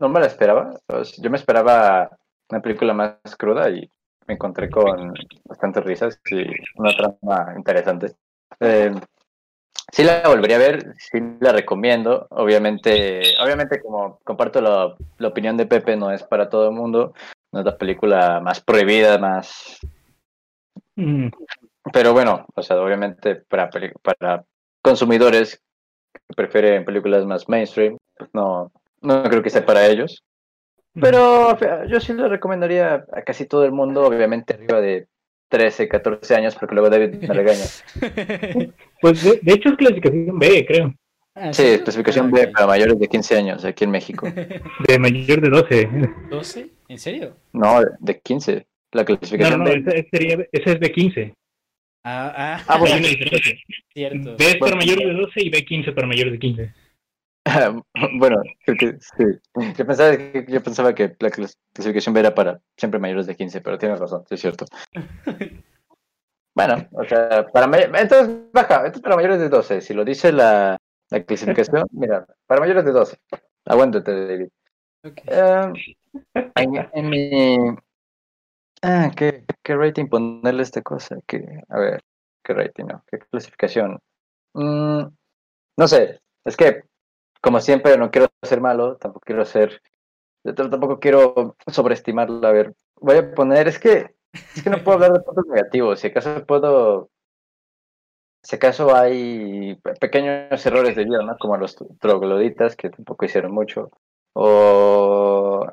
no 0.00 0.08
me 0.08 0.20
la 0.20 0.26
esperaba. 0.26 0.74
Yo 1.18 1.30
me 1.30 1.36
esperaba 1.36 2.10
una 2.50 2.60
película 2.60 2.92
más 2.94 3.18
cruda 3.38 3.70
y 3.70 3.88
me 4.26 4.34
encontré 4.34 4.68
con 4.70 5.14
bastantes 5.44 5.84
risas 5.84 6.20
y 6.30 6.44
una 6.76 6.96
trama 6.96 7.54
interesante. 7.56 8.14
Eh, 8.58 8.92
sí 9.92 10.02
la 10.02 10.26
volvería 10.26 10.56
a 10.56 10.60
ver, 10.60 10.94
sí 10.98 11.18
la 11.40 11.52
recomiendo. 11.52 12.26
Obviamente, 12.30 13.34
obviamente 13.42 13.80
como 13.80 14.18
comparto 14.24 14.60
la, 14.60 15.28
opinión 15.28 15.56
de 15.56 15.66
Pepe, 15.66 15.96
no 15.96 16.10
es 16.10 16.22
para 16.22 16.48
todo 16.48 16.68
el 16.68 16.74
mundo. 16.74 17.12
No 17.52 17.60
es 17.60 17.66
la 17.66 17.76
película 17.76 18.40
más 18.40 18.60
prohibida, 18.60 19.18
más... 19.18 19.78
Mm. 20.96 21.28
Pero 21.92 22.12
bueno, 22.12 22.46
o 22.54 22.62
sea, 22.62 22.80
obviamente 22.80 23.36
para, 23.36 23.68
para 24.02 24.44
consumidores 24.82 25.60
que 26.12 26.34
prefieren 26.34 26.84
películas 26.84 27.24
más 27.26 27.48
mainstream, 27.48 27.96
pues 28.16 28.30
no, 28.34 28.70
no 29.00 29.22
creo 29.24 29.42
que 29.42 29.50
sea 29.50 29.64
para 29.64 29.86
ellos. 29.86 30.24
Pero 30.94 31.56
yo 31.86 32.00
sí 32.00 32.12
le 32.12 32.28
recomendaría 32.28 33.06
a 33.12 33.22
casi 33.22 33.46
todo 33.46 33.64
el 33.64 33.72
mundo, 33.72 34.04
obviamente 34.04 34.54
arriba 34.54 34.80
de 34.80 35.06
13, 35.48 35.88
14 35.88 36.34
años, 36.34 36.56
porque 36.56 36.74
luego 36.74 36.90
David 36.90 37.14
me 37.16 37.34
regaña. 37.34 37.64
Pues 39.00 39.22
de, 39.24 39.52
hecho 39.52 39.70
es 39.70 39.76
clasificación 39.76 40.38
B, 40.38 40.66
creo. 40.66 40.94
Ah, 41.34 41.54
sí, 41.54 41.78
clasificación 41.82 42.30
B 42.30 42.48
para 42.48 42.66
mayores 42.66 42.98
de 42.98 43.08
15 43.08 43.36
años 43.36 43.64
aquí 43.64 43.84
en 43.84 43.90
México. 43.90 44.26
De 44.88 44.98
mayor 44.98 45.40
de 45.40 45.48
12. 45.48 45.88
¿12? 46.28 46.70
¿En 46.88 46.98
serio? 46.98 47.36
No, 47.54 47.80
de 47.98 48.20
15. 48.20 48.66
La 48.92 49.04
clasificación 49.06 49.60
no, 49.60 49.64
no, 49.64 49.70
esa, 49.72 50.70
es 50.72 50.80
de 50.80 50.92
15. 50.92 51.34
Ah, 52.04 52.34
ah. 52.36 52.64
ah 52.66 52.78
bueno, 52.78 53.06
Cierto. 53.94 54.36
B 54.36 54.44
es 54.44 54.56
para 54.56 54.76
mayores 54.76 55.06
de 55.06 55.14
12 55.14 55.44
y 55.44 55.50
B15 55.50 55.94
para 55.94 56.06
mayores 56.06 56.32
de 56.32 56.38
15. 56.38 56.74
bueno, 58.18 58.42
creo 58.64 58.76
que 58.76 58.98
sí. 59.00 59.24
Yo 59.76 59.86
pensaba 59.86 60.16
que, 60.16 60.46
yo 60.48 60.62
pensaba 60.62 60.94
que 60.94 61.16
la 61.18 61.30
clasificación 61.30 62.16
era 62.16 62.34
para 62.34 62.60
siempre 62.76 63.00
mayores 63.00 63.26
de 63.26 63.36
15, 63.36 63.60
pero 63.60 63.78
tienes 63.78 63.98
razón, 63.98 64.24
sí 64.28 64.34
es 64.34 64.40
cierto. 64.40 64.66
Bueno, 66.52 66.88
o 66.92 67.04
sea, 67.04 67.46
para 67.46 67.66
entonces 68.00 68.52
baja, 68.52 68.78
entonces 68.78 69.02
para 69.02 69.14
mayores 69.14 69.38
de 69.38 69.48
12, 69.48 69.80
si 69.80 69.94
lo 69.94 70.04
dice 70.04 70.32
la, 70.32 70.76
la 71.08 71.22
clasificación, 71.22 71.86
mira, 71.92 72.26
para 72.46 72.60
mayores 72.60 72.84
de 72.84 72.90
12. 72.90 73.16
Aguántate, 73.66 74.26
David. 74.26 74.48
Em, 75.26 75.72
en, 76.92 77.08
mi... 77.08 77.56
Ah, 78.82 79.10
¿qué, 79.16 79.44
¿qué, 79.62 79.76
rating 79.76 80.08
ponerle 80.08 80.60
a 80.60 80.64
esta 80.64 80.82
cosa? 80.82 81.18
Que, 81.26 81.62
a 81.68 81.78
ver, 81.78 82.02
¿qué 82.44 82.52
rating? 82.52 82.86
No? 82.86 83.04
¿Qué 83.06 83.18
clasificación? 83.20 84.00
Mm, 84.54 85.04
no 85.76 85.88
sé, 85.88 86.20
es 86.44 86.56
que 86.56 86.82
como 87.40 87.60
siempre, 87.60 87.96
no 87.96 88.10
quiero 88.10 88.28
ser 88.42 88.60
malo, 88.60 88.96
tampoco 88.96 89.24
quiero 89.24 89.44
ser, 89.44 89.82
tampoco 90.42 91.00
quiero 91.00 91.56
sobreestimarla. 91.66 92.48
A 92.48 92.52
ver, 92.52 92.74
voy 92.96 93.16
a 93.16 93.34
poner, 93.34 93.68
es 93.68 93.78
que, 93.78 94.14
es 94.54 94.62
que 94.62 94.70
no 94.70 94.82
puedo 94.82 94.96
hablar 94.96 95.12
de 95.12 95.20
puntos 95.20 95.46
negativos. 95.46 96.00
Si 96.00 96.08
acaso 96.08 96.44
puedo, 96.46 97.10
si 98.42 98.56
acaso 98.56 98.94
hay 98.94 99.78
pequeños 100.00 100.64
errores 100.64 100.96
de 100.96 101.04
vida, 101.04 101.22
¿no? 101.22 101.36
Como 101.38 101.56
los 101.56 101.76
trogloditas, 101.98 102.76
que 102.76 102.90
tampoco 102.90 103.24
hicieron 103.24 103.52
mucho. 103.52 103.90
O... 104.34 105.66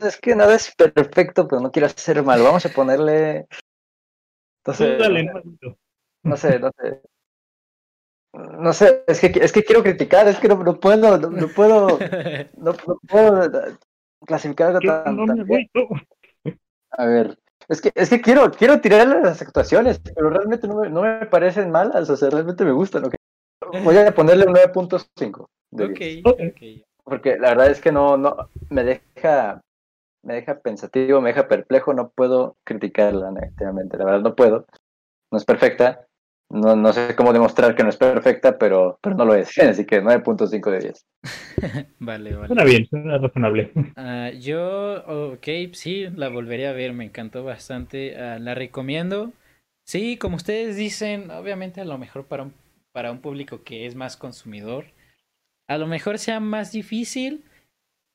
Es 0.00 0.20
que 0.20 0.34
nada 0.36 0.54
es 0.54 0.74
perfecto, 0.74 1.48
pero 1.48 1.60
no 1.60 1.70
quiero 1.70 1.88
ser 1.88 2.22
malo. 2.22 2.44
Vamos 2.44 2.64
a 2.66 2.70
ponerle... 2.70 3.46
Entonces, 4.64 4.98
no 6.22 6.36
sé, 6.36 6.58
no 6.58 6.70
sé. 6.78 7.02
No 8.32 8.72
sé, 8.72 9.04
es 9.06 9.20
que, 9.20 9.32
es 9.34 9.52
que 9.52 9.64
quiero 9.64 9.82
criticar, 9.82 10.28
es 10.28 10.38
que 10.38 10.48
no, 10.48 10.62
no 10.62 10.78
puedo, 10.78 11.18
no, 11.18 11.48
puedo, 11.56 11.98
no, 12.56 12.72
puedo 13.08 13.50
clasificar 14.26 14.68
algo 14.68 14.80
tan, 14.80 15.18
A 16.90 17.06
ver, 17.06 17.38
es 17.68 17.80
que, 17.80 17.92
es 17.94 18.10
que 18.10 18.20
quiero, 18.20 18.50
quiero 18.50 18.80
tirar 18.80 19.06
las 19.06 19.42
actuaciones, 19.42 20.00
pero 20.00 20.30
realmente 20.30 20.68
no 20.68 20.76
me, 20.76 20.90
no 20.90 21.02
me 21.02 21.26
parecen 21.26 21.70
malas, 21.70 22.08
o 22.10 22.16
sea, 22.16 22.30
realmente 22.30 22.64
me 22.64 22.72
gustan. 22.72 23.10
Voy 23.84 23.96
a 23.96 24.14
ponerle 24.14 24.46
un 24.46 24.54
9.5. 24.54 25.48
Ok, 25.72 26.84
Porque 27.04 27.36
la 27.38 27.50
verdad 27.50 27.70
es 27.70 27.80
que 27.80 27.92
no, 27.92 28.16
no, 28.16 28.48
me 28.70 28.84
deja, 28.84 29.60
me 30.22 30.34
deja 30.34 30.60
pensativo, 30.60 31.20
me 31.20 31.30
deja 31.30 31.48
perplejo, 31.48 31.92
no 31.92 32.10
puedo 32.10 32.56
criticarla 32.64 33.30
negativamente, 33.30 33.98
la 33.98 34.04
verdad 34.04 34.20
no 34.20 34.34
puedo. 34.34 34.66
No 35.30 35.36
es 35.36 35.44
perfecta, 35.44 36.07
no, 36.50 36.76
no 36.76 36.92
sé 36.92 37.14
cómo 37.14 37.32
demostrar 37.32 37.74
que 37.74 37.82
no 37.82 37.90
es 37.90 37.96
perfecta, 37.96 38.58
pero, 38.58 38.98
pero 39.02 39.16
no 39.16 39.24
lo 39.24 39.34
es. 39.34 39.56
Así 39.58 39.84
que 39.84 40.02
9.5 40.02 40.70
de 40.70 40.78
10. 40.80 41.06
vale, 41.98 42.34
vale. 42.34 42.46
Suena 42.46 42.64
bien, 42.64 42.86
suena 42.86 43.18
razonable. 43.18 43.72
Uh, 43.74 44.36
yo, 44.38 45.32
ok, 45.34 45.46
sí, 45.72 46.06
la 46.14 46.28
volvería 46.28 46.70
a 46.70 46.74
ver, 46.74 46.92
me 46.92 47.04
encantó 47.04 47.44
bastante. 47.44 48.14
Uh, 48.16 48.38
la 48.40 48.54
recomiendo. 48.54 49.32
Sí, 49.84 50.16
como 50.18 50.36
ustedes 50.36 50.76
dicen, 50.76 51.30
obviamente 51.30 51.80
a 51.80 51.84
lo 51.84 51.96
mejor 51.98 52.26
para 52.26 52.44
un, 52.44 52.54
para 52.92 53.10
un 53.10 53.20
público 53.20 53.62
que 53.62 53.86
es 53.86 53.94
más 53.94 54.16
consumidor, 54.16 54.86
a 55.66 55.78
lo 55.78 55.86
mejor 55.86 56.18
sea 56.18 56.40
más 56.40 56.72
difícil, 56.72 57.44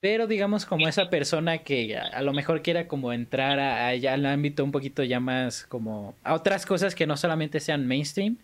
pero 0.03 0.27
digamos 0.27 0.65
como 0.65 0.85
esa 0.89 1.09
persona 1.09 1.59
que 1.59 1.97
a, 1.97 2.21
lo 2.23 2.33
mejor 2.33 2.61
quiera 2.61 2.89
como 2.89 3.13
entrar 3.13 3.57
a, 3.61 3.87
al 3.87 4.25
ámbito 4.25 4.61
un 4.61 4.73
poquito 4.73 5.01
ya 5.01 5.21
más 5.21 5.65
como 5.67 6.13
a 6.25 6.33
otras 6.33 6.65
cosas 6.65 6.93
que 6.93 7.07
no 7.07 7.15
solamente 7.15 7.61
sean 7.61 7.87
mainstream, 7.87 8.35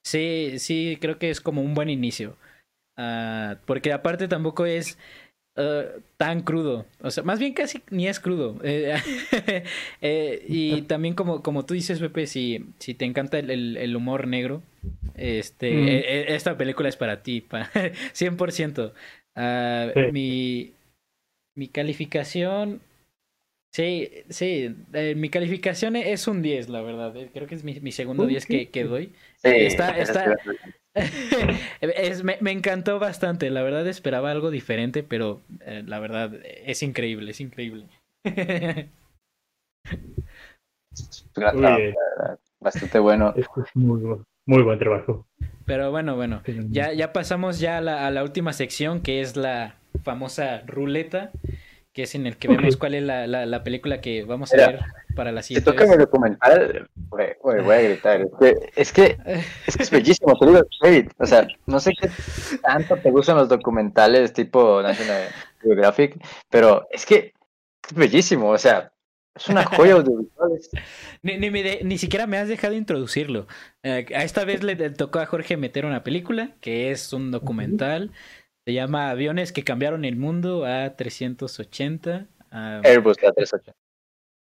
sí, 0.00 0.60
sí 0.60 0.96
creo 1.00 1.18
que 1.18 1.30
es 1.30 1.40
como 1.40 1.60
un 1.60 1.74
buen 1.74 1.90
inicio. 1.90 2.36
Uh, 2.96 3.56
porque 3.66 3.92
aparte 3.92 4.28
tampoco 4.28 4.64
es 4.64 4.96
uh, 5.56 6.00
tan 6.18 6.42
crudo. 6.42 6.86
O 7.00 7.10
sea, 7.10 7.24
más 7.24 7.40
bien 7.40 7.52
casi 7.52 7.82
ni 7.90 8.06
es 8.06 8.20
crudo. 8.20 8.56
Eh, 8.62 8.94
eh, 10.00 10.44
y 10.46 10.82
también 10.82 11.14
como, 11.14 11.42
como 11.42 11.66
tú 11.66 11.74
dices, 11.74 11.98
Pepe, 11.98 12.28
si, 12.28 12.64
si 12.78 12.94
te 12.94 13.06
encanta 13.06 13.40
el, 13.40 13.76
el, 13.76 13.96
humor 13.96 14.28
negro, 14.28 14.62
este, 15.16 15.72
mm. 15.72 15.88
e, 15.88 15.98
e, 15.98 16.34
esta 16.36 16.56
película 16.56 16.88
es 16.88 16.96
para 16.96 17.24
ti, 17.24 17.40
para, 17.40 17.72
100%. 17.72 18.92
Uh, 19.34 19.92
sí. 19.94 20.12
Mi 20.12 20.77
mi 21.58 21.68
calificación. 21.68 22.80
Sí, 23.74 24.10
sí, 24.30 24.74
eh, 24.92 25.14
mi 25.16 25.28
calificación 25.28 25.96
es 25.96 26.28
un 26.28 26.40
10, 26.40 26.68
la 26.68 26.80
verdad. 26.80 27.14
Eh, 27.16 27.30
creo 27.32 27.46
que 27.48 27.56
es 27.56 27.64
mi, 27.64 27.92
segundo 27.92 28.26
10 28.26 28.46
que, 28.46 28.68
que, 28.70 28.84
doy. 28.84 29.12
Sí, 29.36 29.50
está, 29.50 29.98
está... 29.98 30.36
es, 31.80 32.24
me, 32.24 32.38
me, 32.40 32.52
encantó 32.52 32.98
bastante, 32.98 33.50
la 33.50 33.62
verdad 33.62 33.86
esperaba 33.88 34.30
algo 34.30 34.50
diferente, 34.50 35.02
pero 35.02 35.42
eh, 35.66 35.82
la 35.84 35.98
verdad 35.98 36.32
es 36.44 36.82
increíble, 36.82 37.32
es 37.32 37.40
increíble. 37.40 37.86
Bastante 42.60 42.98
bueno. 42.98 43.32
Esto 43.36 43.64
es 43.64 43.76
muy, 43.76 44.00
muy 44.46 44.62
buen 44.62 44.78
trabajo. 44.78 45.26
Pero 45.64 45.90
bueno, 45.90 46.16
bueno, 46.16 46.42
ya, 46.70 46.92
ya 46.92 47.12
pasamos 47.12 47.60
ya 47.60 47.78
a 47.78 47.80
la, 47.80 48.06
a 48.06 48.10
la 48.10 48.22
última 48.22 48.52
sección 48.52 49.00
que 49.02 49.20
es 49.20 49.36
la 49.36 49.76
famosa 50.02 50.62
ruleta, 50.66 51.30
que 51.92 52.02
es 52.04 52.14
en 52.14 52.26
el 52.26 52.36
que 52.36 52.48
vemos 52.48 52.76
cuál 52.76 52.94
es 52.94 53.02
la, 53.02 53.26
la, 53.26 53.46
la 53.46 53.62
película 53.64 54.00
que 54.00 54.24
vamos 54.24 54.52
a 54.52 54.56
Mira, 54.56 54.68
ver 54.72 54.80
para 55.16 55.32
la 55.32 55.42
Si 55.42 55.48
siguiente 55.48 55.70
toca 55.72 55.86
mi 55.86 55.96
documental, 55.96 56.88
voy 57.10 57.74
a 57.74 57.80
gritar. 57.80 58.20
Es 58.20 58.30
que, 58.38 58.54
es 58.76 58.92
que 58.92 59.18
es, 59.66 59.76
que 59.76 59.82
es 59.82 59.90
bellísimo, 59.90 60.38
te 60.38 60.46
digo. 60.46 61.08
O 61.18 61.26
sea, 61.26 61.46
no 61.66 61.80
sé 61.80 61.92
qué 62.00 62.08
tanto 62.62 62.96
te 62.96 63.10
gustan 63.10 63.36
los 63.36 63.48
documentales 63.48 64.32
tipo 64.32 64.80
National 64.82 65.28
Geographic, 65.60 66.16
pero 66.48 66.86
es 66.90 67.04
que 67.04 67.32
es 67.88 67.94
bellísimo. 67.94 68.50
O 68.50 68.58
sea, 68.58 68.92
es 69.34 69.48
una 69.48 69.64
joya 69.64 69.94
audiovisual. 69.94 70.52
Ni, 71.22 71.36
ni, 71.38 71.50
me 71.50 71.62
de- 71.62 71.80
ni 71.84 71.98
siquiera 71.98 72.26
me 72.26 72.38
has 72.38 72.48
dejado 72.48 72.74
introducirlo. 72.74 73.46
Eh, 73.82 74.06
a 74.14 74.22
esta 74.24 74.44
vez 74.44 74.62
le, 74.62 74.74
le 74.76 74.90
tocó 74.90 75.18
a 75.20 75.26
Jorge 75.26 75.56
meter 75.56 75.84
una 75.86 76.02
película 76.04 76.56
que 76.60 76.90
es 76.90 77.12
un 77.12 77.30
documental. 77.30 78.12
Se 78.68 78.74
llama 78.74 79.08
Aviones 79.08 79.50
que 79.50 79.64
cambiaron 79.64 80.04
el 80.04 80.16
mundo 80.16 80.66
a 80.66 80.94
380. 80.94 82.26
ah, 82.50 82.82
Airbus 82.84 83.16
A380. 83.16 83.72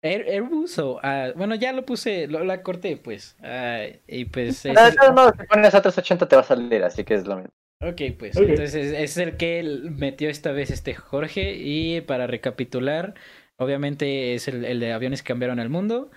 Air- 0.04 0.28
Airbus 0.30 0.78
o 0.78 1.00
ah, 1.02 1.32
bueno 1.36 1.56
ya 1.56 1.74
lo 1.74 1.84
puse, 1.84 2.28
lo, 2.28 2.44
la 2.44 2.62
corté 2.62 2.96
pues. 2.98 3.36
Ah, 3.42 3.86
y 4.08 4.26
pues 4.26 4.66
No, 4.66 4.74
ese- 4.74 4.96
no, 4.98 5.14
no, 5.14 5.32
si 5.32 5.48
pones 5.48 5.74
A380 5.74 6.28
te 6.28 6.36
va 6.36 6.44
a 6.44 6.46
salir, 6.46 6.84
así 6.84 7.04
que 7.04 7.16
es 7.16 7.26
lo 7.26 7.38
mismo. 7.38 7.50
Ok, 7.82 8.02
pues 8.20 8.38
entonces 8.38 8.94
es 8.94 9.18
el 9.18 9.36
que 9.36 9.64
metió 9.64 10.30
esta 10.30 10.52
vez 10.52 10.70
este 10.70 10.94
Jorge 10.94 11.56
y 11.56 12.02
para 12.02 12.28
recapitular, 12.28 13.16
obviamente 13.58 14.36
es 14.36 14.48
el, 14.48 14.64
el 14.64 14.80
de 14.80 14.94
aviones 14.94 15.24
que 15.24 15.30
cambiaron 15.30 15.60
al 15.60 15.70
mundo, 15.70 16.12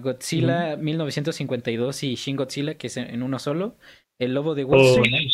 Godzilla 0.00 0.76
1952 0.78 2.02
y 2.02 2.14
Shin 2.14 2.36
Godzilla 2.36 2.76
que 2.78 2.86
es 2.86 2.96
en, 2.96 3.08
en 3.10 3.22
uno 3.22 3.38
solo, 3.38 3.76
El 4.18 4.32
Lobo 4.32 4.54
de 4.54 4.64
Wall 4.64 4.80
Oh, 4.80 5.02
Street. 5.04 5.28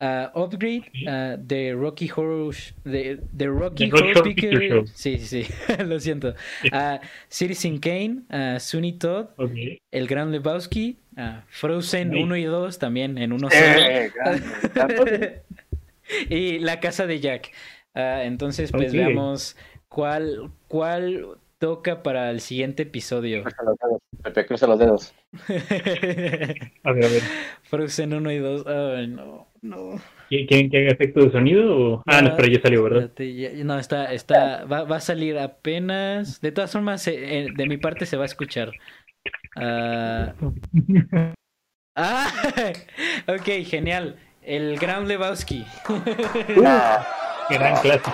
Ah, 0.00 0.30
Upgrade, 0.34 0.82
Sí. 0.92 1.06
ah, 1.08 1.36
The 1.46 1.72
Rocky 1.74 2.08
Horror, 2.14 2.54
The, 2.84 3.18
The 3.36 3.46
Rocky 3.48 3.90
Horror 3.90 4.10
Horror 4.16 4.22
Picture, 4.24 4.50
Picture 4.58 4.68
Show. 4.68 4.86
sí, 4.94 5.18
sí, 5.18 5.44
sí, 5.44 5.52
lo 5.84 5.98
siento, 6.00 6.34
ah, 6.72 7.00
Citizen 7.28 7.78
Kane, 7.78 8.22
ah, 8.30 8.58
Sunny 8.60 8.92
Todd, 8.92 9.28
Ok. 9.36 9.52
El 9.90 10.06
Gran 10.06 10.30
Lebowski, 10.32 10.98
ah, 11.16 11.44
Frozen 11.48 12.10
Nice. 12.10 12.22
1 12.24 12.36
y 12.36 12.44
2 12.44 12.78
también 12.78 13.16
en 13.18 13.32
uno 13.32 13.48
solo. 13.50 13.64
Eh, 13.64 14.10
y 16.28 16.58
la 16.58 16.80
casa 16.80 17.06
de 17.06 17.20
Jack. 17.20 17.52
Ah, 17.94 18.24
entonces, 18.24 18.70
pues 18.72 18.88
Ok. 18.90 18.96
veamos 18.96 19.56
cuál, 19.88 20.50
cuál 20.68 21.38
toca 21.58 22.02
para 22.02 22.30
el 22.30 22.40
siguiente 22.40 22.82
episodio. 22.84 23.42
Cruza 23.42 23.62
los 23.64 23.76
dedos, 23.78 24.00
Pepe, 24.22 24.46
cruza 24.46 24.66
los 24.66 24.78
dedos. 24.78 25.14
A 26.84 26.92
ver, 26.92 27.04
a 27.04 27.08
ver. 27.08 27.22
Frozen 27.64 28.14
1 28.14 28.30
y 28.32 28.38
2. 28.38 28.66
Ay, 28.66 29.06
no, 29.08 29.48
no. 29.62 29.92
¿Qui- 30.30 30.46
¿Quieren 30.48 30.70
que 30.70 30.78
haga 30.78 30.90
efecto 30.92 31.20
de 31.24 31.30
sonido? 31.30 31.76
O... 31.78 32.02
Ah, 32.06 32.20
no, 32.22 32.34
pero 32.36 32.48
ya 32.48 32.60
salió, 32.60 32.82
¿verdad? 32.82 33.02
Espérate, 33.04 33.34
ya- 33.34 33.64
no, 33.64 33.78
está, 33.78 34.12
está, 34.12 34.64
va, 34.64 34.84
va 34.84 34.96
a 34.96 35.00
salir 35.00 35.38
apenas. 35.38 36.40
De 36.40 36.52
todas 36.52 36.72
formas, 36.72 37.06
eh, 37.08 37.40
eh, 37.40 37.48
de 37.54 37.66
mi 37.66 37.76
parte 37.76 38.06
se 38.06 38.16
va 38.16 38.22
a 38.24 38.26
escuchar. 38.26 38.72
Ah, 39.56 40.34
ah, 41.96 42.32
ok, 43.28 43.64
genial. 43.64 44.16
El 44.42 44.78
Gran 44.78 45.08
Lebowski. 45.08 45.64
Ah, 46.64 47.06
Gran 47.50 47.76
clásico. 47.80 48.12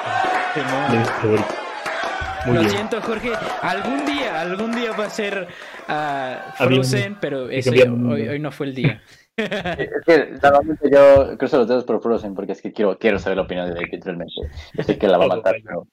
Muy 2.47 2.55
Lo 2.55 2.61
bien. 2.61 2.73
siento, 2.73 3.01
Jorge. 3.01 3.33
Algún 3.63 4.05
día, 4.05 4.41
algún 4.41 4.73
día 4.73 4.93
va 4.93 5.05
a 5.07 5.11
ser 5.11 5.49
Avión 5.87 6.83
Frozen, 6.85 7.19
pero 7.21 7.49
ese, 7.49 7.71
el 7.71 8.07
hoy, 8.07 8.29
hoy 8.29 8.39
no 8.39 8.51
fue 8.51 8.67
el 8.67 8.75
día. 8.75 9.03
Es 9.35 9.89
que 10.05 10.29
normalmente 10.43 10.91
yo 10.93 11.39
cruzo 11.39 11.57
los 11.57 11.67
dedos 11.67 11.85
por 11.85 12.03
Frozen 12.03 12.35
porque 12.35 12.53
es 12.53 12.61
que 12.61 12.71
quiero, 12.71 12.99
quiero 12.99 13.19
saber 13.19 13.39
la 13.39 13.45
opinión 13.45 13.67
de 13.67 13.75
David 13.75 14.03
realmente. 14.05 14.35
Yo 14.75 14.83
sé 14.83 14.99
que 14.99 15.09
la 15.09 15.17
va 15.17 15.25
a 15.25 15.29
matar, 15.29 15.57
pero 15.65 15.89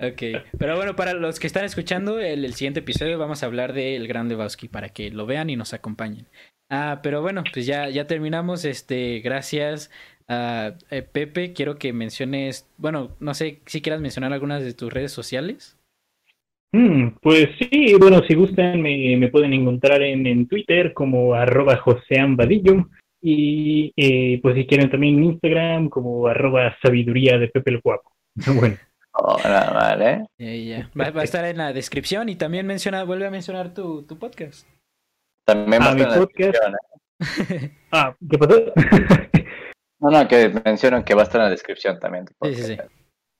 Ok, 0.00 0.44
pero 0.58 0.76
bueno, 0.76 0.96
para 0.96 1.14
los 1.14 1.38
que 1.38 1.46
están 1.46 1.64
escuchando, 1.64 2.18
el, 2.18 2.44
el 2.44 2.54
siguiente 2.54 2.80
episodio 2.80 3.18
vamos 3.18 3.44
a 3.44 3.46
hablar 3.46 3.72
del 3.72 4.08
Gran 4.08 4.28
Lebowski 4.28 4.66
para 4.66 4.88
que 4.88 5.12
lo 5.12 5.26
vean 5.26 5.48
y 5.48 5.54
nos 5.54 5.74
acompañen. 5.74 6.26
Ah, 6.70 7.00
pero 7.04 7.22
bueno, 7.22 7.44
pues 7.52 7.66
ya, 7.66 7.88
ya 7.88 8.08
terminamos. 8.08 8.64
Este, 8.64 9.20
gracias 9.20 9.90
a 10.26 10.72
Pepe. 11.12 11.52
Quiero 11.52 11.76
que 11.78 11.92
menciones, 11.92 12.66
bueno, 12.78 13.14
no 13.20 13.34
sé 13.34 13.60
si 13.66 13.80
quieras 13.80 14.00
mencionar 14.00 14.32
algunas 14.32 14.64
de 14.64 14.74
tus 14.74 14.92
redes 14.92 15.12
sociales. 15.12 15.76
Mm, 16.72 17.08
pues 17.20 17.50
sí, 17.58 17.94
bueno, 17.98 18.22
si 18.26 18.34
gustan 18.34 18.80
me, 18.80 19.16
me 19.18 19.28
pueden 19.28 19.52
encontrar 19.52 20.00
en, 20.02 20.26
en 20.26 20.48
Twitter 20.48 20.94
como 20.94 21.34
arroba 21.34 21.76
joseanvadillo 21.76 22.88
y 23.20 23.92
eh, 23.96 24.40
pues 24.42 24.56
si 24.56 24.66
quieren 24.66 24.90
también 24.90 25.16
en 25.18 25.24
Instagram 25.24 25.88
como 25.90 26.26
arroba 26.26 26.74
sabiduría 26.82 27.38
de 27.38 27.48
Pepe 27.48 27.70
el 27.72 27.80
Guapo. 27.80 28.10
Bueno. 28.58 28.76
Eh, 30.38 30.64
ya. 30.66 30.90
Va, 30.98 31.10
va 31.10 31.20
a 31.20 31.24
estar 31.24 31.44
en 31.44 31.58
la 31.58 31.74
descripción 31.74 32.30
y 32.30 32.36
también 32.36 32.66
menciona, 32.66 33.04
vuelve 33.04 33.26
a 33.26 33.30
mencionar 33.30 33.74
tu, 33.74 34.04
tu 34.06 34.18
podcast. 34.18 34.66
También 35.44 35.82
va 35.82 35.86
a 35.86 35.90
Ah, 35.90 35.94
mi 35.94 36.00
estar 36.00 36.14
en 36.14 36.20
la 36.20 36.26
podcast. 36.26 36.54
descripción, 37.18 37.68
¿eh? 37.68 37.78
ah, 37.92 38.16
¿qué 38.30 38.38
pasó? 38.38 38.62
No, 40.00 40.10
no, 40.10 40.26
que 40.26 40.48
mencionan 40.64 41.04
que 41.04 41.14
va 41.14 41.20
a 41.20 41.24
estar 41.24 41.40
en 41.42 41.44
la 41.44 41.50
descripción 41.50 41.98
también. 42.00 42.24
tu 42.24 42.32
Sí, 42.48 42.54
sí, 42.54 42.62
sí. 42.62 42.76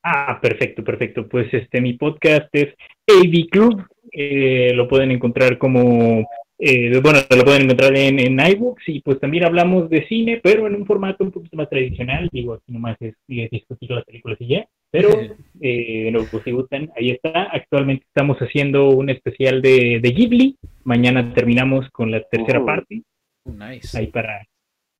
Ah, 0.02 0.38
perfecto, 0.40 0.84
perfecto. 0.84 1.28
Pues 1.28 1.52
este 1.52 1.80
mi 1.80 1.94
podcast 1.94 2.48
es 2.52 2.74
AV 3.08 3.48
Club, 3.50 3.86
eh, 4.12 4.72
lo 4.74 4.88
pueden 4.88 5.10
encontrar 5.10 5.58
como 5.58 6.26
eh, 6.64 7.00
bueno, 7.02 7.18
lo 7.36 7.44
pueden 7.44 7.62
encontrar 7.62 7.96
en, 7.96 8.20
en 8.20 8.38
iBooks 8.38 8.88
y 8.88 9.00
pues 9.00 9.18
también 9.18 9.44
hablamos 9.44 9.90
de 9.90 10.06
cine, 10.06 10.40
pero 10.40 10.68
en 10.68 10.76
un 10.76 10.86
formato 10.86 11.24
un 11.24 11.32
poquito 11.32 11.56
más 11.56 11.68
tradicional. 11.68 12.28
Digo, 12.30 12.54
aquí 12.54 12.70
nomás 12.70 12.96
es, 13.00 13.16
es 13.26 13.50
discutir 13.50 13.90
las 13.90 14.04
películas 14.04 14.40
y 14.40 14.46
ya. 14.46 14.68
Pero, 14.92 15.08
eh, 15.60 16.08
no, 16.12 16.20
pues 16.30 16.44
si 16.44 16.52
gustan, 16.52 16.88
ahí 16.96 17.10
está. 17.10 17.48
Actualmente 17.50 18.04
estamos 18.06 18.38
haciendo 18.38 18.90
un 18.90 19.10
especial 19.10 19.60
de, 19.60 19.98
de 20.00 20.10
Ghibli. 20.10 20.56
Mañana 20.84 21.34
terminamos 21.34 21.90
con 21.90 22.12
la 22.12 22.22
tercera 22.22 22.60
Uh. 22.60 22.66
parte. 22.66 23.02
Nice. 23.44 23.98
Ahí 23.98 24.06
para, 24.06 24.46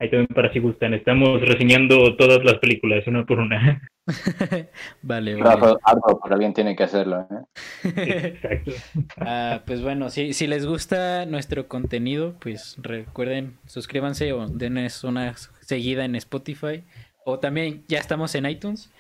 ahí 0.03 0.11
también 0.11 0.27
para 0.35 0.53
si 0.53 0.59
gustan. 0.59 0.95
Estamos 0.95 1.41
reseñando 1.41 2.17
todas 2.17 2.45
las 2.45 2.59
películas, 2.59 3.07
una 3.07 3.25
por 3.25 3.39
una. 3.39 3.81
vale, 5.03 5.37
vale. 5.37 5.77
Arduo, 5.85 6.21
pero 6.21 6.35
alguien 6.35 6.53
tiene 6.53 6.75
que 6.75 6.83
hacerlo. 6.83 7.27
¿eh? 7.31 8.35
Exacto. 8.35 8.73
Ah, 9.19 9.63
pues 9.65 9.83
bueno, 9.83 10.11
si, 10.11 10.33
si 10.33 10.47
les 10.47 10.67
gusta 10.67 11.25
nuestro 11.27 11.69
contenido, 11.69 12.35
pues 12.41 12.77
recuerden, 12.83 13.59
suscríbanse 13.67 14.33
o 14.33 14.49
denles 14.49 15.05
una 15.05 15.35
seguida 15.61 16.05
en 16.05 16.17
Spotify. 16.17 16.83
O 17.25 17.39
también 17.39 17.85
ya 17.87 17.99
estamos 17.99 18.35
en 18.35 18.47
iTunes. 18.47 18.91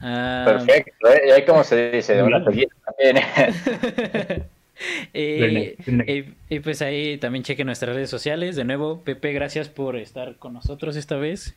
Ah, 0.00 0.42
Perfecto, 0.44 1.08
¿eh? 1.08 1.22
Y 1.28 1.30
ahí 1.30 1.44
como 1.44 1.62
se 1.62 1.92
dice, 1.92 2.16
de 2.16 2.22
una 2.24 2.44
seguida 2.44 2.70
también. 2.84 3.24
eh, 5.14 5.76
Bueno, 5.86 6.04
y, 6.06 6.54
y 6.54 6.60
pues 6.60 6.82
ahí 6.82 7.18
también 7.18 7.42
chequen 7.42 7.66
nuestras 7.66 7.94
redes 7.94 8.10
sociales. 8.10 8.56
De 8.56 8.64
nuevo, 8.64 9.02
Pepe, 9.04 9.32
gracias 9.32 9.68
por 9.68 9.96
estar 9.96 10.36
con 10.36 10.52
nosotros 10.52 10.96
esta 10.96 11.16
vez. 11.16 11.56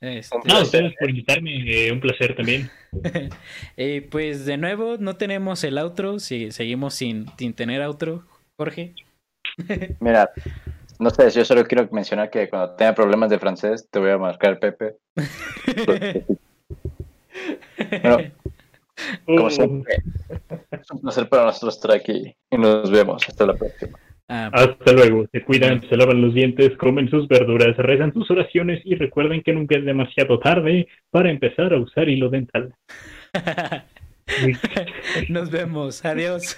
Este, 0.00 0.36
No, 0.44 0.60
ustedes 0.60 0.94
por 0.98 1.08
invitarme, 1.08 1.64
eh, 1.66 1.92
un 1.92 2.00
placer 2.00 2.34
también. 2.34 2.70
eh, 3.76 4.06
pues 4.10 4.44
de 4.44 4.56
nuevo, 4.56 4.96
no 4.98 5.16
tenemos 5.16 5.64
el 5.64 5.78
outro, 5.78 6.18
si, 6.18 6.50
seguimos 6.52 6.94
sin, 6.94 7.26
sin 7.38 7.54
tener 7.54 7.80
outro, 7.82 8.24
Jorge. 8.58 8.94
Mira, 10.00 10.30
no 10.98 11.10
sé, 11.10 11.30
yo 11.30 11.44
solo 11.44 11.64
quiero 11.64 11.88
mencionar 11.92 12.30
que 12.30 12.48
cuando 12.48 12.74
tenga 12.74 12.94
problemas 12.94 13.30
de 13.30 13.38
francés 13.38 13.88
te 13.90 13.98
voy 13.98 14.10
a 14.10 14.18
marcar 14.18 14.58
Pepe. 14.58 14.96
Bueno, 18.02 18.32
como 19.24 19.44
Oh, 19.44 19.50
siempre, 19.50 19.96
es 20.70 20.90
un 20.90 21.00
placer 21.00 21.28
para 21.28 21.44
nosotros 21.44 21.76
estar 21.76 21.92
aquí 21.92 22.34
y 22.50 22.58
nos 22.58 22.90
vemos. 22.90 23.22
Hasta 23.28 23.46
la 23.46 23.54
próxima. 23.54 23.98
Ah, 24.28 24.50
Hasta 24.52 24.92
luego. 24.92 25.26
Se 25.30 25.42
cuidan, 25.42 25.88
se 25.88 25.96
lavan 25.96 26.20
los 26.20 26.34
dientes, 26.34 26.76
comen 26.76 27.08
sus 27.08 27.28
verduras, 27.28 27.76
rezan 27.76 28.12
sus 28.12 28.28
oraciones 28.30 28.80
y 28.84 28.96
recuerden 28.96 29.42
que 29.42 29.52
nunca 29.52 29.78
es 29.78 29.84
demasiado 29.84 30.38
tarde 30.40 30.88
para 31.10 31.30
empezar 31.30 31.72
a 31.72 31.78
usar 31.78 32.08
hilo 32.08 32.28
dental. 32.28 32.74
Nos 35.28 35.50
vemos. 35.50 36.04
Adiós. 36.04 36.56